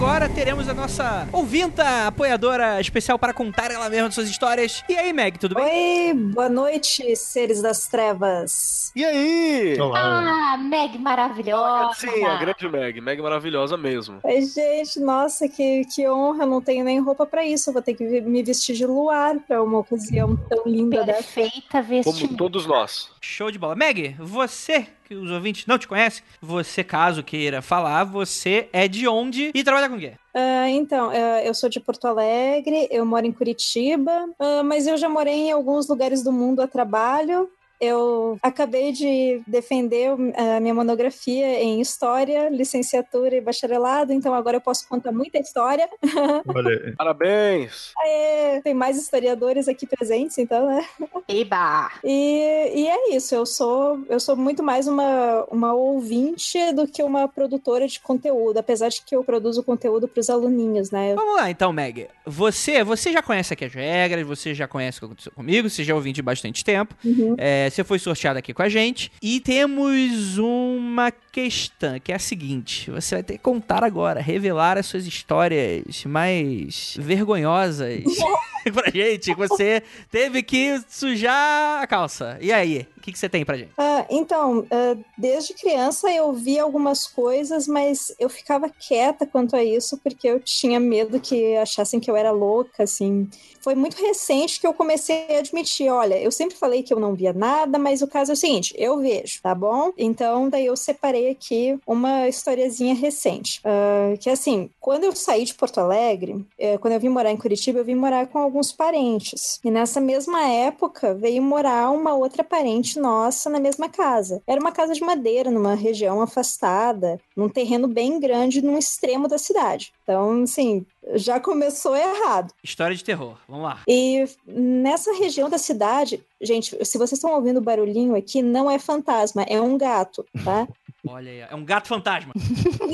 Agora 0.00 0.30
teremos 0.30 0.66
a 0.66 0.72
nossa 0.72 1.28
ouvinta 1.30 2.06
apoiadora 2.06 2.80
especial 2.80 3.18
para 3.18 3.34
contar 3.34 3.70
ela 3.70 3.90
mesma 3.90 4.10
suas 4.10 4.30
histórias. 4.30 4.82
E 4.88 4.96
aí, 4.96 5.12
Meg, 5.12 5.38
tudo 5.38 5.54
bem? 5.54 6.08
Oi, 6.08 6.14
boa 6.14 6.48
noite, 6.48 7.14
seres 7.14 7.60
das 7.60 7.86
trevas. 7.86 8.90
E 8.96 9.04
aí? 9.04 9.76
Ah, 9.94 10.56
Meg 10.56 10.96
maravilhosa. 10.98 12.00
Sim, 12.00 12.24
a 12.24 12.36
grande 12.36 12.66
Meg. 12.66 12.98
Meg 12.98 13.20
maravilhosa 13.20 13.76
mesmo. 13.76 14.20
Oi, 14.22 14.40
gente, 14.46 14.98
nossa, 15.00 15.46
que, 15.46 15.84
que 15.84 16.08
honra, 16.08 16.46
não 16.46 16.62
tenho 16.62 16.82
nem 16.82 16.98
roupa 16.98 17.26
pra 17.26 17.44
isso. 17.44 17.68
Eu 17.68 17.74
vou 17.74 17.82
ter 17.82 17.92
que 17.92 18.22
me 18.22 18.42
vestir 18.42 18.74
de 18.74 18.86
luar 18.86 19.38
pra 19.40 19.62
uma 19.62 19.80
ocasião 19.80 20.34
tão 20.48 20.64
linda 20.64 21.04
dessa. 21.04 21.22
Perfeita 21.24 21.82
Como 21.82 21.88
vestimenta. 21.88 22.36
todos 22.38 22.64
nós. 22.64 23.10
Show 23.20 23.50
de 23.50 23.58
bola. 23.58 23.76
Meg, 23.76 24.16
você, 24.18 24.86
que 25.10 25.16
os 25.16 25.28
ouvintes 25.28 25.66
não 25.66 25.76
te 25.76 25.88
conhecem, 25.88 26.22
você, 26.40 26.84
caso 26.84 27.24
queira 27.24 27.60
falar, 27.60 28.04
você 28.04 28.68
é 28.72 28.86
de 28.86 29.08
onde 29.08 29.50
e 29.52 29.64
trabalha 29.64 29.88
com 29.88 29.96
o 29.96 29.98
quê? 29.98 30.12
Ah, 30.32 30.70
então, 30.70 31.10
ah, 31.10 31.42
eu 31.42 31.52
sou 31.52 31.68
de 31.68 31.80
Porto 31.80 32.06
Alegre, 32.06 32.86
eu 32.92 33.04
moro 33.04 33.26
em 33.26 33.32
Curitiba, 33.32 34.28
ah, 34.38 34.62
mas 34.62 34.86
eu 34.86 34.96
já 34.96 35.08
morei 35.08 35.48
em 35.48 35.50
alguns 35.50 35.88
lugares 35.88 36.22
do 36.22 36.30
mundo 36.30 36.62
a 36.62 36.68
trabalho. 36.68 37.50
Eu 37.80 38.38
acabei 38.42 38.92
de 38.92 39.40
defender 39.46 40.10
a 40.36 40.60
minha 40.60 40.74
monografia 40.74 41.62
em 41.62 41.80
História, 41.80 42.50
licenciatura 42.50 43.34
e 43.34 43.40
bacharelado, 43.40 44.12
então 44.12 44.34
agora 44.34 44.58
eu 44.58 44.60
posso 44.60 44.86
contar 44.86 45.12
muita 45.12 45.38
história. 45.38 45.88
Olha, 46.46 46.86
aí. 46.86 46.92
Parabéns! 46.94 47.92
É, 48.04 48.60
tem 48.60 48.74
mais 48.74 48.98
historiadores 48.98 49.66
aqui 49.66 49.86
presentes, 49.86 50.36
então, 50.36 50.66
né? 50.66 50.86
Eba! 51.26 51.90
E, 52.04 52.72
e 52.74 52.86
é 52.86 53.14
isso, 53.16 53.34
eu 53.34 53.46
sou, 53.46 54.04
eu 54.08 54.20
sou 54.20 54.36
muito 54.36 54.62
mais 54.62 54.86
uma, 54.86 55.44
uma 55.50 55.72
ouvinte 55.72 56.72
do 56.72 56.86
que 56.86 57.02
uma 57.02 57.28
produtora 57.28 57.88
de 57.88 57.98
conteúdo, 58.00 58.58
apesar 58.58 58.88
de 58.90 59.00
que 59.02 59.16
eu 59.16 59.24
produzo 59.24 59.62
conteúdo 59.62 60.06
para 60.06 60.20
os 60.20 60.28
aluninhos, 60.28 60.90
né? 60.90 61.14
Vamos 61.14 61.36
lá, 61.36 61.50
então, 61.50 61.72
Meg. 61.72 62.08
Você, 62.26 62.84
você 62.84 63.10
já 63.12 63.22
conhece 63.22 63.54
aqui 63.54 63.64
as 63.64 63.72
regras, 63.72 64.26
você 64.26 64.54
já 64.54 64.68
conhece 64.68 64.98
o 64.98 65.00
que 65.00 65.06
aconteceu 65.06 65.32
comigo, 65.32 65.70
você 65.70 65.82
já 65.82 65.94
ouviu 65.94 66.12
de 66.12 66.20
bastante 66.20 66.62
tempo. 66.62 66.94
Uhum. 67.04 67.34
É, 67.38 67.69
você 67.70 67.84
foi 67.84 67.98
sorteado 67.98 68.38
aqui 68.38 68.52
com 68.52 68.62
a 68.62 68.68
gente. 68.68 69.10
E 69.22 69.40
temos 69.40 70.38
uma 70.38 71.10
questão, 71.10 71.98
que 72.00 72.12
é 72.12 72.16
a 72.16 72.18
seguinte: 72.18 72.90
você 72.90 73.16
vai 73.16 73.22
ter 73.22 73.34
que 73.34 73.42
contar 73.42 73.84
agora, 73.84 74.20
revelar 74.20 74.76
as 74.76 74.86
suas 74.86 75.06
histórias 75.06 76.04
mais 76.04 76.96
vergonhosas 76.98 78.04
pra 78.72 78.90
gente. 78.90 79.34
Você 79.34 79.82
teve 80.10 80.42
que 80.42 80.80
sujar 80.88 81.82
a 81.82 81.86
calça. 81.86 82.38
E 82.40 82.52
aí? 82.52 82.86
O 82.96 83.00
que, 83.00 83.12
que 83.12 83.18
você 83.18 83.28
tem 83.28 83.44
pra 83.44 83.56
gente? 83.56 83.70
Ah, 83.78 84.04
então, 84.10 84.66
ah, 84.70 84.96
desde 85.16 85.54
criança 85.54 86.10
eu 86.10 86.32
vi 86.32 86.58
algumas 86.58 87.06
coisas, 87.06 87.66
mas 87.66 88.14
eu 88.18 88.28
ficava 88.28 88.68
quieta 88.68 89.26
quanto 89.26 89.56
a 89.56 89.64
isso, 89.64 89.96
porque 89.98 90.28
eu 90.28 90.38
tinha 90.38 90.78
medo 90.78 91.18
que 91.18 91.56
achassem 91.56 91.98
que 91.98 92.10
eu 92.10 92.16
era 92.16 92.30
louca, 92.30 92.82
assim. 92.82 93.26
Foi 93.62 93.74
muito 93.74 93.96
recente 93.96 94.60
que 94.60 94.66
eu 94.66 94.74
comecei 94.74 95.36
a 95.36 95.38
admitir, 95.38 95.90
olha, 95.90 96.18
eu 96.18 96.30
sempre 96.30 96.56
falei 96.56 96.82
que 96.82 96.92
eu 96.92 97.00
não 97.00 97.14
via 97.14 97.32
nada, 97.32 97.78
mas 97.78 98.02
o 98.02 98.06
caso 98.06 98.32
é 98.32 98.34
o 98.34 98.36
seguinte, 98.36 98.74
eu 98.76 98.98
vejo, 98.98 99.40
tá 99.42 99.54
bom? 99.54 99.92
Então, 99.96 100.48
daí 100.48 100.66
eu 100.66 100.76
separei 100.76 101.30
aqui 101.30 101.78
uma 101.86 102.28
historiazinha 102.28 102.94
recente, 102.94 103.60
Ah, 103.64 104.14
que 104.18 104.28
assim, 104.28 104.70
quando 104.80 105.04
eu 105.04 105.14
saí 105.16 105.44
de 105.44 105.54
Porto 105.54 105.78
Alegre, 105.78 106.44
eh, 106.58 106.78
quando 106.78 106.94
eu 106.94 107.00
vim 107.00 107.08
morar 107.08 107.30
em 107.30 107.36
Curitiba, 107.36 107.78
eu 107.78 107.84
vim 107.84 107.94
morar 107.94 108.26
com 108.26 108.38
alguns 108.50 108.72
parentes. 108.72 109.60
E 109.64 109.70
nessa 109.70 110.00
mesma 110.00 110.42
época 110.46 111.14
veio 111.14 111.40
morar 111.40 111.90
uma 111.90 112.14
outra 112.14 112.42
parente 112.42 112.98
nossa 112.98 113.48
na 113.48 113.60
mesma 113.60 113.88
casa. 113.88 114.42
Era 114.46 114.60
uma 114.60 114.72
casa 114.72 114.92
de 114.92 115.00
madeira, 115.00 115.50
numa 115.50 115.74
região 115.74 116.20
afastada, 116.20 117.20
num 117.36 117.48
terreno 117.48 117.86
bem 117.86 118.18
grande, 118.18 118.60
num 118.60 118.76
extremo 118.76 119.28
da 119.28 119.38
cidade. 119.38 119.92
Então, 120.02 120.42
assim, 120.42 120.84
já 121.14 121.38
começou 121.38 121.96
errado. 121.96 122.52
História 122.62 122.96
de 122.96 123.04
terror. 123.04 123.36
Vamos 123.48 123.64
lá. 123.64 123.80
E 123.88 124.24
nessa 124.46 125.12
região 125.14 125.48
da 125.48 125.58
cidade, 125.58 126.22
gente, 126.40 126.76
se 126.84 126.98
vocês 126.98 127.12
estão 127.12 127.32
ouvindo 127.32 127.60
barulhinho 127.60 128.16
aqui, 128.16 128.42
não 128.42 128.70
é 128.70 128.78
fantasma, 128.78 129.42
é 129.42 129.60
um 129.60 129.78
gato, 129.78 130.26
tá? 130.44 130.66
Olha 131.06 131.30
aí, 131.30 131.40
é 131.40 131.54
um 131.54 131.64
gato 131.64 131.88
fantasma. 131.88 132.32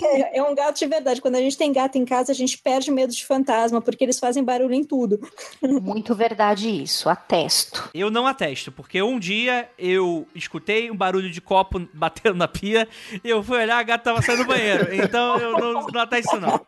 É, 0.02 0.38
é 0.38 0.42
um 0.42 0.54
gato 0.54 0.78
de 0.78 0.86
verdade. 0.86 1.20
Quando 1.20 1.36
a 1.36 1.40
gente 1.40 1.56
tem 1.58 1.72
gato 1.72 1.96
em 1.96 2.04
casa, 2.04 2.30
a 2.32 2.34
gente 2.34 2.56
perde 2.58 2.90
medo 2.90 3.12
de 3.12 3.24
fantasma, 3.26 3.80
porque 3.80 4.04
eles 4.04 4.18
fazem 4.18 4.44
barulho 4.44 4.74
em 4.74 4.84
tudo. 4.84 5.18
Muito 5.62 6.14
verdade 6.14 6.68
isso, 6.82 7.08
atesto. 7.08 7.90
Eu 7.92 8.10
não 8.10 8.26
atesto, 8.26 8.70
porque 8.70 9.02
um 9.02 9.18
dia 9.18 9.68
eu 9.78 10.26
escutei 10.34 10.90
um 10.90 10.96
barulho 10.96 11.30
de 11.30 11.40
copo 11.40 11.86
batendo 11.92 12.36
na 12.36 12.46
pia 12.48 12.88
e 13.24 13.28
eu 13.28 13.42
fui 13.42 13.58
olhar, 13.58 13.78
a 13.78 13.82
gata 13.82 14.04
tava 14.04 14.22
saindo 14.22 14.44
do 14.44 14.48
banheiro. 14.48 14.94
Então 14.94 15.36
eu 15.38 15.52
não, 15.58 15.82
não 15.86 16.00
atesto 16.00 16.38
não. 16.40 16.60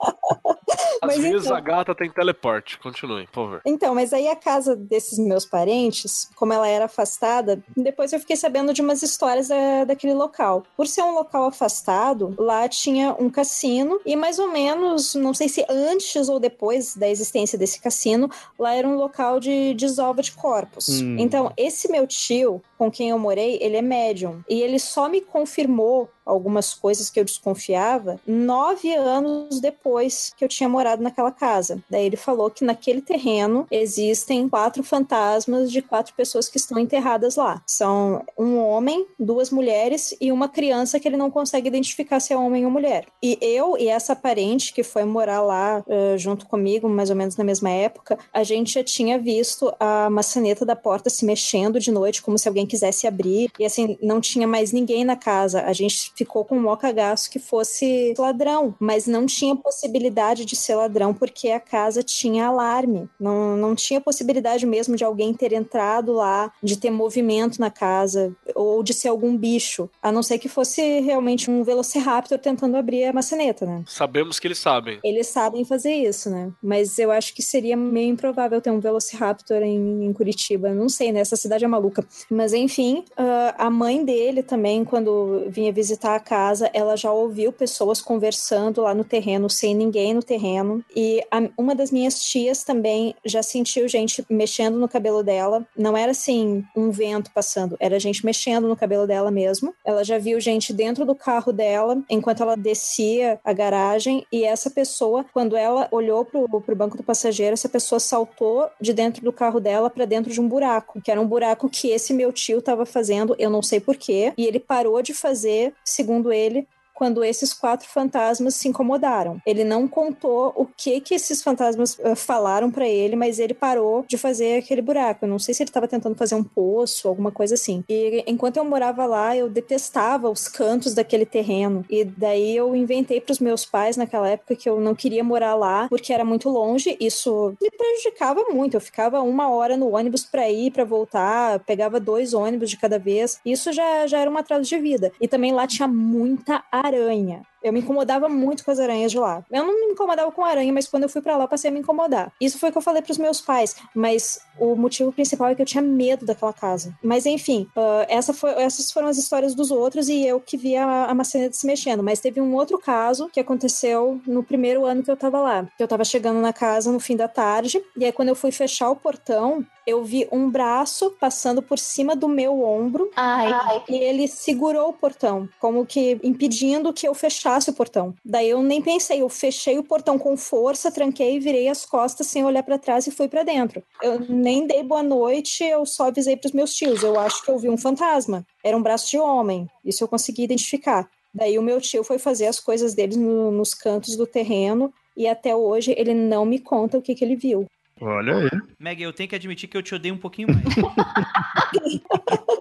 Às 1.00 1.16
Mas 1.16 1.18
vezes 1.18 1.44
então- 1.46 1.56
a 1.56 1.60
gata 1.60 1.94
tem 1.94 2.10
teleporte. 2.10 2.78
Continue, 2.78 3.26
por 3.26 3.34
favor. 3.44 3.60
Então, 3.64 3.94
mas 3.94 4.12
aí 4.12 4.28
a 4.28 4.36
casa 4.36 4.74
desses 4.74 5.18
meus 5.18 5.44
parentes, 5.44 6.28
como 6.34 6.52
ela 6.52 6.66
era 6.68 6.86
afastada, 6.86 7.62
depois 7.76 8.12
eu 8.12 8.18
fiquei 8.20 8.36
sabendo 8.36 8.72
de 8.74 8.82
umas 8.82 9.02
histórias 9.02 9.48
da, 9.48 9.84
daquele 9.84 10.14
local. 10.14 10.64
Por 10.76 10.86
ser 10.86 11.02
um 11.02 11.12
local 11.12 11.27
afastado, 11.36 12.34
lá 12.38 12.68
tinha 12.68 13.14
um 13.18 13.28
cassino 13.28 14.00
e 14.04 14.16
mais 14.16 14.38
ou 14.38 14.50
menos, 14.50 15.14
não 15.14 15.34
sei 15.34 15.48
se 15.48 15.64
antes 15.68 16.28
ou 16.28 16.40
depois 16.40 16.96
da 16.96 17.08
existência 17.08 17.58
desse 17.58 17.80
cassino, 17.80 18.30
lá 18.58 18.74
era 18.74 18.88
um 18.88 18.96
local 18.96 19.38
de 19.38 19.74
desova 19.74 20.22
de 20.22 20.32
corpos. 20.32 20.88
Hum. 21.00 21.16
Então, 21.18 21.52
esse 21.56 21.90
meu 21.90 22.06
tio, 22.06 22.62
com 22.76 22.90
quem 22.90 23.10
eu 23.10 23.18
morei, 23.18 23.58
ele 23.60 23.76
é 23.76 23.82
médium. 23.82 24.42
E 24.48 24.60
ele 24.60 24.78
só 24.78 25.08
me 25.08 25.20
confirmou 25.20 26.08
algumas 26.28 26.74
coisas 26.74 27.10
que 27.10 27.18
eu 27.18 27.24
desconfiava 27.24 28.20
nove 28.26 28.94
anos 28.94 29.60
depois 29.60 30.32
que 30.36 30.44
eu 30.44 30.48
tinha 30.48 30.68
morado 30.68 31.02
naquela 31.02 31.32
casa. 31.32 31.82
Daí 31.90 32.06
ele 32.06 32.16
falou 32.16 32.50
que 32.50 32.64
naquele 32.64 33.00
terreno 33.00 33.66
existem 33.70 34.48
quatro 34.48 34.82
fantasmas 34.82 35.72
de 35.72 35.80
quatro 35.82 36.14
pessoas 36.14 36.48
que 36.48 36.58
estão 36.58 36.78
enterradas 36.78 37.36
lá. 37.36 37.62
São 37.66 38.24
um 38.38 38.58
homem, 38.58 39.06
duas 39.18 39.50
mulheres 39.50 40.14
e 40.20 40.30
uma 40.30 40.48
criança 40.48 41.00
que 41.00 41.08
ele 41.08 41.16
não 41.16 41.30
consegue 41.30 41.68
identificar 41.68 42.20
se 42.20 42.32
é 42.32 42.36
homem 42.36 42.64
ou 42.64 42.70
mulher. 42.70 43.06
E 43.22 43.38
eu 43.40 43.76
e 43.78 43.88
essa 43.88 44.14
parente 44.14 44.72
que 44.72 44.82
foi 44.82 45.04
morar 45.04 45.40
lá 45.40 45.82
eh, 45.88 46.16
junto 46.18 46.46
comigo, 46.46 46.88
mais 46.88 47.10
ou 47.10 47.16
menos 47.16 47.36
na 47.36 47.44
mesma 47.44 47.70
época, 47.70 48.18
a 48.32 48.42
gente 48.42 48.74
já 48.74 48.84
tinha 48.84 49.18
visto 49.18 49.72
a 49.80 50.10
maçaneta 50.10 50.64
da 50.64 50.76
porta 50.76 51.08
se 51.08 51.24
mexendo 51.24 51.80
de 51.80 51.90
noite, 51.90 52.22
como 52.22 52.38
se 52.38 52.48
alguém 52.48 52.66
quisesse 52.66 53.06
abrir. 53.06 53.50
E 53.58 53.64
assim, 53.64 53.96
não 54.02 54.20
tinha 54.20 54.46
mais 54.46 54.72
ninguém 54.72 55.04
na 55.04 55.16
casa. 55.16 55.62
A 55.62 55.72
gente 55.72 56.12
ficou 56.18 56.44
com 56.44 56.58
o 56.64 56.76
cagaço 56.76 57.30
que 57.30 57.38
fosse 57.38 58.14
ladrão, 58.18 58.74
mas 58.78 59.06
não 59.06 59.26
tinha 59.26 59.54
possibilidade 59.56 60.44
de 60.44 60.56
ser 60.56 60.74
ladrão 60.74 61.14
porque 61.14 61.50
a 61.50 61.60
casa 61.60 62.02
tinha 62.02 62.46
alarme. 62.46 63.08
Não, 63.18 63.56
não 63.56 63.74
tinha 63.74 64.00
possibilidade 64.00 64.66
mesmo 64.66 64.96
de 64.96 65.04
alguém 65.04 65.32
ter 65.32 65.52
entrado 65.52 66.12
lá, 66.12 66.52
de 66.62 66.76
ter 66.76 66.90
movimento 66.90 67.60
na 67.60 67.70
casa, 67.70 68.34
ou 68.54 68.82
de 68.82 68.92
ser 68.92 69.08
algum 69.08 69.36
bicho. 69.36 69.88
A 70.02 70.12
não 70.12 70.22
ser 70.22 70.38
que 70.38 70.48
fosse 70.48 71.00
realmente 71.00 71.50
um 71.50 71.62
velociraptor 71.62 72.38
tentando 72.38 72.76
abrir 72.76 73.04
a 73.04 73.12
maçaneta, 73.12 73.66
né? 73.66 73.84
Sabemos 73.86 74.38
que 74.38 74.46
eles 74.46 74.58
sabem. 74.58 74.98
Eles 75.02 75.26
sabem 75.28 75.64
fazer 75.64 75.92
isso, 75.92 76.30
né? 76.30 76.52
Mas 76.62 76.98
eu 76.98 77.10
acho 77.10 77.34
que 77.34 77.42
seria 77.42 77.76
meio 77.76 78.10
improvável 78.10 78.60
ter 78.60 78.70
um 78.70 78.80
Velociraptor 78.80 79.62
em, 79.62 80.04
em 80.04 80.12
Curitiba. 80.12 80.74
Não 80.74 80.88
sei, 80.88 81.12
né? 81.12 81.20
Essa 81.20 81.36
cidade 81.36 81.64
é 81.64 81.68
maluca. 81.68 82.04
Mas 82.30 82.52
enfim, 82.52 83.04
ah, 83.16 83.54
a 83.58 83.70
mãe 83.70 84.04
dele 84.04 84.42
também, 84.42 84.84
quando 84.84 85.44
vinha 85.48 85.72
visitar 85.72 86.07
a 86.14 86.20
casa, 86.20 86.70
ela 86.72 86.96
já 86.96 87.10
ouviu 87.12 87.52
pessoas 87.52 88.00
conversando 88.00 88.82
lá 88.82 88.94
no 88.94 89.04
terreno, 89.04 89.48
sem 89.48 89.74
ninguém 89.74 90.14
no 90.14 90.22
terreno. 90.22 90.84
E 90.94 91.22
a- 91.30 91.48
uma 91.56 91.74
das 91.74 91.90
minhas 91.90 92.22
tias 92.22 92.62
também 92.64 93.14
já 93.24 93.42
sentiu 93.42 93.88
gente 93.88 94.24
mexendo 94.28 94.78
no 94.78 94.88
cabelo 94.88 95.22
dela. 95.22 95.66
Não 95.76 95.96
era 95.96 96.12
assim 96.12 96.64
um 96.76 96.90
vento 96.90 97.30
passando, 97.32 97.76
era 97.80 97.98
gente 97.98 98.24
mexendo 98.24 98.68
no 98.68 98.76
cabelo 98.76 99.06
dela 99.06 99.30
mesmo. 99.30 99.74
Ela 99.84 100.04
já 100.04 100.18
viu 100.18 100.40
gente 100.40 100.72
dentro 100.72 101.04
do 101.04 101.14
carro 101.14 101.52
dela 101.52 101.98
enquanto 102.10 102.42
ela 102.42 102.56
descia 102.56 103.40
a 103.44 103.52
garagem. 103.52 104.26
E 104.32 104.44
essa 104.44 104.70
pessoa, 104.70 105.24
quando 105.32 105.56
ela 105.56 105.88
olhou 105.90 106.24
pro, 106.24 106.48
pro 106.60 106.76
banco 106.76 106.96
do 106.96 107.02
passageiro, 107.02 107.54
essa 107.54 107.68
pessoa 107.68 107.98
saltou 108.00 108.68
de 108.80 108.92
dentro 108.92 109.22
do 109.22 109.32
carro 109.32 109.60
dela 109.60 109.88
para 109.90 110.04
dentro 110.04 110.30
de 110.32 110.40
um 110.40 110.48
buraco, 110.48 111.00
que 111.00 111.10
era 111.10 111.20
um 111.20 111.26
buraco 111.26 111.68
que 111.68 111.88
esse 111.90 112.12
meu 112.12 112.32
tio 112.32 112.58
estava 112.58 112.84
fazendo, 112.86 113.34
eu 113.38 113.50
não 113.50 113.62
sei 113.62 113.80
porquê. 113.80 114.32
E 114.36 114.46
ele 114.46 114.58
parou 114.60 115.00
de 115.02 115.14
fazer, 115.14 115.72
segundo 115.98 116.32
ele, 116.32 116.68
quando 116.98 117.22
esses 117.22 117.54
quatro 117.54 117.88
fantasmas 117.88 118.56
se 118.56 118.66
incomodaram. 118.66 119.40
Ele 119.46 119.62
não 119.62 119.86
contou 119.86 120.52
o 120.56 120.66
que 120.66 121.00
que 121.00 121.14
esses 121.14 121.40
fantasmas 121.40 121.96
eh, 122.00 122.16
falaram 122.16 122.72
pra 122.72 122.88
ele, 122.88 123.14
mas 123.14 123.38
ele 123.38 123.54
parou 123.54 124.04
de 124.08 124.18
fazer 124.18 124.58
aquele 124.58 124.82
buraco. 124.82 125.24
Eu 125.24 125.28
não 125.28 125.38
sei 125.38 125.54
se 125.54 125.62
ele 125.62 125.70
estava 125.70 125.86
tentando 125.86 126.16
fazer 126.16 126.34
um 126.34 126.42
poço, 126.42 127.06
alguma 127.06 127.30
coisa 127.30 127.54
assim. 127.54 127.84
E 127.88 128.24
enquanto 128.26 128.56
eu 128.56 128.64
morava 128.64 129.06
lá, 129.06 129.36
eu 129.36 129.48
detestava 129.48 130.28
os 130.28 130.48
cantos 130.48 130.92
daquele 130.92 131.24
terreno. 131.24 131.84
E 131.88 132.02
daí 132.02 132.56
eu 132.56 132.74
inventei 132.74 133.20
pros 133.20 133.38
meus 133.38 133.64
pais 133.64 133.96
naquela 133.96 134.28
época 134.28 134.56
que 134.56 134.68
eu 134.68 134.80
não 134.80 134.92
queria 134.92 135.22
morar 135.22 135.54
lá 135.54 135.86
porque 135.88 136.12
era 136.12 136.24
muito 136.24 136.48
longe. 136.48 136.96
Isso 136.98 137.54
me 137.62 137.70
prejudicava 137.70 138.44
muito. 138.50 138.74
Eu 138.74 138.80
ficava 138.80 139.20
uma 139.20 139.48
hora 139.48 139.76
no 139.76 139.94
ônibus 139.94 140.24
pra 140.24 140.50
ir, 140.50 140.72
pra 140.72 140.84
voltar, 140.84 141.60
pegava 141.60 142.00
dois 142.00 142.34
ônibus 142.34 142.70
de 142.70 142.76
cada 142.76 142.98
vez. 142.98 143.38
Isso 143.44 143.72
já, 143.72 144.04
já 144.08 144.18
era 144.18 144.28
um 144.28 144.36
atraso 144.36 144.68
de 144.68 144.78
vida. 144.78 145.12
E 145.20 145.28
também 145.28 145.52
lá 145.52 145.64
tinha 145.64 145.86
muita 145.86 146.64
aranha. 146.88 147.44
Eu 147.62 147.72
me 147.72 147.80
incomodava 147.80 148.28
muito 148.28 148.64
com 148.64 148.70
as 148.70 148.78
aranhas 148.78 149.10
de 149.10 149.18
lá. 149.18 149.44
Eu 149.50 149.64
não 149.64 149.74
me 149.74 149.92
incomodava 149.92 150.30
com 150.30 150.44
aranha, 150.44 150.72
mas 150.72 150.86
quando 150.86 151.04
eu 151.04 151.08
fui 151.08 151.20
para 151.20 151.36
lá, 151.36 151.44
eu 151.44 151.48
passei 151.48 151.70
a 151.70 151.72
me 151.72 151.80
incomodar. 151.80 152.32
Isso 152.40 152.58
foi 152.58 152.68
o 152.68 152.72
que 152.72 152.78
eu 152.78 152.82
falei 152.82 153.02
pros 153.02 153.18
meus 153.18 153.40
pais, 153.40 153.76
mas 153.94 154.40
o 154.58 154.76
motivo 154.76 155.12
principal 155.12 155.48
é 155.48 155.54
que 155.54 155.62
eu 155.62 155.66
tinha 155.66 155.82
medo 155.82 156.24
daquela 156.24 156.52
casa. 156.52 156.94
Mas 157.02 157.26
enfim, 157.26 157.68
uh, 157.76 158.06
essa 158.08 158.32
foi, 158.32 158.50
essas 158.52 158.90
foram 158.92 159.08
as 159.08 159.18
histórias 159.18 159.54
dos 159.54 159.70
outros 159.70 160.08
e 160.08 160.24
eu 160.24 160.40
que 160.40 160.56
vi 160.56 160.76
a, 160.76 161.06
a 161.06 161.14
maçaneta 161.14 161.54
se 161.54 161.66
mexendo. 161.66 162.02
Mas 162.02 162.20
teve 162.20 162.40
um 162.40 162.54
outro 162.54 162.78
caso 162.78 163.28
que 163.32 163.40
aconteceu 163.40 164.20
no 164.26 164.42
primeiro 164.42 164.84
ano 164.84 165.02
que 165.02 165.10
eu 165.10 165.16
tava 165.16 165.40
lá. 165.40 165.66
Eu 165.78 165.88
tava 165.88 166.04
chegando 166.04 166.40
na 166.40 166.52
casa 166.52 166.92
no 166.92 167.00
fim 167.00 167.16
da 167.16 167.28
tarde, 167.28 167.82
e 167.96 168.04
aí 168.04 168.12
quando 168.12 168.28
eu 168.28 168.36
fui 168.36 168.50
fechar 168.50 168.90
o 168.90 168.96
portão, 168.96 169.64
eu 169.86 170.04
vi 170.04 170.28
um 170.30 170.50
braço 170.50 171.10
passando 171.18 171.62
por 171.62 171.78
cima 171.78 172.14
do 172.14 172.28
meu 172.28 172.62
ombro 172.62 173.10
Ai, 173.16 173.82
e 173.88 173.96
ele 173.96 174.28
segurou 174.28 174.90
o 174.90 174.92
portão, 174.92 175.48
como 175.58 175.86
que 175.86 176.20
impedindo 176.22 176.92
que 176.92 177.08
eu 177.08 177.14
fechasse 177.14 177.47
o 177.68 177.72
portão. 177.72 178.14
Daí 178.24 178.50
eu 178.50 178.62
nem 178.62 178.82
pensei, 178.82 179.22
eu 179.22 179.28
fechei 179.28 179.78
o 179.78 179.82
portão 179.84 180.18
com 180.18 180.36
força, 180.36 180.90
tranquei, 180.92 181.38
virei 181.40 181.68
as 181.68 181.86
costas 181.86 182.26
sem 182.26 182.44
olhar 182.44 182.62
para 182.62 182.78
trás 182.78 183.06
e 183.06 183.10
fui 183.10 183.28
para 183.28 183.42
dentro. 183.42 183.82
Eu 184.02 184.20
nem 184.20 184.66
dei 184.66 184.82
boa 184.82 185.02
noite, 185.02 185.64
eu 185.64 185.86
só 185.86 186.08
avisei 186.08 186.36
pros 186.36 186.52
meus 186.52 186.74
tios. 186.74 187.02
Eu 187.02 187.18
acho 187.18 187.42
que 187.44 187.50
eu 187.50 187.58
vi 187.58 187.68
um 187.68 187.78
fantasma. 187.78 188.44
Era 188.64 188.76
um 188.76 188.82
braço 188.82 189.10
de 189.10 189.18
homem. 189.18 189.66
Isso 189.84 190.04
eu 190.04 190.08
consegui 190.08 190.42
identificar. 190.44 191.08
Daí 191.34 191.58
o 191.58 191.62
meu 191.62 191.80
tio 191.80 192.02
foi 192.04 192.18
fazer 192.18 192.46
as 192.46 192.58
coisas 192.60 192.94
dele 192.94 193.16
no- 193.16 193.50
nos 193.50 193.74
cantos 193.74 194.16
do 194.16 194.26
terreno 194.26 194.92
e 195.16 195.26
até 195.26 195.54
hoje 195.54 195.94
ele 195.96 196.14
não 196.14 196.44
me 196.44 196.58
conta 196.58 196.98
o 196.98 197.02
que, 197.02 197.14
que 197.14 197.24
ele 197.24 197.36
viu. 197.36 197.64
Olha 198.00 198.36
aí. 198.36 198.50
Meg, 198.78 199.02
eu 199.02 199.12
tenho 199.12 199.28
que 199.28 199.34
admitir 199.34 199.68
que 199.68 199.76
eu 199.76 199.82
te 199.82 199.94
odeio 199.94 200.14
um 200.14 200.18
pouquinho 200.18 200.48
mais. 200.48 200.64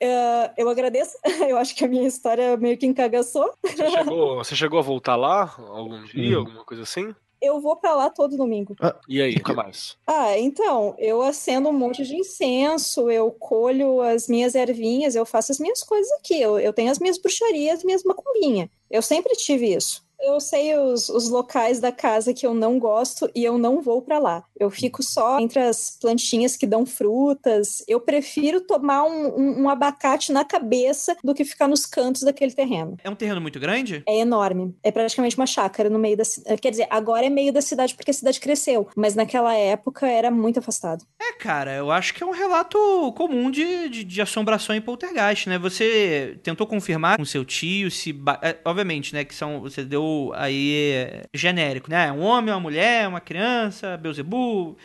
É, 0.00 0.52
eu 0.56 0.68
agradeço. 0.68 1.16
Eu 1.48 1.56
acho 1.56 1.74
que 1.74 1.84
a 1.84 1.88
minha 1.88 2.06
história 2.06 2.56
meio 2.56 2.76
que 2.76 2.86
encagaçou. 2.86 3.52
Você 3.62 3.90
chegou, 3.90 4.36
você 4.36 4.56
chegou 4.56 4.78
a 4.78 4.82
voltar 4.82 5.16
lá 5.16 5.54
algum 5.58 6.02
dia, 6.04 6.36
alguma 6.36 6.64
coisa 6.64 6.82
assim? 6.82 7.14
Eu 7.40 7.60
vou 7.60 7.76
pra 7.76 7.94
lá 7.94 8.08
todo 8.08 8.36
domingo. 8.36 8.74
E 9.08 9.20
aí, 9.20 9.34
o 9.34 9.44
que 9.44 9.52
mais? 9.52 9.96
Ah, 10.06 10.38
então, 10.38 10.94
eu 10.98 11.20
acendo 11.22 11.68
um 11.68 11.72
monte 11.72 12.02
de 12.04 12.16
incenso, 12.16 13.10
eu 13.10 13.30
colho 13.30 14.00
as 14.00 14.26
minhas 14.26 14.54
ervinhas, 14.54 15.14
eu 15.14 15.26
faço 15.26 15.52
as 15.52 15.58
minhas 15.58 15.82
coisas 15.82 16.10
aqui. 16.12 16.40
Eu, 16.40 16.58
eu 16.58 16.72
tenho 16.72 16.90
as 16.90 16.98
minhas 16.98 17.18
bruxarias, 17.18 17.84
minhas 17.84 18.02
macumbinhas. 18.04 18.68
Eu 18.90 19.02
sempre 19.02 19.34
tive 19.34 19.74
isso. 19.74 20.05
Eu 20.20 20.40
sei 20.40 20.76
os, 20.76 21.08
os 21.08 21.28
locais 21.28 21.78
da 21.80 21.92
casa 21.92 22.32
que 22.32 22.46
eu 22.46 22.54
não 22.54 22.78
gosto 22.78 23.30
e 23.34 23.44
eu 23.44 23.58
não 23.58 23.80
vou 23.82 24.00
pra 24.02 24.18
lá. 24.18 24.44
Eu 24.58 24.70
fico 24.70 25.02
só 25.02 25.38
entre 25.38 25.58
as 25.60 25.96
plantinhas 26.00 26.56
que 26.56 26.66
dão 26.66 26.84
frutas. 26.86 27.84
Eu 27.86 28.00
prefiro 28.00 28.60
tomar 28.60 29.04
um, 29.04 29.26
um- 29.38 29.62
um 29.62 29.68
abacate 29.68 30.32
na 30.32 30.44
cabeça 30.44 31.16
do 31.22 31.34
que 31.34 31.44
ficar 31.44 31.68
nos 31.68 31.84
cantos 31.86 32.22
daquele 32.22 32.52
terreno. 32.52 32.96
É 33.04 33.10
um 33.10 33.14
terreno 33.14 33.40
muito 33.40 33.60
grande? 33.60 34.02
É 34.06 34.18
enorme. 34.18 34.74
É 34.82 34.90
praticamente 34.90 35.36
uma 35.36 35.46
chácara 35.46 35.90
no 35.90 35.98
meio 35.98 36.16
da 36.16 36.24
cidade. 36.24 36.60
Quer 36.60 36.70
dizer, 36.70 36.86
agora 36.90 37.26
é 37.26 37.30
meio 37.30 37.52
da 37.52 37.60
cidade 37.60 37.94
porque 37.94 38.10
a 38.10 38.14
cidade 38.14 38.40
cresceu. 38.40 38.88
Mas 38.96 39.14
naquela 39.14 39.54
época 39.54 40.06
era 40.08 40.30
muito 40.30 40.58
afastado. 40.58 41.04
É, 41.20 41.32
cara, 41.34 41.74
eu 41.74 41.90
acho 41.90 42.14
que 42.14 42.22
é 42.22 42.26
um 42.26 42.30
relato 42.32 42.78
comum 43.16 43.50
de, 43.50 43.88
de, 43.88 44.04
de 44.04 44.22
assombração 44.22 44.74
e 44.74 44.80
poltergeist, 44.80 45.48
né? 45.48 45.58
Você 45.58 46.38
tentou 46.42 46.66
confirmar 46.66 47.18
com 47.18 47.24
seu 47.24 47.44
tio 47.44 47.90
se. 47.90 48.12
ba- 48.12 48.40
é, 48.42 48.56
obviamente, 48.64 49.12
né? 49.12 49.24
Que 49.24 49.34
são. 49.34 49.60
Você 49.60 49.84
deu 49.84 50.05
aí 50.34 50.94
é, 50.94 51.22
genérico, 51.34 51.90
né? 51.90 52.12
Um 52.12 52.22
homem, 52.22 52.52
uma 52.52 52.60
mulher, 52.60 53.08
uma 53.08 53.20
criança, 53.20 53.96
Beuzebu. 53.96 54.76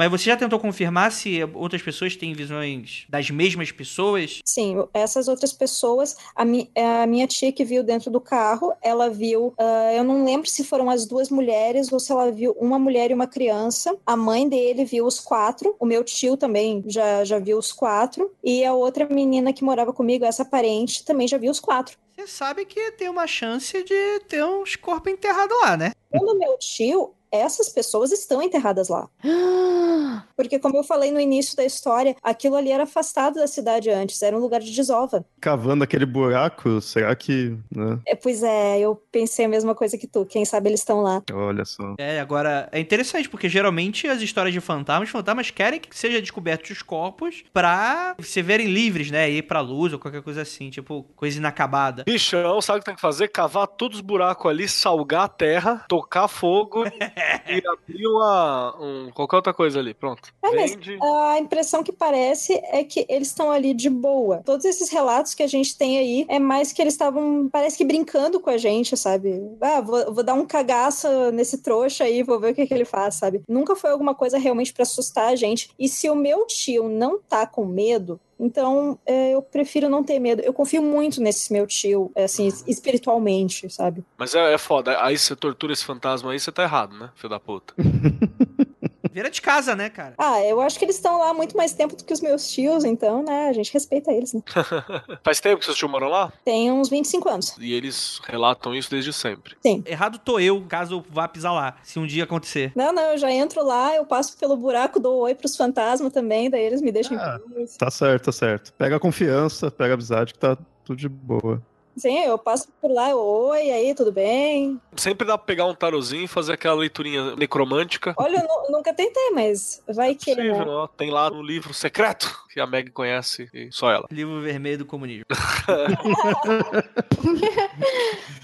Mas 0.00 0.10
você 0.10 0.24
já 0.24 0.36
tentou 0.36 0.58
confirmar 0.58 1.12
se 1.12 1.40
outras 1.52 1.82
pessoas 1.82 2.16
têm 2.16 2.32
visões 2.32 3.04
das 3.06 3.30
mesmas 3.30 3.70
pessoas? 3.70 4.40
Sim, 4.44 4.76
essas 4.94 5.28
outras 5.28 5.52
pessoas, 5.52 6.16
a, 6.34 6.42
mi 6.42 6.70
a 6.74 7.06
minha 7.06 7.26
tia 7.26 7.52
que 7.52 7.64
viu 7.64 7.82
dentro 7.82 8.10
do 8.10 8.18
carro, 8.18 8.72
ela 8.80 9.10
viu, 9.10 9.52
ah, 9.58 9.92
eu 9.92 10.02
não 10.02 10.24
lembro 10.24 10.48
se 10.48 10.64
foram 10.64 10.88
as 10.88 11.04
duas 11.06 11.28
mulheres 11.28 11.92
ou 11.92 12.00
se 12.00 12.12
ela 12.12 12.30
viu 12.30 12.52
uma 12.52 12.78
mulher 12.78 13.10
e 13.10 13.14
uma 13.14 13.26
criança. 13.26 13.94
A 14.06 14.16
mãe 14.16 14.48
dele 14.48 14.86
viu 14.86 15.04
os 15.04 15.20
quatro, 15.20 15.76
o 15.78 15.84
meu 15.84 16.02
tio 16.02 16.34
também 16.34 16.82
já, 16.86 17.22
já 17.24 17.38
viu 17.38 17.58
os 17.58 17.70
quatro, 17.70 18.30
e 18.42 18.64
a 18.64 18.72
outra 18.72 19.06
menina 19.06 19.52
que 19.52 19.62
morava 19.62 19.92
comigo, 19.92 20.24
essa 20.24 20.44
parente, 20.46 21.04
também 21.04 21.28
já 21.28 21.36
viu 21.36 21.50
os 21.50 21.60
quatro. 21.60 21.98
Sabe 22.26 22.64
que 22.64 22.92
tem 22.92 23.08
uma 23.08 23.26
chance 23.26 23.82
de 23.82 24.20
ter 24.28 24.44
uns 24.44 24.76
corpos 24.76 25.12
enterrados 25.12 25.56
lá, 25.62 25.76
né? 25.76 25.92
Segundo 26.12 26.38
meu 26.38 26.58
tio, 26.58 27.14
essas 27.32 27.68
pessoas 27.68 28.12
estão 28.12 28.42
enterradas 28.42 28.88
lá. 28.88 29.08
Porque, 30.36 30.58
como 30.58 30.76
eu 30.76 30.82
falei 30.82 31.10
no 31.10 31.20
início 31.20 31.56
da 31.56 31.64
história, 31.64 32.16
aquilo 32.22 32.56
ali 32.56 32.70
era 32.70 32.84
afastado 32.84 33.34
da 33.34 33.46
cidade 33.46 33.90
antes, 33.90 34.20
era 34.22 34.36
um 34.36 34.40
lugar 34.40 34.60
de 34.60 34.74
desova. 34.74 35.24
Cavando 35.40 35.84
aquele 35.84 36.06
buraco, 36.06 36.80
será 36.80 37.14
que. 37.14 37.56
Né? 37.74 37.98
É, 38.06 38.14
pois 38.14 38.42
é, 38.42 38.78
eu 38.78 38.96
pensei 39.12 39.44
a 39.44 39.48
mesma 39.48 39.74
coisa 39.74 39.98
que 39.98 40.06
tu. 40.06 40.24
Quem 40.24 40.44
sabe 40.44 40.68
eles 40.68 40.80
estão 40.80 41.02
lá. 41.02 41.22
Olha 41.32 41.64
só. 41.64 41.94
É, 41.98 42.20
agora, 42.20 42.68
é 42.72 42.80
interessante, 42.80 43.28
porque 43.28 43.48
geralmente 43.48 44.08
as 44.08 44.22
histórias 44.22 44.52
de 44.52 44.60
fantasmas, 44.60 45.08
os 45.08 45.12
fantasmas 45.12 45.50
querem 45.50 45.80
que 45.80 45.96
seja 45.96 46.20
descobertos 46.20 46.70
os 46.70 46.82
corpos 46.82 47.44
pra 47.52 48.16
se 48.20 48.42
verem 48.42 48.66
livres, 48.66 49.10
né? 49.10 49.30
Ir 49.30 49.42
pra 49.42 49.60
luz 49.60 49.92
ou 49.92 49.98
qualquer 49.98 50.22
coisa 50.22 50.42
assim, 50.42 50.70
tipo, 50.70 51.04
coisa 51.16 51.38
inacabada. 51.38 52.04
Bichão, 52.04 52.60
sabe 52.60 52.78
o 52.78 52.80
que 52.80 52.86
tem 52.86 52.94
que 52.94 53.00
fazer? 53.00 53.28
Cavar 53.28 53.66
todos 53.66 53.98
os 53.98 54.02
buracos 54.02 54.50
ali, 54.50 54.68
salgar 54.68 55.24
a 55.24 55.28
terra, 55.28 55.84
tocar 55.88 56.28
fogo 56.28 56.84
e 57.48 57.62
abrir 57.66 58.06
uma. 58.06 58.76
Um, 58.80 59.10
qualquer 59.12 59.36
outra 59.36 59.54
coisa 59.54 59.78
ali. 59.78 59.94
Pronto. 59.94 60.32
É, 60.42 60.54
mas 60.54 60.74
Vende. 60.74 60.98
a 61.02 61.38
impressão 61.38 61.82
que 61.82 61.92
parece 61.92 62.54
é 62.64 62.84
que 62.84 63.06
eles 63.08 63.28
estão 63.28 63.50
ali 63.50 63.74
de 63.74 63.90
boa. 63.90 64.42
Todos 64.44 64.64
esses 64.64 64.90
relatos 64.90 65.34
que 65.34 65.42
a 65.42 65.46
gente 65.46 65.76
tem 65.76 65.98
aí 65.98 66.26
é 66.28 66.38
mais 66.38 66.72
que 66.72 66.82
eles 66.82 66.94
estavam, 66.94 67.48
parece 67.50 67.76
que 67.76 67.84
brincando 67.84 68.40
com 68.40 68.50
a 68.50 68.56
gente, 68.56 68.96
sabe? 68.96 69.40
Ah, 69.60 69.80
vou, 69.80 70.14
vou 70.14 70.24
dar 70.24 70.34
um 70.34 70.46
cagaço 70.46 71.08
nesse 71.32 71.58
trouxa 71.58 72.04
aí, 72.04 72.22
vou 72.22 72.40
ver 72.40 72.52
o 72.52 72.54
que, 72.54 72.66
que 72.66 72.74
ele 72.74 72.84
faz, 72.84 73.16
sabe? 73.16 73.42
Nunca 73.48 73.76
foi 73.76 73.90
alguma 73.90 74.14
coisa 74.14 74.38
realmente 74.38 74.72
pra 74.72 74.82
assustar 74.82 75.28
a 75.28 75.36
gente. 75.36 75.70
E 75.78 75.88
se 75.88 76.08
o 76.08 76.14
meu 76.14 76.46
tio 76.46 76.88
não 76.88 77.18
tá 77.18 77.46
com 77.46 77.64
medo, 77.64 78.20
então 78.40 78.98
é, 79.04 79.34
eu 79.34 79.42
prefiro 79.42 79.88
não 79.88 80.02
ter 80.02 80.18
medo. 80.18 80.40
Eu 80.42 80.52
confio 80.52 80.82
muito 80.82 81.20
nesse 81.20 81.52
meu 81.52 81.66
tio, 81.66 82.10
assim, 82.16 82.48
espiritualmente, 82.66 83.68
sabe? 83.68 84.02
Mas 84.16 84.34
é, 84.34 84.54
é 84.54 84.58
foda. 84.58 85.02
Aí 85.04 85.18
você 85.18 85.36
tortura 85.36 85.72
esse 85.72 85.84
fantasma 85.84 86.32
aí, 86.32 86.40
você 86.40 86.50
tá 86.50 86.62
errado, 86.62 86.96
né? 86.96 87.10
Filho 87.14 87.28
da 87.28 87.38
puta. 87.38 87.74
Vira 89.12 89.28
de 89.30 89.42
casa, 89.42 89.74
né, 89.74 89.90
cara? 89.90 90.14
Ah, 90.16 90.40
eu 90.44 90.60
acho 90.60 90.78
que 90.78 90.84
eles 90.84 90.96
estão 90.96 91.18
lá 91.18 91.30
há 91.30 91.34
muito 91.34 91.56
mais 91.56 91.72
tempo 91.72 91.96
do 91.96 92.04
que 92.04 92.12
os 92.12 92.20
meus 92.20 92.48
tios, 92.50 92.84
então, 92.84 93.22
né, 93.24 93.48
a 93.48 93.52
gente 93.52 93.72
respeita 93.72 94.12
eles, 94.12 94.32
né? 94.32 94.40
Faz 95.24 95.40
tempo 95.40 95.58
que 95.58 95.64
seus 95.64 95.76
tios 95.76 95.90
moram 95.90 96.08
lá? 96.08 96.32
Tem 96.44 96.70
uns 96.70 96.88
25 96.88 97.28
anos. 97.28 97.56
E 97.58 97.72
eles 97.72 98.20
relatam 98.24 98.74
isso 98.74 98.90
desde 98.90 99.12
sempre. 99.12 99.56
Sim. 99.62 99.82
Errado 99.86 100.18
tô 100.18 100.38
eu, 100.38 100.64
caso 100.68 100.94
eu 100.96 101.04
vá 101.10 101.26
pisar 101.26 101.52
lá, 101.52 101.76
se 101.82 101.98
um 101.98 102.06
dia 102.06 102.24
acontecer. 102.24 102.72
Não, 102.76 102.92
não, 102.92 103.02
eu 103.12 103.18
já 103.18 103.30
entro 103.32 103.64
lá, 103.64 103.94
eu 103.96 104.04
passo 104.06 104.36
pelo 104.38 104.56
buraco, 104.56 105.00
dou 105.00 105.20
oi 105.22 105.34
pros 105.34 105.56
fantasmas 105.56 106.12
também, 106.12 106.48
daí 106.48 106.62
eles 106.64 106.80
me 106.80 106.92
deixam 106.92 107.18
Ah. 107.18 107.40
em 107.46 107.54
paz. 107.54 107.76
Tá 107.76 107.90
certo, 107.90 108.24
tá 108.26 108.32
certo. 108.32 108.72
Pega 108.74 108.96
a 108.96 109.00
confiança, 109.00 109.70
pega 109.70 109.92
a 109.92 109.94
amizade 109.94 110.32
que 110.34 110.38
tá 110.38 110.56
tudo 110.84 110.96
de 110.98 111.08
boa. 111.08 111.62
Sim, 112.00 112.18
eu 112.20 112.38
passo 112.38 112.66
por 112.80 112.90
lá, 112.90 113.10
eu, 113.10 113.18
oi, 113.18 113.70
aí, 113.70 113.94
tudo 113.94 114.10
bem? 114.10 114.80
Sempre 114.96 115.26
dá 115.26 115.36
pra 115.36 115.46
pegar 115.46 115.66
um 115.66 115.74
tarozinho 115.74 116.24
e 116.24 116.28
fazer 116.28 116.54
aquela 116.54 116.76
leiturinha 116.76 117.36
necromântica. 117.36 118.14
Olha, 118.16 118.38
eu 118.38 118.42
nu- 118.42 118.78
nunca 118.78 118.94
tentei, 118.94 119.30
mas 119.32 119.82
vai 119.86 120.14
que, 120.14 120.34
Possível, 120.34 120.64
né? 120.64 120.66
ó. 120.66 120.86
Tem 120.86 121.10
lá 121.10 121.28
no 121.28 121.42
livro 121.42 121.74
secreto 121.74 122.34
que 122.52 122.58
a 122.58 122.66
Meg 122.66 122.90
conhece 122.90 123.48
e 123.52 123.68
só 123.70 123.90
ela. 123.90 124.06
Livro 124.10 124.40
vermelho 124.40 124.78
do 124.78 124.86
comunismo. 124.86 125.26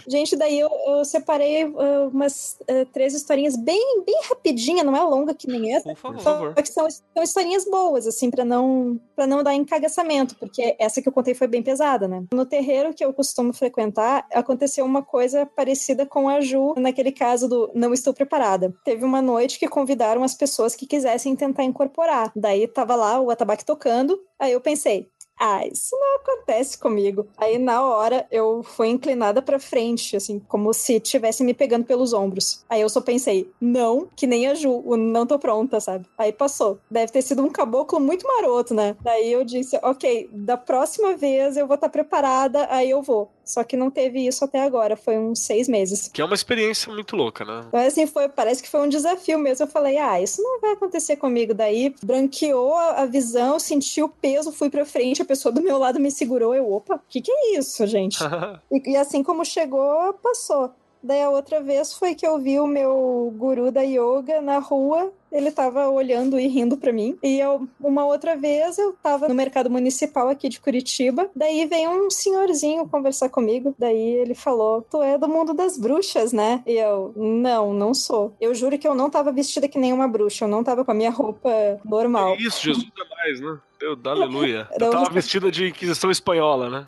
Gente, 0.08 0.36
daí 0.36 0.58
eu, 0.60 0.70
eu 0.86 1.04
separei 1.04 1.64
ah, 1.64 2.08
umas 2.12 2.56
ah, 2.68 2.86
três 2.92 3.14
historinhas 3.14 3.56
bem, 3.56 4.04
bem 4.04 4.20
rapidinha, 4.28 4.84
não 4.84 4.96
é 4.96 5.02
longa 5.02 5.34
que 5.34 5.48
nem 5.48 5.74
essa. 5.74 5.92
Por 5.94 6.18
favor. 6.18 6.52
Só 6.54 6.62
que 6.62 6.68
são, 6.68 6.88
são 6.90 7.22
historinhas 7.22 7.64
boas, 7.64 8.06
assim, 8.06 8.30
pra 8.30 8.44
não, 8.44 9.00
pra 9.16 9.26
não 9.26 9.42
dar 9.42 9.54
encagaçamento, 9.54 10.36
porque 10.36 10.76
essa 10.78 11.02
que 11.02 11.08
eu 11.08 11.12
contei 11.12 11.34
foi 11.34 11.48
bem 11.48 11.62
pesada, 11.62 12.06
né? 12.06 12.22
No 12.32 12.46
terreiro 12.46 12.94
que 12.94 13.04
eu 13.04 13.12
costumo 13.12 13.45
frequentar, 13.52 14.26
aconteceu 14.32 14.84
uma 14.84 15.02
coisa 15.02 15.46
parecida 15.46 16.06
com 16.06 16.28
a 16.28 16.40
Ju, 16.40 16.74
naquele 16.76 17.12
caso 17.12 17.48
do 17.48 17.70
Não 17.74 17.92
Estou 17.92 18.14
Preparada. 18.14 18.74
Teve 18.84 19.04
uma 19.04 19.22
noite 19.22 19.58
que 19.58 19.68
convidaram 19.68 20.22
as 20.22 20.34
pessoas 20.34 20.74
que 20.74 20.86
quisessem 20.86 21.36
tentar 21.36 21.64
incorporar. 21.64 22.32
Daí 22.34 22.66
tava 22.66 22.94
lá 22.94 23.20
o 23.20 23.30
atabaque 23.30 23.64
tocando, 23.64 24.18
aí 24.38 24.52
eu 24.52 24.60
pensei, 24.60 25.08
ah, 25.38 25.66
isso 25.66 25.94
não 25.94 26.16
acontece 26.16 26.78
comigo. 26.78 27.26
Aí 27.36 27.58
na 27.58 27.82
hora 27.84 28.26
eu 28.30 28.62
fui 28.62 28.88
inclinada 28.88 29.42
pra 29.42 29.58
frente, 29.58 30.16
assim, 30.16 30.38
como 30.38 30.72
se 30.72 30.98
tivesse 30.98 31.44
me 31.44 31.52
pegando 31.52 31.84
pelos 31.84 32.12
ombros. 32.12 32.64
Aí 32.68 32.80
eu 32.80 32.88
só 32.88 33.00
pensei, 33.00 33.50
não, 33.60 34.08
que 34.16 34.26
nem 34.26 34.46
a 34.46 34.54
Ju, 34.54 34.82
o 34.84 34.96
não 34.96 35.26
tô 35.26 35.38
pronta, 35.38 35.78
sabe? 35.78 36.06
Aí 36.16 36.32
passou. 36.32 36.78
Deve 36.90 37.12
ter 37.12 37.22
sido 37.22 37.42
um 37.42 37.50
caboclo 37.50 38.00
muito 38.00 38.26
maroto, 38.26 38.74
né? 38.74 38.96
Daí 39.02 39.30
eu 39.30 39.44
disse, 39.44 39.78
ok, 39.82 40.30
da 40.32 40.56
próxima 40.56 41.14
vez 41.14 41.56
eu 41.56 41.66
vou 41.66 41.74
estar 41.74 41.90
preparada, 41.90 42.66
aí 42.70 42.90
eu 42.90 43.02
vou. 43.02 43.30
Só 43.46 43.62
que 43.62 43.76
não 43.76 43.90
teve 43.90 44.26
isso 44.26 44.44
até 44.44 44.60
agora, 44.60 44.96
foi 44.96 45.16
uns 45.16 45.38
seis 45.38 45.68
meses. 45.68 46.08
Que 46.12 46.20
é 46.20 46.24
uma 46.24 46.34
experiência 46.34 46.92
muito 46.92 47.14
louca, 47.14 47.44
né? 47.44 47.64
Mas 47.72 47.92
assim, 47.92 48.04
foi, 48.04 48.28
parece 48.28 48.60
que 48.60 48.68
foi 48.68 48.80
um 48.80 48.88
desafio 48.88 49.38
mesmo. 49.38 49.64
Eu 49.64 49.70
falei, 49.70 49.96
ah, 49.98 50.20
isso 50.20 50.42
não 50.42 50.60
vai 50.60 50.72
acontecer 50.72 51.16
comigo. 51.16 51.54
Daí 51.54 51.94
branqueou 52.02 52.74
a, 52.74 53.02
a 53.02 53.06
visão, 53.06 53.60
senti 53.60 54.02
o 54.02 54.08
peso, 54.08 54.50
fui 54.50 54.68
pra 54.68 54.84
frente, 54.84 55.22
a 55.22 55.24
pessoa 55.24 55.52
do 55.52 55.62
meu 55.62 55.78
lado 55.78 56.00
me 56.00 56.10
segurou. 56.10 56.54
Eu, 56.56 56.72
opa, 56.72 56.96
o 56.96 57.00
que, 57.08 57.20
que 57.20 57.30
é 57.30 57.56
isso, 57.56 57.86
gente? 57.86 58.18
e, 58.70 58.90
e 58.90 58.96
assim 58.96 59.22
como 59.22 59.44
chegou, 59.44 60.12
passou. 60.14 60.72
Daí 61.02 61.22
a 61.22 61.30
outra 61.30 61.60
vez 61.60 61.92
foi 61.92 62.16
que 62.16 62.26
eu 62.26 62.36
vi 62.36 62.58
o 62.58 62.66
meu 62.66 63.32
guru 63.36 63.70
da 63.70 63.82
yoga 63.82 64.40
na 64.40 64.58
rua. 64.58 65.12
Ele 65.36 65.50
tava 65.50 65.86
olhando 65.88 66.40
e 66.40 66.46
rindo 66.46 66.78
pra 66.78 66.90
mim. 66.90 67.18
E 67.22 67.38
eu, 67.38 67.68
uma 67.78 68.06
outra 68.06 68.34
vez 68.34 68.78
eu 68.78 68.94
tava 69.02 69.28
no 69.28 69.34
mercado 69.34 69.68
municipal 69.68 70.30
aqui 70.30 70.48
de 70.48 70.58
Curitiba. 70.58 71.28
Daí 71.36 71.66
veio 71.66 71.90
um 71.90 72.10
senhorzinho 72.10 72.88
conversar 72.88 73.28
comigo. 73.28 73.74
Daí 73.78 73.98
ele 73.98 74.34
falou: 74.34 74.80
Tu 74.80 75.02
é 75.02 75.18
do 75.18 75.28
mundo 75.28 75.52
das 75.52 75.76
bruxas, 75.76 76.32
né? 76.32 76.62
E 76.66 76.72
eu, 76.72 77.12
não, 77.14 77.74
não 77.74 77.92
sou. 77.92 78.34
Eu 78.40 78.54
juro 78.54 78.78
que 78.78 78.88
eu 78.88 78.94
não 78.94 79.10
tava 79.10 79.30
vestida 79.30 79.68
que 79.68 79.78
nem 79.78 79.92
uma 79.92 80.08
bruxa. 80.08 80.46
Eu 80.46 80.48
não 80.48 80.64
tava 80.64 80.86
com 80.86 80.90
a 80.90 80.94
minha 80.94 81.10
roupa 81.10 81.50
normal. 81.84 82.30
É 82.30 82.36
isso, 82.38 82.64
Jesus 82.64 82.86
é 82.98 83.14
mais, 83.14 83.40
né? 83.40 83.58
Deus, 83.78 83.98
aleluia. 84.06 84.66
Eu 84.80 84.90
tava 84.90 85.10
vestida 85.10 85.50
de 85.50 85.68
Inquisição 85.68 86.10
Espanhola, 86.10 86.70
né? 86.70 86.86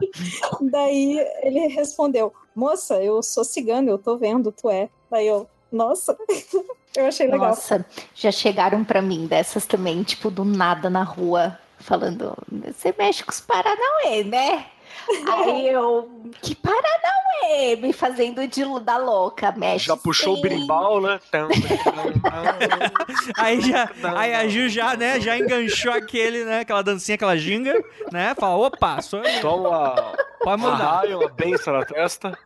Daí 0.60 1.24
ele 1.42 1.68
respondeu: 1.68 2.32
Moça, 2.54 3.02
eu 3.02 3.22
sou 3.22 3.44
cigano, 3.44 3.88
eu 3.88 3.98
tô 3.98 4.16
vendo, 4.16 4.50
tu 4.50 4.68
é. 4.68 4.88
Daí 5.10 5.26
eu, 5.26 5.48
nossa, 5.70 6.16
eu 6.96 7.06
achei 7.06 7.26
legal. 7.26 7.48
Nossa, 7.48 7.84
já 8.14 8.30
chegaram 8.30 8.84
pra 8.84 9.02
mim 9.02 9.26
dessas 9.26 9.66
também, 9.66 10.02
tipo, 10.02 10.30
do 10.30 10.44
nada 10.44 10.88
na 10.88 11.02
rua, 11.02 11.58
falando: 11.78 12.36
Você 12.50 12.94
mexe 12.96 13.24
com 13.24 13.30
os 13.30 13.40
Paranauê, 13.40 14.24
né? 14.24 14.66
Aí 15.28 15.68
eu, 15.68 16.08
que 16.42 16.54
Paranauê? 16.54 17.76
Me 17.76 17.92
fazendo 17.92 18.46
de 18.46 18.64
da 18.80 18.96
louca, 18.96 19.52
mexe. 19.52 19.86
Já 19.86 19.96
puxou 19.96 20.32
o 20.32 20.36
sim. 20.36 20.42
berimbau, 20.42 21.00
né? 21.00 21.20
Aí 23.38 23.60
já, 23.60 23.90
aí 24.16 24.34
a 24.34 24.48
Ju 24.48 24.68
já, 24.68 24.96
né, 24.96 25.20
já 25.20 25.38
enganchou 25.38 25.92
aquele, 25.92 26.44
né, 26.44 26.60
aquela 26.60 26.82
dancinha, 26.82 27.14
aquela 27.14 27.36
ginga, 27.36 27.74
né? 28.10 28.34
Fala, 28.34 28.56
opa, 28.56 29.00
sou 29.00 29.22
eu. 29.22 29.40
Toma 29.40 29.68
uma, 29.68 30.12
Pode 30.42 30.62
uma 30.62 30.70
mandar. 30.70 30.96
raia, 30.96 31.18
uma 31.18 31.28
benção 31.28 31.74
na 31.74 31.84
testa. 31.84 32.36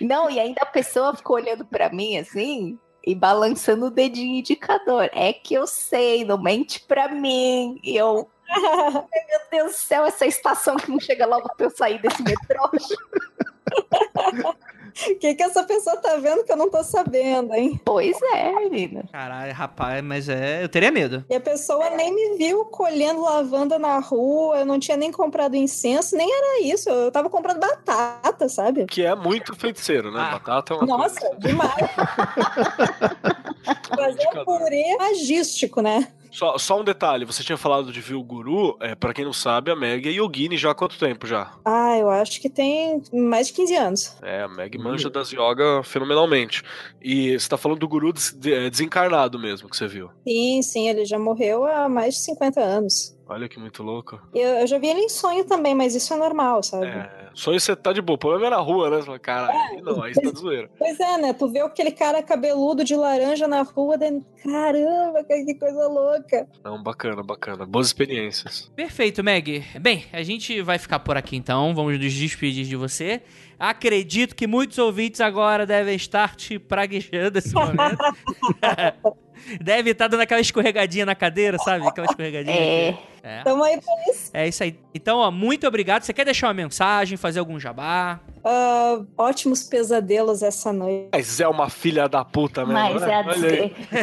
Não, 0.00 0.30
e 0.30 0.40
ainda 0.40 0.62
a 0.62 0.66
pessoa 0.66 1.14
ficou 1.14 1.36
olhando 1.36 1.64
pra 1.64 1.90
mim 1.90 2.18
assim 2.18 2.78
e 3.06 3.14
balançando 3.14 3.86
o 3.86 3.90
dedinho 3.90 4.38
indicador. 4.38 5.08
É 5.12 5.32
que 5.32 5.54
eu 5.54 5.66
sei, 5.66 6.24
não 6.24 6.42
mente 6.42 6.80
pra 6.80 7.08
mim. 7.08 7.78
E 7.82 7.96
eu, 7.96 8.28
meu 8.48 9.40
Deus 9.50 9.72
do 9.72 9.76
céu, 9.76 10.04
essa 10.04 10.26
estação 10.26 10.76
que 10.76 10.90
não 10.90 10.98
chega 10.98 11.26
logo 11.26 11.48
pra 11.56 11.66
eu 11.66 11.70
sair 11.70 12.00
desse 12.00 12.22
metrô. 12.22 12.70
O 15.10 15.18
que, 15.18 15.34
que 15.34 15.42
essa 15.42 15.62
pessoa 15.62 15.96
tá 15.98 16.16
vendo 16.16 16.42
que 16.42 16.50
eu 16.50 16.56
não 16.56 16.70
tô 16.70 16.82
sabendo, 16.82 17.54
hein? 17.54 17.78
Pois 17.84 18.16
é, 18.34 18.50
menina. 18.52 19.04
Caralho, 19.12 19.52
rapaz, 19.52 20.02
mas 20.02 20.28
é. 20.28 20.64
Eu 20.64 20.68
teria 20.68 20.90
medo. 20.90 21.24
E 21.28 21.34
a 21.34 21.40
pessoa 21.40 21.90
nem 21.90 22.14
me 22.14 22.38
viu 22.38 22.64
colhendo 22.64 23.20
lavanda 23.20 23.78
na 23.78 23.98
rua, 23.98 24.58
eu 24.58 24.66
não 24.66 24.78
tinha 24.78 24.96
nem 24.96 25.12
comprado 25.12 25.54
incenso, 25.54 26.16
nem 26.16 26.28
era 26.32 26.62
isso. 26.62 26.88
Eu 26.88 27.12
tava 27.12 27.28
comprando 27.28 27.60
batata, 27.60 28.48
sabe? 28.48 28.86
Que 28.86 29.02
é 29.02 29.14
muito 29.14 29.54
feiticeiro, 29.54 30.10
né? 30.10 30.20
Ah. 30.20 30.30
Batata 30.32 30.72
é 30.72 30.76
uma 30.78 30.86
Nossa, 30.86 31.20
coisa. 31.20 31.36
demais. 31.38 31.74
Fazer 33.96 34.28
um 34.40 34.44
purê 34.44 34.96
magístico, 34.98 35.80
né? 35.80 36.08
Só, 36.36 36.58
só 36.58 36.78
um 36.78 36.84
detalhe, 36.84 37.24
você 37.24 37.42
tinha 37.42 37.56
falado 37.56 37.90
de 37.90 37.98
Viu 37.98 38.22
Guru, 38.22 38.76
é, 38.78 38.94
pra 38.94 39.14
quem 39.14 39.24
não 39.24 39.32
sabe, 39.32 39.70
a 39.70 39.74
Meg 39.74 40.06
é 40.06 40.12
yogini 40.12 40.58
já 40.58 40.70
há 40.72 40.74
quanto 40.74 40.98
tempo 40.98 41.26
já? 41.26 41.50
Ah, 41.64 41.96
eu 41.96 42.10
acho 42.10 42.42
que 42.42 42.50
tem 42.50 43.02
mais 43.10 43.46
de 43.46 43.54
15 43.54 43.74
anos. 43.74 44.16
É, 44.22 44.42
a 44.42 44.48
Meg 44.48 44.76
manja 44.76 45.08
das 45.08 45.32
yoga 45.32 45.82
fenomenalmente. 45.82 46.62
E 47.00 47.40
você 47.40 47.48
tá 47.48 47.56
falando 47.56 47.78
do 47.78 47.88
guru 47.88 48.12
des- 48.12 48.34
de- 48.38 48.52
é, 48.52 48.68
desencarnado 48.68 49.38
mesmo, 49.38 49.66
que 49.70 49.74
você 49.78 49.88
viu. 49.88 50.10
Sim, 50.28 50.60
sim, 50.60 50.88
ele 50.90 51.06
já 51.06 51.18
morreu 51.18 51.64
há 51.64 51.88
mais 51.88 52.16
de 52.16 52.20
50 52.20 52.60
anos. 52.60 53.15
Olha 53.28 53.48
que 53.48 53.58
muito 53.58 53.82
louco. 53.82 54.20
Eu, 54.32 54.48
eu 54.60 54.66
já 54.68 54.78
vi 54.78 54.86
ele 54.86 55.00
em 55.00 55.08
sonho 55.08 55.44
também, 55.44 55.74
mas 55.74 55.94
isso 55.96 56.14
é 56.14 56.16
normal, 56.16 56.62
sabe? 56.62 56.86
É, 56.86 57.28
sonho 57.34 57.58
você 57.58 57.74
tá 57.74 57.92
de 57.92 58.00
boa, 58.00 58.14
o 58.14 58.18
problema 58.18 58.46
é 58.46 58.50
na 58.50 58.58
rua, 58.58 58.88
né? 58.88 58.96
Você 58.98 59.06
fala, 59.06 59.18
Caralho, 59.18 59.58
aí 59.58 59.82
não, 59.82 60.00
aí 60.02 60.14
você 60.14 60.20
tá 60.20 60.38
zoeira. 60.38 60.70
Pois 60.78 61.00
é, 61.00 61.18
né? 61.18 61.32
Tu 61.32 61.48
vê 61.48 61.58
aquele 61.58 61.90
cara 61.90 62.22
cabeludo 62.22 62.84
de 62.84 62.94
laranja 62.94 63.48
na 63.48 63.62
rua, 63.62 63.98
daí, 63.98 64.22
caramba, 64.44 65.24
que 65.24 65.54
coisa 65.54 65.88
louca. 65.88 66.46
Não, 66.62 66.80
bacana, 66.80 67.20
bacana. 67.22 67.66
Boas 67.66 67.88
experiências. 67.88 68.70
Perfeito, 68.76 69.24
Meg. 69.24 69.64
Bem, 69.80 70.04
a 70.12 70.22
gente 70.22 70.62
vai 70.62 70.78
ficar 70.78 71.00
por 71.00 71.16
aqui 71.16 71.36
então. 71.36 71.74
Vamos 71.74 71.98
nos 71.98 72.12
despedir 72.12 72.64
de 72.64 72.76
você. 72.76 73.22
Acredito 73.58 74.36
que 74.36 74.46
muitos 74.46 74.78
ouvintes 74.78 75.20
agora 75.20 75.66
devem 75.66 75.96
estar 75.96 76.36
te 76.36 76.58
praguejando 76.58 77.32
nesse 77.34 77.54
momento. 77.54 77.96
Deve 79.60 79.90
estar 79.90 80.08
dando 80.08 80.20
aquela 80.20 80.40
escorregadinha 80.40 81.06
na 81.06 81.14
cadeira, 81.14 81.58
sabe? 81.58 81.86
Aquela 81.86 82.06
escorregadinha. 82.06 82.54
É. 82.56 82.92
que- 82.92 83.15
É. 83.26 83.42
Tamo 83.42 83.64
aí 83.64 83.80
pra 83.80 83.92
isso. 84.08 84.30
É 84.32 84.46
isso 84.46 84.62
aí. 84.62 84.78
Então, 84.94 85.18
ó, 85.18 85.32
muito 85.32 85.66
obrigado. 85.66 86.04
Você 86.04 86.12
quer 86.12 86.24
deixar 86.24 86.46
uma 86.46 86.54
mensagem, 86.54 87.16
fazer 87.16 87.40
algum 87.40 87.58
jabá? 87.58 88.20
Ah, 88.44 89.00
ótimos 89.18 89.64
pesadelos 89.64 90.44
essa 90.44 90.72
noite. 90.72 91.08
Mas 91.12 91.40
é 91.40 91.48
uma 91.48 91.68
filha 91.68 92.08
da 92.08 92.24
puta 92.24 92.64
mesmo, 92.64 92.74
Mas 92.74 93.02
né? 93.02 93.10
é 93.10 93.14
a 93.14 93.32
aí. 93.32 93.76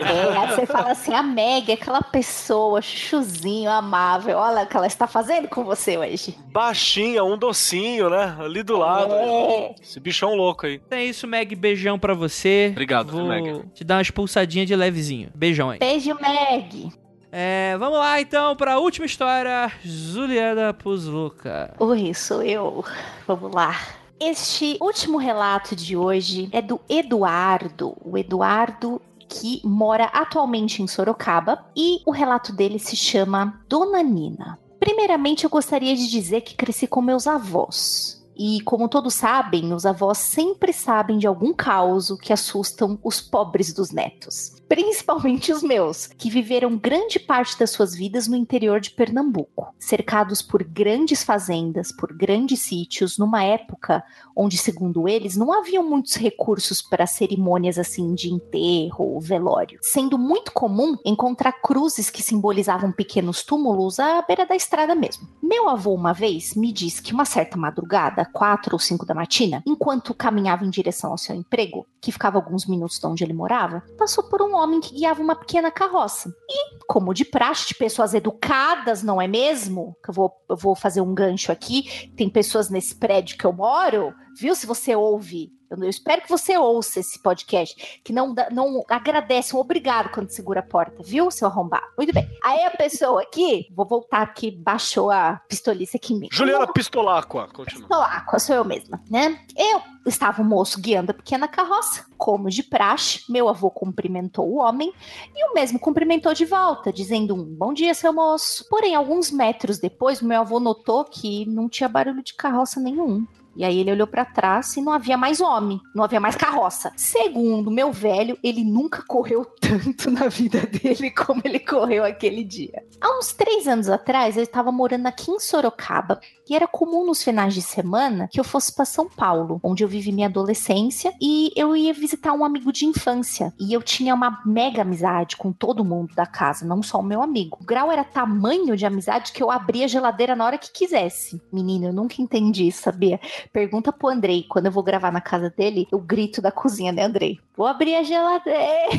É, 0.00 0.38
aí 0.38 0.54
você 0.54 0.64
fala 0.64 0.92
assim, 0.92 1.12
a 1.12 1.22
Meg, 1.22 1.70
aquela 1.70 2.00
pessoa, 2.00 2.80
chuchuzinho, 2.80 3.70
amável, 3.70 4.38
olha 4.38 4.62
o 4.62 4.66
que 4.66 4.74
ela 4.74 4.86
está 4.86 5.06
fazendo 5.06 5.46
com 5.48 5.62
você 5.62 5.98
hoje. 5.98 6.34
Baixinha, 6.50 7.22
um 7.22 7.36
docinho, 7.36 8.08
né? 8.08 8.34
Ali 8.40 8.62
do 8.62 8.78
lado. 8.78 9.12
É. 9.12 9.74
Esse 9.82 10.00
bichão 10.00 10.34
louco 10.34 10.64
aí. 10.64 10.80
Então 10.86 10.98
é 10.98 11.04
isso, 11.04 11.26
Meg. 11.26 11.54
Beijão 11.54 11.98
pra 11.98 12.14
você. 12.14 12.68
Obrigado, 12.72 13.12
Vou 13.12 13.26
Meg. 13.26 13.62
te 13.74 13.84
dar 13.84 13.96
uma 13.96 14.02
expulsadinha 14.02 14.64
de 14.64 14.74
levezinho. 14.74 15.28
Beijão 15.34 15.68
aí. 15.68 15.78
Beijo, 15.78 16.16
Meg. 16.18 16.90
É, 17.32 17.76
vamos 17.78 17.98
lá 17.98 18.20
então 18.20 18.56
pra 18.56 18.78
última 18.78 19.06
história. 19.06 19.70
Juliana 19.82 20.74
Puzluca. 20.74 21.74
Oi, 21.78 22.12
sou 22.14 22.42
eu. 22.42 22.84
Vamos 23.26 23.52
lá. 23.52 23.76
Este 24.18 24.76
último 24.80 25.16
relato 25.16 25.74
de 25.74 25.96
hoje 25.96 26.48
é 26.52 26.60
do 26.60 26.80
Eduardo. 26.88 27.96
O 28.04 28.18
Eduardo 28.18 29.00
que 29.30 29.60
mora 29.64 30.06
atualmente 30.06 30.82
em 30.82 30.88
Sorocaba 30.88 31.64
e 31.76 32.00
o 32.04 32.10
relato 32.10 32.52
dele 32.52 32.80
se 32.80 32.96
chama 32.96 33.62
Dona 33.68 34.02
Nina. 34.02 34.58
Primeiramente, 34.80 35.44
eu 35.44 35.50
gostaria 35.50 35.94
de 35.94 36.10
dizer 36.10 36.40
que 36.40 36.56
cresci 36.56 36.86
com 36.86 37.00
meus 37.00 37.28
avós. 37.28 38.19
E 38.42 38.58
como 38.62 38.88
todos 38.88 39.12
sabem, 39.12 39.74
os 39.74 39.84
avós 39.84 40.16
sempre 40.16 40.72
sabem 40.72 41.18
de 41.18 41.26
algum 41.26 41.52
caos 41.52 42.10
que 42.22 42.32
assustam 42.32 42.98
os 43.04 43.20
pobres 43.20 43.70
dos 43.70 43.90
netos. 43.90 44.54
Principalmente 44.66 45.52
os 45.52 45.62
meus, 45.62 46.06
que 46.06 46.30
viveram 46.30 46.78
grande 46.78 47.18
parte 47.18 47.58
das 47.58 47.70
suas 47.70 47.94
vidas 47.94 48.26
no 48.26 48.36
interior 48.36 48.80
de 48.80 48.92
Pernambuco, 48.92 49.74
cercados 49.78 50.40
por 50.40 50.62
grandes 50.62 51.22
fazendas, 51.22 51.92
por 51.92 52.16
grandes 52.16 52.60
sítios, 52.60 53.18
numa 53.18 53.44
época 53.44 54.02
onde, 54.34 54.56
segundo 54.56 55.06
eles, 55.06 55.36
não 55.36 55.52
haviam 55.52 55.86
muitos 55.86 56.14
recursos 56.14 56.80
para 56.80 57.06
cerimônias 57.06 57.78
assim 57.78 58.14
de 58.14 58.32
enterro 58.32 59.04
ou 59.04 59.20
velório, 59.20 59.78
sendo 59.82 60.16
muito 60.16 60.50
comum 60.52 60.96
encontrar 61.04 61.52
cruzes 61.60 62.08
que 62.08 62.22
simbolizavam 62.22 62.90
pequenos 62.90 63.42
túmulos 63.42 63.98
à 63.98 64.22
beira 64.22 64.46
da 64.46 64.56
estrada 64.56 64.94
mesmo. 64.94 65.28
Meu 65.42 65.68
avô, 65.68 65.92
uma 65.92 66.14
vez, 66.14 66.54
me 66.54 66.72
disse 66.72 67.02
que 67.02 67.12
uma 67.12 67.26
certa 67.26 67.58
madrugada, 67.58 68.29
quatro 68.32 68.74
ou 68.74 68.78
cinco 68.78 69.04
da 69.04 69.14
matina, 69.14 69.62
enquanto 69.66 70.14
caminhava 70.14 70.64
em 70.64 70.70
direção 70.70 71.10
ao 71.10 71.18
seu 71.18 71.34
emprego, 71.34 71.86
que 72.00 72.12
ficava 72.12 72.38
alguns 72.38 72.66
minutos 72.66 72.98
de 72.98 73.06
onde 73.06 73.24
ele 73.24 73.32
morava, 73.32 73.82
passou 73.98 74.24
por 74.24 74.42
um 74.42 74.54
homem 74.54 74.80
que 74.80 74.94
guiava 74.94 75.22
uma 75.22 75.36
pequena 75.36 75.70
carroça. 75.70 76.32
E, 76.48 76.78
como 76.86 77.14
de 77.14 77.24
praxe 77.24 77.68
de 77.68 77.74
pessoas 77.74 78.14
educadas, 78.14 79.02
não 79.02 79.20
é 79.20 79.28
mesmo? 79.28 79.96
Que 80.02 80.10
eu 80.10 80.14
vou, 80.14 80.32
eu 80.48 80.56
vou 80.56 80.74
fazer 80.74 81.00
um 81.00 81.14
gancho 81.14 81.52
aqui. 81.52 82.10
Tem 82.16 82.28
pessoas 82.28 82.70
nesse 82.70 82.94
prédio 82.94 83.36
que 83.36 83.44
eu 83.44 83.52
moro, 83.52 84.14
viu? 84.38 84.54
Se 84.54 84.66
você 84.66 84.94
ouve. 84.94 85.52
Eu, 85.70 85.88
espero 85.88 86.22
que 86.22 86.28
você 86.28 86.58
ouça 86.58 86.98
esse 86.98 87.18
podcast, 87.22 88.00
que 88.02 88.12
não, 88.12 88.34
não 88.50 88.84
agradece 88.88 89.54
um 89.54 89.60
obrigado 89.60 90.10
quando 90.10 90.30
segura 90.30 90.60
a 90.60 90.64
porta, 90.64 91.00
viu, 91.02 91.30
seu 91.30 91.46
arrombado? 91.46 91.86
Muito 91.96 92.12
bem. 92.12 92.28
Aí 92.42 92.64
a 92.64 92.70
pessoa 92.70 93.22
aqui, 93.22 93.68
vou 93.74 93.86
voltar 93.86 94.22
aqui, 94.22 94.50
baixou 94.50 95.12
a 95.12 95.40
pistolice 95.48 95.96
aqui 95.96 96.14
em 96.14 96.20
mim. 96.20 96.28
Juliana 96.32 96.66
Pistolacqua, 96.72 97.46
continua. 97.52 97.82
Pistolacqua, 97.82 98.38
sou 98.40 98.56
eu 98.56 98.64
mesma, 98.64 99.00
né? 99.08 99.38
Eu 99.56 99.80
estava 100.06 100.42
o 100.42 100.44
moço 100.44 100.80
guiando 100.80 101.12
a 101.12 101.14
pequena 101.14 101.46
carroça, 101.46 102.04
como 102.18 102.50
de 102.50 102.64
praxe, 102.64 103.22
meu 103.28 103.48
avô 103.48 103.70
cumprimentou 103.70 104.48
o 104.48 104.58
homem 104.58 104.92
e 105.34 105.50
o 105.50 105.54
mesmo 105.54 105.78
cumprimentou 105.78 106.34
de 106.34 106.44
volta, 106.44 106.92
dizendo 106.92 107.34
um 107.34 107.44
bom 107.44 107.72
dia, 107.72 107.94
seu 107.94 108.12
moço. 108.12 108.66
Porém, 108.68 108.94
alguns 108.94 109.30
metros 109.30 109.78
depois, 109.78 110.20
meu 110.20 110.40
avô 110.40 110.58
notou 110.58 111.04
que 111.04 111.46
não 111.46 111.68
tinha 111.68 111.88
barulho 111.88 112.24
de 112.24 112.34
carroça 112.34 112.80
nenhum. 112.80 113.24
E 113.56 113.64
aí 113.64 113.80
ele 113.80 113.92
olhou 113.92 114.06
para 114.06 114.24
trás 114.24 114.76
e 114.76 114.80
não 114.80 114.92
havia 114.92 115.16
mais 115.16 115.40
homem, 115.40 115.80
não 115.94 116.04
havia 116.04 116.20
mais 116.20 116.36
carroça. 116.36 116.92
Segundo 116.96 117.70
meu 117.70 117.92
velho, 117.92 118.38
ele 118.42 118.64
nunca 118.64 119.02
correu 119.02 119.44
tanto 119.60 120.10
na 120.10 120.28
vida 120.28 120.60
dele 120.60 121.10
como 121.10 121.42
ele 121.44 121.58
correu 121.58 122.04
aquele 122.04 122.44
dia. 122.44 122.82
Há 123.00 123.18
uns 123.18 123.32
três 123.32 123.66
anos 123.66 123.88
atrás, 123.88 124.36
eu 124.36 124.42
estava 124.42 124.70
morando 124.70 125.06
aqui 125.06 125.30
em 125.30 125.40
Sorocaba 125.40 126.20
e 126.50 126.56
era 126.56 126.66
comum 126.66 127.06
nos 127.06 127.22
finais 127.22 127.54
de 127.54 127.62
semana 127.62 128.28
que 128.28 128.40
eu 128.40 128.44
fosse 128.44 128.74
para 128.74 128.84
São 128.84 129.08
Paulo, 129.08 129.60
onde 129.62 129.84
eu 129.84 129.88
vivi 129.88 130.10
minha 130.10 130.26
adolescência, 130.26 131.14
e 131.20 131.52
eu 131.54 131.76
ia 131.76 131.94
visitar 131.94 132.32
um 132.32 132.44
amigo 132.44 132.72
de 132.72 132.84
infância. 132.84 133.54
E 133.58 133.72
eu 133.72 133.80
tinha 133.80 134.12
uma 134.12 134.42
mega 134.44 134.82
amizade 134.82 135.36
com 135.36 135.52
todo 135.52 135.84
mundo 135.84 136.12
da 136.12 136.26
casa, 136.26 136.66
não 136.66 136.82
só 136.82 136.98
o 136.98 137.04
meu 137.04 137.22
amigo. 137.22 137.56
O 137.60 137.64
grau 137.64 137.92
era 137.92 138.02
tamanho 138.02 138.76
de 138.76 138.84
amizade 138.84 139.30
que 139.30 139.40
eu 139.40 139.48
abria 139.48 139.84
a 139.84 139.88
geladeira 139.88 140.34
na 140.34 140.44
hora 140.44 140.58
que 140.58 140.72
quisesse. 140.72 141.40
Menina, 141.52 141.86
eu 141.86 141.92
nunca 141.92 142.20
entendi 142.20 142.66
isso, 142.66 142.82
sabia? 142.82 143.20
Pergunta 143.52 143.92
pro 143.92 144.08
Andrei, 144.08 144.44
quando 144.48 144.66
eu 144.66 144.72
vou 144.72 144.82
gravar 144.82 145.12
na 145.12 145.20
casa 145.20 145.50
dele, 145.50 145.86
eu 145.92 146.00
grito 146.00 146.42
da 146.42 146.50
cozinha, 146.50 146.90
né, 146.90 147.04
Andrei? 147.04 147.38
Vou 147.56 147.66
abrir 147.66 147.94
a 147.94 148.02
geladeira. 148.02 148.90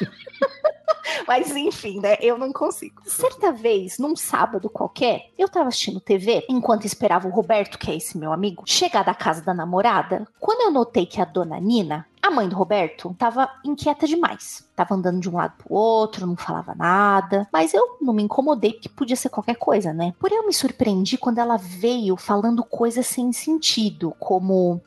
Mas 1.26 1.54
enfim, 1.54 2.00
né? 2.00 2.16
Eu 2.20 2.38
não 2.38 2.52
consigo. 2.52 3.02
Certa 3.04 3.52
vez, 3.52 3.98
num 3.98 4.16
sábado 4.16 4.68
qualquer, 4.68 5.30
eu 5.38 5.48
tava 5.48 5.68
assistindo 5.68 6.00
TV 6.00 6.44
enquanto 6.48 6.86
esperava 6.86 7.28
o 7.28 7.30
Roberto, 7.30 7.78
que 7.78 7.90
é 7.90 7.96
esse 7.96 8.18
meu 8.18 8.32
amigo, 8.32 8.64
chegar 8.66 9.04
da 9.04 9.14
casa 9.14 9.42
da 9.42 9.54
namorada. 9.54 10.26
Quando 10.38 10.62
eu 10.62 10.70
notei 10.70 11.06
que 11.06 11.20
a 11.20 11.24
dona 11.24 11.58
Nina, 11.60 12.06
a 12.22 12.30
mãe 12.30 12.48
do 12.48 12.56
Roberto, 12.56 13.14
tava 13.18 13.48
inquieta 13.64 14.06
demais. 14.06 14.68
Tava 14.76 14.94
andando 14.94 15.20
de 15.20 15.28
um 15.28 15.36
lado 15.36 15.54
pro 15.56 15.74
outro, 15.74 16.26
não 16.26 16.36
falava 16.36 16.74
nada. 16.74 17.48
Mas 17.52 17.72
eu 17.72 17.96
não 18.00 18.12
me 18.12 18.22
incomodei, 18.22 18.74
porque 18.74 18.88
podia 18.88 19.16
ser 19.16 19.30
qualquer 19.30 19.56
coisa, 19.56 19.92
né? 19.92 20.12
Porém, 20.18 20.38
eu 20.38 20.46
me 20.46 20.52
surpreendi 20.52 21.16
quando 21.16 21.38
ela 21.38 21.56
veio 21.56 22.16
falando 22.16 22.62
coisas 22.62 23.06
sem 23.06 23.32
sentido, 23.32 24.14
como 24.18 24.80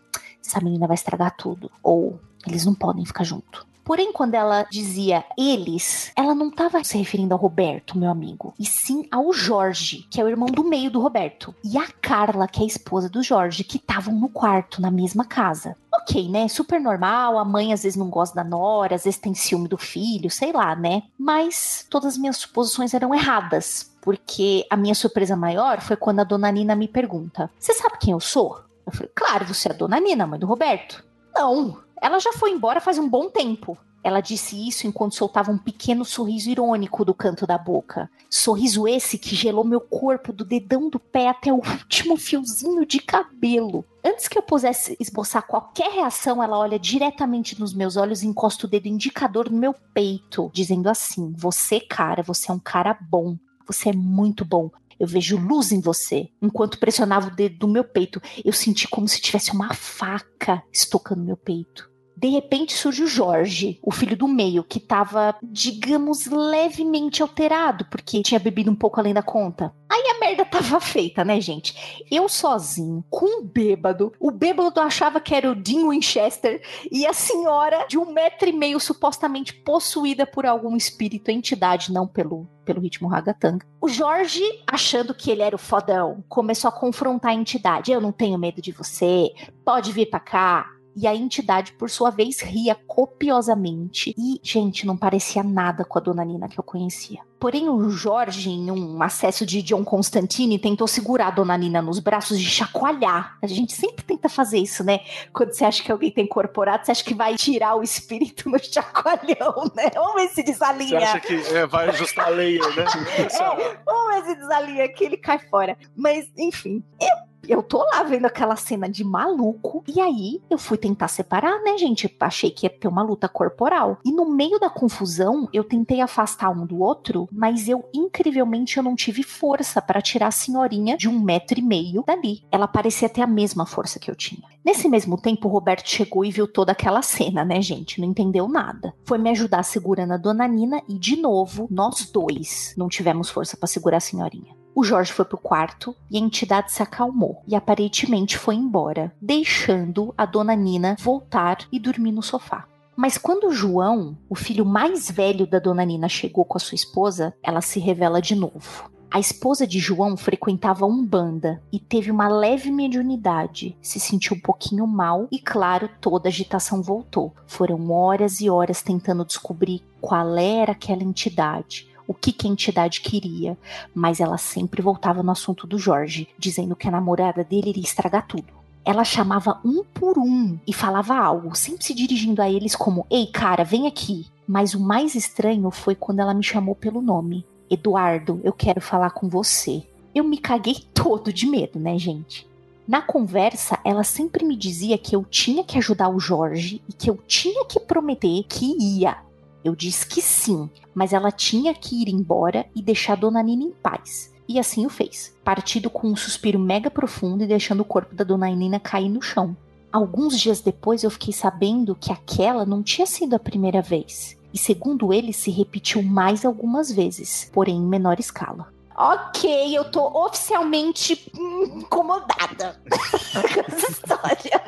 essa 0.45 0.61
menina 0.61 0.87
vai 0.87 0.95
estragar 0.95 1.35
tudo. 1.35 1.71
Ou 1.81 2.19
eles 2.45 2.65
não 2.65 2.75
podem 2.75 3.05
ficar 3.05 3.23
junto. 3.23 3.65
Porém, 3.83 4.13
quando 4.13 4.35
ela 4.35 4.65
dizia 4.71 5.25
eles, 5.37 6.11
ela 6.15 6.33
não 6.33 6.47
estava 6.47 6.83
se 6.83 6.97
referindo 6.97 7.33
ao 7.33 7.39
Roberto, 7.39 7.97
meu 7.97 8.09
amigo, 8.09 8.53
e 8.57 8.65
sim 8.65 9.07
ao 9.11 9.33
Jorge, 9.33 10.07
que 10.09 10.21
é 10.21 10.23
o 10.23 10.29
irmão 10.29 10.47
do 10.47 10.63
meio 10.63 10.89
do 10.89 11.01
Roberto, 11.01 11.53
e 11.63 11.77
a 11.77 11.87
Carla, 12.01 12.47
que 12.47 12.61
é 12.61 12.63
a 12.63 12.67
esposa 12.67 13.09
do 13.09 13.21
Jorge, 13.21 13.63
que 13.63 13.77
estavam 13.77 14.15
no 14.15 14.29
quarto, 14.29 14.81
na 14.81 14.89
mesma 14.89 15.25
casa. 15.25 15.75
Ok, 15.93 16.29
né? 16.29 16.47
Super 16.47 16.79
normal, 16.79 17.37
a 17.37 17.45
mãe 17.45 17.73
às 17.73 17.83
vezes 17.83 17.97
não 17.97 18.09
gosta 18.09 18.35
da 18.35 18.43
nora, 18.43 18.95
às 18.95 19.03
vezes 19.03 19.19
tem 19.19 19.33
ciúme 19.33 19.67
do 19.67 19.77
filho, 19.77 20.29
sei 20.29 20.51
lá, 20.51 20.75
né? 20.75 21.03
Mas 21.17 21.85
todas 21.89 22.13
as 22.13 22.17
minhas 22.17 22.37
suposições 22.37 22.93
eram 22.93 23.13
erradas, 23.13 23.91
porque 24.01 24.65
a 24.69 24.77
minha 24.77 24.95
surpresa 24.95 25.35
maior 25.35 25.81
foi 25.81 25.95
quando 25.95 26.19
a 26.19 26.23
dona 26.23 26.51
Nina 26.51 26.75
me 26.75 26.87
pergunta: 26.87 27.49
Você 27.59 27.73
sabe 27.73 27.97
quem 27.99 28.11
eu 28.11 28.19
sou? 28.19 28.59
Eu 28.85 28.91
falei: 28.91 29.11
Claro, 29.13 29.45
você 29.45 29.69
é 29.69 29.71
a 29.71 29.75
dona 29.75 29.99
Nina, 29.99 30.27
mãe 30.27 30.39
do 30.39 30.47
Roberto. 30.47 31.03
Não, 31.35 31.82
ela 32.01 32.19
já 32.19 32.33
foi 32.33 32.51
embora 32.51 32.81
faz 32.81 32.97
um 32.97 33.07
bom 33.07 33.29
tempo. 33.29 33.77
Ela 34.03 34.19
disse 34.19 34.67
isso 34.67 34.85
enquanto 34.85 35.15
soltava 35.15 35.49
um 35.49 35.57
pequeno 35.57 36.03
sorriso 36.03 36.49
irônico 36.49 37.05
do 37.05 37.13
canto 37.13 37.47
da 37.47 37.57
boca. 37.57 38.11
Sorriso 38.29 38.85
esse 38.85 39.17
que 39.17 39.33
gelou 39.33 39.63
meu 39.63 39.79
corpo 39.79 40.33
do 40.33 40.43
dedão 40.43 40.89
do 40.89 40.99
pé 40.99 41.29
até 41.29 41.53
o 41.53 41.61
último 41.65 42.17
fiozinho 42.17 42.85
de 42.85 42.99
cabelo. 42.99 43.85
Antes 44.03 44.27
que 44.27 44.37
eu 44.37 44.43
pudesse 44.43 44.97
esboçar 44.99 45.47
qualquer 45.47 45.89
reação, 45.89 46.43
ela 46.43 46.59
olha 46.59 46.77
diretamente 46.77 47.57
nos 47.57 47.73
meus 47.73 47.95
olhos 47.95 48.21
e 48.21 48.27
encosta 48.27 48.67
o 48.67 48.69
dedo 48.69 48.87
indicador 48.87 49.49
no 49.49 49.57
meu 49.57 49.73
peito, 49.93 50.51
dizendo 50.53 50.89
assim: 50.89 51.31
Você, 51.37 51.79
cara, 51.79 52.21
você 52.21 52.51
é 52.51 52.53
um 52.53 52.59
cara 52.59 52.97
bom. 53.09 53.37
Você 53.65 53.89
é 53.89 53.93
muito 53.93 54.43
bom. 54.43 54.69
Eu 55.03 55.07
vejo 55.07 55.37
luz 55.37 55.73
em 55.73 55.81
você. 55.81 56.29
Enquanto 56.41 56.79
pressionava 56.79 57.27
o 57.27 57.35
dedo 57.35 57.57
do 57.57 57.67
meu 57.67 57.83
peito, 57.83 58.21
eu 58.45 58.53
senti 58.53 58.87
como 58.87 59.05
se 59.05 59.19
tivesse 59.19 59.51
uma 59.51 59.73
faca 59.73 60.63
estocando 60.71 61.25
meu 61.25 61.35
peito. 61.35 61.91
De 62.15 62.29
repente 62.29 62.73
surge 62.73 63.03
o 63.03 63.07
Jorge, 63.07 63.79
o 63.81 63.91
filho 63.91 64.15
do 64.15 64.27
meio, 64.27 64.63
que 64.63 64.77
estava, 64.77 65.35
digamos, 65.43 66.25
levemente 66.25 67.21
alterado, 67.21 67.85
porque 67.85 68.21
tinha 68.21 68.39
bebido 68.39 68.71
um 68.71 68.75
pouco 68.75 68.99
além 68.99 69.13
da 69.13 69.21
conta. 69.21 69.73
Aí 69.89 70.03
a 70.09 70.19
merda 70.19 70.45
tava 70.45 70.79
feita, 70.79 71.23
né, 71.23 71.39
gente? 71.39 72.05
Eu 72.09 72.27
sozinho, 72.27 73.03
com 73.09 73.41
um 73.41 73.43
bêbado. 73.45 74.11
O 74.19 74.31
bêbado 74.31 74.79
achava 74.79 75.19
que 75.19 75.35
era 75.35 75.51
o 75.51 75.55
Dean 75.55 75.89
Winchester 75.89 76.61
e 76.91 77.05
a 77.05 77.13
senhora 77.13 77.85
de 77.87 77.97
um 77.97 78.11
metro 78.11 78.49
e 78.49 78.53
meio 78.53 78.79
supostamente 78.79 79.53
possuída 79.53 80.25
por 80.25 80.45
algum 80.45 80.75
espírito, 80.75 81.29
entidade, 81.29 81.91
não 81.91 82.07
pelo 82.07 82.47
pelo 82.63 82.81
ritmo 82.81 83.07
ragatanga. 83.07 83.65
O 83.81 83.87
Jorge, 83.87 84.41
achando 84.65 85.13
que 85.13 85.29
ele 85.29 85.41
era 85.41 85.55
o 85.55 85.59
fodão, 85.59 86.23
começou 86.27 86.69
a 86.69 86.71
confrontar 86.71 87.31
a 87.31 87.35
entidade. 87.35 87.91
Eu 87.91 88.01
não 88.01 88.11
tenho 88.11 88.39
medo 88.39 88.61
de 88.61 88.71
você, 88.71 89.31
pode 89.63 89.91
vir 89.91 90.09
pra 90.09 90.19
cá. 90.19 90.69
E 90.95 91.07
a 91.07 91.15
entidade, 91.15 91.73
por 91.73 91.89
sua 91.89 92.09
vez, 92.09 92.39
ria 92.39 92.75
copiosamente. 92.87 94.13
E, 94.17 94.39
gente, 94.43 94.85
não 94.85 94.95
parecia 94.95 95.43
nada 95.43 95.83
com 95.83 95.97
a 95.97 96.01
dona 96.01 96.23
Nina 96.23 96.47
que 96.47 96.59
eu 96.59 96.63
conhecia. 96.63 97.19
Porém, 97.39 97.67
o 97.67 97.89
Jorge, 97.89 98.49
em 98.49 98.71
um 98.71 99.01
acesso 99.03 99.45
de 99.45 99.61
John 99.61 99.83
Constantine, 99.83 100.57
tentou 100.57 100.87
segurar 100.87 101.27
a 101.27 101.31
dona 101.31 101.57
Nina 101.57 101.81
nos 101.81 101.99
braços 101.99 102.37
e 102.37 102.43
chacoalhar. 102.43 103.37
A 103.41 103.47
gente 103.47 103.73
sempre 103.73 104.05
tenta 104.05 104.29
fazer 104.29 104.59
isso, 104.59 104.83
né? 104.83 105.01
Quando 105.33 105.51
você 105.51 105.65
acha 105.65 105.83
que 105.83 105.91
alguém 105.91 106.09
tem 106.09 106.25
corporado, 106.25 106.85
você 106.85 106.91
acha 106.91 107.03
que 107.03 107.13
vai 107.13 107.35
tirar 107.35 107.75
o 107.75 107.83
espírito 107.83 108.49
no 108.49 108.57
chacoalhão, 108.63 109.69
né? 109.75 109.89
Vamos 109.93 110.13
ver 110.15 110.29
se 110.29 110.43
desalinha. 110.43 110.99
Você 110.99 111.05
acha 111.05 111.19
que 111.19 111.33
é, 111.33 111.65
vai 111.65 111.89
ajustar 111.89 112.27
a 112.27 112.29
lei, 112.29 112.59
né? 112.59 112.85
é, 113.17 113.77
vamos 113.83 114.15
ver 114.15 114.23
se 114.25 114.35
desalinha 114.35 114.87
que 114.87 115.03
ele 115.03 115.17
cai 115.17 115.39
fora. 115.39 115.77
Mas, 115.97 116.31
enfim, 116.37 116.81
eu 117.01 117.32
eu 117.47 117.61
tô 117.61 117.79
lá 117.79 118.03
vendo 118.03 118.25
aquela 118.25 118.55
cena 118.55 118.89
de 118.89 119.03
maluco. 119.03 119.83
E 119.87 119.99
aí 119.99 120.41
eu 120.49 120.57
fui 120.57 120.77
tentar 120.77 121.07
separar, 121.07 121.61
né, 121.61 121.77
gente? 121.77 122.13
Achei 122.19 122.49
que 122.49 122.65
ia 122.65 122.69
ter 122.69 122.87
uma 122.87 123.03
luta 123.03 123.27
corporal. 123.27 123.97
E 124.05 124.11
no 124.11 124.29
meio 124.29 124.59
da 124.59 124.69
confusão, 124.69 125.47
eu 125.53 125.63
tentei 125.63 126.01
afastar 126.01 126.49
um 126.49 126.65
do 126.65 126.81
outro, 126.81 127.27
mas 127.31 127.67
eu, 127.67 127.83
incrivelmente, 127.93 128.77
eu 128.77 128.83
não 128.83 128.95
tive 128.95 129.23
força 129.23 129.81
para 129.81 130.01
tirar 130.01 130.27
a 130.27 130.31
senhorinha 130.31 130.97
de 130.97 131.09
um 131.09 131.19
metro 131.19 131.59
e 131.59 131.61
meio 131.61 132.03
dali. 132.05 132.43
Ela 132.51 132.67
parecia 132.67 133.09
ter 133.09 133.21
a 133.21 133.27
mesma 133.27 133.65
força 133.65 133.99
que 133.99 134.09
eu 134.09 134.15
tinha. 134.15 134.43
Nesse 134.63 134.87
mesmo 134.87 135.19
tempo, 135.19 135.47
o 135.47 135.51
Roberto 135.51 135.89
chegou 135.89 136.23
e 136.23 136.31
viu 136.31 136.47
toda 136.47 136.71
aquela 136.71 137.01
cena, 137.01 137.43
né, 137.43 137.61
gente? 137.61 137.99
Não 137.99 138.07
entendeu 138.07 138.47
nada. 138.47 138.93
Foi 139.05 139.17
me 139.17 139.29
ajudar 139.29 139.63
segurando 139.63 140.13
a 140.13 140.17
dona 140.17 140.47
Nina 140.47 140.81
e, 140.87 140.97
de 140.97 141.17
novo, 141.17 141.67
nós 141.69 142.09
dois 142.09 142.73
não 142.77 142.87
tivemos 142.87 143.29
força 143.29 143.57
para 143.57 143.67
segurar 143.67 143.97
a 143.97 143.99
senhorinha. 143.99 144.62
O 144.75 144.83
Jorge 144.83 145.13
foi 145.13 145.23
pro 145.23 145.37
quarto 145.37 145.95
e 146.09 146.17
a 146.17 146.19
entidade 146.19 146.71
se 146.71 146.81
acalmou 146.81 147.43
e 147.47 147.55
aparentemente 147.55 148.37
foi 148.37 148.55
embora, 148.55 149.13
deixando 149.21 150.13
a 150.17 150.25
dona 150.25 150.55
Nina 150.55 150.95
voltar 150.99 151.59
e 151.71 151.79
dormir 151.79 152.11
no 152.11 152.23
sofá. 152.23 152.65
Mas 152.95 153.17
quando 153.17 153.47
o 153.47 153.53
João, 153.53 154.17
o 154.29 154.35
filho 154.35 154.65
mais 154.65 155.09
velho 155.11 155.45
da 155.45 155.59
dona 155.59 155.83
Nina, 155.83 156.09
chegou 156.09 156.43
com 156.43 156.57
a 156.57 156.59
sua 156.59 156.75
esposa, 156.75 157.35
ela 157.43 157.61
se 157.61 157.79
revela 157.79 158.21
de 158.21 158.35
novo. 158.35 158.91
A 159.11 159.19
esposa 159.19 159.67
de 159.67 159.77
João 159.77 160.17
frequentava 160.17 160.87
Umbanda 160.87 161.61
e 161.71 161.79
teve 161.79 162.09
uma 162.09 162.27
leve 162.27 162.71
mediunidade, 162.71 163.77
se 163.79 163.99
sentiu 163.99 164.35
um 164.35 164.39
pouquinho 164.39 164.87
mal 164.87 165.27
e, 165.31 165.37
claro, 165.37 165.87
toda 166.01 166.27
a 166.27 166.31
agitação 166.31 166.81
voltou. 166.81 167.31
Foram 167.45 167.91
horas 167.91 168.41
e 168.41 168.49
horas 168.49 168.81
tentando 168.81 169.23
descobrir 169.23 169.83
qual 170.01 170.35
era 170.35 170.71
aquela 170.71 171.03
entidade, 171.03 171.92
o 172.07 172.13
que, 172.13 172.31
que 172.31 172.47
a 172.47 172.49
entidade 172.49 173.01
queria, 173.01 173.57
mas 173.93 174.19
ela 174.19 174.37
sempre 174.37 174.81
voltava 174.81 175.23
no 175.23 175.31
assunto 175.31 175.65
do 175.65 175.77
Jorge, 175.77 176.27
dizendo 176.37 176.75
que 176.75 176.87
a 176.87 176.91
namorada 176.91 177.43
dele 177.43 177.69
iria 177.69 177.83
estragar 177.83 178.27
tudo. 178.27 178.63
Ela 178.85 179.03
chamava 179.03 179.61
um 179.63 179.83
por 179.83 180.17
um 180.17 180.59
e 180.67 180.73
falava 180.73 181.15
algo, 181.15 181.55
sempre 181.55 181.85
se 181.85 181.93
dirigindo 181.93 182.41
a 182.41 182.49
eles 182.49 182.75
como: 182.75 183.07
Ei, 183.09 183.27
cara, 183.27 183.63
vem 183.63 183.87
aqui. 183.87 184.25
Mas 184.45 184.73
o 184.73 184.79
mais 184.79 185.15
estranho 185.15 185.71
foi 185.71 185.95
quando 185.95 186.19
ela 186.19 186.33
me 186.33 186.43
chamou 186.43 186.75
pelo 186.75 187.01
nome: 187.01 187.45
Eduardo, 187.69 188.41
eu 188.43 188.51
quero 188.51 188.81
falar 188.81 189.11
com 189.11 189.29
você. 189.29 189.83
Eu 190.13 190.23
me 190.23 190.37
caguei 190.37 190.75
todo 190.93 191.31
de 191.31 191.45
medo, 191.47 191.79
né, 191.79 191.97
gente? 191.97 192.45
Na 192.85 193.01
conversa, 193.01 193.79
ela 193.85 194.03
sempre 194.03 194.43
me 194.43 194.57
dizia 194.57 194.97
que 194.97 195.15
eu 195.15 195.23
tinha 195.23 195.63
que 195.63 195.77
ajudar 195.77 196.09
o 196.09 196.19
Jorge 196.19 196.81
e 196.89 196.91
que 196.91 197.09
eu 197.09 197.17
tinha 197.25 197.63
que 197.65 197.79
prometer 197.79 198.43
que 198.43 198.75
ia. 198.77 199.17
Eu 199.63 199.75
disse 199.75 200.05
que 200.05 200.21
sim, 200.21 200.69
mas 200.93 201.13
ela 201.13 201.31
tinha 201.31 201.73
que 201.73 202.01
ir 202.01 202.09
embora 202.09 202.65
e 202.75 202.81
deixar 202.81 203.15
Dona 203.15 203.41
Nina 203.41 203.63
em 203.63 203.71
paz. 203.71 204.33
E 204.47 204.59
assim 204.59 204.85
o 204.85 204.89
fez, 204.89 205.33
partido 205.43 205.89
com 205.89 206.07
um 206.07 206.15
suspiro 206.15 206.59
mega 206.59 206.91
profundo 206.91 207.43
e 207.43 207.47
deixando 207.47 207.79
o 207.79 207.85
corpo 207.85 208.13
da 208.13 208.23
Dona 208.23 208.49
Nina 208.49 208.79
cair 208.79 209.09
no 209.09 209.21
chão. 209.21 209.55
Alguns 209.91 210.39
dias 210.39 210.59
depois 210.59 211.03
eu 211.03 211.09
fiquei 211.09 211.33
sabendo 211.33 211.95
que 211.95 212.11
aquela 212.11 212.65
não 212.65 212.83
tinha 212.83 213.05
sido 213.05 213.35
a 213.35 213.39
primeira 213.39 213.81
vez. 213.81 214.37
E 214.53 214.57
segundo 214.57 215.13
ele, 215.13 215.31
se 215.31 215.49
repetiu 215.49 216.03
mais 216.03 216.43
algumas 216.43 216.91
vezes, 216.91 217.49
porém 217.53 217.77
em 217.77 217.87
menor 217.87 218.19
escala. 218.19 218.67
Ok, 218.95 219.75
eu 219.75 219.89
tô 219.89 220.05
oficialmente 220.25 221.31
incomodada 221.35 222.79
com 223.31 223.59
essa 223.61 223.91
história. 223.91 224.63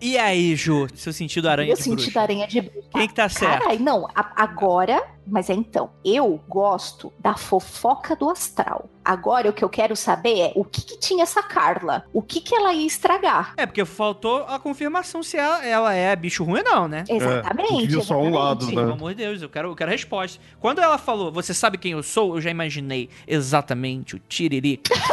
E 0.00 0.18
aí, 0.18 0.54
Ju, 0.56 0.86
seu 0.94 1.12
sentido 1.12 1.48
aranha 1.48 1.68
Meu 1.68 1.76
de 1.76 1.82
sentido 1.82 2.04
bruxa? 2.04 2.20
aranha 2.20 2.46
de 2.46 2.60
bruxa. 2.60 2.88
Quem 2.92 3.08
que 3.08 3.14
tá 3.14 3.28
certo? 3.28 3.62
Carai, 3.62 3.78
não, 3.78 4.06
a- 4.14 4.32
agora, 4.36 5.02
mas 5.26 5.48
é 5.50 5.54
então, 5.54 5.90
eu 6.04 6.40
gosto 6.48 7.12
da 7.18 7.34
fofoca 7.36 8.14
do 8.16 8.28
astral. 8.30 8.88
Agora 9.04 9.50
o 9.50 9.52
que 9.52 9.62
eu 9.62 9.68
quero 9.68 9.94
saber 9.94 10.38
é 10.40 10.52
o 10.56 10.64
que, 10.64 10.80
que 10.82 10.98
tinha 10.98 11.22
essa 11.24 11.42
Carla? 11.42 12.04
O 12.12 12.22
que, 12.22 12.40
que 12.40 12.54
ela 12.54 12.72
ia 12.72 12.86
estragar? 12.86 13.52
É, 13.56 13.66
porque 13.66 13.84
faltou 13.84 14.44
a 14.48 14.58
confirmação 14.58 15.22
se 15.22 15.36
ela, 15.36 15.64
ela 15.64 15.92
é 15.94 16.14
bicho 16.16 16.42
ruim 16.44 16.60
ou 16.60 16.64
não, 16.64 16.88
né? 16.88 17.04
Exatamente. 17.08 17.86
viu 17.86 18.02
só 18.02 18.18
um 18.20 18.34
lado, 18.34 18.66
né? 18.66 18.72
Pelo 18.74 18.92
amor 18.92 19.10
de 19.14 19.22
Deus, 19.22 19.42
eu 19.42 19.48
quero, 19.48 19.68
eu 19.68 19.76
quero 19.76 19.90
resposta. 19.90 20.40
Quando 20.58 20.80
ela 20.80 20.96
falou, 20.98 21.30
você 21.30 21.52
sabe 21.52 21.76
quem 21.78 21.92
eu 21.92 22.02
sou? 22.02 22.34
Eu 22.36 22.40
já 22.40 22.50
imaginei 22.50 23.10
exatamente 23.26 24.16
o 24.16 24.18
Tiririca. 24.18 24.94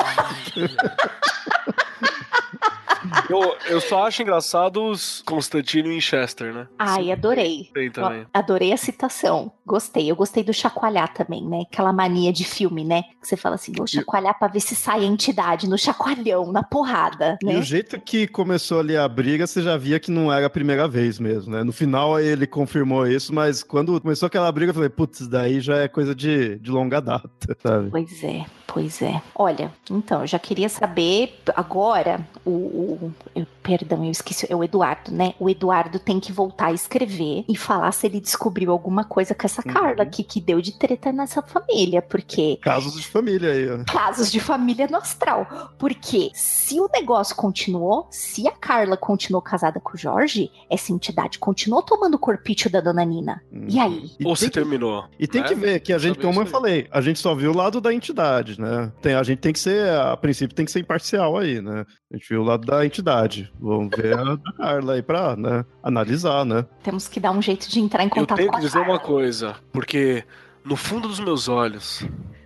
Eu, 3.31 3.55
eu 3.67 3.81
só 3.81 4.05
acho 4.07 4.21
engraçado 4.21 4.83
os 4.83 5.21
Constantino 5.21 5.87
e 5.87 5.91
Winchester, 5.95 6.53
né? 6.53 6.67
Ai, 6.77 7.11
adorei. 7.11 7.69
Tem 7.73 7.89
também. 7.89 8.25
Adorei 8.33 8.73
a 8.73 8.77
citação. 8.77 9.51
Gostei. 9.71 10.11
Eu 10.11 10.15
gostei 10.17 10.43
do 10.43 10.53
chacoalhar 10.53 11.13
também, 11.13 11.43
né? 11.47 11.61
Aquela 11.71 11.93
mania 11.93 12.33
de 12.33 12.43
filme, 12.43 12.83
né? 12.83 13.03
Que 13.21 13.27
você 13.27 13.37
fala 13.37 13.55
assim, 13.55 13.71
vou 13.71 13.87
chacoalhar 13.87 14.37
pra 14.37 14.49
ver 14.49 14.59
se 14.59 14.75
sai 14.75 15.01
a 15.01 15.07
entidade 15.07 15.67
no 15.69 15.77
chacoalhão, 15.77 16.51
na 16.51 16.61
porrada, 16.61 17.37
E 17.41 17.45
né? 17.45 17.57
o 17.57 17.63
jeito 17.63 17.99
que 18.01 18.27
começou 18.27 18.81
ali 18.81 18.97
a 18.97 19.07
briga, 19.07 19.47
você 19.47 19.61
já 19.61 19.77
via 19.77 19.97
que 19.99 20.11
não 20.11 20.31
era 20.31 20.45
a 20.47 20.49
primeira 20.49 20.87
vez 20.89 21.19
mesmo, 21.19 21.53
né? 21.53 21.63
No 21.63 21.71
final 21.71 22.19
ele 22.19 22.45
confirmou 22.45 23.07
isso, 23.07 23.33
mas 23.33 23.63
quando 23.63 23.99
começou 24.01 24.27
aquela 24.27 24.51
briga, 24.51 24.71
eu 24.71 24.73
falei, 24.75 24.89
putz, 24.89 25.25
daí 25.27 25.61
já 25.61 25.77
é 25.77 25.87
coisa 25.87 26.13
de, 26.13 26.59
de 26.59 26.69
longa 26.69 26.99
data, 26.99 27.29
sabe? 27.63 27.89
Pois 27.89 28.23
é, 28.23 28.45
pois 28.67 29.01
é. 29.01 29.21
Olha, 29.33 29.71
então, 29.89 30.21
eu 30.21 30.27
já 30.27 30.37
queria 30.39 30.67
saber 30.67 31.39
agora, 31.55 32.19
o, 32.43 32.49
o- 32.51 33.13
eu- 33.35 33.47
perdão, 33.63 34.03
eu 34.03 34.11
esqueci, 34.11 34.45
é 34.51 34.55
o 34.55 34.63
Eduardo, 34.63 35.11
né? 35.11 35.33
O 35.39 35.49
Eduardo 35.49 35.97
tem 35.99 36.19
que 36.19 36.31
voltar 36.31 36.67
a 36.67 36.73
escrever 36.73 37.45
e 37.47 37.55
falar 37.55 37.91
se 37.91 38.07
ele 38.07 38.19
descobriu 38.19 38.71
alguma 38.71 39.03
coisa 39.03 39.33
com 39.35 39.45
essa 39.45 39.60
Carla 39.63 40.05
que, 40.05 40.23
que 40.23 40.39
deu 40.41 40.61
de 40.61 40.77
treta 40.77 41.11
nessa 41.11 41.41
família, 41.41 42.01
porque 42.01 42.57
Casos 42.61 42.95
de 42.95 43.07
família 43.07 43.51
aí, 43.51 43.69
ó. 43.69 43.83
casos 43.85 44.31
de 44.31 44.39
família 44.39 44.87
no 44.89 44.97
astral. 44.97 45.73
Porque 45.77 46.31
se 46.33 46.79
o 46.79 46.89
negócio 46.93 47.35
continuou, 47.35 48.07
se 48.11 48.47
a 48.47 48.51
Carla 48.51 48.95
continuou 48.97 49.41
casada 49.41 49.79
com 49.79 49.95
o 49.95 49.97
Jorge, 49.97 50.51
essa 50.69 50.91
entidade 50.91 51.39
continuou 51.39 51.81
tomando 51.81 52.15
o 52.15 52.19
corpício 52.19 52.69
da 52.69 52.81
dona 52.81 53.03
Nina. 53.05 53.41
E 53.67 53.79
aí? 53.79 54.11
E 54.19 54.25
Ou 54.25 54.33
tem 54.33 54.35
se 54.35 54.45
que- 54.45 54.51
terminou. 54.51 55.05
E 55.19 55.27
tem 55.27 55.41
né? 55.41 55.47
que 55.47 55.55
ver 55.55 55.79
que 55.79 55.93
a 55.93 55.97
gente, 55.97 56.19
como 56.19 56.41
eu 56.41 56.45
falei, 56.45 56.87
a 56.91 57.01
gente 57.01 57.19
só 57.19 57.33
viu 57.35 57.51
o 57.51 57.55
lado 57.55 57.79
da 57.81 57.93
entidade, 57.93 58.59
né? 58.59 58.91
Tem, 59.01 59.13
a 59.15 59.23
gente 59.23 59.39
tem 59.39 59.53
que 59.53 59.59
ser, 59.59 59.89
a 59.89 60.15
princípio, 60.17 60.55
tem 60.55 60.65
que 60.65 60.71
ser 60.71 60.79
imparcial 60.79 61.37
aí, 61.37 61.61
né? 61.61 61.85
A 62.11 62.17
gente 62.17 62.27
viu 62.29 62.41
o 62.41 62.43
lado 62.45 62.65
da 62.65 62.85
entidade. 62.85 63.51
Vamos 63.59 63.89
ver 63.95 64.17
a 64.17 64.35
da 64.35 64.51
Carla 64.57 64.93
aí 64.93 65.01
pra 65.01 65.35
né, 65.35 65.65
analisar, 65.81 66.45
né? 66.45 66.65
Temos 66.83 67.07
que 67.07 67.19
dar 67.19 67.31
um 67.31 67.41
jeito 67.41 67.69
de 67.69 67.79
entrar 67.79 68.03
em 68.03 68.07
Eu 68.07 68.11
contato 68.11 68.37
tenho 68.37 68.49
com 68.49 68.57
que 68.57 68.63
a 68.63 68.67
dizer 68.67 68.79
Carla. 68.79 68.93
uma 68.93 68.99
coisa, 68.99 69.50
porque 69.71 70.23
no 70.63 70.75
fundo 70.75 71.07
dos 71.07 71.19
meus 71.19 71.47
olhos, 71.47 72.05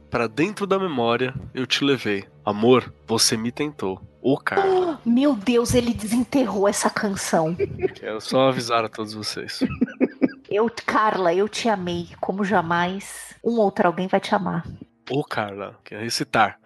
pra 0.10 0.28
dentro 0.28 0.66
da 0.66 0.80
memória, 0.80 1.34
eu 1.54 1.66
te 1.66 1.84
levei. 1.84 2.26
Amor, 2.44 2.94
você 3.06 3.36
me 3.36 3.52
tentou. 3.52 4.02
Ô, 4.22 4.38
cara, 4.38 5.00
Meu 5.06 5.36
Deus, 5.36 5.76
ele 5.76 5.94
desenterrou 5.94 6.68
essa 6.68 6.90
canção. 6.90 7.56
quero 7.94 8.20
só 8.20 8.50
avisar 8.50 8.84
a 8.84 8.90
todos 8.90 9.14
vocês. 9.14 9.60
Eu, 10.50 10.72
Carla, 10.86 11.34
eu 11.34 11.48
te 11.50 11.70
amei 11.70 12.10
como 12.20 12.44
jamais 12.44 13.36
um 13.44 13.60
outro 13.60 13.86
alguém 13.86 14.08
vai 14.08 14.20
te 14.20 14.34
amar. 14.34 14.66
Ô, 15.10 15.24
Carla, 15.24 15.78
quer 15.84 16.02
recitar. 16.02 16.60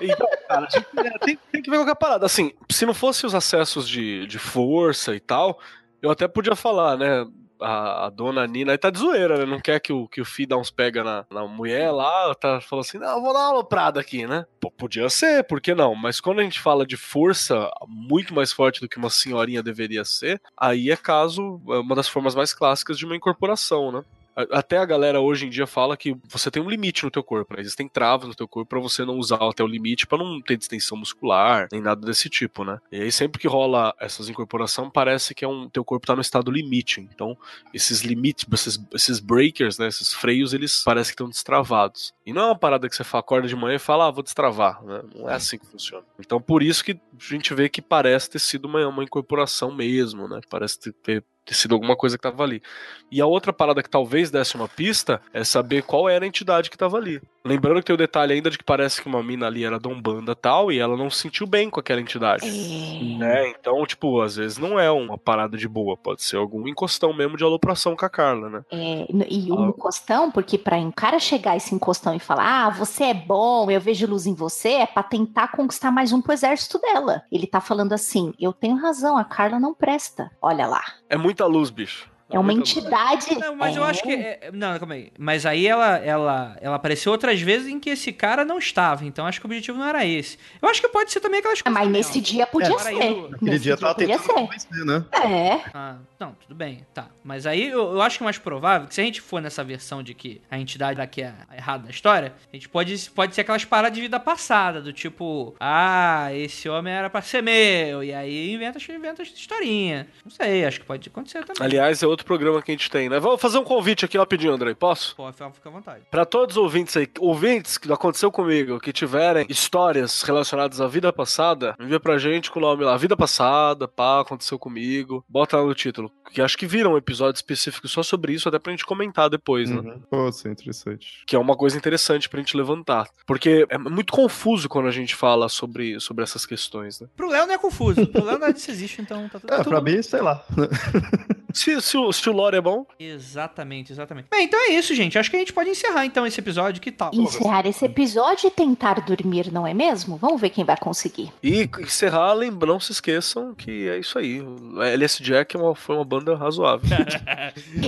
Então, 0.00 0.26
cara, 0.48 0.66
é, 0.96 1.18
tem, 1.18 1.38
tem 1.52 1.62
que 1.62 1.70
ver 1.70 1.76
qualquer 1.76 1.96
parada. 1.96 2.24
Assim, 2.24 2.52
se 2.70 2.86
não 2.86 2.94
fosse 2.94 3.26
os 3.26 3.34
acessos 3.34 3.86
de, 3.86 4.26
de 4.26 4.38
força 4.38 5.14
e 5.14 5.20
tal, 5.20 5.58
eu 6.00 6.10
até 6.10 6.26
podia 6.26 6.56
falar, 6.56 6.96
né? 6.96 7.26
A, 7.60 8.06
a 8.06 8.10
dona 8.10 8.46
Nina 8.46 8.72
aí 8.72 8.78
tá 8.78 8.90
de 8.90 8.98
zoeira, 8.98 9.38
né? 9.38 9.46
Não 9.46 9.60
quer 9.60 9.80
que 9.80 9.92
o, 9.92 10.08
que 10.08 10.20
o 10.20 10.24
filho 10.24 10.50
dá 10.50 10.56
uns 10.56 10.70
pega 10.70 11.04
na, 11.04 11.24
na 11.30 11.46
mulher 11.46 11.90
lá, 11.90 12.34
tá 12.34 12.60
falando 12.60 12.84
assim, 12.84 12.98
não, 12.98 13.22
vou 13.22 13.32
dar 13.32 13.40
uma 13.40 13.48
aloprada 13.50 14.00
aqui, 14.00 14.26
né? 14.26 14.44
Pô, 14.60 14.70
podia 14.70 15.08
ser, 15.08 15.44
por 15.44 15.60
que 15.60 15.74
não? 15.74 15.94
Mas 15.94 16.20
quando 16.20 16.40
a 16.40 16.42
gente 16.42 16.60
fala 16.60 16.86
de 16.86 16.96
força 16.96 17.70
muito 17.86 18.34
mais 18.34 18.52
forte 18.52 18.80
do 18.80 18.88
que 18.88 18.98
uma 18.98 19.10
senhorinha 19.10 19.62
deveria 19.62 20.04
ser, 20.04 20.40
aí 20.56 20.90
é 20.90 20.96
caso, 20.96 21.60
é 21.68 21.78
uma 21.78 21.94
das 21.94 22.08
formas 22.08 22.34
mais 22.34 22.52
clássicas 22.52 22.98
de 22.98 23.06
uma 23.06 23.16
incorporação, 23.16 23.92
né? 23.92 24.02
Até 24.50 24.78
a 24.78 24.84
galera 24.84 25.20
hoje 25.20 25.46
em 25.46 25.50
dia 25.50 25.66
fala 25.66 25.96
que 25.96 26.16
você 26.28 26.50
tem 26.50 26.62
um 26.62 26.68
limite 26.68 27.04
no 27.04 27.10
teu 27.10 27.22
corpo, 27.22 27.54
né? 27.54 27.60
Existem 27.60 27.88
travas 27.88 28.28
no 28.28 28.34
teu 28.34 28.48
corpo 28.48 28.68
pra 28.68 28.80
você 28.80 29.04
não 29.04 29.16
usar 29.16 29.38
até 29.42 29.62
o 29.62 29.66
limite 29.66 30.06
pra 30.06 30.18
não 30.18 30.40
ter 30.40 30.56
distensão 30.56 30.98
muscular, 30.98 31.68
nem 31.70 31.80
nada 31.80 32.04
desse 32.04 32.28
tipo, 32.28 32.64
né? 32.64 32.78
E 32.90 33.00
aí 33.00 33.12
sempre 33.12 33.40
que 33.40 33.46
rola 33.46 33.94
essas 34.00 34.28
incorporações, 34.28 34.90
parece 34.92 35.34
que 35.34 35.44
é 35.44 35.48
um 35.48 35.68
teu 35.68 35.84
corpo 35.84 36.06
tá 36.06 36.14
no 36.16 36.20
estado 36.22 36.50
limite. 36.50 37.00
Então, 37.00 37.36
esses 37.72 38.00
limites, 38.02 38.44
esses, 38.52 38.78
esses 38.92 39.20
breakers, 39.20 39.78
né, 39.78 39.86
esses 39.88 40.12
freios, 40.12 40.52
eles 40.52 40.82
parecem 40.82 41.10
que 41.10 41.14
estão 41.14 41.28
destravados. 41.28 42.12
E 42.26 42.32
não 42.32 42.42
é 42.42 42.46
uma 42.46 42.58
parada 42.58 42.88
que 42.88 42.96
você 42.96 43.04
acorda 43.12 43.46
de 43.46 43.54
manhã 43.54 43.76
e 43.76 43.78
fala, 43.78 44.08
ah, 44.08 44.10
vou 44.10 44.22
destravar, 44.22 44.82
né? 44.84 45.02
Não 45.14 45.30
é 45.30 45.34
assim 45.34 45.58
que 45.58 45.66
funciona. 45.66 46.04
Então, 46.18 46.40
por 46.40 46.62
isso 46.62 46.84
que 46.84 46.92
a 46.92 46.96
gente 47.18 47.54
vê 47.54 47.68
que 47.68 47.80
parece 47.80 48.30
ter 48.30 48.40
sido 48.40 48.64
uma, 48.64 48.86
uma 48.88 49.04
incorporação 49.04 49.72
mesmo, 49.72 50.26
né? 50.26 50.40
Parece 50.50 50.92
ter- 50.92 51.22
ter 51.44 51.54
sido 51.54 51.74
alguma 51.74 51.96
coisa 51.96 52.16
que 52.16 52.22
tava 52.22 52.42
ali. 52.42 52.62
E 53.10 53.20
a 53.20 53.26
outra 53.26 53.52
parada 53.52 53.82
que 53.82 53.90
talvez 53.90 54.30
desse 54.30 54.54
uma 54.56 54.68
pista 54.68 55.20
é 55.32 55.44
saber 55.44 55.82
qual 55.82 56.08
era 56.08 56.24
a 56.24 56.28
entidade 56.28 56.70
que 56.70 56.78
tava 56.78 56.96
ali. 56.96 57.20
Lembrando 57.46 57.80
que 57.80 57.84
tem 57.84 57.94
o 57.94 57.98
detalhe 57.98 58.32
ainda 58.32 58.50
de 58.50 58.56
que 58.56 58.64
parece 58.64 59.02
que 59.02 59.06
uma 59.06 59.22
mina 59.22 59.46
ali 59.46 59.64
era 59.64 59.78
dombanda 59.78 60.34
tal 60.34 60.72
e 60.72 60.78
ela 60.78 60.96
não 60.96 61.10
se 61.10 61.18
sentiu 61.18 61.46
bem 61.46 61.68
com 61.68 61.78
aquela 61.78 62.00
entidade. 62.00 62.46
É. 62.46 63.18
Né? 63.18 63.48
Então, 63.50 63.84
tipo, 63.84 64.22
às 64.22 64.36
vezes 64.36 64.56
não 64.56 64.80
é 64.80 64.90
uma 64.90 65.18
parada 65.18 65.56
de 65.56 65.68
boa, 65.68 65.94
pode 65.94 66.22
ser 66.22 66.36
algum 66.36 66.66
encostão 66.66 67.12
mesmo 67.12 67.36
de 67.36 67.44
alopração 67.44 67.94
com 67.94 68.06
a 68.06 68.08
Carla, 68.08 68.48
né? 68.48 68.62
É, 68.72 69.06
e 69.28 69.52
o 69.52 69.68
encostão, 69.68 70.30
porque 70.30 70.56
para 70.56 70.76
um 70.76 70.90
cara 70.90 71.18
chegar 71.18 71.54
esse 71.54 71.74
encostão 71.74 72.14
e 72.14 72.18
falar, 72.18 72.66
ah, 72.66 72.70
você 72.70 73.04
é 73.04 73.14
bom, 73.14 73.70
eu 73.70 73.80
vejo 73.80 74.06
luz 74.06 74.24
em 74.24 74.34
você, 74.34 74.68
é 74.68 74.86
pra 74.86 75.02
tentar 75.02 75.48
conquistar 75.48 75.90
mais 75.90 76.12
um 76.12 76.22
pro 76.22 76.32
exército 76.32 76.78
dela. 76.78 77.22
Ele 77.30 77.46
tá 77.46 77.60
falando 77.60 77.92
assim, 77.92 78.32
eu 78.40 78.54
tenho 78.54 78.76
razão, 78.76 79.18
a 79.18 79.24
Carla 79.24 79.60
não 79.60 79.74
presta. 79.74 80.30
Olha 80.40 80.66
lá. 80.66 80.82
É 81.10 81.16
muita 81.16 81.44
luz, 81.44 81.68
bicho. 81.68 82.13
É 82.30 82.38
uma 82.38 82.52
entidade. 82.52 83.34
Não, 83.38 83.54
mas 83.54 83.76
eu 83.76 83.84
É. 83.84 83.90
acho 83.90 84.02
que. 84.02 84.12
é- 84.12 84.50
não, 84.52 84.78
calma 84.78 84.94
aí. 84.94 85.12
Mas 85.18 85.44
aí 85.44 85.66
ela, 85.66 85.98
ela, 85.98 86.56
ela 86.60 86.76
apareceu 86.76 87.12
outras 87.12 87.40
vezes 87.40 87.68
em 87.68 87.78
que 87.78 87.90
esse 87.90 88.12
cara 88.12 88.44
não 88.44 88.58
estava. 88.58 89.04
Então 89.04 89.26
acho 89.26 89.38
que 89.40 89.46
o 89.46 89.48
objetivo 89.48 89.78
não 89.78 89.84
era 89.86 90.04
esse. 90.06 90.38
Eu 90.60 90.68
acho 90.68 90.80
que 90.80 90.88
pode 90.88 91.12
ser 91.12 91.20
também 91.20 91.40
aquelas 91.40 91.60
Ah, 91.60 91.64
coisas. 91.64 91.82
Mas 91.82 91.90
nesse 91.92 92.20
dia 92.20 92.46
podia 92.46 92.70
aí 92.70 92.78
ser. 92.78 92.92
do- 93.14 93.26
Aquele 93.34 93.50
Nesse 93.50 93.62
dia 93.64 93.76
tava 93.76 93.94
podia 93.94 94.16
tentando 94.18 94.26
ser. 94.26 94.32
convencer, 94.32 94.84
né? 94.86 95.04
É. 95.12 95.60
Ah, 95.74 95.96
não, 96.24 96.32
tudo 96.40 96.54
bem, 96.54 96.86
tá. 96.94 97.08
Mas 97.22 97.46
aí 97.46 97.68
eu, 97.68 97.92
eu 97.92 98.02
acho 98.02 98.16
que 98.16 98.24
é 98.24 98.26
mais 98.26 98.38
provável 98.38 98.88
que 98.88 98.94
se 98.94 99.00
a 99.00 99.04
gente 99.04 99.20
for 99.20 99.42
nessa 99.42 99.62
versão 99.62 100.02
de 100.02 100.14
que 100.14 100.40
a 100.50 100.58
entidade 100.58 100.96
daqui 100.96 101.22
é 101.22 101.34
errada 101.54 101.84
da 101.84 101.90
história, 101.90 102.32
a 102.50 102.56
gente 102.56 102.68
pode, 102.68 103.10
pode 103.10 103.34
ser 103.34 103.42
aquelas 103.42 103.64
paradas 103.64 103.94
de 103.94 104.00
vida 104.00 104.18
passada, 104.18 104.80
do 104.80 104.92
tipo, 104.92 105.54
ah, 105.60 106.28
esse 106.32 106.68
homem 106.68 106.92
era 106.92 107.10
pra 107.10 107.20
ser 107.20 107.42
meu, 107.42 108.02
e 108.02 108.14
aí 108.14 108.54
inventa, 108.54 108.78
inventa 108.90 109.22
historinha. 109.22 110.06
Não 110.24 110.30
sei, 110.30 110.64
acho 110.64 110.80
que 110.80 110.86
pode 110.86 111.08
acontecer 111.08 111.44
também. 111.44 111.62
Aliás, 111.62 112.02
é 112.02 112.06
outro 112.06 112.24
programa 112.24 112.62
que 112.62 112.70
a 112.70 112.74
gente 112.74 112.90
tem, 112.90 113.08
né? 113.08 113.20
Vamos 113.20 113.40
fazer 113.40 113.58
um 113.58 113.64
convite 113.64 114.04
aqui 114.04 114.16
rapidinho, 114.16 114.54
André, 114.54 114.74
posso? 114.74 115.14
Pô, 115.14 115.30
fica 115.30 115.50
fica 115.50 115.68
à 115.68 115.72
vontade. 115.72 116.02
Pra 116.10 116.24
todos 116.24 116.56
os 116.56 116.62
ouvintes 116.62 116.96
aí, 116.96 117.06
ouvintes 117.18 117.76
que 117.76 117.92
aconteceu 117.92 118.32
comigo, 118.32 118.80
que 118.80 118.92
tiverem 118.92 119.46
histórias 119.48 120.22
relacionadas 120.22 120.80
à 120.80 120.86
vida 120.86 121.12
passada, 121.12 121.76
envia 121.78 122.00
pra 122.00 122.16
gente 122.16 122.50
com 122.50 122.58
o 122.58 122.62
nome 122.62 122.84
lá, 122.84 122.96
vida 122.96 123.16
passada, 123.16 123.86
pá, 123.86 124.20
aconteceu 124.20 124.58
comigo, 124.58 125.22
bota 125.28 125.58
lá 125.58 125.64
no 125.64 125.74
título, 125.74 126.10
que 126.32 126.40
acho 126.42 126.56
que 126.58 126.66
viram 126.66 126.94
um 126.94 126.96
episódio 126.96 127.36
específico 127.38 127.86
só 127.86 128.02
sobre 128.02 128.32
isso, 128.32 128.48
até 128.48 128.58
pra 128.58 128.72
gente 128.72 128.84
comentar 128.84 129.30
depois, 129.30 129.70
né? 129.70 129.76
Uhum. 129.80 130.00
Pô, 130.10 130.28
isso 130.28 130.48
é 130.48 130.50
interessante. 130.50 131.22
Que 131.26 131.36
é 131.36 131.38
uma 131.38 131.54
coisa 131.56 131.76
interessante 131.76 132.28
pra 132.28 132.40
gente 132.40 132.56
levantar. 132.56 133.08
Porque 133.26 133.66
é 133.68 133.78
muito 133.78 134.12
confuso 134.12 134.68
quando 134.68 134.88
a 134.88 134.90
gente 134.90 135.14
fala 135.14 135.48
sobre, 135.48 136.00
sobre 136.00 136.24
essas 136.24 136.44
questões, 136.44 137.00
né? 137.00 137.06
Pro 137.16 137.28
Léo 137.28 137.46
não 137.46 137.54
é 137.54 137.58
confuso. 137.58 138.06
Pro 138.06 138.24
Léo 138.24 138.38
nada 138.38 138.52
disso 138.52 138.70
existe, 138.70 139.00
então 139.00 139.28
tá 139.28 139.38
tudo, 139.38 139.52
É, 139.52 139.56
tudo 139.58 139.68
pra 139.68 139.80
mim, 139.80 140.02
sei 140.02 140.20
lá. 140.22 140.44
Se, 141.54 141.80
se, 141.80 141.96
o, 141.96 142.12
se 142.12 142.28
o 142.28 142.32
lore 142.32 142.56
é 142.56 142.60
bom, 142.60 142.84
Exatamente, 142.98 143.92
exatamente. 143.92 144.26
Bem, 144.28 144.46
então 144.46 144.58
é 144.58 144.72
isso, 144.72 144.92
gente. 144.92 145.16
Acho 145.16 145.30
que 145.30 145.36
a 145.36 145.38
gente 145.38 145.52
pode 145.52 145.70
encerrar 145.70 146.04
então 146.04 146.26
esse 146.26 146.40
episódio. 146.40 146.82
Que 146.82 146.90
tal? 146.90 147.12
Encerrar 147.14 147.64
esse 147.64 147.84
episódio 147.84 148.48
e 148.48 148.50
tentar 148.50 148.94
dormir, 149.02 149.52
não 149.52 149.64
é 149.64 149.72
mesmo? 149.72 150.16
Vamos 150.16 150.40
ver 150.40 150.50
quem 150.50 150.64
vai 150.64 150.76
conseguir. 150.76 151.32
E 151.40 151.70
encerrar, 151.78 152.32
lembra, 152.32 152.66
não 152.66 152.80
se 152.80 152.90
esqueçam 152.90 153.54
que 153.54 153.88
é 153.88 153.98
isso 154.00 154.18
aí. 154.18 154.40
O 154.40 154.82
LS 154.82 155.22
Jack 155.22 155.54
é 155.54 155.60
uma- 155.60 155.76
foi 155.76 155.93
uma 155.94 156.04
banda 156.04 156.36
razoável. 156.36 156.88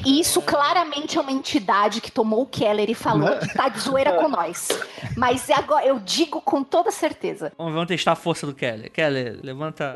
E 0.04 0.20
isso 0.20 0.40
claramente 0.42 1.18
é 1.18 1.20
uma 1.20 1.32
entidade 1.32 2.00
que 2.00 2.10
tomou 2.10 2.42
o 2.42 2.46
Keller 2.46 2.90
e 2.90 2.94
falou 2.94 3.36
que 3.38 3.54
tá 3.54 3.68
de 3.68 3.80
zoeira 3.80 4.14
com 4.14 4.28
nós. 4.28 4.68
Mas 5.16 5.48
agora 5.50 5.84
eu 5.86 5.98
digo 5.98 6.40
com 6.40 6.62
toda 6.62 6.90
certeza. 6.90 7.52
Vamos, 7.56 7.72
vamos 7.72 7.88
testar 7.88 8.12
a 8.12 8.16
força 8.16 8.46
do 8.46 8.54
Keller. 8.54 8.90
Keller, 8.90 9.38
levanta. 9.42 9.94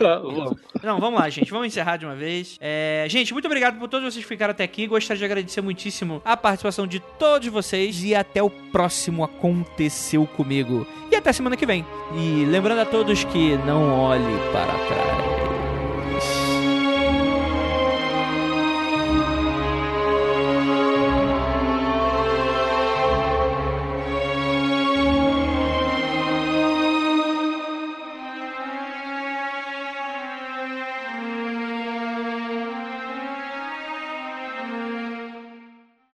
Não, 0.82 0.98
vamos 0.98 1.20
lá, 1.20 1.28
gente. 1.28 1.50
Vamos 1.50 1.66
encerrar 1.68 1.96
de 1.96 2.06
uma 2.06 2.14
vez. 2.14 2.56
É, 2.60 3.06
gente, 3.08 3.32
muito 3.32 3.46
obrigado 3.46 3.78
por 3.78 3.88
todos 3.88 4.12
vocês 4.12 4.24
que 4.24 4.28
ficaram 4.28 4.52
até 4.52 4.64
aqui. 4.64 4.86
Gostaria 4.86 5.18
de 5.18 5.24
agradecer 5.24 5.60
muitíssimo 5.60 6.22
a 6.24 6.36
participação 6.36 6.86
de 6.86 7.00
todos 7.18 7.48
vocês. 7.48 8.02
E 8.02 8.14
até 8.14 8.42
o 8.42 8.50
próximo 8.50 9.24
Aconteceu 9.24 10.26
Comigo. 10.26 10.86
E 11.10 11.16
até 11.16 11.32
semana 11.32 11.56
que 11.56 11.66
vem. 11.66 11.84
E 12.14 12.44
lembrando 12.44 12.80
a 12.80 12.86
todos 12.86 13.24
que 13.24 13.56
não 13.58 14.00
olhe 14.00 14.38
para 14.52 14.72
trás. 14.86 15.29